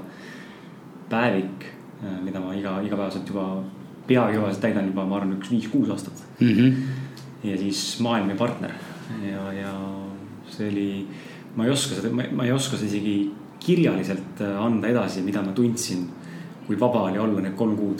päevik, 1.09 1.65
mida 2.23 2.39
ma 2.39 2.53
iga, 2.57 2.80
igapäevaselt 2.81 3.27
juba 3.30 3.63
peakevadel 4.07 4.59
täidan 4.61 4.89
juba, 4.89 5.05
ma 5.05 5.19
arvan, 5.19 5.38
üks 5.38 5.51
viis-kuus 5.51 5.91
aastat 5.93 6.23
mm. 6.39 6.49
-hmm. 6.49 6.73
ja 7.49 7.57
siis 7.57 7.99
maailm 8.03 8.30
ja 8.30 8.35
partner 8.35 8.73
ja, 9.23 9.45
ja 9.53 9.73
see 10.49 10.69
oli, 10.69 10.89
ma 11.55 11.65
ei 11.65 11.71
oska 11.73 11.97
seda, 11.99 12.11
ma 12.11 12.45
ei 12.45 12.51
oska 12.51 12.77
seda 12.77 12.91
isegi 12.91 13.17
kirjaliselt 13.63 14.41
äh, 14.43 14.59
anda 14.59 14.91
edasi, 14.91 15.23
mida 15.25 15.41
ma 15.41 15.55
tundsin. 15.55 16.09
kui 16.63 16.77
vaba 16.80 17.01
oli 17.09 17.19
olla 17.19 17.41
need 17.43 17.57
kolm 17.59 17.73
kuud, 17.75 17.99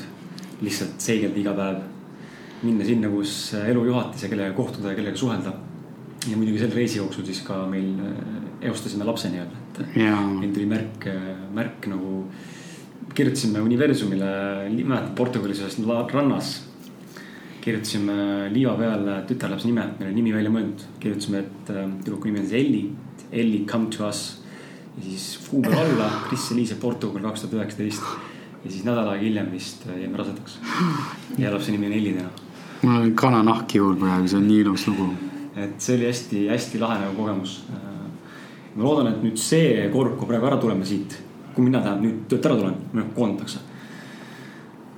lihtsalt 0.64 1.02
selgelt 1.04 1.36
iga 1.36 1.52
päev 1.52 1.82
minna 2.64 2.86
sinna, 2.88 3.10
kus 3.12 3.52
äh, 3.58 3.68
elu 3.74 3.86
juhatas 3.90 4.24
ja 4.24 4.30
kellega 4.32 4.56
kohtuda 4.56 4.94
ja 4.94 4.96
kellega 4.96 5.20
suhelda. 5.20 5.54
ja 6.28 6.38
muidugi 6.38 6.60
selle 6.60 6.76
reisi 6.76 6.98
jooksul 6.98 7.26
siis 7.28 7.42
ka 7.44 7.66
meil 7.68 8.00
äh, 8.00 8.68
eostasime 8.70 9.04
lapse 9.04 9.30
nii-öelda, 9.30 9.64
et 9.84 9.96
meil 10.40 10.54
tuli 10.56 10.68
märk, 10.70 11.08
märk 11.54 11.88
nagu 11.92 12.24
kirjutasime 13.14 13.62
universumile, 13.62 14.30
mäletad 14.70 15.16
Portugalis 15.18 15.62
ühes 15.62 15.78
rannas. 16.14 16.62
kirjutasime 17.64 18.50
liiva 18.52 18.74
peale 18.76 19.22
tütarlapse 19.28 19.70
nime, 19.70 19.86
meil 19.98 20.10
oli 20.10 20.16
nimi 20.18 20.34
välja 20.36 20.50
mõeldud, 20.52 20.82
kirjutasime, 21.00 21.40
et 21.46 21.70
äh, 21.72 21.86
tüdruku 22.04 22.28
nimi 22.28 22.42
on 22.42 22.48
siis 22.50 22.60
Elli, 22.60 22.82
Elli 23.32 23.62
come 23.66 23.88
to 23.88 24.04
us. 24.08 24.44
ja 24.98 25.04
siis 25.04 25.48
kuupäev 25.50 25.80
alla, 25.80 26.10
Kris 26.28 26.52
Eliise 26.52 26.76
Portugal 26.76 27.24
kaks 27.24 27.42
tuhat 27.42 27.54
üheksateist. 27.54 28.04
ja 28.66 28.72
siis 28.72 28.84
nädal 28.84 29.08
aega 29.08 29.24
hiljem 29.24 29.52
vist 29.52 29.88
äh, 29.88 30.02
jäime 30.02 30.18
rasedaks. 30.18 30.60
ja 31.38 31.54
lapse 31.54 31.72
nimi 31.72 31.88
on 31.88 31.94
Elli 31.94 32.14
täna. 32.18 32.30
mul 32.82 33.02
on 33.02 33.16
kananahk 33.16 33.78
jõul 33.80 33.96
praegu, 33.96 34.28
see 34.28 34.42
on 34.42 34.48
nii 34.48 34.60
ilus 34.66 34.88
lugu. 34.88 35.08
et 35.56 35.80
see 35.80 35.96
oli 35.96 36.12
hästi-hästi 36.12 36.84
lahe 36.84 37.00
nagu 37.06 37.16
kogemus. 37.16 37.62
Äh, 37.72 37.92
ma 38.76 38.84
loodan, 38.84 39.14
et 39.14 39.24
nüüd 39.24 39.40
see 39.40 39.88
kork, 39.94 40.18
kui 40.20 40.28
praegu 40.28 40.52
ära 40.52 40.60
tuleme 40.60 40.86
siit 40.86 41.16
kui 41.54 41.66
mina 41.66 41.82
tahan 41.84 42.02
nüüd 42.04 42.26
töölt 42.30 42.50
ära 42.50 42.58
tulen, 42.60 42.76
minult 42.94 43.14
koondatakse. 43.16 43.60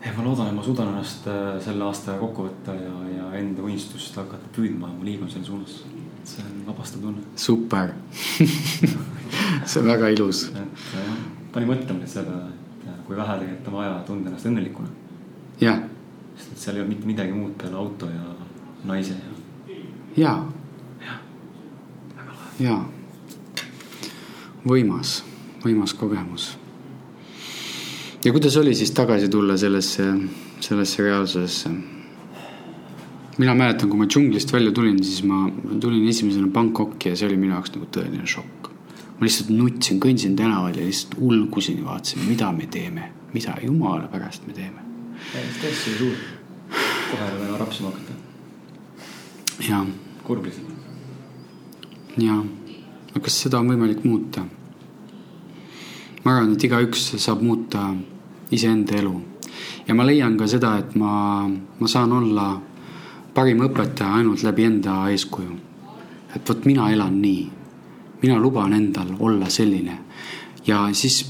ja 0.05 0.13
ma 0.17 0.23
loodan, 0.23 0.51
et 0.51 0.55
ma 0.55 0.63
suudan 0.63 0.91
ennast 0.93 1.27
äh, 1.27 1.55
selle 1.65 1.85
aasta 1.87 2.17
kokku 2.19 2.45
võtta 2.47 2.75
ja, 2.77 2.93
ja 3.15 3.29
enda 3.39 3.63
unistust 3.65 4.17
hakata 4.19 4.51
püüdma 4.55 4.91
ja 4.91 4.99
ma 4.99 5.07
liigun 5.07 5.31
selle 5.31 5.45
suunas. 5.45 5.79
see 6.25 6.43
on 6.45 6.61
vabastav 6.67 7.01
tunne. 7.01 7.23
super 7.35 7.93
see 9.69 9.81
on 9.81 9.89
väga 9.89 10.13
ilus. 10.15 10.45
et 10.53 10.85
jah, 10.93 11.17
pani 11.53 11.69
mõtlema 11.71 11.99
nüüd 12.01 12.13
selle 12.13 12.29
peale, 12.29 12.53
et 12.53 12.87
äh, 12.89 13.01
kui 13.07 13.17
vähe 13.17 13.39
tegelikult 13.41 13.73
on 13.73 13.79
vaja 13.81 13.97
tunda 14.07 14.31
ennast 14.31 14.51
õnnelikuna. 14.51 14.93
jah. 15.61 15.81
sest 16.35 16.51
et 16.51 16.67
seal 16.67 16.79
ei 16.79 16.85
ole 16.85 16.93
mitte 16.93 17.09
midagi 17.09 17.33
muud 17.33 17.57
peale 17.61 17.81
auto 17.81 18.11
ja 18.11 18.35
naise 18.85 19.15
ja. 20.17 20.45
ja. 21.05 21.15
ja. 22.59 22.75
võimas, 24.67 25.23
võimas 25.65 25.93
kogemus. 25.97 26.53
ja 28.25 28.31
kuidas 28.31 28.57
oli 28.57 28.75
siis 28.75 28.91
tagasi 28.91 29.29
tulla 29.29 29.57
sellesse, 29.57 30.07
sellesse 30.59 31.03
reaalsusesse? 31.03 31.69
mina 33.37 33.55
mäletan, 33.55 33.89
kui 33.89 33.99
ma 33.99 34.07
džunglist 34.07 34.53
välja 34.53 34.71
tulin, 34.71 35.01
siis 35.03 35.23
ma 35.27 35.45
tulin 35.81 36.07
esimesena 36.09 36.47
Bangkoki 36.47 37.09
ja 37.09 37.17
see 37.19 37.27
oli 37.29 37.37
minu 37.39 37.55
jaoks 37.55 37.73
nagu 37.75 37.89
tõeline 37.97 38.27
šokk. 38.29 38.71
ma 39.17 39.27
lihtsalt 39.27 39.51
nutsin, 39.55 39.99
kõndsin 40.03 40.35
tänaval 40.35 40.75
ja 40.75 40.85
lihtsalt 40.85 41.17
ulgusin 41.19 41.79
ja 41.79 41.85
vaatasin, 41.89 42.25
mida 42.29 42.51
me 42.51 42.67
teeme, 42.71 43.11
mida 43.33 43.55
jumala 43.63 44.07
pärast 44.11 44.47
me 44.47 44.53
teeme. 44.53 44.83
stress 45.57 45.87
oli 45.87 45.97
suur, 45.97 46.17
kohe 47.11 47.31
oli 47.31 47.41
väga 47.45 47.57
rapsima 47.63 47.91
hakata. 47.91 48.13
jah. 49.69 49.87
kurb 50.23 50.45
lihtsalt. 50.45 50.69
jaa, 52.17 52.43
aga 53.09 53.25
kas 53.27 53.41
seda 53.41 53.59
on 53.59 53.73
võimalik 53.73 54.03
muuta? 54.07 54.45
Ma 56.25 56.35
arvan, 56.35 56.53
et 56.53 56.63
igaüks 56.63 57.15
saab 57.21 57.41
muuta 57.45 57.87
iseenda 58.51 58.97
elu 58.97 59.13
ja 59.87 59.95
ma 59.95 60.05
leian 60.05 60.37
ka 60.37 60.47
seda, 60.47 60.77
et 60.81 60.95
ma, 60.95 61.45
ma 61.79 61.87
saan 61.87 62.13
olla 62.13 62.49
parim 63.35 63.61
õpetaja 63.65 64.19
ainult 64.19 64.43
läbi 64.43 64.65
enda 64.65 65.03
eeskuju. 65.11 65.59
et 66.35 66.49
vot 66.49 66.65
mina 66.65 66.89
elan 66.91 67.21
nii, 67.21 67.43
mina 68.21 68.39
luban 68.39 68.73
endal 68.73 69.15
olla 69.19 69.49
selline 69.49 69.99
ja 70.67 70.89
siis 70.93 71.23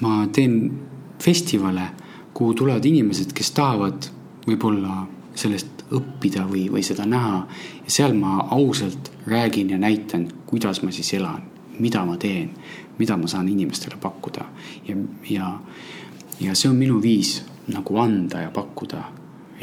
ma 0.00 0.26
teen 0.32 0.72
festivale, 1.22 1.88
kuhu 2.34 2.54
tulevad 2.54 2.84
inimesed, 2.84 3.32
kes 3.32 3.50
tahavad 3.56 4.08
võib-olla 4.46 5.04
sellest 5.34 5.84
õppida 5.94 6.44
või, 6.48 6.66
või 6.70 6.82
seda 6.82 7.06
näha. 7.06 7.46
ja 7.84 7.90
seal 7.90 8.14
ma 8.18 8.48
ausalt 8.50 9.10
räägin 9.26 9.70
ja 9.70 9.78
näitan, 9.78 10.28
kuidas 10.46 10.82
ma 10.82 10.92
siis 10.92 11.14
elan, 11.14 11.42
mida 11.78 12.04
ma 12.04 12.16
teen, 12.16 12.50
mida 12.98 13.16
ma 13.16 13.28
saan 13.30 13.48
inimestele 13.48 13.98
pakkuda 14.00 14.46
ja, 14.88 14.96
ja, 15.30 15.50
ja 16.40 16.54
see 16.54 16.70
on 16.70 16.78
minu 16.78 17.02
viis 17.02 17.40
nagu 17.72 17.98
anda 17.98 18.44
ja 18.44 18.50
pakkuda 18.54 19.02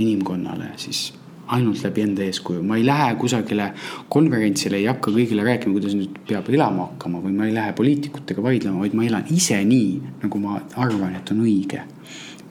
inimkonnale 0.02 0.74
siis 0.82 1.12
ainult 1.52 1.82
läbi 1.84 2.04
enda 2.06 2.24
eeskuju, 2.24 2.62
ma 2.64 2.78
ei 2.80 2.86
lähe 2.86 3.16
kusagile 3.20 3.72
konverentsile, 4.12 4.80
ei 4.80 4.88
hakka 4.88 5.12
kõigile 5.12 5.44
rääkima, 5.44 5.76
kuidas 5.76 5.96
nüüd 5.98 6.22
peab 6.30 6.48
elama 6.54 6.86
hakkama 6.92 7.20
või 7.24 7.34
ma 7.36 7.48
ei 7.50 7.56
lähe 7.56 7.74
poliitikutega 7.76 8.44
vaidlema, 8.46 8.80
vaid 8.80 8.96
ma 8.96 9.08
elan 9.08 9.28
ise 9.36 9.58
nii, 9.68 9.90
nagu 10.24 10.42
ma 10.44 10.62
arvan, 10.80 11.18
et 11.20 11.34
on 11.34 11.42
õige. 11.44 11.84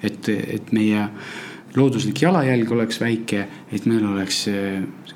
et, 0.02 0.28
et 0.28 0.72
meie 0.72 1.06
looduslik 1.76 2.22
jalajälg 2.22 2.70
oleks 2.72 3.00
väike, 3.00 3.46
et 3.72 3.86
meil 3.86 4.04
oleks 4.06 4.46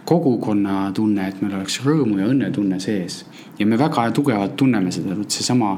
kogukonna 0.05 0.91
tunne, 0.95 1.29
et 1.29 1.41
meil 1.43 1.57
oleks 1.59 1.81
rõõmu 1.85 2.21
ja 2.21 2.29
õnnetunne 2.31 2.81
sees. 2.81 3.25
Ja 3.59 3.67
me 3.67 3.79
väga 3.79 4.11
tugevalt 4.15 4.57
tunneme 4.57 4.93
seda, 4.93 5.17
vot 5.17 5.31
seesama 5.31 5.77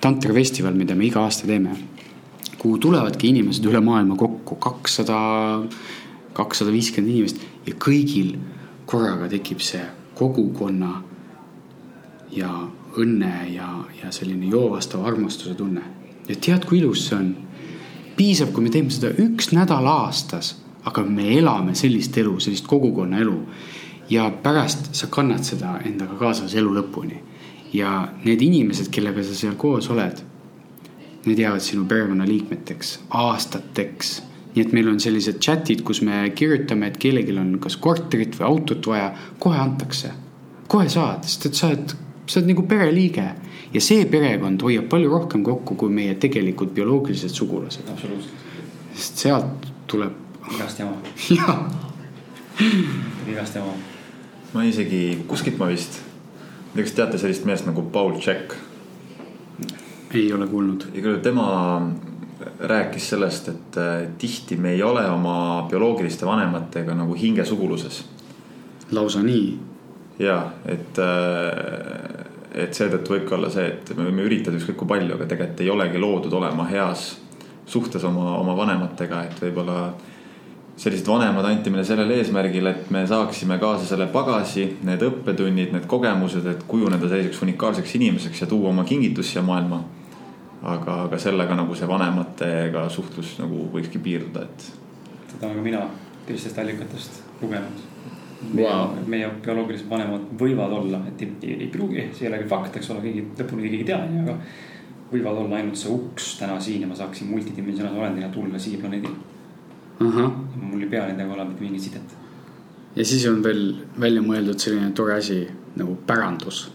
tantrifestival, 0.00 0.74
mida 0.74 0.94
me 0.94 1.06
iga 1.06 1.24
aasta 1.24 1.46
teeme, 1.46 1.76
kuhu 2.58 2.78
tulevadki 2.78 3.28
inimesed 3.28 3.64
üle 3.68 3.80
maailma 3.84 4.16
kokku, 4.20 4.56
kakssada 4.60 5.18
kakssada 6.32 6.72
viiskümmend 6.72 7.14
inimest 7.14 7.40
ja 7.66 7.74
kõigil 7.80 8.34
korraga 8.88 9.28
tekib 9.30 9.62
see 9.64 9.82
kogukonna 10.18 10.92
ja 12.34 12.50
õnne 13.00 13.34
ja, 13.54 13.68
ja 14.00 14.10
selline 14.14 14.50
joovastava 14.50 15.08
armastuse 15.10 15.54
tunne. 15.58 15.82
ja 16.28 16.36
tead, 16.36 16.66
kui 16.66 16.78
ilus 16.78 17.08
see 17.08 17.18
on? 17.18 17.30
piisab, 18.16 18.52
kui 18.52 18.66
me 18.66 18.70
teeme 18.70 18.92
seda 18.92 19.12
üks 19.22 19.50
nädal 19.56 19.86
aastas, 19.88 20.54
aga 20.84 21.02
me 21.06 21.30
elame 21.38 21.74
sellist 21.78 22.16
elu, 22.20 22.34
sellist 22.40 22.66
kogukonna 22.68 23.20
elu. 23.22 23.36
Ja 24.10 24.30
pärast 24.42 24.94
sa 24.94 25.06
kannad 25.06 25.44
seda 25.46 25.78
endaga 25.84 26.18
kaasas 26.18 26.54
elu 26.54 26.74
lõpuni. 26.80 27.20
ja 27.72 28.08
need 28.24 28.42
inimesed, 28.42 28.88
kellega 28.90 29.22
sa 29.22 29.34
seal 29.34 29.54
koos 29.54 29.90
oled, 29.90 30.24
need 31.26 31.38
jäävad 31.38 31.62
sinu 31.62 31.84
perekonnaliikmeteks 31.86 32.98
aastateks 33.10 34.22
nii 34.54 34.64
et 34.64 34.72
meil 34.74 34.88
on 34.90 34.98
sellised 35.02 35.38
chat'id, 35.42 35.84
kus 35.86 36.02
me 36.02 36.24
kirjutame, 36.34 36.90
et 36.90 36.98
kellelgi 36.98 37.36
on 37.38 37.52
kas 37.62 37.76
korterit 37.82 38.34
või 38.38 38.46
autot 38.48 38.88
vaja, 38.92 39.12
kohe 39.38 39.58
antakse. 39.58 40.10
kohe 40.70 40.88
saad, 40.88 41.24
sest 41.26 41.46
et 41.46 41.58
sa 41.58 41.68
oled, 41.70 41.94
sa 42.26 42.38
oled 42.38 42.50
nagu 42.52 42.64
pereliige 42.70 43.26
ja 43.74 43.82
see 43.82 44.04
perekond 44.10 44.62
hoiab 44.62 44.88
palju 44.90 45.10
rohkem 45.10 45.44
kokku 45.46 45.74
kui 45.78 45.90
meie 45.94 46.14
tegelikult 46.14 46.74
bioloogilised 46.74 47.34
sugulased. 47.34 47.86
absoluutselt. 47.90 48.34
sest 48.94 49.24
sealt 49.24 49.70
tuleb. 49.86 50.18
igast 50.54 50.82
jama. 50.82 50.98
jah. 51.38 51.64
igast 53.30 53.54
jama. 53.54 53.74
Ma 54.54 54.64
isegi, 54.66 55.24
kuskilt 55.30 55.58
ma 55.60 55.68
vist, 55.70 56.00
ma 56.72 56.80
ei 56.80 56.82
tea, 56.82 56.84
kas 56.84 56.96
teate 56.98 57.22
sellist 57.22 57.46
meest 57.48 57.68
nagu 57.68 57.86
Paul 57.92 58.18
Check? 58.20 58.56
ei 60.14 60.32
ole 60.32 60.46
kuulnud. 60.50 60.88
igal 60.94 61.12
juhul 61.12 61.22
tema 61.22 61.46
rääkis 62.60 63.10
sellest, 63.10 63.48
et 63.48 63.76
äh, 63.78 64.08
tihti 64.18 64.56
me 64.56 64.72
ei 64.72 64.82
ole 64.82 65.04
oma 65.10 65.66
bioloogiliste 65.70 66.26
vanematega 66.26 66.94
nagu 66.94 67.14
hingesuguluses. 67.14 68.04
lausa 68.90 69.22
nii? 69.22 69.58
ja, 70.18 70.52
et, 70.66 70.98
äh, 70.98 72.64
et 72.64 72.74
seetõttu 72.74 73.14
võibki 73.14 73.34
olla 73.34 73.50
see, 73.50 73.66
et 73.70 73.94
me 73.96 74.08
võime 74.08 74.26
üritada 74.26 74.58
ükskõik 74.58 74.82
kui 74.82 74.94
palju, 74.96 75.14
aga 75.14 75.28
tegelikult 75.30 75.64
ei 75.64 75.70
olegi 75.70 76.02
loodud 76.02 76.38
olema 76.40 76.66
heas 76.68 77.12
suhtes 77.70 78.04
oma, 78.04 78.34
oma 78.40 78.56
vanematega, 78.56 79.22
et 79.28 79.42
võib-olla 79.44 79.92
sellised 80.80 81.08
vanemad 81.10 81.44
anti 81.44 81.68
meile 81.68 81.84
sellel 81.84 82.10
eesmärgil, 82.14 82.66
et 82.70 82.90
me 82.94 83.02
saaksime 83.06 83.58
kaasa 83.60 83.84
selle 83.84 84.06
pagasi, 84.12 84.64
need 84.88 85.02
õppetunnid, 85.04 85.74
need 85.76 85.88
kogemused, 85.90 86.46
et 86.48 86.62
kujuneda 86.68 87.08
selliseks 87.08 87.42
unikaalseks 87.44 87.98
inimeseks 87.98 88.40
ja 88.44 88.48
tuua 88.48 88.70
oma 88.72 88.86
kingitus 88.88 89.32
siia 89.32 89.42
maailma 89.44 89.82
aga, 90.62 90.96
aga 91.06 91.18
sellega 91.20 91.56
nagu 91.56 91.76
see 91.76 91.88
vanematega 91.88 92.84
suhtlus 92.92 93.36
nagu 93.40 93.66
võikski 93.74 94.00
piirduda, 94.02 94.44
et. 94.44 94.66
seda 95.32 95.48
olen 95.48 95.60
ka 95.60 95.64
mina 95.64 95.84
teistest 96.26 96.58
allikatest 96.60 97.20
lugenud 97.40 97.86
wow.. 98.58 98.98
meie 99.10 99.30
bioloogilised 99.44 99.88
vanemad 99.90 100.28
võivad 100.40 100.76
olla, 100.80 101.02
et 101.08 101.24
ei, 101.24 101.32
ei, 101.42 101.56
ei 101.64 101.70
pruugi, 101.72 102.10
see 102.12 102.26
ei 102.26 102.32
ole 102.32 102.42
küll 102.42 102.52
fakt, 102.52 102.76
eks 102.76 102.92
ole, 102.92 103.04
keegi 103.06 103.24
lõpuni 103.40 103.66
keegi 103.66 103.82
ei 103.82 103.88
tea, 103.92 104.00
onju, 104.04 104.22
aga. 104.26 104.36
võivad 105.10 105.42
olla 105.44 105.60
ainult 105.60 105.80
see 105.80 105.92
uks 105.94 106.34
täna 106.40 106.60
siin 106.62 106.84
ja 106.84 106.90
ma 106.90 106.98
saaksin 106.98 107.30
multidimensionaalse 107.32 108.04
olendina 108.04 108.32
tulla 108.34 108.60
siia 108.60 108.80
planeedile. 108.82 109.38
Mul 110.00 110.82
ei 110.82 110.88
pea 110.88 111.06
nendega 111.06 111.32
olema 111.32 111.50
mitte 111.50 111.64
mingit 111.64 111.82
sidet. 111.82 112.18
ja 112.96 113.04
siis 113.04 113.26
on 113.28 113.42
veel 113.44 113.64
välja 114.00 114.22
mõeldud 114.22 114.58
selline 114.58 114.92
tore 114.96 115.18
asi 115.20 115.42
nagu 115.76 115.96
pärandus 116.06 116.68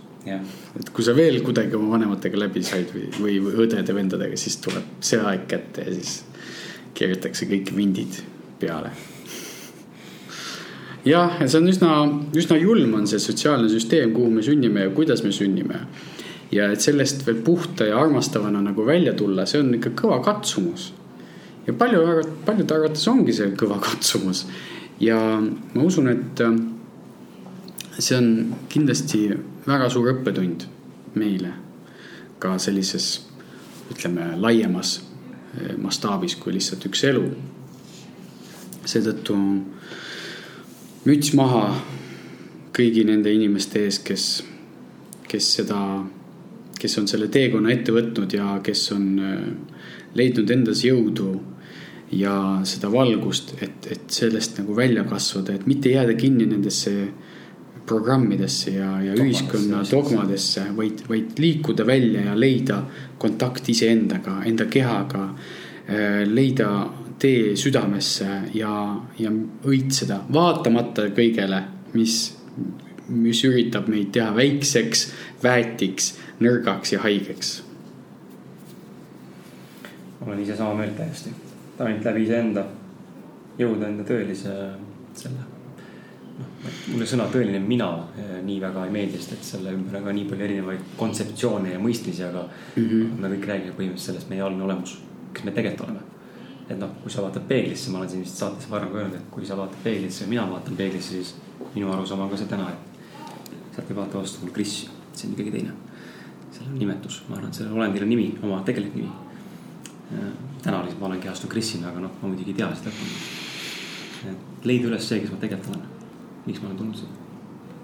et 0.79 0.89
kui 0.89 1.05
sa 1.05 1.13
veel 1.15 1.41
kuidagi 1.45 1.75
oma 1.77 1.95
vanematega 1.95 2.39
läbi 2.39 2.63
said 2.65 2.89
või, 2.93 3.09
või, 3.19 3.35
või 3.43 3.65
õdede-vendadega, 3.65 4.37
siis 4.39 4.57
tuleb 4.63 4.97
see 5.05 5.19
aeg 5.21 5.45
kätte 5.51 5.85
ja 5.85 5.93
siis 5.93 6.23
keeratakse 6.97 7.47
kõik 7.49 7.69
vindid 7.75 8.17
peale. 8.59 8.89
jah, 11.05 11.37
ja 11.39 11.47
see 11.47 11.61
on 11.61 11.69
üsna, 11.69 11.91
üsna 12.33 12.57
julm 12.57 12.97
on 12.97 13.07
see 13.07 13.21
sotsiaalne 13.21 13.69
süsteem, 13.69 14.13
kuhu 14.15 14.31
me 14.33 14.45
sünnime 14.45 14.87
ja 14.87 14.93
kuidas 14.95 15.23
me 15.23 15.31
sünnime. 15.35 15.85
ja 16.51 16.71
et 16.71 16.81
sellest 16.81 17.25
veel 17.27 17.41
puhta 17.45 17.85
ja 17.85 17.99
armastavana 18.01 18.61
nagu 18.65 18.85
välja 18.85 19.13
tulla, 19.13 19.45
see 19.45 19.61
on 19.61 19.73
ikka 19.77 19.93
kõva 20.01 20.21
katsumus. 20.25 20.93
Ja 21.67 21.73
palju, 21.73 22.01
paljude 22.45 22.75
arvates 22.75 23.07
ongi 23.07 23.33
see 23.33 23.51
kõva 23.57 23.79
katsumus. 23.81 24.45
ja 24.99 25.17
ma 25.41 25.83
usun, 25.83 26.09
et 26.09 26.41
see 27.99 28.17
on 28.17 28.55
kindlasti 28.69 29.27
väga 29.65 29.89
suur 29.89 30.11
õppetund 30.13 30.67
meile 31.15 31.53
ka 32.39 32.57
sellises, 32.59 33.25
ütleme, 33.91 34.33
laiemas 34.41 34.97
eh, 35.55 35.75
mastaabis 35.81 36.35
kui 36.39 36.53
lihtsalt 36.55 36.85
üks 36.89 37.03
elu. 37.07 37.25
seetõttu 38.85 39.35
müts 41.05 41.31
maha 41.33 41.69
kõigi 42.75 43.05
nende 43.07 43.31
inimeste 43.33 43.85
ees, 43.87 43.97
kes, 44.03 44.25
kes 45.25 45.47
seda, 45.57 45.79
kes 46.77 46.97
on 46.99 47.07
selle 47.09 47.31
teekonna 47.33 47.71
ette 47.73 47.95
võtnud 47.95 48.35
ja 48.35 48.59
kes 48.63 48.91
on 48.93 49.07
eh, 49.17 49.49
leidnud 50.13 50.51
endas 50.51 50.83
jõudu 50.85 51.54
ja 52.11 52.35
seda 52.63 52.91
valgust, 52.91 53.55
et, 53.61 53.87
et 53.91 54.09
sellest 54.11 54.59
nagu 54.59 54.75
välja 54.77 55.03
kasvada, 55.09 55.55
et 55.55 55.65
mitte 55.67 55.89
jääda 55.89 56.13
kinni 56.19 56.45
nendesse 56.45 56.93
programmidesse 57.85 58.71
ja, 58.71 58.89
ja 59.03 59.13
ühiskonna 59.13 59.83
dogmadesse, 59.91 60.67
vaid, 60.77 61.05
vaid 61.09 61.37
liikuda 61.39 61.85
välja 61.87 62.21
ja 62.29 62.39
leida 62.39 62.81
kontakt 63.17 63.69
iseendaga, 63.69 64.41
enda 64.45 64.65
kehaga. 64.65 65.29
leida 66.25 66.69
tee 67.19 67.55
südamesse 67.55 68.25
ja, 68.53 68.71
ja 69.19 69.31
õitseda, 69.69 70.19
vaatamata 70.33 71.05
kõigele, 71.15 71.61
mis, 71.93 72.15
mis 73.07 73.43
üritab 73.45 73.87
meid 73.93 74.09
teha 74.15 74.31
väikseks, 74.35 75.05
väetiks, 75.43 76.15
nõrgaks 76.41 76.95
ja 76.95 77.03
haigeks. 77.05 77.61
olen 80.25 80.39
ise 80.41 80.55
sama 80.57 80.73
meelt 80.73 80.97
täiesti, 80.97 81.29
ainult 81.79 82.05
läbi 82.05 82.23
iseenda 82.23 82.65
jõuda 83.59 83.87
enda 83.89 84.03
tõelise 84.07 84.55
selle 85.15 85.43
noh, 86.39 86.47
mulle 86.91 87.07
sõna 87.09 87.27
tõeline 87.31 87.59
mina 87.63 87.89
eh, 88.19 88.33
nii 88.45 88.57
väga 88.63 88.85
ei 88.87 88.93
meeldi, 88.95 89.19
sest 89.19 89.35
et 89.37 89.47
selle 89.47 89.73
ümber 89.75 89.99
on 89.99 90.09
ka 90.09 90.15
nii 90.15 90.27
palju 90.31 90.47
erinevaid 90.47 90.89
kontseptsioone 90.99 91.73
ja 91.75 91.81
mõistmisi, 91.81 92.25
aga 92.27 92.45
mm 92.47 92.89
-hmm. 92.89 93.21
me 93.21 93.31
kõik 93.35 93.47
räägime 93.51 93.77
põhimõtteliselt 93.77 94.11
sellest 94.11 94.29
meie 94.29 94.41
algne 94.41 94.63
olemus, 94.63 94.97
kes 95.33 95.43
me 95.43 95.51
tegelikult 95.51 95.89
oleme. 95.89 96.03
et 96.69 96.79
noh, 96.79 96.89
kui 97.03 97.11
sa 97.11 97.21
vaatad 97.21 97.43
peeglisse, 97.47 97.91
ma 97.91 97.97
olen 97.97 98.09
siin 98.09 98.21
vist 98.23 98.37
saates 98.37 98.69
varem 98.69 98.89
ka 98.89 98.97
öelnud, 98.97 99.15
et 99.15 99.27
kui 99.31 99.45
sa 99.45 99.57
vaatad 99.57 99.77
peeglisse 99.83 100.23
ja 100.23 100.29
mina 100.29 100.49
vaatan 100.49 100.75
peeglisse, 100.75 101.09
siis 101.09 101.35
minu 101.75 101.91
arusaam 101.91 102.21
on 102.21 102.29
ka 102.29 102.37
see 102.37 102.47
täna, 102.47 102.69
et 102.69 103.75
sealt 103.75 103.89
ei 103.89 103.95
vaata 103.95 104.17
vastu 104.17 104.41
mul 104.41 104.51
Kris, 104.51 104.89
see 105.13 105.27
on 105.27 105.33
ikkagi 105.33 105.51
teine. 105.51 105.71
seal 106.51 106.67
on 106.71 106.79
nimetus, 106.79 107.23
ma 107.29 107.35
arvan, 107.35 107.49
et 107.49 107.55
sellel 107.55 107.73
olendil 107.73 108.03
on 108.03 108.09
nimi, 108.09 108.37
oma 108.43 108.63
tegelik 108.65 108.95
nimi. 108.95 109.09
Täna 110.61 110.83
lihtsalt 110.83 110.99
ma 111.01 111.09
olen 111.09 111.19
kehastunud 111.23 111.51
Krisina, 111.51 111.89
aga 111.89 112.05
noh, 112.05 112.15
ma 112.21 112.29
muidugi 112.29 112.53
ei 112.53 112.61
tea 112.61 112.69
seda. 112.75 114.33
leida 114.63 114.89
üles 114.89 115.09
see, 115.09 115.19
kes 115.21 115.31
ma 115.31 115.37
tegelikult 115.41 115.75
olen 115.75 115.95
miks 116.45 116.61
ma 116.61 116.67
olen 116.67 116.77
tulnud 116.77 116.95
siia 116.95 117.09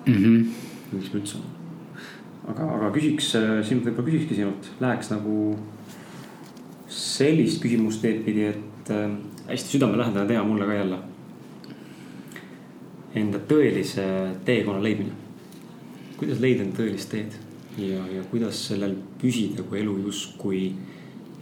mm. 0.06 0.14
-hmm. 0.14 0.46
miks 0.92 1.14
ma 1.14 1.20
üldse 1.20 1.38
olen. 1.38 1.50
aga, 2.48 2.74
aga 2.76 2.92
küsiks 2.98 3.36
äh, 3.36 3.54
sinult, 3.66 3.86
võib-olla 3.86 4.10
küsikski 4.10 4.38
sinult, 4.38 4.72
läheks 4.82 5.12
nagu 5.14 5.38
sellist 6.92 7.62
küsimust 7.64 8.02
teed 8.02 8.22
pidi, 8.26 8.46
et 8.52 8.92
äh, 8.94 9.10
hästi 9.48 9.78
südamelähedane 9.78 10.28
teema 10.28 10.44
mulle 10.48 10.66
ka 10.66 10.74
jälle. 10.74 11.00
Enda 13.16 13.40
tõelise 13.48 14.04
teekonna 14.46 14.84
leidmine. 14.84 15.12
kuidas 16.18 16.40
leida 16.40 16.64
enda 16.64 16.78
tõelist 16.78 17.10
teed 17.12 17.34
ja, 17.78 18.06
ja 18.16 18.24
kuidas 18.32 18.68
sellel 18.68 18.96
püsida, 19.22 19.64
kui 19.64 19.82
elu 19.82 19.98
justkui 20.06 20.62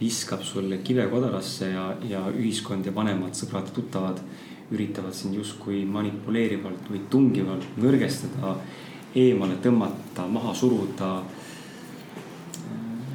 viskab 0.00 0.42
sulle 0.42 0.80
kive 0.84 1.04
kodarasse 1.10 1.70
ja, 1.74 1.90
ja 2.08 2.22
ühiskond 2.32 2.86
ja 2.88 2.94
vanemad 2.94 3.36
sõbrad 3.36 3.68
tuttavad 3.76 4.22
üritavad 4.70 5.14
sind 5.14 5.34
justkui 5.34 5.82
manipuleerivalt 5.88 6.88
või 6.90 7.02
tungivalt 7.10 7.66
nõrgestada, 7.80 8.54
eemale 9.18 9.58
tõmmata, 9.62 10.26
maha 10.30 10.54
suruda. 10.54 11.10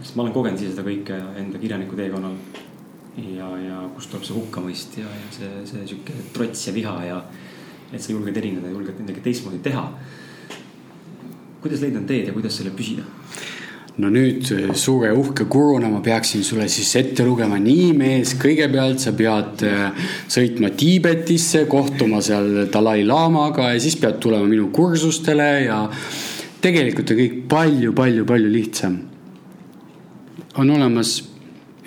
sest 0.02 0.16
ma 0.16 0.24
olen 0.24 0.34
kogenud 0.34 0.62
ise 0.62 0.74
seda 0.74 0.84
kõike 0.84 1.16
enda 1.40 1.60
kirjaniku 1.60 1.96
teekonnal. 1.96 2.36
ja, 3.18 3.48
ja 3.58 3.80
kust 3.96 4.12
tuleb 4.12 4.26
see 4.28 4.36
hukkamõist 4.36 4.98
ja, 4.98 5.08
ja 5.08 5.32
see, 5.32 5.52
see 5.66 5.88
sihuke 5.88 6.14
trots 6.34 6.68
ja 6.68 6.74
viha 6.74 6.96
ja 7.06 7.24
et 7.94 8.02
sa 8.02 8.12
julged 8.12 8.38
erineda, 8.38 8.70
julged 8.70 9.00
midagi 9.00 9.22
teistmoodi 9.22 9.60
teha. 9.64 9.90
kuidas 11.62 11.82
leida 11.82 12.02
teed 12.06 12.28
ja 12.28 12.34
kuidas 12.34 12.58
selle 12.58 12.76
püsida? 12.76 13.08
No 14.02 14.10
nüüd 14.12 14.50
suure 14.76 15.12
uhke 15.16 15.46
kuruna 15.52 15.88
ma 15.92 16.02
peaksin 16.04 16.44
sulle 16.44 16.68
siis 16.72 16.90
ette 17.00 17.24
lugema, 17.24 17.60
nii 17.62 17.94
mees, 17.96 18.34
kõigepealt 18.40 19.04
sa 19.04 19.14
pead 19.16 19.64
äh, 19.68 20.08
sõitma 20.32 20.74
Tiibetisse, 20.76 21.64
kohtuma 21.72 22.20
seal 22.26 22.66
Dalai-laamaga 22.72 23.72
ja 23.72 23.80
siis 23.82 23.96
pead 24.02 24.20
tulema 24.24 24.50
minu 24.50 24.68
kursustele 24.76 25.50
ja 25.68 25.80
tegelikult 26.64 27.14
on 27.14 27.22
kõik 27.22 27.40
palju-palju-palju 27.52 28.52
lihtsam. 28.52 29.00
on 30.58 30.70
olemas 30.76 31.18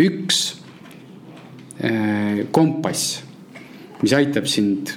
üks 0.00 0.40
äh, 1.84 2.46
kompass, 2.52 3.20
mis 4.00 4.16
aitab 4.16 4.48
sind 4.48 4.96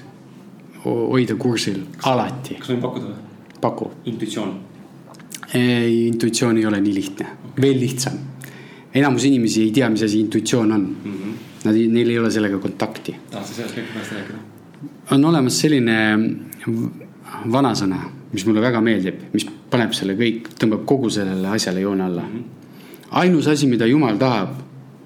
hoida 0.86 1.36
kursil 1.36 1.84
alati. 2.08 2.56
kas 2.56 2.72
võin 2.72 2.84
pakkuda 2.88 3.16
paku. 3.62 3.92
intuitsioon 4.06 4.71
ei, 5.54 6.08
intuitsioon 6.08 6.58
ei 6.58 6.66
ole 6.66 6.82
nii 6.82 6.94
lihtne, 6.94 7.28
veel 7.62 7.80
lihtsam. 7.80 8.18
enamus 8.94 9.26
inimesi 9.26 9.62
ei 9.64 9.72
tea, 9.72 9.90
mis 9.90 10.04
asi 10.04 10.20
intuitsioon 10.20 10.72
on 10.72 10.82
mm. 10.82 11.12
-hmm. 11.12 11.40
Nad, 11.64 11.76
neil 11.76 12.10
ei 12.10 12.20
ole 12.20 12.32
sellega 12.32 12.58
kontakti. 12.58 13.16
sa 13.32 13.44
sellest 13.44 13.76
kõik 13.76 13.94
pärast 13.94 14.12
rääkida? 14.12 14.38
on 15.12 15.26
olemas 15.26 15.60
selline 15.60 15.98
vanasõna, 17.52 18.00
mis 18.32 18.46
mulle 18.46 18.62
väga 18.62 18.82
meeldib, 18.82 19.16
mis 19.34 19.46
paneb 19.70 19.94
selle 19.94 20.16
kõik, 20.16 20.50
tõmbab 20.60 20.86
kogu 20.86 21.10
sellele 21.10 21.48
asjale 21.48 21.82
joone 21.82 22.04
alla 22.04 22.22
mm. 22.22 22.38
-hmm. 22.38 23.10
ainus 23.12 23.48
asi, 23.48 23.68
mida 23.68 23.86
jumal 23.86 24.18
tahab, 24.18 24.50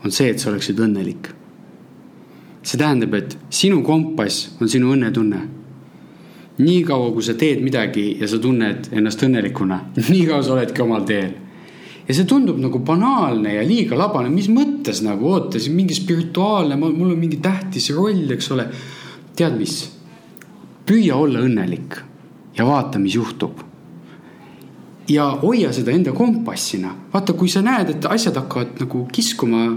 on 0.06 0.12
see, 0.12 0.30
et 0.30 0.40
sa 0.40 0.50
oleksid 0.50 0.80
õnnelik. 0.80 1.28
see 2.64 2.78
tähendab, 2.78 3.14
et 3.14 3.38
sinu 3.50 3.84
kompass 3.84 4.56
on 4.62 4.70
sinu 4.70 4.94
õnnetunne 4.94 5.42
niikaua, 6.57 7.11
kui 7.11 7.23
sa 7.23 7.36
teed 7.38 7.64
midagi 7.64 8.14
ja 8.19 8.27
sa 8.32 8.40
tunned 8.41 8.90
ennast 8.95 9.23
õnnelikuna, 9.26 9.80
niikaua 10.14 10.44
sa 10.44 10.56
oledki 10.56 10.84
omal 10.86 11.03
teel. 11.07 11.34
ja 12.07 12.14
see 12.14 12.27
tundub 12.30 12.60
nagu 12.61 12.80
banaalne 12.86 13.56
ja 13.57 13.64
liiga 13.65 13.98
labane, 13.98 14.30
mis 14.30 14.48
mõttes 14.53 15.02
nagu, 15.03 15.27
oota, 15.34 15.60
siin 15.60 15.76
mingi 15.76 15.98
spirituaalne, 15.98 16.77
mul 16.77 17.11
on 17.11 17.19
mingi 17.19 17.41
tähtis 17.44 17.90
roll, 17.95 18.30
eks 18.38 18.52
ole. 18.56 18.69
tead 19.36 19.57
mis? 19.60 19.77
püüa 20.86 21.15
olla 21.18 21.41
õnnelik 21.41 21.95
ja 22.56 22.65
vaata, 22.68 23.02
mis 23.02 23.15
juhtub. 23.18 23.64
ja 25.10 25.27
hoia 25.41 25.73
seda 25.73 25.91
enda 25.91 26.14
kompassina, 26.14 26.94
vaata, 27.14 27.34
kui 27.34 27.49
sa 27.49 27.61
näed, 27.65 27.98
et 27.98 28.06
asjad 28.06 28.38
hakkavad 28.38 28.80
nagu 28.86 29.07
kiskuma. 29.11 29.68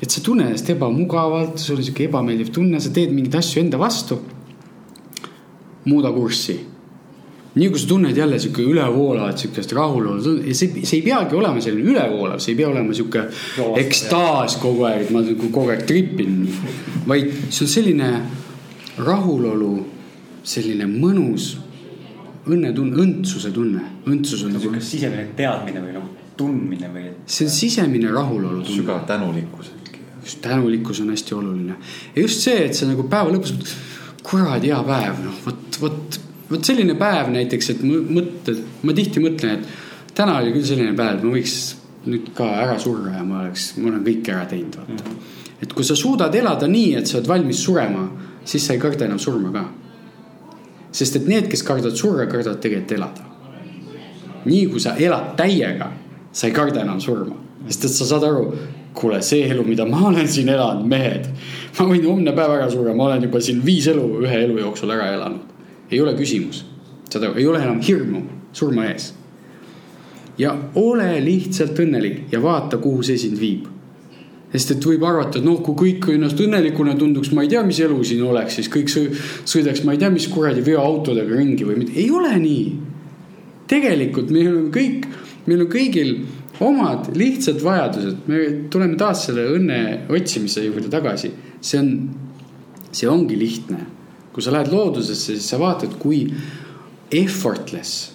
et 0.00 0.10
sa 0.10 0.20
tunned 0.22 0.46
ennast 0.46 0.70
ebamugavalt, 0.70 1.58
sul 1.58 1.80
on 1.80 1.82
sihuke 1.82 2.06
ebameeldiv 2.06 2.52
tunne, 2.52 2.78
sa 2.80 2.92
teed 2.92 3.10
mingeid 3.10 3.40
asju 3.40 3.64
enda 3.64 3.80
vastu 3.80 4.20
muuda 5.84 6.12
kurssi. 6.12 6.60
nii 7.54 7.68
kui 7.70 7.78
sa 7.78 7.86
tunned 7.86 8.16
jälle 8.16 8.38
sihuke 8.38 8.62
ülevoolavat 8.66 9.38
sihukest 9.38 9.72
rahulolu, 9.72 10.22
see, 10.50 10.82
see 10.82 10.96
ei 10.96 11.02
peagi 11.04 11.36
olema 11.38 11.60
selline 11.62 11.92
ülevoolav, 11.92 12.40
see 12.42 12.50
ei 12.50 12.56
pea 12.58 12.68
olema 12.68 12.94
sihuke 12.98 13.28
ekstaas 13.78 14.56
kogu 14.62 14.88
aeg, 14.88 15.04
et 15.04 15.12
ma 15.14 15.22
nagu 15.22 15.50
kogu 15.52 15.70
aeg 15.70 15.84
tripin. 15.86 16.40
vaid 17.06 17.30
see 17.50 17.62
on 17.62 17.70
selline 17.76 18.10
rahulolu, 18.98 19.70
selline 20.42 20.88
mõnus 20.90 21.52
õnnetunne, 22.50 22.98
õndsuse 23.06 23.54
tunne, 23.54 23.86
õndsus 24.10 24.42
on 24.48 24.58
nagu. 24.58 24.74
sisemine 24.80 25.30
teadmine 25.38 25.86
või 25.86 25.94
nagu 26.00 26.10
tundmine 26.36 26.90
või? 26.90 27.06
see 27.26 27.46
on 27.46 27.54
sisemine 27.54 28.10
rahulolu. 28.10 28.66
sügav 28.66 29.06
tänulikkus 29.06 29.70
just 30.24 30.40
tänulikkus 30.42 31.00
on 31.00 31.10
hästi 31.10 31.34
oluline 31.34 31.74
ja 32.16 32.22
just 32.22 32.40
see, 32.40 32.64
et 32.66 32.74
sa 32.74 32.88
nagu 32.88 33.04
päeva 33.08 33.30
lõpus 33.30 33.54
kuradi 34.24 34.70
hea 34.72 34.80
päev, 34.86 35.20
noh, 35.24 35.36
vot, 35.44 35.63
vot, 35.84 36.18
vot 36.50 36.66
selline 36.66 36.96
päev 36.98 37.30
näiteks, 37.34 37.70
et 37.74 37.86
mõtled, 37.86 38.60
ma 38.82 38.96
tihti 38.96 39.22
mõtlen, 39.22 39.62
et 39.62 40.14
täna 40.18 40.38
oli 40.40 40.52
küll 40.56 40.66
selline 40.66 40.96
päev, 40.98 41.18
et 41.18 41.26
ma 41.26 41.34
võiks 41.36 41.56
nüüd 42.10 42.32
ka 42.36 42.50
ära 42.60 42.76
surra 42.80 43.16
ja 43.18 43.24
ma 43.24 43.44
oleks, 43.44 43.72
ma 43.78 43.90
olen 43.90 44.04
kõik 44.04 44.28
ära 44.32 44.44
teinud, 44.50 44.76
vaata 44.76 44.92
mm. 44.92 45.06
-hmm. 45.06 45.62
et 45.62 45.72
kui 45.72 45.84
sa 45.84 45.96
suudad 45.96 46.34
elada 46.34 46.68
nii, 46.68 46.94
et 47.00 47.06
sa 47.06 47.18
oled 47.18 47.28
valmis 47.28 47.62
surema, 47.64 48.04
siis 48.44 48.66
sa 48.66 48.74
ei 48.74 48.80
karda 48.80 49.06
enam 49.08 49.18
surma 49.18 49.52
ka. 49.52 49.64
sest 50.92 51.16
et 51.16 51.26
need, 51.26 51.48
kes 51.50 51.62
kardavad 51.62 51.96
surra, 51.96 52.26
kardavad 52.26 52.60
tegelikult 52.60 52.92
elada. 52.92 53.24
nii 54.44 54.66
kui 54.66 54.80
sa 54.80 54.96
elad 54.96 55.34
täiega, 55.36 55.90
sa 56.32 56.46
ei 56.46 56.52
karda 56.52 56.82
enam 56.82 57.00
surma, 57.00 57.36
sest 57.68 57.84
et 57.84 57.90
sa 57.90 58.04
saad 58.04 58.22
aru, 58.28 58.52
kuule, 58.94 59.22
see 59.22 59.48
elu, 59.50 59.64
mida 59.64 59.86
ma 59.86 60.06
olen 60.08 60.28
siin 60.28 60.48
elanud, 60.48 60.86
mehed. 60.86 61.26
ma 61.78 61.86
võin 61.88 62.06
homne 62.06 62.32
päev 62.32 62.52
ära 62.58 62.70
surra, 62.70 62.94
ma 62.94 63.08
olen 63.08 63.22
juba 63.22 63.40
siin 63.40 63.64
viis 63.64 63.88
elu 63.90 64.04
ühe 64.22 64.44
elu 64.44 64.58
jooksul 64.58 64.90
ära 64.94 65.10
elanud. 65.16 65.53
Ei 65.94 66.00
ole 66.02 66.14
küsimus, 66.18 66.64
saad 67.10 67.28
aru, 67.28 67.38
ei 67.38 67.46
ole 67.46 67.62
enam 67.62 67.80
hirmu 67.84 68.22
surma 68.54 68.88
ees. 68.90 69.12
ja 70.38 70.50
ole 70.74 71.20
lihtsalt 71.22 71.78
õnnelik 71.78 72.32
ja 72.32 72.40
vaata, 72.42 72.80
kuhu 72.82 73.02
see 73.06 73.18
sind 73.18 73.38
viib. 73.38 73.68
sest 74.54 74.70
et 74.70 74.84
võib 74.86 75.02
arvata, 75.02 75.40
et 75.40 75.46
noh, 75.46 75.58
kui 75.66 75.74
kõik 75.74 76.12
ennast 76.14 76.38
õnnelikuna 76.38 76.94
tunduks, 76.98 77.32
ma 77.34 77.42
ei 77.42 77.50
tea, 77.50 77.64
mis 77.66 77.80
elu 77.82 77.96
siin 78.06 78.22
oleks, 78.22 78.60
siis 78.60 78.68
kõik 78.70 78.92
sõidaks, 78.92 79.82
ma 79.82 79.94
ei 79.94 79.98
tea, 79.98 80.10
mis 80.14 80.28
kuradi 80.30 80.62
veoautodega 80.62 81.40
ringi 81.40 81.66
või 81.66 81.80
mitte, 81.80 81.96
ei 81.98 82.10
ole 82.10 82.30
nii. 82.38 82.64
tegelikult 83.66 84.30
meil 84.30 84.50
on 84.52 84.70
kõik, 84.74 85.08
meil 85.46 85.64
on 85.64 85.70
kõigil 85.72 86.16
omad 86.60 87.10
lihtsad 87.16 87.58
vajadused, 87.62 88.28
me 88.30 88.44
tuleme 88.70 88.96
taas 88.98 89.26
selle 89.26 89.46
õnne 89.56 89.80
otsimise 90.12 90.62
juurde 90.64 90.90
tagasi. 90.90 91.32
see 91.60 91.80
on, 91.80 91.90
see 92.92 93.08
ongi 93.08 93.38
lihtne. 93.38 93.86
Kui 94.34 94.42
sa 94.42 94.52
lähed 94.52 94.72
loodusesse, 94.72 95.36
siis 95.36 95.46
sa 95.48 95.60
vaatad, 95.62 95.94
kui 95.98 96.26
effortless. 97.14 98.10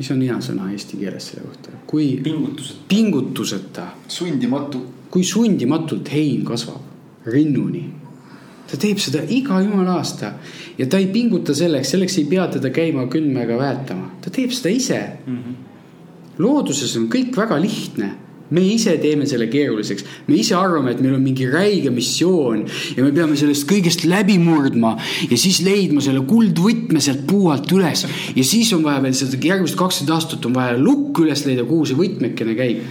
mis 0.00 0.08
on 0.14 0.22
hea 0.24 0.38
sõna 0.40 0.70
eesti 0.72 0.96
keeles 0.96 1.26
selle 1.28 1.44
kohta, 1.44 1.74
kui. 1.86 2.20
pingutuseta. 2.24 2.84
pingutuseta. 2.88 3.86
sundimatu. 4.08 4.84
kui 5.10 5.24
sundimatult 5.24 6.08
hein 6.12 6.44
kasvab 6.44 7.26
rinnuni. 7.26 7.84
ta 8.70 8.78
teeb 8.78 8.98
seda 9.02 9.20
iga 9.28 9.60
jumala 9.60 9.98
aasta 9.98 10.32
ja 10.78 10.86
ta 10.86 10.98
ei 10.98 11.10
pinguta 11.12 11.54
selleks, 11.54 11.90
selleks 11.90 12.18
ei 12.18 12.24
pea 12.30 12.46
teda 12.48 12.70
käima 12.70 13.04
kündmega 13.12 13.58
väetama, 13.58 14.14
ta 14.22 14.30
teeb 14.30 14.54
seda 14.56 14.72
ise 14.72 15.00
mm. 15.26 15.36
-hmm. 15.36 15.54
looduses 16.38 16.96
on 16.96 17.08
kõik 17.12 17.36
väga 17.36 17.60
lihtne 17.60 18.14
me 18.50 18.64
ise 18.66 18.96
teeme 19.02 19.26
selle 19.30 19.48
keeruliseks, 19.50 20.06
me 20.28 20.38
ise 20.40 20.56
arvame, 20.58 20.94
et 20.94 21.02
meil 21.04 21.16
on 21.16 21.24
mingi 21.24 21.46
räige 21.50 21.92
missioon 21.94 22.64
ja 22.96 23.04
me 23.04 23.12
peame 23.14 23.38
sellest 23.38 23.68
kõigest 23.70 24.06
läbi 24.10 24.38
murdma 24.42 24.96
ja 25.30 25.38
siis 25.38 25.60
leidma 25.66 26.02
selle 26.04 26.24
kuldvõtme 26.28 27.02
sealt 27.02 27.26
puu 27.30 27.50
alt 27.54 27.70
üles. 27.76 28.06
ja 28.36 28.44
siis 28.46 28.72
on 28.76 28.82
vaja 28.86 29.02
veel 29.04 29.14
seda 29.16 29.38
järgmised 29.40 29.78
kakskümmend 29.78 30.16
aastat 30.16 30.46
on 30.46 30.56
vaja 30.56 30.78
lukk 30.78 31.22
üles 31.24 31.46
leida, 31.46 31.66
kuhu 31.68 31.86
see 31.86 31.98
võtmekene 31.98 32.58
käib 32.58 32.82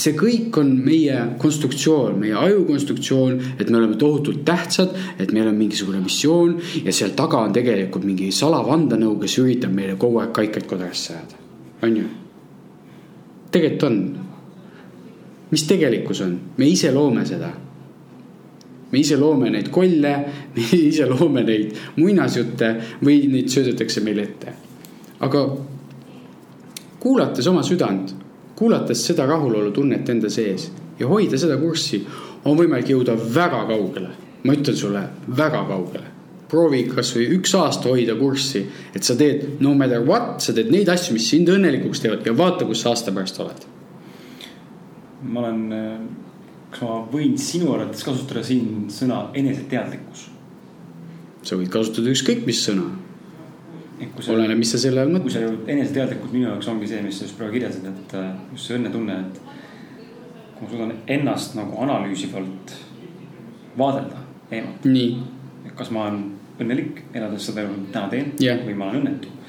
see 0.00 0.14
kõik 0.16 0.54
on 0.60 0.70
meie 0.84 1.16
konstruktsioon, 1.40 2.16
meie 2.20 2.36
aju 2.38 2.64
konstruktsioon, 2.68 3.36
et 3.58 3.70
me 3.70 3.80
oleme 3.80 3.98
tohutult 4.00 4.44
tähtsad, 4.46 4.94
et 5.18 5.32
meil 5.34 5.50
on 5.50 5.58
mingisugune 5.58 6.00
missioon 6.04 6.56
ja 6.84 6.94
seal 6.94 7.12
taga 7.18 7.42
on 7.44 7.54
tegelikult 7.56 8.06
mingi 8.08 8.30
salavandenõu, 8.34 9.16
kes 9.20 9.38
üritab 9.42 9.74
meile 9.74 9.98
kogu 10.00 10.22
aeg 10.22 10.32
kaikaid 10.36 10.68
kodrasse 10.70 11.16
ajada, 11.16 11.44
on 11.86 12.00
ju? 12.02 12.08
tegelikult 13.50 13.88
on 13.88 14.02
mis 15.50 15.66
tegelikkus 15.66 16.20
on, 16.20 16.38
me 16.56 16.68
ise 16.68 16.92
loome 16.94 17.24
seda. 17.26 17.50
me 18.90 18.98
ise 18.98 19.16
loome 19.16 19.50
neid 19.50 19.68
kolle, 19.70 20.14
me 20.56 20.68
ise 20.74 21.06
loome 21.06 21.44
neid 21.46 21.76
muinasjutte 21.96 22.70
või 23.04 23.26
neid 23.30 23.50
söödetakse 23.50 24.02
meile 24.06 24.22
ette. 24.22 24.54
aga 25.20 25.44
kuulates 27.00 27.46
oma 27.46 27.62
südant, 27.62 28.14
kuulates 28.56 29.06
seda 29.06 29.26
rahulolutunnet 29.26 30.08
enda 30.08 30.30
sees 30.30 30.70
ja 30.98 31.08
hoida 31.08 31.38
seda 31.38 31.56
kurssi, 31.58 32.04
on 32.44 32.56
võimalik 32.58 32.90
jõuda 32.94 33.16
väga 33.34 33.66
kaugele. 33.66 34.14
ma 34.44 34.56
ütlen 34.56 34.76
sulle, 34.76 35.04
väga 35.36 35.66
kaugele 35.68 36.06
proovi 36.50 36.82
kasvõi 36.90 37.28
üks 37.36 37.52
aasta 37.54 37.92
hoida 37.92 38.16
kurssi, 38.18 38.64
et 38.90 39.06
sa 39.06 39.14
teed 39.14 39.60
no 39.62 39.70
matter 39.78 40.02
what, 40.02 40.40
sa 40.42 40.50
teed 40.52 40.72
neid 40.74 40.88
asju, 40.90 41.14
mis 41.14 41.28
sind 41.30 41.46
õnnelikuks 41.52 42.02
teevad 42.02 42.26
ja 42.26 42.34
vaata, 42.34 42.66
kus 42.66 42.82
sa 42.82 42.90
aasta 42.90 43.14
pärast 43.14 43.38
oled 43.38 43.68
ma 45.22 45.42
olen, 45.44 45.62
kas 46.70 46.82
ma 46.86 46.98
võin 47.12 47.36
sinu 47.40 47.72
arvates 47.74 48.04
kasutada 48.06 48.42
siin 48.46 48.88
sõna 48.92 49.26
eneseteadlikkus? 49.36 50.28
sa 51.42 51.56
võid 51.56 51.70
kasutada 51.72 52.12
ükskõik 52.12 52.44
mis 52.48 52.60
sõna. 52.66 52.84
oleneb, 54.28 54.58
mis 54.60 54.72
sa 54.72 54.80
selle 54.80 55.02
all 55.02 55.12
mõtled. 55.12 55.28
kui 55.28 55.34
sa 55.34 55.44
jõuad 55.44 55.72
eneseteadlikkus 55.74 56.34
minu 56.34 56.48
jaoks 56.48 56.68
ongi 56.72 56.90
see, 56.90 57.02
mis 57.04 57.18
sa 57.18 57.26
just 57.26 57.38
praegu 57.38 57.56
kirjeldasid, 57.56 57.88
et 57.88 58.14
äh, 58.18 58.30
just 58.54 58.68
see 58.68 58.78
õnnetunne, 58.78 59.18
et 59.24 59.40
kui 60.56 60.66
ma 60.66 60.70
suudan 60.72 60.94
ennast 61.16 61.56
nagu 61.58 61.80
analüüsivalt 61.86 62.76
vaadelda 63.78 64.24
eemalt. 64.50 64.88
kas 65.76 65.90
ma 65.94 66.06
olen 66.08 66.24
õnnelik, 66.60 67.04
elades 67.16 67.46
seda 67.48 67.64
elu, 67.64 67.86
täna 67.92 68.08
teen 68.12 68.32
yeah. 68.42 68.60
või 68.66 68.76
ma 68.76 68.90
olen 68.90 69.06
õnnetu 69.06 69.39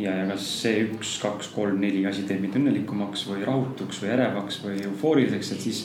ja, 0.00 0.14
ja 0.16 0.26
kas 0.30 0.46
see 0.62 0.84
üks, 0.86 1.16
kaks, 1.22 1.50
kolm, 1.54 1.80
neli 1.82 2.02
asi 2.08 2.24
teeb 2.28 2.42
mind 2.44 2.56
õnnelikumaks 2.60 3.26
või 3.28 3.44
rahutuks 3.46 4.00
või 4.02 4.12
ärevaks 4.16 4.60
või 4.64 4.80
eufooriliseks, 4.86 5.52
et 5.54 5.66
siis 5.66 5.84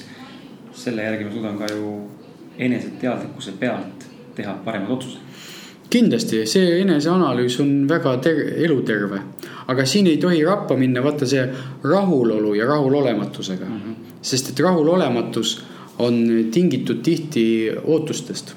selle 0.76 1.06
järgi 1.06 1.28
ma 1.28 1.34
suudan 1.34 1.60
ka 1.60 1.70
ju 1.72 1.92
eneseteadlikkuse 2.68 3.56
pealt 3.60 4.08
teha 4.36 4.56
paremad 4.66 4.96
otsused. 4.98 5.22
kindlasti, 5.90 6.42
see 6.50 6.80
eneseanalüüs 6.82 7.60
on 7.64 7.72
väga 7.90 8.18
ter-, 8.24 8.56
eluterve, 8.66 9.22
aga 9.72 9.86
siin 9.86 10.10
ei 10.12 10.18
tohi 10.18 10.42
rappa 10.44 10.76
minna, 10.80 11.04
vaata 11.04 11.28
see 11.30 11.46
rahulolu 11.84 12.54
ja 12.56 12.66
rahulolematusega 12.66 13.66
mm. 13.66 13.80
-hmm. 13.80 14.12
sest 14.22 14.50
et 14.50 14.60
rahulolematus 14.60 15.64
on 16.00 16.26
tingitud 16.52 17.04
tihti 17.04 17.72
ootustest. 17.84 18.56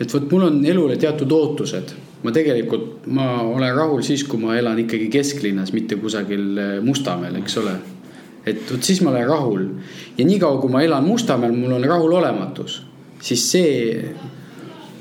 et 0.00 0.14
vot 0.14 0.30
mul 0.30 0.42
on 0.42 0.64
elule 0.66 0.96
teatud 0.96 1.32
ootused 1.32 1.92
ma 2.22 2.30
tegelikult, 2.34 3.06
ma 3.10 3.26
olen 3.42 3.74
rahul 3.74 4.02
siis, 4.06 4.24
kui 4.28 4.40
ma 4.42 4.54
elan 4.58 4.78
ikkagi 4.84 5.08
kesklinnas, 5.12 5.72
mitte 5.74 5.98
kusagil 6.00 6.44
eh, 6.58 6.76
Mustamäel, 6.84 7.36
eks 7.42 7.58
ole. 7.62 7.74
et 8.46 8.62
vot 8.70 8.82
siis 8.82 9.00
ma 9.02 9.12
olen 9.12 9.26
rahul 9.26 9.66
ja 10.18 10.26
niikaua, 10.26 10.60
kui 10.62 10.70
ma 10.70 10.82
elan 10.82 11.06
Mustamäel, 11.06 11.54
mul 11.54 11.76
on 11.76 11.86
rahulolematus, 11.86 12.80
siis 13.22 13.44
see, 13.50 14.14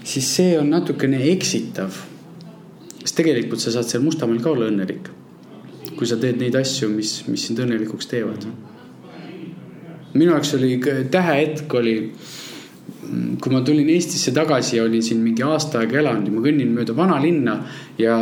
siis 0.04 0.36
see 0.36 0.58
on 0.60 0.70
natukene 0.74 1.24
eksitav. 1.32 1.94
sest 3.02 3.18
tegelikult 3.18 3.62
sa 3.62 3.74
saad 3.74 3.90
seal 3.90 4.04
Mustamäel 4.06 4.42
ka 4.42 4.54
olla 4.54 4.70
õnnelik. 4.70 5.10
kui 5.98 6.08
sa 6.10 6.18
teed 6.18 6.40
neid 6.42 6.56
asju, 6.58 6.90
mis, 6.90 7.28
mis 7.28 7.48
sind 7.48 7.60
õnnelikuks 7.62 8.10
teevad. 8.10 8.46
minu 10.14 10.32
jaoks 10.32 10.56
oli 10.58 10.80
tähehetk 11.12 11.74
oli 11.74 11.96
kui 13.42 13.54
ma 13.54 13.62
tulin 13.66 13.90
Eestisse 13.90 14.32
tagasi 14.36 14.78
ja 14.78 14.86
olin 14.86 15.04
siin 15.04 15.22
mingi 15.24 15.44
aasta 15.44 15.82
aega 15.82 16.00
elanud 16.00 16.28
ja 16.30 16.36
ma 16.36 16.44
kõnnin 16.46 16.74
mööda 16.76 16.96
vanalinna 16.96 17.58
ja 18.00 18.18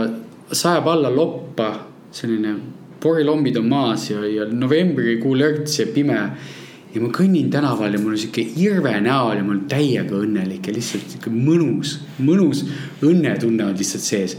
sajab 0.52 0.88
alla 0.90 1.12
loppa, 1.14 1.72
selline 2.12 2.56
porilombid 3.00 3.60
on 3.60 3.68
maas 3.70 4.10
ja, 4.10 4.24
ja 4.28 4.48
novembrikuu 4.50 5.36
lörts 5.38 5.80
ja 5.80 5.88
pime. 5.94 6.24
ja 6.90 7.02
ma 7.02 7.12
kõnnin 7.14 7.52
tänaval 7.54 7.94
ja 7.94 8.00
mul 8.02 8.16
on 8.16 8.18
sihuke 8.18 8.42
irve 8.58 8.96
näol 9.06 9.36
ja 9.38 9.44
ma 9.44 9.54
olen 9.54 9.68
täiega 9.70 10.16
õnnelik 10.18 10.68
ja 10.68 10.74
lihtsalt 10.74 11.12
sihuke 11.14 11.30
mõnus, 11.30 12.00
mõnus 12.18 12.64
õnnetunne 13.06 13.68
on 13.68 13.78
lihtsalt 13.78 14.04
sees. 14.04 14.38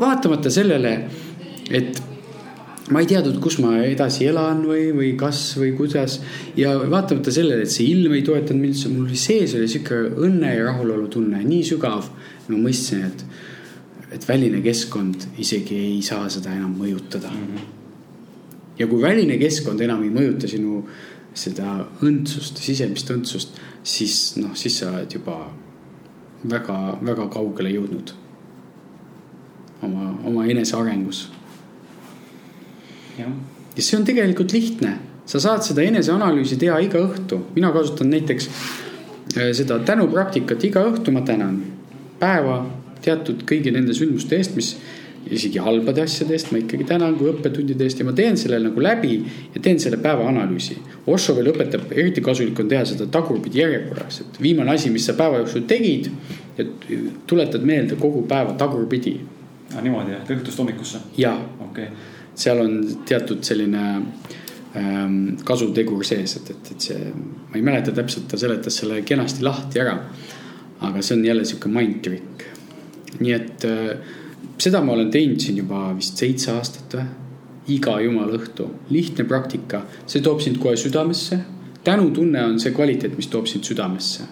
vaatamata 0.00 0.50
sellele, 0.50 0.96
et 1.70 2.02
ma 2.90 3.02
ei 3.02 3.08
teadnud, 3.10 3.38
kus 3.42 3.58
ma 3.62 3.72
edasi 3.82 4.28
elan 4.30 4.62
või, 4.66 4.90
või 4.94 5.10
kas 5.18 5.40
või 5.58 5.72
kuidas. 5.78 6.20
ja 6.58 6.76
vaatamata 6.78 7.32
sellele, 7.34 7.66
et 7.66 7.72
see 7.72 7.88
ilm 7.90 8.14
ei 8.14 8.22
toetanud 8.26 8.62
mind 8.62 8.76
üldse, 8.76 8.92
mul 8.92 9.08
sees 9.18 9.56
oli 9.58 9.68
sihuke 9.70 9.98
õnne 10.26 10.52
ja 10.54 10.68
rahulolu 10.68 11.08
tunne 11.10 11.42
nii 11.42 11.64
sügav. 11.66 12.10
ma 12.48 12.58
mõistsin, 12.62 13.02
et, 13.08 13.24
et 14.14 14.28
väline 14.28 14.62
keskkond 14.62 15.26
isegi 15.42 15.78
ei 15.82 16.02
saa 16.02 16.28
seda 16.30 16.52
enam 16.54 16.76
mõjutada 16.78 17.30
mm. 17.32 17.46
-hmm. 17.46 17.64
ja 18.78 18.86
kui 18.86 19.02
väline 19.02 19.38
keskkond 19.38 19.80
enam 19.80 20.02
ei 20.06 20.12
mõjuta 20.14 20.48
sinu 20.48 20.84
seda 21.34 21.88
õndsust, 22.02 22.62
sisemist 22.62 23.10
õndsust, 23.10 23.58
siis 23.82 24.36
noh, 24.36 24.54
siis 24.54 24.78
sa 24.78 24.92
oled 24.92 25.12
juba 25.12 25.50
väga-väga 26.48 27.26
kaugele 27.28 27.70
jõudnud 27.74 28.14
oma, 29.82 30.14
oma 30.24 30.46
enesearengus 30.46 31.26
ja 33.18 33.82
see 33.82 33.98
on 33.98 34.04
tegelikult 34.08 34.52
lihtne, 34.56 34.96
sa 35.28 35.40
saad 35.42 35.64
seda 35.66 35.84
eneseanalüüsi 35.84 36.58
teha 36.60 36.78
iga 36.84 37.00
õhtu, 37.02 37.40
mina 37.56 37.72
kasutan 37.74 38.10
näiteks 38.12 38.48
äh, 38.48 39.50
seda 39.56 39.80
tänupraktikat. 39.84 40.64
Iga 40.64 40.84
õhtu, 40.90 41.14
ma 41.14 41.24
tänan. 41.26 41.58
Päeva 42.20 42.62
teatud 43.04 43.42
kõigi 43.48 43.72
nende 43.74 43.94
sündmuste 43.96 44.38
eest, 44.38 44.56
mis 44.56 44.76
isegi 45.26 45.58
halbade 45.58 46.04
asjade 46.04 46.36
eest 46.36 46.52
ma 46.54 46.60
ikkagi 46.60 46.86
tänan 46.86 47.16
kui 47.18 47.28
õppetundide 47.32 47.84
eest. 47.84 48.00
Ja 48.00 48.06
ma 48.08 48.14
teen 48.16 48.38
selle 48.40 48.60
nagu 48.62 48.82
läbi 48.82 49.18
ja 49.54 49.62
teen 49.62 49.80
selle 49.82 49.98
päeva 50.02 50.28
analüüsi. 50.30 50.78
Osho 51.10 51.34
veel 51.36 51.50
õpetab, 51.52 51.90
eriti 51.92 52.24
kasulik 52.24 52.58
on 52.62 52.70
teha 52.70 52.86
seda 52.88 53.10
tagurpidi 53.12 53.60
järjekorras, 53.64 54.22
et 54.22 54.42
viimane 54.42 54.72
asi, 54.74 54.92
mis 54.94 55.06
sa 55.06 55.16
päeva 55.18 55.42
jooksul 55.42 55.66
tegid, 55.68 56.12
et 56.56 56.90
tuletad 57.26 57.66
meelde 57.66 57.98
kogu 58.00 58.22
päeva 58.30 58.54
tagurpidi. 58.58 59.18
Ah, 59.74 59.82
niimoodi 59.82 60.14
jah, 60.14 60.28
õhtust 60.30 60.62
hommikusse? 60.62 61.02
jaa. 61.18 61.40
okei. 61.58 61.90
okay 61.90 62.14
seal 62.36 62.60
on 62.60 62.76
teatud 63.08 63.44
selline 63.44 63.84
ähm, 64.76 65.36
kasutegur 65.44 66.04
sees, 66.04 66.36
et, 66.40 66.50
et, 66.52 66.72
et 66.74 66.88
see, 66.90 67.12
ma 67.16 67.56
ei 67.56 67.64
mäleta 67.64 67.94
täpselt, 67.96 68.28
ta 68.30 68.40
seletas 68.40 68.76
selle 68.82 69.00
kenasti 69.08 69.46
lahti 69.46 69.82
ära. 69.82 69.98
aga 70.86 71.00
see 71.00 71.16
on 71.16 71.24
jälle 71.24 71.44
sihuke 71.48 71.68
mind 71.72 72.00
trick. 72.04 72.44
nii 73.18 73.32
et 73.32 73.64
äh, 73.64 73.96
seda 74.60 74.82
ma 74.84 74.92
olen 74.92 75.10
teinud 75.10 75.40
siin 75.40 75.56
juba 75.62 75.88
vist 75.96 76.20
seitse 76.20 76.52
aastat 76.52 76.98
või 76.98 77.06
iga 77.76 77.96
jumala 78.00 78.36
õhtu, 78.36 78.68
lihtne 78.94 79.24
praktika, 79.26 79.80
see 80.06 80.22
toob 80.22 80.40
sind 80.44 80.60
kohe 80.62 80.76
südamesse. 80.76 81.40
tänutunne 81.84 82.44
on 82.44 82.60
see 82.60 82.74
kvaliteet, 82.74 83.16
mis 83.16 83.32
toob 83.32 83.46
sind 83.46 83.64
südamesse. 83.64 84.24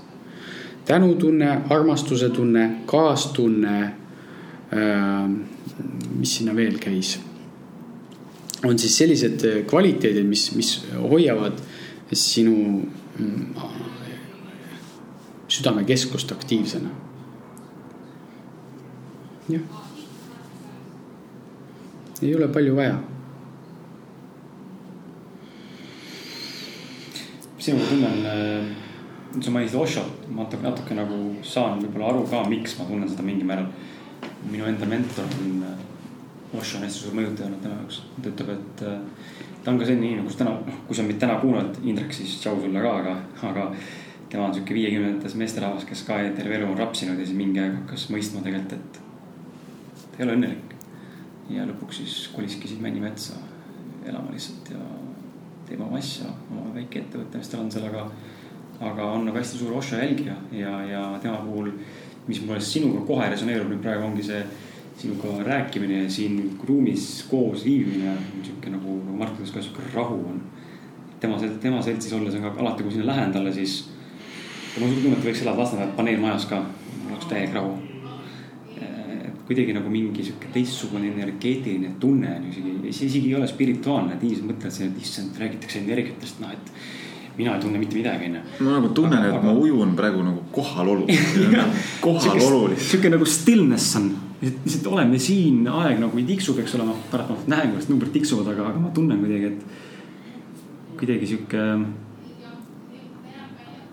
tänutunne, 0.85 1.62
armastuse 1.70 2.28
tunne, 2.31 2.70
kaastunne 2.86 3.78
äh,. 4.72 5.31
mis 6.18 6.36
sinna 6.36 6.55
veel 6.56 6.76
käis 6.78 7.18
on 8.64 8.78
siis 8.78 8.96
sellised 8.98 9.44
äh, 9.44 9.62
kvaliteedid, 9.68 10.26
mis, 10.28 10.48
mis 10.56 10.74
hoiavad 10.98 11.60
sinu 12.14 12.84
mm, 13.18 13.54
südamekeskust 15.48 16.32
aktiivsena. 16.32 16.90
jah. 19.48 19.60
ei 22.22 22.34
ole 22.34 22.48
palju 22.48 22.76
vaja. 22.76 23.02
sinuga 27.58 27.84
tunnen, 27.88 28.26
äh, 28.26 29.40
sa 29.40 29.50
mainisid 29.50 29.80
Oshot, 29.80 30.28
ma 30.28 30.42
natuke, 30.42 30.62
natuke 30.62 30.94
nagu 30.94 31.18
saan 31.42 31.80
võib-olla 31.80 32.10
aru 32.12 32.26
ka, 32.28 32.42
miks 32.48 32.76
ma 32.78 32.84
tunnen 32.84 33.08
seda 33.08 33.24
mingil 33.24 33.48
määral. 33.48 33.70
minu 34.50 34.66
enda 34.68 34.86
mentor 34.86 35.24
on 35.40 35.62
Osho 36.59 36.78
on 36.78 36.86
hästi 36.86 37.01
suur 37.01 37.16
mõjutaja 37.18 37.48
olnud 37.48 37.62
tema 37.62 37.81
jaoks. 37.81 38.02
ta 38.22 38.31
ütleb, 38.31 38.51
et 38.55 38.82
äh, 38.89 38.98
ta 39.64 39.72
on 39.72 39.78
ka 39.81 39.89
selline 39.89 40.10
inimene, 40.10 40.26
kus 40.28 40.39
täna, 40.40 40.55
noh, 40.59 40.81
kui 40.89 40.97
sa 40.97 41.06
mind 41.06 41.20
täna 41.22 41.39
kuulad, 41.43 41.78
Indrek, 41.82 42.12
siis 42.12 42.36
tšau 42.40 42.60
sulle 42.60 42.82
ka, 42.85 42.93
aga, 43.01 43.14
aga 43.51 43.70
tema 44.28 44.48
on 44.48 44.55
sihuke 44.55 44.74
viiekümnendates 44.76 45.35
meesterahvas, 45.40 45.86
kes 45.89 46.05
ka 46.06 46.18
terve 46.36 46.59
elu 46.59 46.68
on 46.68 46.78
rapsinud 46.78 47.18
ja 47.18 47.26
siis 47.26 47.39
mingi 47.39 47.62
aeg 47.62 47.81
hakkas 47.81 48.09
mõistma 48.12 48.43
tegelikult, 48.44 48.76
et 48.76 49.01
ta 50.05 50.20
ei 50.20 50.26
ole 50.26 50.39
õnnelik. 50.39 50.76
ja 51.51 51.66
lõpuks 51.68 52.01
siis 52.01 52.14
koliski 52.32 52.68
siit 52.68 52.81
Männimetsa 52.81 53.36
elama 54.09 54.32
lihtsalt 54.32 54.70
ja 54.72 54.81
teeb 55.68 55.81
oma 55.85 55.98
asja, 55.98 56.28
oma 56.51 56.70
väike 56.74 57.02
ettevõte, 57.02 57.40
mis 57.40 57.51
tal 57.52 57.64
on 57.64 57.70
seal, 57.72 57.89
aga. 57.89 58.06
aga 58.85 59.05
on 59.16 59.24
nagu 59.28 59.39
hästi 59.39 59.59
suur 59.59 59.76
Osho 59.78 59.97
jälgija 59.97 60.35
ja, 60.52 60.72
ja 60.89 61.02
tema 61.22 61.36
puhul, 61.44 61.70
mis 62.26 62.40
mulle 62.44 62.60
sinuga 62.60 63.05
kohe 63.06 63.28
resoneerub 63.31 63.70
nüüd 63.70 63.85
praegu 63.85 64.09
ongi 64.09 64.24
see 64.26 64.40
sinuga 64.98 65.42
rääkimine 65.42 66.02
ja 66.02 66.10
siin 66.10 66.58
ruumis 66.68 67.26
koos 67.30 67.64
viibimine, 67.64 68.16
sihuke 68.42 68.70
nagu, 68.70 68.98
nagu 69.04 69.16
Mart 69.18 69.38
ütles 69.38 69.52
ka, 69.54 69.62
sihuke 69.62 69.82
rahu 69.94 70.20
on. 70.30 70.42
tema, 71.20 71.38
tema 71.60 71.82
seltsis 71.82 72.12
olles 72.12 72.34
on 72.34 72.44
ka 72.46 72.54
alati, 72.58 72.82
kui 72.82 72.92
sinna 72.92 73.06
lähen 73.06 73.32
talle, 73.32 73.52
siis 73.52 73.88
on 74.76 74.88
sihuke 74.88 75.02
tunne, 75.02 75.18
et 75.18 75.26
võiks 75.26 75.42
elada 75.42 75.62
Lasnamäel 75.62 75.92
paneelmajas 75.96 76.46
ka, 76.50 76.62
oleks 77.10 77.26
täielik 77.30 77.54
rahu. 77.54 77.74
kuidagi 79.44 79.74
nagu 79.76 79.90
mingi 79.92 80.24
sihuke 80.24 80.48
teistsugune 80.52 81.10
energeetiline 81.10 81.90
tunne 82.00 82.30
on 82.32 82.46
isegi, 82.48 82.70
see 82.96 83.08
isegi 83.10 83.28
ei 83.28 83.34
ole 83.36 83.46
spirituaalne, 83.46 84.14
et 84.14 84.22
inimesed 84.24 84.46
mõtlevad, 84.48 84.78
et 84.86 85.02
issand, 85.02 85.36
räägitakse 85.36 85.82
energiatest, 85.82 86.38
noh 86.40 86.54
et 86.54 86.70
mina 87.36 87.54
ei 87.54 87.60
tunne 87.60 87.78
mitte 87.78 87.96
midagi, 87.98 88.30
onju. 88.30 88.40
ma 88.60 88.76
nagu 88.78 88.88
tunnen, 88.96 89.24
et 89.26 89.34
aga... 89.34 89.42
ma 89.44 89.52
ujun 89.58 89.92
praegu 89.98 90.22
nagu 90.24 90.44
kohalolu 90.54 91.06
kohalolu 92.06 92.70
lihtsalt. 92.72 92.88
sihuke 92.90 93.10
nagu 93.12 93.26
stillness 93.28 93.96
on, 94.00 94.08
lihtsalt 94.44 94.86
oleme 94.92 95.18
siin, 95.18 95.64
aeg 95.68 95.98
nagu 96.02 96.18
ei 96.18 96.24
tiksu, 96.28 96.54
peaks 96.56 96.74
olema, 96.78 96.94
pärast 97.10 97.30
ma 97.30 97.56
näen, 97.56 97.74
kuidas 97.74 97.88
numbrid 97.90 98.12
tiksuvad, 98.14 98.48
aga, 98.52 98.68
aga 98.72 98.82
ma 98.82 98.92
tunnen 98.94 99.20
kuidagi, 99.22 99.52
et 99.52 100.98
kuidagi 100.98 101.26
sihuke, 101.26 101.64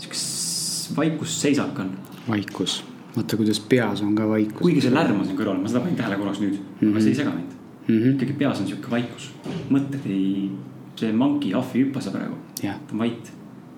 sihuke 0.01 0.97
vaikusseisak 0.97 1.79
on. 1.79 1.91
vaikus, 2.29 2.83
vaata 3.15 3.37
kuidas 3.37 3.59
peas 3.59 4.01
on 4.01 4.15
ka 4.15 4.27
vaikus. 4.29 4.61
kuigi 4.61 4.81
see 4.81 4.93
lärm 4.93 5.19
on 5.19 5.25
siin 5.25 5.39
kõrval, 5.39 5.59
ma 5.61 5.71
seda 5.71 5.83
panin 5.83 5.97
tähele 5.99 6.19
korraks 6.21 6.39
nüüd 6.43 6.55
mm, 6.55 6.77
-hmm. 6.79 6.91
aga 6.91 7.03
see 7.03 7.13
ei 7.13 7.19
sega 7.21 7.35
mind 7.35 7.51
mm 7.87 7.99
-hmm.. 7.99 8.15
ikkagi 8.15 8.33
peas 8.33 8.61
on 8.61 8.67
sihuke 8.67 8.91
vaikus, 8.91 9.29
mõtted 9.69 10.07
ei, 10.07 10.49
see 10.95 11.13
monkey, 11.13 11.53
ahv 11.53 11.75
ei 11.75 11.85
hüppa 11.85 12.01
seal 12.01 12.15
praegu. 12.15 12.35
ta 12.61 12.77
on 12.91 12.99
vait, 12.99 13.31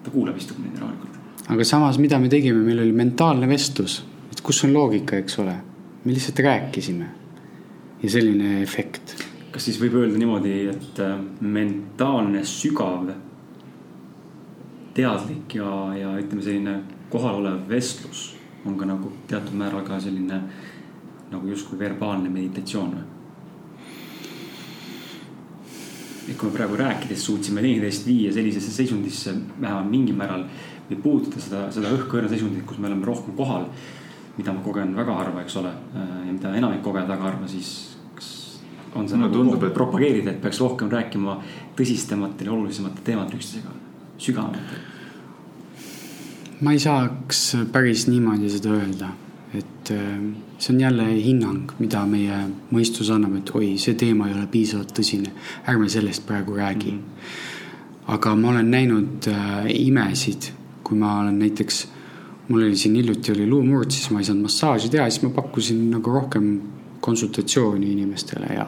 ta 0.03 0.11
kuulab, 0.11 0.37
istub 0.37 0.57
neid 0.63 0.79
rahulikult. 0.79 1.19
aga 1.47 1.63
samas, 1.63 1.99
mida 1.99 2.19
me 2.19 2.29
tegime, 2.29 2.63
meil 2.63 2.79
oli 2.79 2.91
mentaalne 2.91 3.47
vestlus, 3.47 4.03
et 4.31 4.41
kus 4.41 4.63
on 4.63 4.73
loogika, 4.73 5.17
eks 5.17 5.39
ole, 5.39 5.55
me 6.03 6.13
lihtsalt 6.13 6.39
rääkisime 6.39 7.05
ja 8.03 8.09
selline 8.09 8.61
efekt. 8.61 9.15
kas 9.51 9.65
siis 9.65 9.77
võib 9.81 9.95
öelda 10.01 10.17
niimoodi, 10.17 10.53
et 10.71 10.99
äh, 10.99 11.17
mentaalne 11.41 12.41
sügav 12.47 13.11
teadlik 14.93 15.55
ja, 15.55 15.69
ja 15.97 16.13
ütleme, 16.19 16.41
selline 16.41 16.77
kohalolev 17.13 17.67
vestlus 17.69 18.33
on 18.65 18.77
ka 18.77 18.87
nagu 18.89 19.11
teatud 19.27 19.55
määral 19.57 19.85
ka 19.85 19.99
selline 20.01 20.41
nagu 21.31 21.47
justkui 21.49 21.79
verbaalne 21.79 22.29
meditatsioon 22.29 22.95
või? 22.97 23.09
et 26.23 26.37
kui 26.39 26.47
me 26.47 26.55
praegu 26.55 26.77
rääkides 26.79 27.25
suutsime 27.25 27.61
teineteist 27.61 28.05
viia 28.07 28.31
sellisesse 28.33 28.71
seisundisse 28.71 29.33
vähemalt 29.59 29.89
mingil 29.91 30.15
määral 30.15 30.45
või 30.89 30.99
puudutada 31.03 31.43
seda, 31.43 31.63
seda 31.75 31.91
õhkõrna 31.95 32.29
seisundit, 32.31 32.63
kus 32.67 32.79
me 32.79 32.87
oleme 32.89 33.05
rohkem 33.07 33.35
kohal. 33.35 33.67
Mida 34.37 34.53
ma 34.53 34.61
kogen 34.65 34.95
väga 34.95 35.17
harva, 35.19 35.41
eks 35.41 35.57
ole, 35.61 35.73
ja 35.95 36.31
mida 36.31 36.55
enamik 36.57 36.81
kogeb 36.85 37.07
väga 37.07 37.29
harva, 37.29 37.47
siis 37.47 37.97
kas 38.15 38.31
on 38.95 39.07
see 39.09 39.17
no, 39.17 39.27
nagu 39.27 39.37
tundub, 39.37 39.63
et... 39.63 39.73
propageerida, 39.73 40.31
et 40.31 40.41
peaks 40.41 40.61
rohkem 40.61 40.89
rääkima 40.93 41.37
tõsistematel 41.77 42.49
ja 42.49 42.55
olulisemate 42.57 43.05
teemadel 43.05 43.37
üksteisega, 43.37 43.77
sügavamatel 44.17 44.89
ma 46.63 46.71
ei 46.71 46.79
saaks 46.79 47.41
päris 47.71 48.07
niimoodi 48.07 48.49
seda 48.51 48.71
öelda, 48.77 49.09
et 49.57 49.91
äh, 49.91 50.19
see 50.57 50.73
on 50.73 50.81
jälle 50.81 51.07
hinnang, 51.11 51.73
mida 51.79 52.05
meie 52.07 52.37
mõistus 52.71 53.11
annab, 53.13 53.35
et 53.41 53.51
oi, 53.57 53.73
see 53.81 53.97
teema 53.99 54.29
ei 54.29 54.37
ole 54.37 54.47
piisavalt 54.51 54.93
tõsine, 54.95 55.33
ärme 55.69 55.89
sellest 55.91 56.25
praegu 56.27 56.55
räägi 56.55 56.91
mm. 56.91 56.99
-hmm. 56.99 58.13
aga 58.15 58.35
ma 58.35 58.49
olen 58.49 58.71
näinud 58.71 59.27
äh, 59.27 59.67
imesid, 59.75 60.51
kui 60.83 60.97
ma 60.97 61.19
olen 61.19 61.39
näiteks, 61.39 61.87
mul 62.47 62.65
oli 62.67 62.77
siin 62.77 62.95
hiljuti 62.95 63.31
oli 63.31 63.47
luumurd, 63.49 63.91
siis 63.91 64.09
ma 64.11 64.19
ei 64.19 64.27
saanud 64.27 64.47
massaaži 64.47 64.91
teha, 64.91 65.07
siis 65.09 65.23
ma 65.23 65.31
pakkusin 65.35 65.83
nagu 65.93 66.11
rohkem 66.11 66.49
konsultatsiooni 67.03 67.91
inimestele 67.91 68.53
ja, 68.55 68.67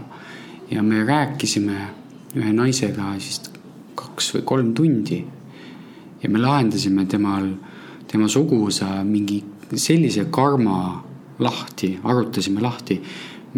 ja 0.71 0.83
me 0.83 1.03
rääkisime 1.03 1.77
ühe 2.35 2.51
naisega 2.55 3.13
siis 3.19 3.41
kaks 3.95 4.33
või 4.35 4.45
kolm 4.47 4.73
tundi 4.75 5.21
ja 6.23 6.29
me 6.29 6.41
lahendasime 6.41 7.05
temal 7.11 7.47
tema 8.11 8.27
suguvõsa 8.31 8.99
mingi 9.07 9.41
sellise 9.75 10.27
karma 10.31 10.77
lahti, 11.39 11.95
arutasime 12.03 12.61
lahti, 12.63 12.99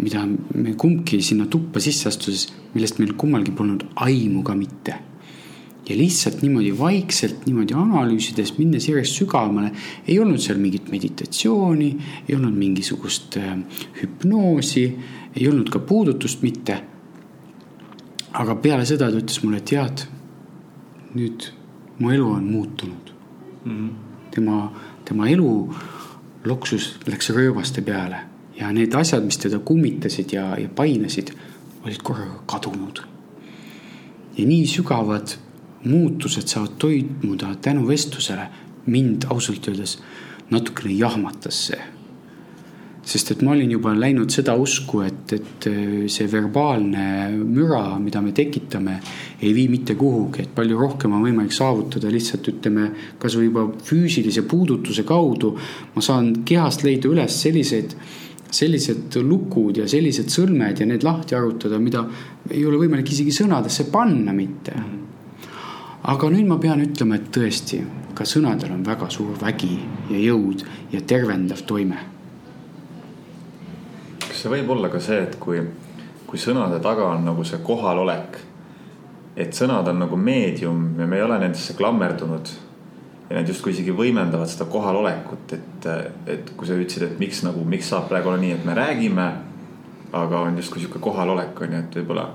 mida 0.02 0.24
me 0.26 0.74
kumbki 0.78 1.20
sinna 1.22 1.46
tuppa 1.50 1.82
sisse 1.82 2.08
astudes, 2.10 2.48
millest 2.74 2.98
meil 2.98 3.14
kummalgi 3.18 3.54
polnud 3.54 3.84
aimu 4.06 4.42
ka 4.46 4.54
mitte. 4.58 4.96
Ja 5.88 5.96
lihtsalt 5.96 6.42
niimoodi 6.42 6.72
vaikselt 6.78 7.46
niimoodi 7.46 7.74
analüüsides, 7.74 8.54
minnes 8.58 8.88
järjest 8.88 9.20
sügavamale, 9.22 9.72
ei 10.08 10.18
olnud 10.20 10.42
seal 10.42 10.58
mingit 10.60 10.90
meditatsiooni, 10.92 11.90
ei 12.28 12.36
olnud 12.36 12.56
mingisugust 12.58 13.38
äh, 13.40 13.54
hüpnoosi, 14.02 14.84
ei 15.36 15.48
olnud 15.48 15.70
ka 15.72 15.78
puudutust 15.78 16.42
mitte. 16.42 16.82
aga 18.38 18.54
peale 18.54 18.84
seda 18.86 19.08
ta 19.10 19.18
ütles 19.18 19.40
mulle, 19.42 19.58
et 19.58 19.70
tead, 19.70 20.04
nüüd 21.16 21.48
mu 21.98 22.12
elu 22.12 22.28
on 22.30 22.44
muutunud 22.44 23.14
mm. 23.64 23.72
-hmm 23.72 24.08
tema, 24.38 24.72
tema 25.04 25.28
elu 25.28 25.74
loksus 26.44 26.92
läks 27.06 27.32
rööbaste 27.34 27.82
peale 27.82 28.22
ja 28.58 28.70
need 28.74 28.94
asjad, 28.94 29.24
mis 29.26 29.38
teda 29.40 29.58
kummitasid 29.58 30.32
ja, 30.34 30.50
ja 30.58 30.68
painasid, 30.68 31.32
olid 31.84 32.02
korraga 32.02 32.42
kadunud. 32.46 33.02
ja 34.38 34.46
nii 34.46 34.66
sügavad 34.66 35.34
muutused 35.84 36.48
saavad 36.48 36.78
toimuda 36.78 37.54
tänu 37.62 37.88
vestlusele. 37.88 38.48
mind 38.88 39.24
ausalt 39.30 39.68
öeldes 39.68 39.98
natukene 40.50 40.94
jahmatas 40.96 41.66
see 41.66 41.80
sest 43.08 43.32
et 43.32 43.42
ma 43.44 43.54
olin 43.54 43.70
juba 43.72 43.94
läinud 43.96 44.30
seda 44.32 44.54
usku, 44.58 45.00
et, 45.06 45.32
et 45.32 45.66
äh, 45.70 46.04
see 46.12 46.28
verbaalne 46.28 47.30
müra, 47.40 47.96
mida 48.02 48.20
me 48.24 48.34
tekitame, 48.36 48.98
ei 49.40 49.54
vii 49.56 49.68
mitte 49.72 49.96
kuhugi, 49.98 50.44
et 50.44 50.54
palju 50.56 50.76
rohkem 50.78 51.16
on 51.16 51.24
võimalik 51.24 51.54
saavutada 51.56 52.12
lihtsalt 52.12 52.50
ütleme, 52.52 52.90
kasvõi 53.20 53.48
juba 53.48 53.66
füüsilise 53.88 54.44
puudutuse 54.48 55.06
kaudu. 55.08 55.54
ma 55.94 56.04
saan 56.04 56.42
kehast 56.48 56.84
leida 56.84 57.08
üles 57.08 57.40
selliseid, 57.42 57.96
sellised 58.50 59.16
lukud 59.24 59.80
ja 59.80 59.88
sellised 59.88 60.28
sõlmed 60.32 60.80
ja 60.80 60.86
need 60.88 61.04
lahti 61.04 61.36
arutada, 61.36 61.80
mida 61.80 62.04
ei 62.50 62.64
ole 62.66 62.80
võimalik 62.80 63.12
isegi 63.12 63.32
sõnadesse 63.40 63.88
panna 63.92 64.36
mitte. 64.36 64.76
Aga 66.02 66.30
nüüd 66.30 66.46
ma 66.46 66.58
pean 66.58 66.80
ütlema, 66.84 67.16
et 67.16 67.32
tõesti, 67.34 67.82
ka 68.14 68.24
sõnadel 68.24 68.72
on 68.74 68.86
väga 68.86 69.10
suur 69.10 69.34
vägi 69.40 69.78
ja 70.10 70.22
jõud 70.22 70.64
ja 70.92 71.00
tervendav 71.00 71.64
toime 71.66 71.98
kas 74.38 74.44
see 74.44 74.52
võib 74.52 74.68
olla 74.70 74.86
ka 74.86 75.00
see, 75.02 75.18
et 75.26 75.32
kui, 75.42 75.58
kui 76.28 76.38
sõnade 76.38 76.78
taga 76.82 77.08
on 77.10 77.24
nagu 77.26 77.42
see 77.46 77.58
kohalolek. 77.66 78.44
et 79.38 79.54
sõnad 79.54 79.86
on 79.86 79.98
nagu 80.02 80.16
meedium 80.16 80.94
ja 80.98 81.06
me 81.06 81.16
ei 81.16 81.22
ole 81.22 81.38
nendesse 81.38 81.74
klammerdunud. 81.74 82.48
ja 83.30 83.36
need 83.36 83.48
justkui 83.48 83.72
isegi 83.72 83.90
võimendavad 83.90 84.46
seda 84.46 84.68
kohalolekut, 84.70 85.52
et, 85.52 85.88
et 86.26 86.52
kui 86.56 86.66
sa 86.66 86.78
ütlesid, 86.78 87.02
et 87.02 87.18
miks 87.18 87.42
nagu, 87.42 87.64
miks 87.64 87.90
saab 87.90 88.06
praegu 88.08 88.30
olla 88.30 88.38
nii, 88.38 88.52
et 88.52 88.64
me 88.64 88.74
räägime. 88.78 89.26
aga 90.12 90.40
on 90.40 90.56
justkui 90.56 90.80
sihuke 90.80 91.02
kohalolek 91.02 91.60
on 91.60 91.72
ju, 91.72 91.78
et 91.78 91.98
võib-olla 91.98 92.28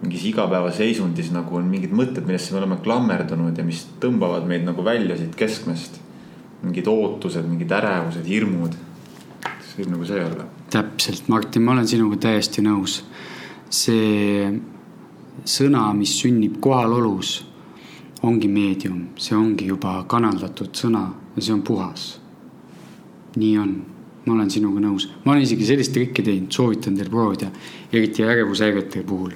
mingis 0.00 0.24
igapäevaseisundis 0.30 1.28
nagu 1.34 1.58
on 1.58 1.66
mingid 1.68 1.92
mõtted, 1.92 2.24
millesse 2.26 2.54
me 2.54 2.62
oleme 2.62 2.78
klammerdunud 2.84 3.58
ja 3.58 3.64
mis 3.64 3.82
tõmbavad 4.00 4.46
meid 4.48 4.64
nagu 4.68 4.84
välja 4.84 5.18
siit 5.18 5.36
keskmest. 5.36 6.00
mingid 6.62 6.88
ootused, 6.92 7.44
mingid 7.48 7.70
ärevused, 7.72 8.26
hirmud. 8.28 8.74
see 9.60 9.82
võib 9.82 9.92
nagu 9.94 10.08
see 10.08 10.24
olla 10.24 10.48
täpselt, 10.70 11.28
Martin, 11.28 11.62
ma 11.62 11.72
olen 11.72 11.88
sinuga 11.88 12.16
täiesti 12.16 12.62
nõus. 12.62 13.02
see 13.70 14.50
sõna, 15.46 15.84
mis 15.94 16.12
sünnib 16.18 16.58
kohalolus, 16.62 17.44
ongi 18.26 18.48
meedium, 18.50 19.08
see 19.16 19.36
ongi 19.36 19.68
juba 19.70 20.00
kanaldatud 20.10 20.74
sõna 20.76 21.04
ja 21.36 21.42
see 21.42 21.54
on 21.54 21.62
puhas. 21.62 22.20
nii 23.36 23.58
on, 23.58 23.74
ma 24.26 24.34
olen 24.34 24.50
sinuga 24.50 24.82
nõus, 24.82 25.08
ma 25.24 25.32
olen 25.32 25.42
isegi 25.42 25.66
sellist 25.66 25.94
trikki 25.94 26.22
teinud, 26.22 26.52
soovitan 26.52 26.96
teil 26.98 27.10
proovida, 27.10 27.50
eriti 27.92 28.26
ärevushäirete 28.26 29.04
puhul. 29.06 29.34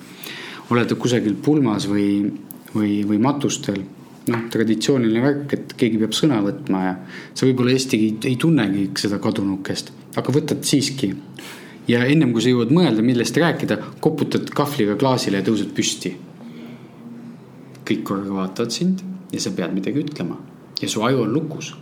Oled 0.72 0.94
kusagil 0.98 1.36
pulmas 1.44 1.88
või, 1.90 2.30
või, 2.74 3.02
või 3.08 3.18
matustel 3.20 3.82
noh, 4.30 4.44
traditsiooniline 4.52 5.22
värk, 5.24 5.52
et 5.56 5.74
keegi 5.78 6.00
peab 6.00 6.14
sõna 6.16 6.40
võtma 6.44 6.82
ja 6.84 6.94
sa 7.34 7.46
võib-olla 7.46 7.74
hästi 7.74 8.00
ei, 8.00 8.12
ei 8.32 8.38
tunnegi 8.40 8.86
seda 9.00 9.18
kadunukest, 9.22 9.92
aga 10.16 10.34
võtad 10.34 10.64
siiski. 10.64 11.12
ja 11.88 12.04
ennem 12.08 12.32
kui 12.32 12.42
sa 12.42 12.52
jõuad 12.52 12.72
mõelda, 12.72 13.04
millest 13.04 13.36
rääkida, 13.36 13.78
koputad 14.00 14.48
kahvliga 14.56 14.96
klaasile 14.96 15.42
ja 15.42 15.46
tõused 15.46 15.74
püsti. 15.76 16.14
kõik 17.84 18.02
korraga 18.02 18.34
vaatavad 18.40 18.72
sind 18.72 19.04
ja 19.32 19.40
sa 19.40 19.50
pead 19.50 19.74
midagi 19.74 20.00
ütlema 20.00 20.38
ja 20.80 20.88
su 20.88 21.02
aju 21.02 21.22
on 21.22 21.32
lukus. 21.32 21.74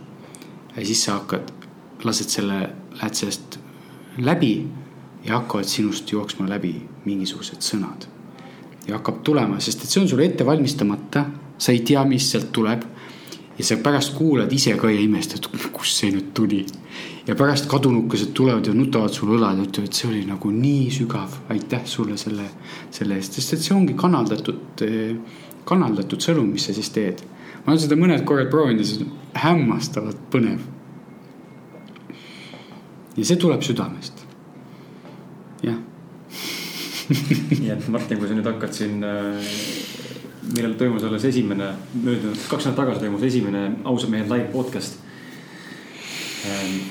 ja 0.75 0.85
siis 0.85 1.03
sa 1.03 1.19
hakkad, 1.19 1.51
lased 2.03 2.29
selle, 2.29 2.69
lähed 2.99 3.15
sellest 3.15 3.59
läbi 4.17 4.67
ja 5.23 5.39
hakkavad 5.39 5.65
sinust 5.65 6.11
jooksma 6.11 6.49
läbi 6.49 6.81
mingisugused 7.05 7.63
sõnad. 7.63 8.12
Ja 8.87 8.97
hakkab 8.97 9.23
tulema, 9.23 9.59
sest 9.63 9.83
et 9.83 9.91
see 9.91 10.01
on 10.01 10.09
sul 10.11 10.21
ette 10.23 10.45
valmistamata, 10.45 11.25
sa 11.57 11.71
ei 11.71 11.83
tea, 11.87 12.03
mis 12.07 12.29
sealt 12.31 12.51
tuleb. 12.55 12.89
ja 13.53 13.63
sa 13.63 13.75
pärast 13.77 14.15
kuulad 14.17 14.49
ise 14.53 14.71
ka 14.81 14.89
ja 14.89 14.97
imestad, 14.97 15.45
kust 15.71 15.99
see 15.99 16.09
nüüd 16.11 16.31
tuli. 16.33 16.63
ja 17.27 17.35
pärast 17.35 17.67
kadunukesed 17.69 18.33
tulevad 18.33 18.67
ja 18.67 18.73
nutavad 18.73 19.13
sul 19.13 19.35
õlad 19.37 19.61
ja 19.61 19.67
ütlevad, 19.67 19.93
see 19.93 20.09
oli 20.09 20.23
nagu 20.25 20.51
nii 20.51 20.89
sügav, 20.91 21.37
aitäh 21.53 21.85
sulle 21.85 22.17
selle, 22.17 22.49
selle 22.91 23.15
eest, 23.15 23.37
sest 23.37 23.53
et 23.53 23.63
see 23.67 23.75
ongi 23.75 23.93
kanaldatud, 23.93 24.83
kanaldatud 25.69 26.25
sõnum, 26.25 26.49
mis 26.51 26.67
sa 26.67 26.75
siis 26.75 26.89
teed. 26.89 27.23
ma 27.63 27.71
olen 27.71 27.79
seda 27.85 27.95
mõned 27.95 28.25
korrad 28.27 28.49
proovinud 28.51 28.83
ja 28.83 28.89
see 28.89 29.05
on 29.05 29.15
hämmastavalt 29.45 30.27
põnev. 30.33 30.59
ja 33.15 33.25
see 33.25 33.37
tuleb 33.37 33.61
südamest 33.63 34.25
jah 35.63 35.79
nii 37.09 37.71
et 37.73 37.87
Martin, 37.91 38.19
kui 38.19 38.29
sa 38.29 38.35
nüüd 38.37 38.47
hakkad 38.47 38.75
siin, 38.75 39.03
äh, 39.03 39.53
millal 40.53 40.75
toimus 40.79 41.03
alles 41.07 41.25
esimene, 41.27 41.69
möödunud 41.95 42.39
kaks 42.49 42.67
nädalat 42.67 42.79
tagasi 42.79 43.05
toimus 43.05 43.23
esimene 43.27 43.63
ausad 43.89 44.11
mehed 44.13 44.29
live 44.31 44.49
podcast 44.53 44.99
ähm,. 46.49 46.81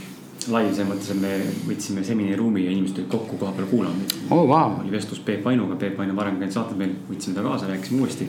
live 0.42 0.72
selles 0.74 0.88
mõttes, 0.88 1.10
et 1.12 1.20
me 1.22 1.32
võtsime 1.68 2.02
seminariruumi 2.02 2.64
ja 2.64 2.70
inimesed 2.72 2.96
tulid 2.96 3.10
kokku 3.12 3.36
koha 3.38 3.52
peal 3.56 3.68
kuulama 3.70 4.08
oh,. 4.30 4.46
Wow. 4.48 4.80
oli 4.82 4.90
vestlus 4.90 5.20
Peep 5.22 5.46
Ainuga, 5.46 5.76
Peep 5.78 6.00
Ainu 6.02 6.16
varem 6.18 6.40
käinud 6.40 6.56
saated 6.56 6.80
meil, 6.80 6.96
võtsime 7.10 7.36
ta 7.36 7.44
kaasa, 7.46 7.68
rääkisime 7.70 8.02
uuesti. 8.02 8.26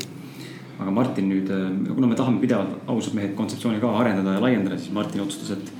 aga 0.79 0.91
Martin 0.91 1.29
nüüd, 1.29 1.49
äh, 1.49 1.71
kuna 1.87 2.11
me 2.11 2.19
tahame 2.19 2.41
pidevalt 2.43 2.87
ausad 2.91 3.15
mehed 3.17 3.33
kontseptsiooni 3.39 3.81
ka 3.81 3.95
arendada 3.97 4.37
ja 4.37 4.43
laiendada, 4.43 4.77
siis 4.77 4.93
Martin 4.93 5.23
otsustas, 5.25 5.57
et 5.57 5.73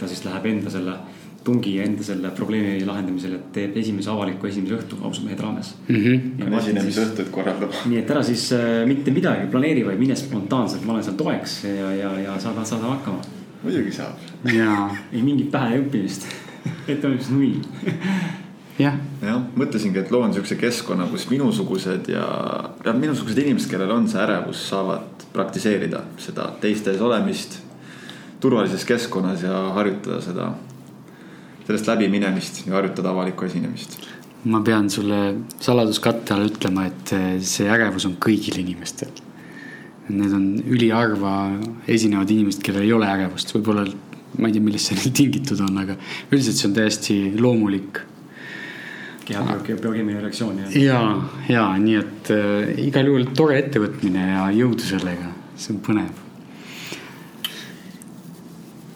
ta 0.00 0.08
siis 0.08 0.24
läheb 0.24 0.46
enda 0.52 0.72
selle 0.72 0.98
tungi 1.44 1.78
enda 1.80 2.04
selle 2.04 2.30
probleemi 2.36 2.84
lahendamisel, 2.84 3.36
et 3.38 3.46
teeb 3.54 3.76
esimese 3.80 4.10
avaliku 4.12 4.48
esimese 4.50 4.76
õhtu 4.76 4.98
ausad 5.00 5.24
mehed 5.24 5.40
raames 5.40 5.72
mm. 5.88 5.96
-hmm. 5.96 6.58
esinemisõhtut 6.58 7.30
korraldab. 7.32 7.72
nii 7.88 8.02
et 8.02 8.10
ära 8.10 8.22
siis 8.26 8.50
äh, 8.56 8.82
mitte 8.88 9.14
midagi 9.14 9.48
planeeri, 9.50 9.86
vaid 9.86 9.98
mine 9.98 10.16
spontaanselt, 10.16 10.84
ma 10.84 10.96
olen 10.96 11.04
seal 11.04 11.16
toeks 11.16 11.56
ja, 11.64 11.92
ja, 11.96 12.12
ja 12.26 12.36
saada, 12.40 12.64
saada 12.64 12.92
hakkama. 12.94 13.22
muidugi 13.62 13.92
saab. 13.92 14.20
ei 14.44 15.22
mingit 15.22 15.50
pähe 15.50 15.80
õppimist 15.80 16.28
ettevalmistus 16.88 17.32
null 17.32 17.56
jah. 18.78 18.96
jah, 19.22 19.40
mõtlesingi, 19.56 20.00
et 20.00 20.10
loon 20.10 20.34
siukse 20.34 20.56
keskkonna, 20.60 21.08
kus 21.10 21.28
minusugused 21.30 22.08
ja, 22.12 22.26
ja 22.84 22.92
minusugused 22.92 23.38
inimesed, 23.38 23.70
kellel 23.70 23.96
on 23.96 24.08
see 24.08 24.20
ärevus, 24.22 24.68
saavad 24.68 25.26
praktiseerida 25.32 26.04
seda 26.18 26.50
teiste 26.60 26.92
ees 26.92 27.00
olemist 27.04 27.60
turvalises 28.40 28.84
keskkonnas 28.88 29.44
ja 29.44 29.56
harjutada 29.76 30.20
seda 30.24 30.50
sellest 31.66 31.90
läbiminemist 31.90 32.64
ja 32.66 32.76
harjutada 32.78 33.12
avalikku 33.14 33.46
esinemist? 33.48 33.98
ma 34.44 34.62
pean 34.64 34.88
sulle 34.88 35.18
saladuskatte 35.60 36.32
all 36.32 36.46
ütlema, 36.48 36.86
et 36.88 37.10
eh, 37.12 37.32
see 37.44 37.68
ärevus 37.68 38.06
on 38.08 38.14
kõigil 38.24 38.56
inimestel. 38.62 39.10
Need 40.10 40.32
on 40.34 40.46
üliharva 40.64 41.34
esinevad 41.86 42.30
inimesed, 42.32 42.62
kellel 42.64 42.86
ei 42.86 42.94
ole 42.96 43.10
ärevust, 43.10 43.52
võib-olla 43.54 43.84
ma 44.40 44.48
ei 44.48 44.54
tea, 44.56 44.64
millest 44.64 44.88
see 44.88 44.96
neil 44.96 45.12
tingitud 45.20 45.60
on, 45.66 45.76
aga 45.82 45.98
üldiselt 46.30 46.56
see 46.56 46.70
on 46.70 46.78
täiesti 46.78 47.18
loomulik. 47.36 48.00
kehatüü 49.28 49.76
biokeemiline 49.76 50.24
reaktsioon. 50.24 50.64
ja, 50.74 51.02
ja 51.48 51.68
nii 51.78 52.00
et 52.00 52.32
äh, 52.34 52.72
igal 52.86 53.12
juhul 53.12 53.28
tore 53.36 53.60
ettevõtmine 53.60 54.26
ja 54.32 54.48
jõudu 54.56 54.88
sellega, 54.88 55.30
see 55.54 55.76
on 55.76 55.84
põnev 55.84 56.29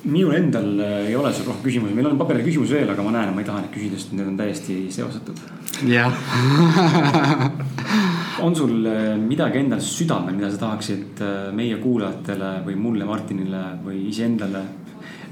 minul 0.04 0.34
endal 0.36 0.80
äh, 0.80 1.08
ei 1.08 1.16
ole 1.16 1.32
sul 1.32 1.46
rohkem 1.48 1.64
küsimusi, 1.64 1.94
meil 1.96 2.10
on 2.10 2.18
paberil 2.20 2.44
küsimusi 2.44 2.76
veel, 2.76 2.90
aga 2.92 3.04
ma 3.06 3.14
näen, 3.14 3.32
ma 3.34 3.40
ei 3.40 3.48
taha 3.48 3.62
neid 3.62 3.72
küsida, 3.72 4.00
sest 4.00 4.12
need 4.16 4.28
on 4.28 4.36
täiesti 4.38 4.76
seostatud. 4.92 5.40
jah 5.88 6.12
on 8.44 8.56
sul 8.56 8.86
äh, 8.90 9.14
midagi 9.20 9.62
endal 9.62 9.80
südamel, 9.84 10.36
mida 10.36 10.50
sa 10.52 10.60
tahaksid 10.66 11.22
äh, 11.24 11.30
meie 11.56 11.78
kuulajatele 11.80 12.50
või 12.66 12.76
mulle, 12.80 13.08
Martinile 13.08 13.62
või 13.84 13.98
iseendale 14.10 14.62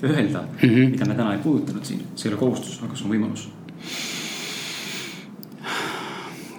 öelda 0.02 0.46
mm, 0.46 0.68
-hmm. 0.68 0.96
mida 0.96 1.10
me 1.10 1.20
täna 1.20 1.36
ei 1.36 1.44
puudutanud 1.44 1.84
siin, 1.84 2.00
see 2.14 2.28
ei 2.28 2.34
ole 2.34 2.40
kohustus, 2.40 2.80
aga 2.82 2.96
see 2.96 3.06
on 3.06 3.14
võimalus. 3.16 3.48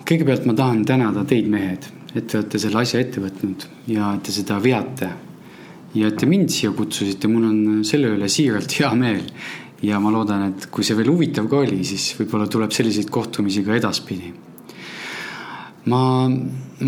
kõigepealt 0.06 0.46
ma 0.46 0.54
tahan 0.54 0.86
tänada 0.86 1.26
teid, 1.26 1.50
mehed, 1.50 1.90
et 2.14 2.28
te 2.28 2.38
olete 2.38 2.60
selle 2.60 2.86
asja 2.86 3.02
ette 3.02 3.22
võtnud 3.24 3.70
ja 3.90 4.14
te 4.24 4.32
seda 4.32 4.62
veate 4.62 5.10
ja 5.94 6.10
et 6.10 6.18
te 6.18 6.30
mind 6.30 6.52
siia 6.54 6.72
kutsusite, 6.76 7.30
mul 7.30 7.50
on 7.50 7.84
selle 7.88 8.14
üle 8.16 8.30
siiralt 8.32 8.80
hea 8.80 8.94
meel. 8.98 9.28
ja 9.84 9.98
ma 10.00 10.14
loodan, 10.14 10.46
et 10.48 10.70
kui 10.72 10.86
see 10.88 10.96
veel 10.96 11.10
huvitav 11.12 11.50
ka 11.52 11.58
oli, 11.60 11.82
siis 11.84 12.14
võib-olla 12.16 12.48
tuleb 12.48 12.72
selliseid 12.72 13.10
kohtumisi 13.12 13.66
ka 13.66 13.76
edaspidi. 13.76 14.32
ma, 15.92 16.02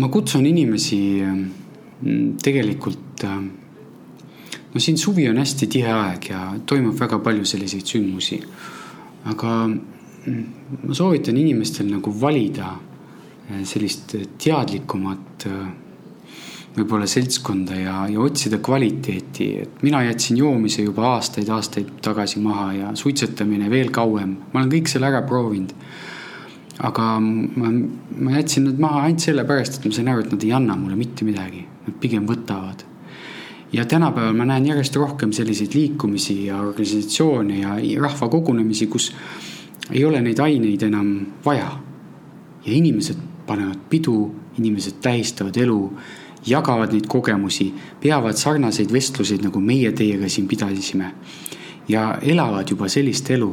ma 0.00 0.08
kutsun 0.08 0.46
inimesi 0.46 1.00
mm, 1.22 2.36
tegelikult, 2.42 3.24
äh, 3.28 3.38
no 4.72 4.82
siin 4.82 4.98
suvi 4.98 5.28
on 5.28 5.38
hästi 5.42 5.68
tihe 5.76 5.92
aeg 5.92 6.30
ja 6.32 6.42
toimub 6.66 6.96
väga 6.98 7.20
palju 7.22 7.44
selliseid 7.44 7.86
sündmusi. 7.86 8.40
aga 9.30 9.54
mm, 9.68 10.44
ma 10.88 10.94
soovitan 10.94 11.36
inimestel 11.36 11.90
nagu 11.92 12.10
valida 12.20 12.72
äh, 12.72 13.62
sellist 13.62 14.16
teadlikumat 14.42 15.50
äh, 15.52 15.85
võib-olla 16.76 17.06
seltskonda 17.08 17.76
ja, 17.78 17.94
ja 18.12 18.20
otsida 18.20 18.58
kvaliteeti, 18.62 19.46
et 19.62 19.84
mina 19.86 20.02
jätsin 20.04 20.40
joomise 20.40 20.84
juba 20.84 21.14
aastaid-aastaid 21.14 21.94
tagasi 22.04 22.42
maha 22.44 22.66
ja 22.76 22.90
suitsetamine 22.98 23.70
veel 23.72 23.88
kauem, 23.94 24.34
ma 24.52 24.60
olen 24.60 24.72
kõik 24.74 24.90
selle 24.92 25.08
ära 25.08 25.22
proovinud. 25.26 25.72
aga 26.86 27.04
ma, 27.20 27.70
ma 28.20 28.34
jätsin 28.36 28.66
need 28.68 28.80
maha 28.82 29.06
ainult 29.06 29.24
sellepärast, 29.24 29.78
et 29.78 29.86
ma 29.88 29.96
sain 29.96 30.10
aru, 30.12 30.26
et 30.26 30.34
nad 30.34 30.42
ei 30.44 30.52
anna 30.52 30.76
mulle 30.76 30.98
mitte 30.98 31.24
midagi, 31.24 31.62
nad 31.86 31.96
pigem 32.00 32.26
võtavad. 32.28 32.84
ja 33.72 33.84
tänapäeval 33.84 34.36
ma 34.36 34.44
näen 34.44 34.66
järjest 34.66 34.96
rohkem 34.96 35.32
selliseid 35.32 35.74
liikumisi 35.74 36.44
ja 36.46 36.60
organisatsioone 36.60 37.58
ja 37.58 37.78
rahvakogunemisi, 38.00 38.86
kus 38.86 39.12
ei 39.90 40.04
ole 40.04 40.20
neid 40.20 40.38
aineid 40.38 40.82
enam 40.82 41.16
vaja. 41.44 41.72
ja 42.66 42.72
inimesed 42.72 43.16
panevad 43.46 43.88
pidu, 43.88 44.34
inimesed 44.58 45.00
tähistavad 45.00 45.56
elu 45.56 45.80
jagavad 46.46 46.92
neid 46.92 47.06
kogemusi, 47.10 47.72
peavad 48.00 48.38
sarnaseid 48.38 48.92
vestluseid, 48.92 49.44
nagu 49.46 49.60
meie 49.60 49.92
teiega 49.92 50.28
siin 50.28 50.48
pidasime. 50.48 51.12
ja 51.88 52.18
elavad 52.22 52.70
juba 52.70 52.88
sellist 52.88 53.30
elu, 53.30 53.52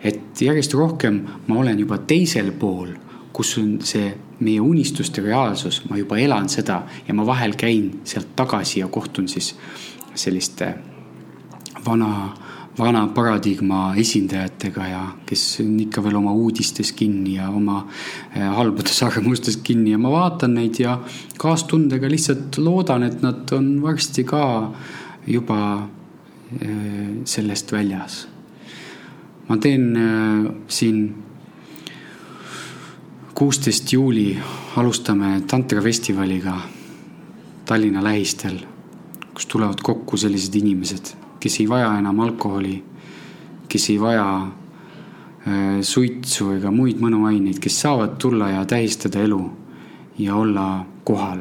et 0.00 0.40
järjest 0.40 0.74
rohkem 0.74 1.20
ma 1.46 1.58
olen 1.60 1.78
juba 1.78 1.98
teisel 1.98 2.52
pool, 2.52 2.94
kus 3.32 3.58
on 3.58 3.78
see 3.84 4.14
meie 4.40 4.60
unistuste 4.60 5.22
reaalsus, 5.22 5.82
ma 5.90 5.98
juba 5.98 6.16
elan 6.18 6.48
seda 6.48 6.82
ja 7.08 7.14
ma 7.14 7.26
vahel 7.26 7.54
käin 7.60 8.00
sealt 8.04 8.32
tagasi 8.36 8.80
ja 8.80 8.88
kohtun 8.88 9.28
siis 9.28 9.54
selliste 10.14 10.74
vana 11.86 12.32
vana 12.78 13.06
paradigma 13.14 13.92
esindajatega 13.98 14.86
ja 14.86 15.02
kes 15.26 15.42
on 15.64 15.74
ikka 15.82 16.02
veel 16.04 16.18
oma 16.20 16.32
uudistes 16.36 16.92
kinni 16.96 17.34
ja 17.36 17.48
oma 17.50 17.80
eh, 18.34 18.46
halbades 18.54 19.02
arvamustes 19.06 19.58
kinni 19.64 19.92
ja 19.94 19.98
ma 19.98 20.12
vaatan 20.14 20.54
neid 20.58 20.78
ja 20.82 20.98
kaastundega 21.38 22.10
lihtsalt 22.10 22.60
loodan, 22.62 23.06
et 23.08 23.22
nad 23.22 23.50
on 23.56 23.70
varsti 23.82 24.24
ka 24.28 24.42
juba 25.26 25.60
eh, 26.60 27.22
sellest 27.24 27.72
väljas. 27.72 28.26
ma 29.48 29.56
teen 29.56 29.96
eh, 29.96 30.50
siin 30.68 31.04
kuusteist 33.34 33.92
juuli 33.92 34.32
alustame 34.76 35.40
tantrafestivaliga 35.46 36.60
Tallinna 37.68 38.00
lähistel, 38.00 38.62
kus 39.34 39.46
tulevad 39.46 39.82
kokku 39.84 40.16
sellised 40.16 40.54
inimesed 40.56 41.17
kes 41.40 41.60
ei 41.60 41.68
vaja 41.68 41.92
enam 41.98 42.20
alkoholi, 42.20 42.76
kes 43.68 43.90
ei 43.90 44.00
vaja 44.00 44.26
äh, 44.42 45.78
suitsu 45.82 46.52
ega 46.56 46.70
muid 46.74 47.00
mõnuaineid, 47.02 47.60
kes 47.62 47.80
saavad 47.84 48.18
tulla 48.18 48.50
ja 48.50 48.64
tähistada 48.64 49.22
elu 49.22 49.42
ja 50.18 50.36
olla 50.36 50.86
kohal. 51.04 51.40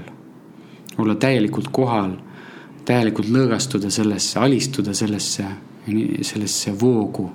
olla 0.97 1.15
täielikult 1.15 1.67
kohal, 1.71 2.15
täielikult 2.85 3.27
lõõgastuda 3.29 3.89
sellesse, 3.93 4.39
alistuda 4.39 4.93
sellesse, 4.93 5.45
sellesse 6.21 6.73
voogu 6.81 7.27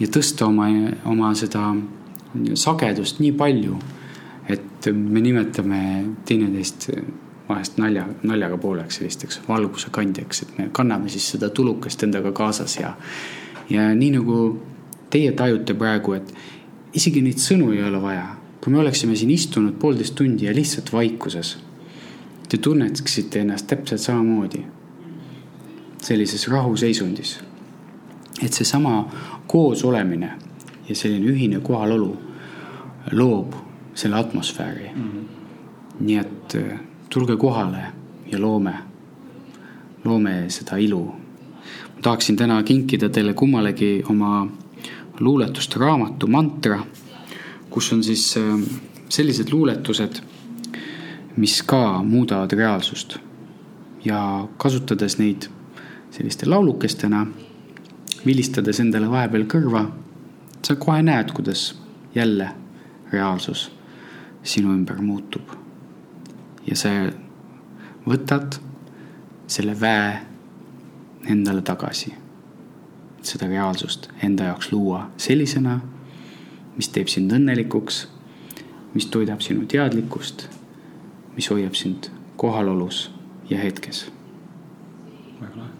ja 0.00 0.06
tõsta 0.06 0.46
oma, 0.46 0.66
oma 1.08 1.30
seda 1.38 1.70
sagedust 2.58 3.20
nii 3.22 3.32
palju, 3.38 3.78
et 4.50 4.90
me 4.92 5.22
nimetame 5.24 5.80
teineteist 6.28 6.90
vahest 7.48 7.78
nalja, 7.78 8.06
naljaga 8.22 8.58
pooleks 8.58 9.00
sellisteks 9.00 9.40
valguse 9.48 9.90
kandjaks, 9.90 10.42
et 10.42 10.58
me 10.58 10.68
kanname 10.72 11.08
siis 11.12 11.26
seda 11.34 11.50
tulukest 11.50 12.02
endaga 12.02 12.32
kaasas 12.32 12.76
ja, 12.80 12.94
ja 13.70 13.88
nii 13.94 14.10
nagu 14.16 14.38
teie 15.10 15.32
tajute 15.32 15.74
praegu, 15.78 16.16
et 16.16 16.34
isegi 16.96 17.22
neid 17.22 17.42
sõnu 17.42 17.72
ei 17.74 17.82
ole 17.84 18.02
vaja. 18.02 18.26
kui 18.64 18.72
me 18.72 18.78
oleksime 18.80 19.16
siin 19.16 19.30
istunud 19.30 19.74
poolteist 19.76 20.14
tundi 20.16 20.46
ja 20.46 20.54
lihtsalt 20.54 20.92
vaikuses, 20.92 21.58
te 22.48 22.56
tunnetaksite 22.58 23.40
ennast 23.44 23.66
täpselt 23.66 24.00
samamoodi 24.00 24.62
sellises 26.02 26.48
rahuseisundis 26.48 27.38
et 28.42 28.52
seesama 28.52 29.08
koosolemine 29.46 30.32
ja 30.88 30.96
selline 30.96 31.30
ühine 31.32 31.60
kohalolu 31.60 32.10
loob 33.12 33.54
selle 33.94 34.16
atmosfääri 34.16 34.90
mm. 34.94 35.10
-hmm. 35.10 35.24
nii 36.00 36.16
et 36.16 36.56
tulge 37.14 37.36
kohale 37.36 37.78
ja 38.32 38.40
loome, 38.40 38.74
loome 40.04 40.50
seda 40.50 40.76
ilu. 40.76 41.04
ma 41.94 42.02
tahaksin 42.02 42.36
täna 42.36 42.62
kinkida 42.62 43.08
teile 43.08 43.34
kummalegi 43.34 44.02
oma 44.10 44.46
luuletuste 45.20 45.78
raamatu 45.78 46.26
Mantra, 46.26 46.80
kus 47.70 47.92
on 47.92 48.02
siis 48.04 48.34
äh, 48.36 48.58
sellised 49.08 49.52
luuletused, 49.52 50.20
mis 51.36 51.62
ka 51.62 52.02
muudavad 52.02 52.52
reaalsust 52.52 53.16
ja 54.04 54.48
kasutades 54.56 55.18
neid 55.18 55.46
selliste 56.10 56.50
laulukestena, 56.50 57.26
vilistades 58.26 58.80
endale 58.80 59.10
vahepeal 59.10 59.46
kõrva, 59.46 59.86
sa 60.66 60.74
kohe 60.76 61.02
näed, 61.02 61.30
kuidas 61.30 61.74
jälle 62.14 62.50
reaalsus 63.12 63.70
sinu 64.42 64.74
ümber 64.74 64.98
muutub. 65.02 65.63
Ja 66.66 66.76
sa 66.76 66.90
võtad 68.06 68.58
selle 69.46 69.74
väe 69.80 70.20
endale 71.28 71.62
tagasi. 71.62 72.14
seda 73.24 73.46
reaalsust 73.48 74.10
enda 74.22 74.50
jaoks 74.50 74.66
luua 74.72 75.06
sellisena, 75.16 75.78
mis 76.76 76.90
teeb 76.92 77.08
sind 77.08 77.32
õnnelikuks, 77.32 78.02
mis 78.92 79.06
toidab 79.08 79.40
sinu 79.40 79.64
teadlikkust, 79.64 80.44
mis 81.36 81.48
hoiab 81.48 81.74
sind 81.74 82.10
kohalolus 82.36 83.10
ja 83.50 83.58
hetkes. 83.58 84.10
väga 85.40 85.56
lahe. 85.56 85.70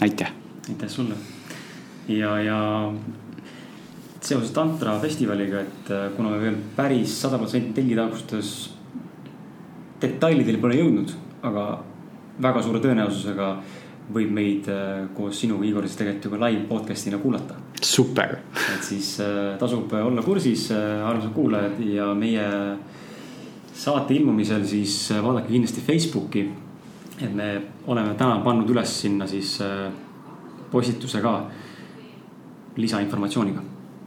aitäh. 0.00 0.32
aitäh 0.68 0.88
sulle. 0.88 1.14
ja, 2.08 2.40
ja 2.40 2.92
seoses 4.20 4.50
tantra 4.50 4.98
festivaliga, 5.00 5.60
et 5.60 5.90
äh, 5.90 6.08
kuna 6.16 6.30
me 6.30 6.40
veel 6.40 6.56
päris 6.76 7.20
sada 7.20 7.38
protsenti 7.38 7.72
telgitagustes 7.72 8.75
detailideni 10.00 10.60
pole 10.60 10.78
jõudnud, 10.78 11.12
aga 11.46 11.66
väga 12.42 12.62
suure 12.64 12.80
tõenäosusega 12.84 13.50
võib 14.12 14.30
meid 14.34 14.68
äh, 14.70 15.06
koos 15.16 15.40
sinuga, 15.40 15.66
Igor, 15.66 15.86
siis 15.86 15.98
tegelikult 15.98 16.28
juba 16.28 16.40
live 16.44 16.66
podcast'ina 16.68 17.18
kuulata. 17.22 17.56
super. 17.82 18.36
et 18.74 18.84
siis 18.84 19.16
äh, 19.20 19.56
tasub 19.58 19.92
olla 19.92 20.22
kursis, 20.22 20.68
armsad 20.72 21.32
kuulajad 21.34 21.80
ja 21.80 22.12
meie 22.14 22.46
saate 23.76 24.14
ilmumisel 24.14 24.64
siis 24.66 25.10
vaadake 25.22 25.50
kindlasti 25.50 25.80
Facebooki. 25.80 26.48
et 27.20 27.34
me 27.34 27.62
oleme 27.86 28.14
täna 28.14 28.40
pannud 28.44 28.70
üles 28.70 29.00
sinna 29.00 29.26
siis 29.26 29.58
postituse 30.70 31.20
ka 31.20 31.46
lisainformatsiooniga 32.76 33.62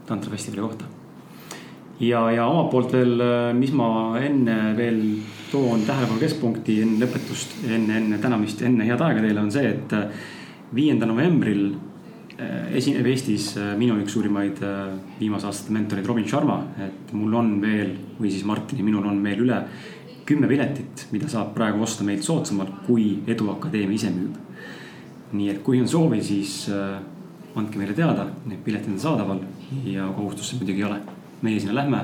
tantrafestivali 0.06 0.62
kohta. 0.62 0.86
ja, 2.00 2.32
ja 2.32 2.48
omalt 2.48 2.72
poolt 2.72 2.94
veel, 2.94 3.20
mis 3.54 3.74
ma 3.74 4.18
enne 4.22 4.78
veel 4.78 5.04
toon 5.52 5.84
tähelepanu 5.88 6.22
keskpunkti 6.22 6.80
enne 6.84 7.04
lõpetust, 7.04 7.60
enne, 7.68 8.00
enne 8.00 8.18
tänamist, 8.22 8.62
enne 8.66 8.88
head 8.88 9.02
aega 9.06 9.24
teile 9.24 9.42
on 9.42 9.52
see, 9.54 9.70
et 9.74 9.96
viiendal 10.76 11.12
novembril 11.14 11.64
eh, 12.38 12.76
esineb 12.80 13.08
Eestis 13.10 13.52
eh, 13.58 13.72
minu 13.80 13.98
üks 14.04 14.14
suurimaid 14.18 14.62
viimase 15.20 15.50
aastate 15.50 15.76
mentoreid 15.76 16.10
Robin 16.10 16.28
Sharma, 16.30 16.60
et 16.86 17.14
mul 17.18 17.38
on 17.40 17.56
veel 17.64 17.96
või 18.20 18.34
siis 18.34 18.46
Martini, 18.48 18.86
minul 18.86 19.08
on 19.10 19.24
veel 19.26 19.46
üle 19.48 19.62
kümme 20.30 20.50
piletit, 20.50 21.08
mida 21.14 21.30
saab 21.32 21.56
praegu 21.56 21.82
osta 21.82 22.06
meilt 22.06 22.26
soodsamalt, 22.26 22.84
kui 22.86 23.16
Edu 23.28 23.50
Akadeemia 23.56 23.98
ise 23.98 24.14
müüb. 24.14 24.38
nii 25.30 25.50
et 25.50 25.60
kui 25.66 25.78
on 25.82 25.88
soovi, 25.88 26.22
siis 26.26 26.70
andke 27.58 27.80
meile 27.80 27.94
teada, 27.98 28.28
need 28.46 28.62
piletid 28.66 28.94
on 28.94 29.00
saadaval 29.02 29.42
ja 29.86 30.08
kohustust 30.16 30.52
see 30.52 30.60
muidugi 30.62 30.84
ei 30.84 30.90
ole. 30.90 31.00
meie 31.42 31.60
sinna 31.60 31.76
lähme 31.76 32.02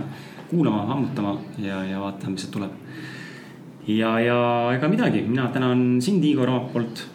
kuulama, 0.49 0.85
ammutama 0.93 1.37
ja, 1.59 1.83
ja 1.83 1.99
vaatame, 1.99 2.33
mis 2.33 2.45
sealt 2.45 2.53
tuleb. 2.55 2.71
Ja, 3.87 4.15
ja 4.19 4.39
ega 4.75 4.89
midagi, 4.89 5.23
mina 5.27 5.47
tänan 5.53 6.01
sind, 6.01 6.23
Igor, 6.25 6.49
omalt 6.49 6.73
poolt. 6.73 7.05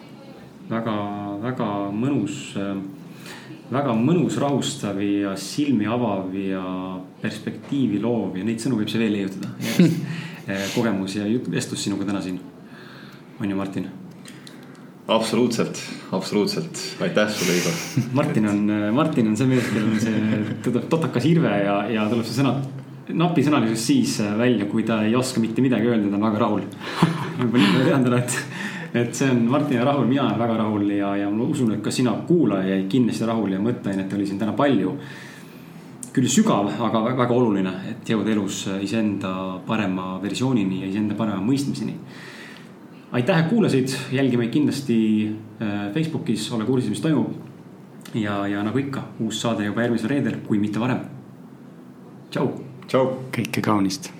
väga, 0.71 0.95
väga 1.43 1.69
mõnus, 1.91 2.53
väga 3.71 3.95
mõnus, 3.97 4.37
rahustav 4.39 5.01
ja 5.03 5.35
silmi 5.35 5.87
avav 5.87 6.31
ja 6.35 6.63
perspektiivi 7.21 7.99
loov 7.99 8.37
ja 8.39 8.45
neid 8.47 8.63
sõnu 8.63 8.79
võib 8.79 8.91
see 8.91 9.01
veel 9.01 9.17
leiutada 9.17 9.51
kogemus 10.75 11.17
ja 11.19 11.27
vestlus 11.51 11.83
sinuga 11.83 12.07
täna 12.07 12.23
siin. 12.23 12.39
on 13.39 13.49
ju, 13.49 13.55
Martin 13.55 13.89
absoluutselt, 15.11 15.79
absoluutselt, 16.11 16.79
aitäh 17.01 17.29
sulle, 17.29 17.57
Igor. 17.57 17.73
Martin 18.13 18.47
on, 18.47 18.71
Martin 18.93 19.27
on 19.27 19.37
see 19.37 19.47
mees, 19.49 19.65
kellel 19.67 19.89
on 19.89 19.99
see 19.99 20.81
totakas 20.89 21.25
irve 21.27 21.51
ja, 21.65 21.81
ja 21.91 22.05
tuleb 22.11 22.27
see 22.27 22.37
sõna, 22.37 22.53
napisõnalisus 23.09 23.85
siis 23.85 24.17
välja, 24.37 24.67
kui 24.69 24.83
ta 24.87 25.01
ei 25.05 25.15
oska 25.15 25.41
mitte 25.43 25.63
midagi 25.63 25.89
öelda, 25.89 26.09
ta 26.09 26.19
on 26.19 26.27
väga 26.27 26.43
rahul. 26.43 26.61
ma 27.51 27.57
nii 27.57 27.85
tean 27.87 28.05
talle, 28.05 28.21
et, 28.21 28.37
et 29.03 29.15
see 29.17 29.29
on 29.33 29.43
Martin 29.51 29.83
rahul, 29.87 30.07
mina 30.09 30.27
olen 30.27 30.39
väga 30.39 30.57
rahul 30.61 30.87
ja, 30.95 31.15
ja 31.23 31.29
ma 31.33 31.47
usun, 31.49 31.75
et 31.75 31.83
ka 31.83 31.93
sina 31.93 32.13
kuulaja 32.27 32.75
jäid 32.75 32.89
kindlasti 32.91 33.29
rahul 33.29 33.55
ja 33.55 33.61
mõtteainet 33.63 34.13
oli 34.17 34.29
siin 34.29 34.41
täna 34.41 34.55
palju. 34.57 34.97
küll 36.11 36.27
sügav, 36.27 36.67
aga 36.67 36.99
väga, 37.05 37.27
oluline, 37.31 37.71
et 37.87 38.09
jõuda 38.11 38.33
elus 38.33 38.65
iseenda 38.83 39.61
parema 39.63 40.17
versioonini 40.19 40.81
ja 40.81 40.89
iseenda 40.91 41.15
parema 41.15 41.39
mõistmiseni 41.39 41.95
aitäh, 43.11 43.39
et 43.39 43.47
kuulasid, 43.49 43.95
jälgi 44.11 44.37
meid 44.39 44.51
kindlasti 44.51 44.97
äh, 45.61 45.93
Facebookis, 45.93 46.51
ole 46.51 46.65
kursis, 46.65 46.89
mis 46.89 47.01
toimub. 47.01 47.33
ja, 48.13 48.47
ja 48.47 48.63
nagu 48.63 48.77
ikka, 48.77 49.03
uus 49.19 49.41
saade 49.41 49.65
juba 49.65 49.85
järgmisel 49.85 50.11
reedel, 50.11 50.41
kui 50.47 50.59
mitte 50.59 50.79
varem. 50.79 50.99
tšau. 52.31 52.70
Tšau. 52.91 53.07
kõike 53.31 53.63
kaunist 53.63 54.11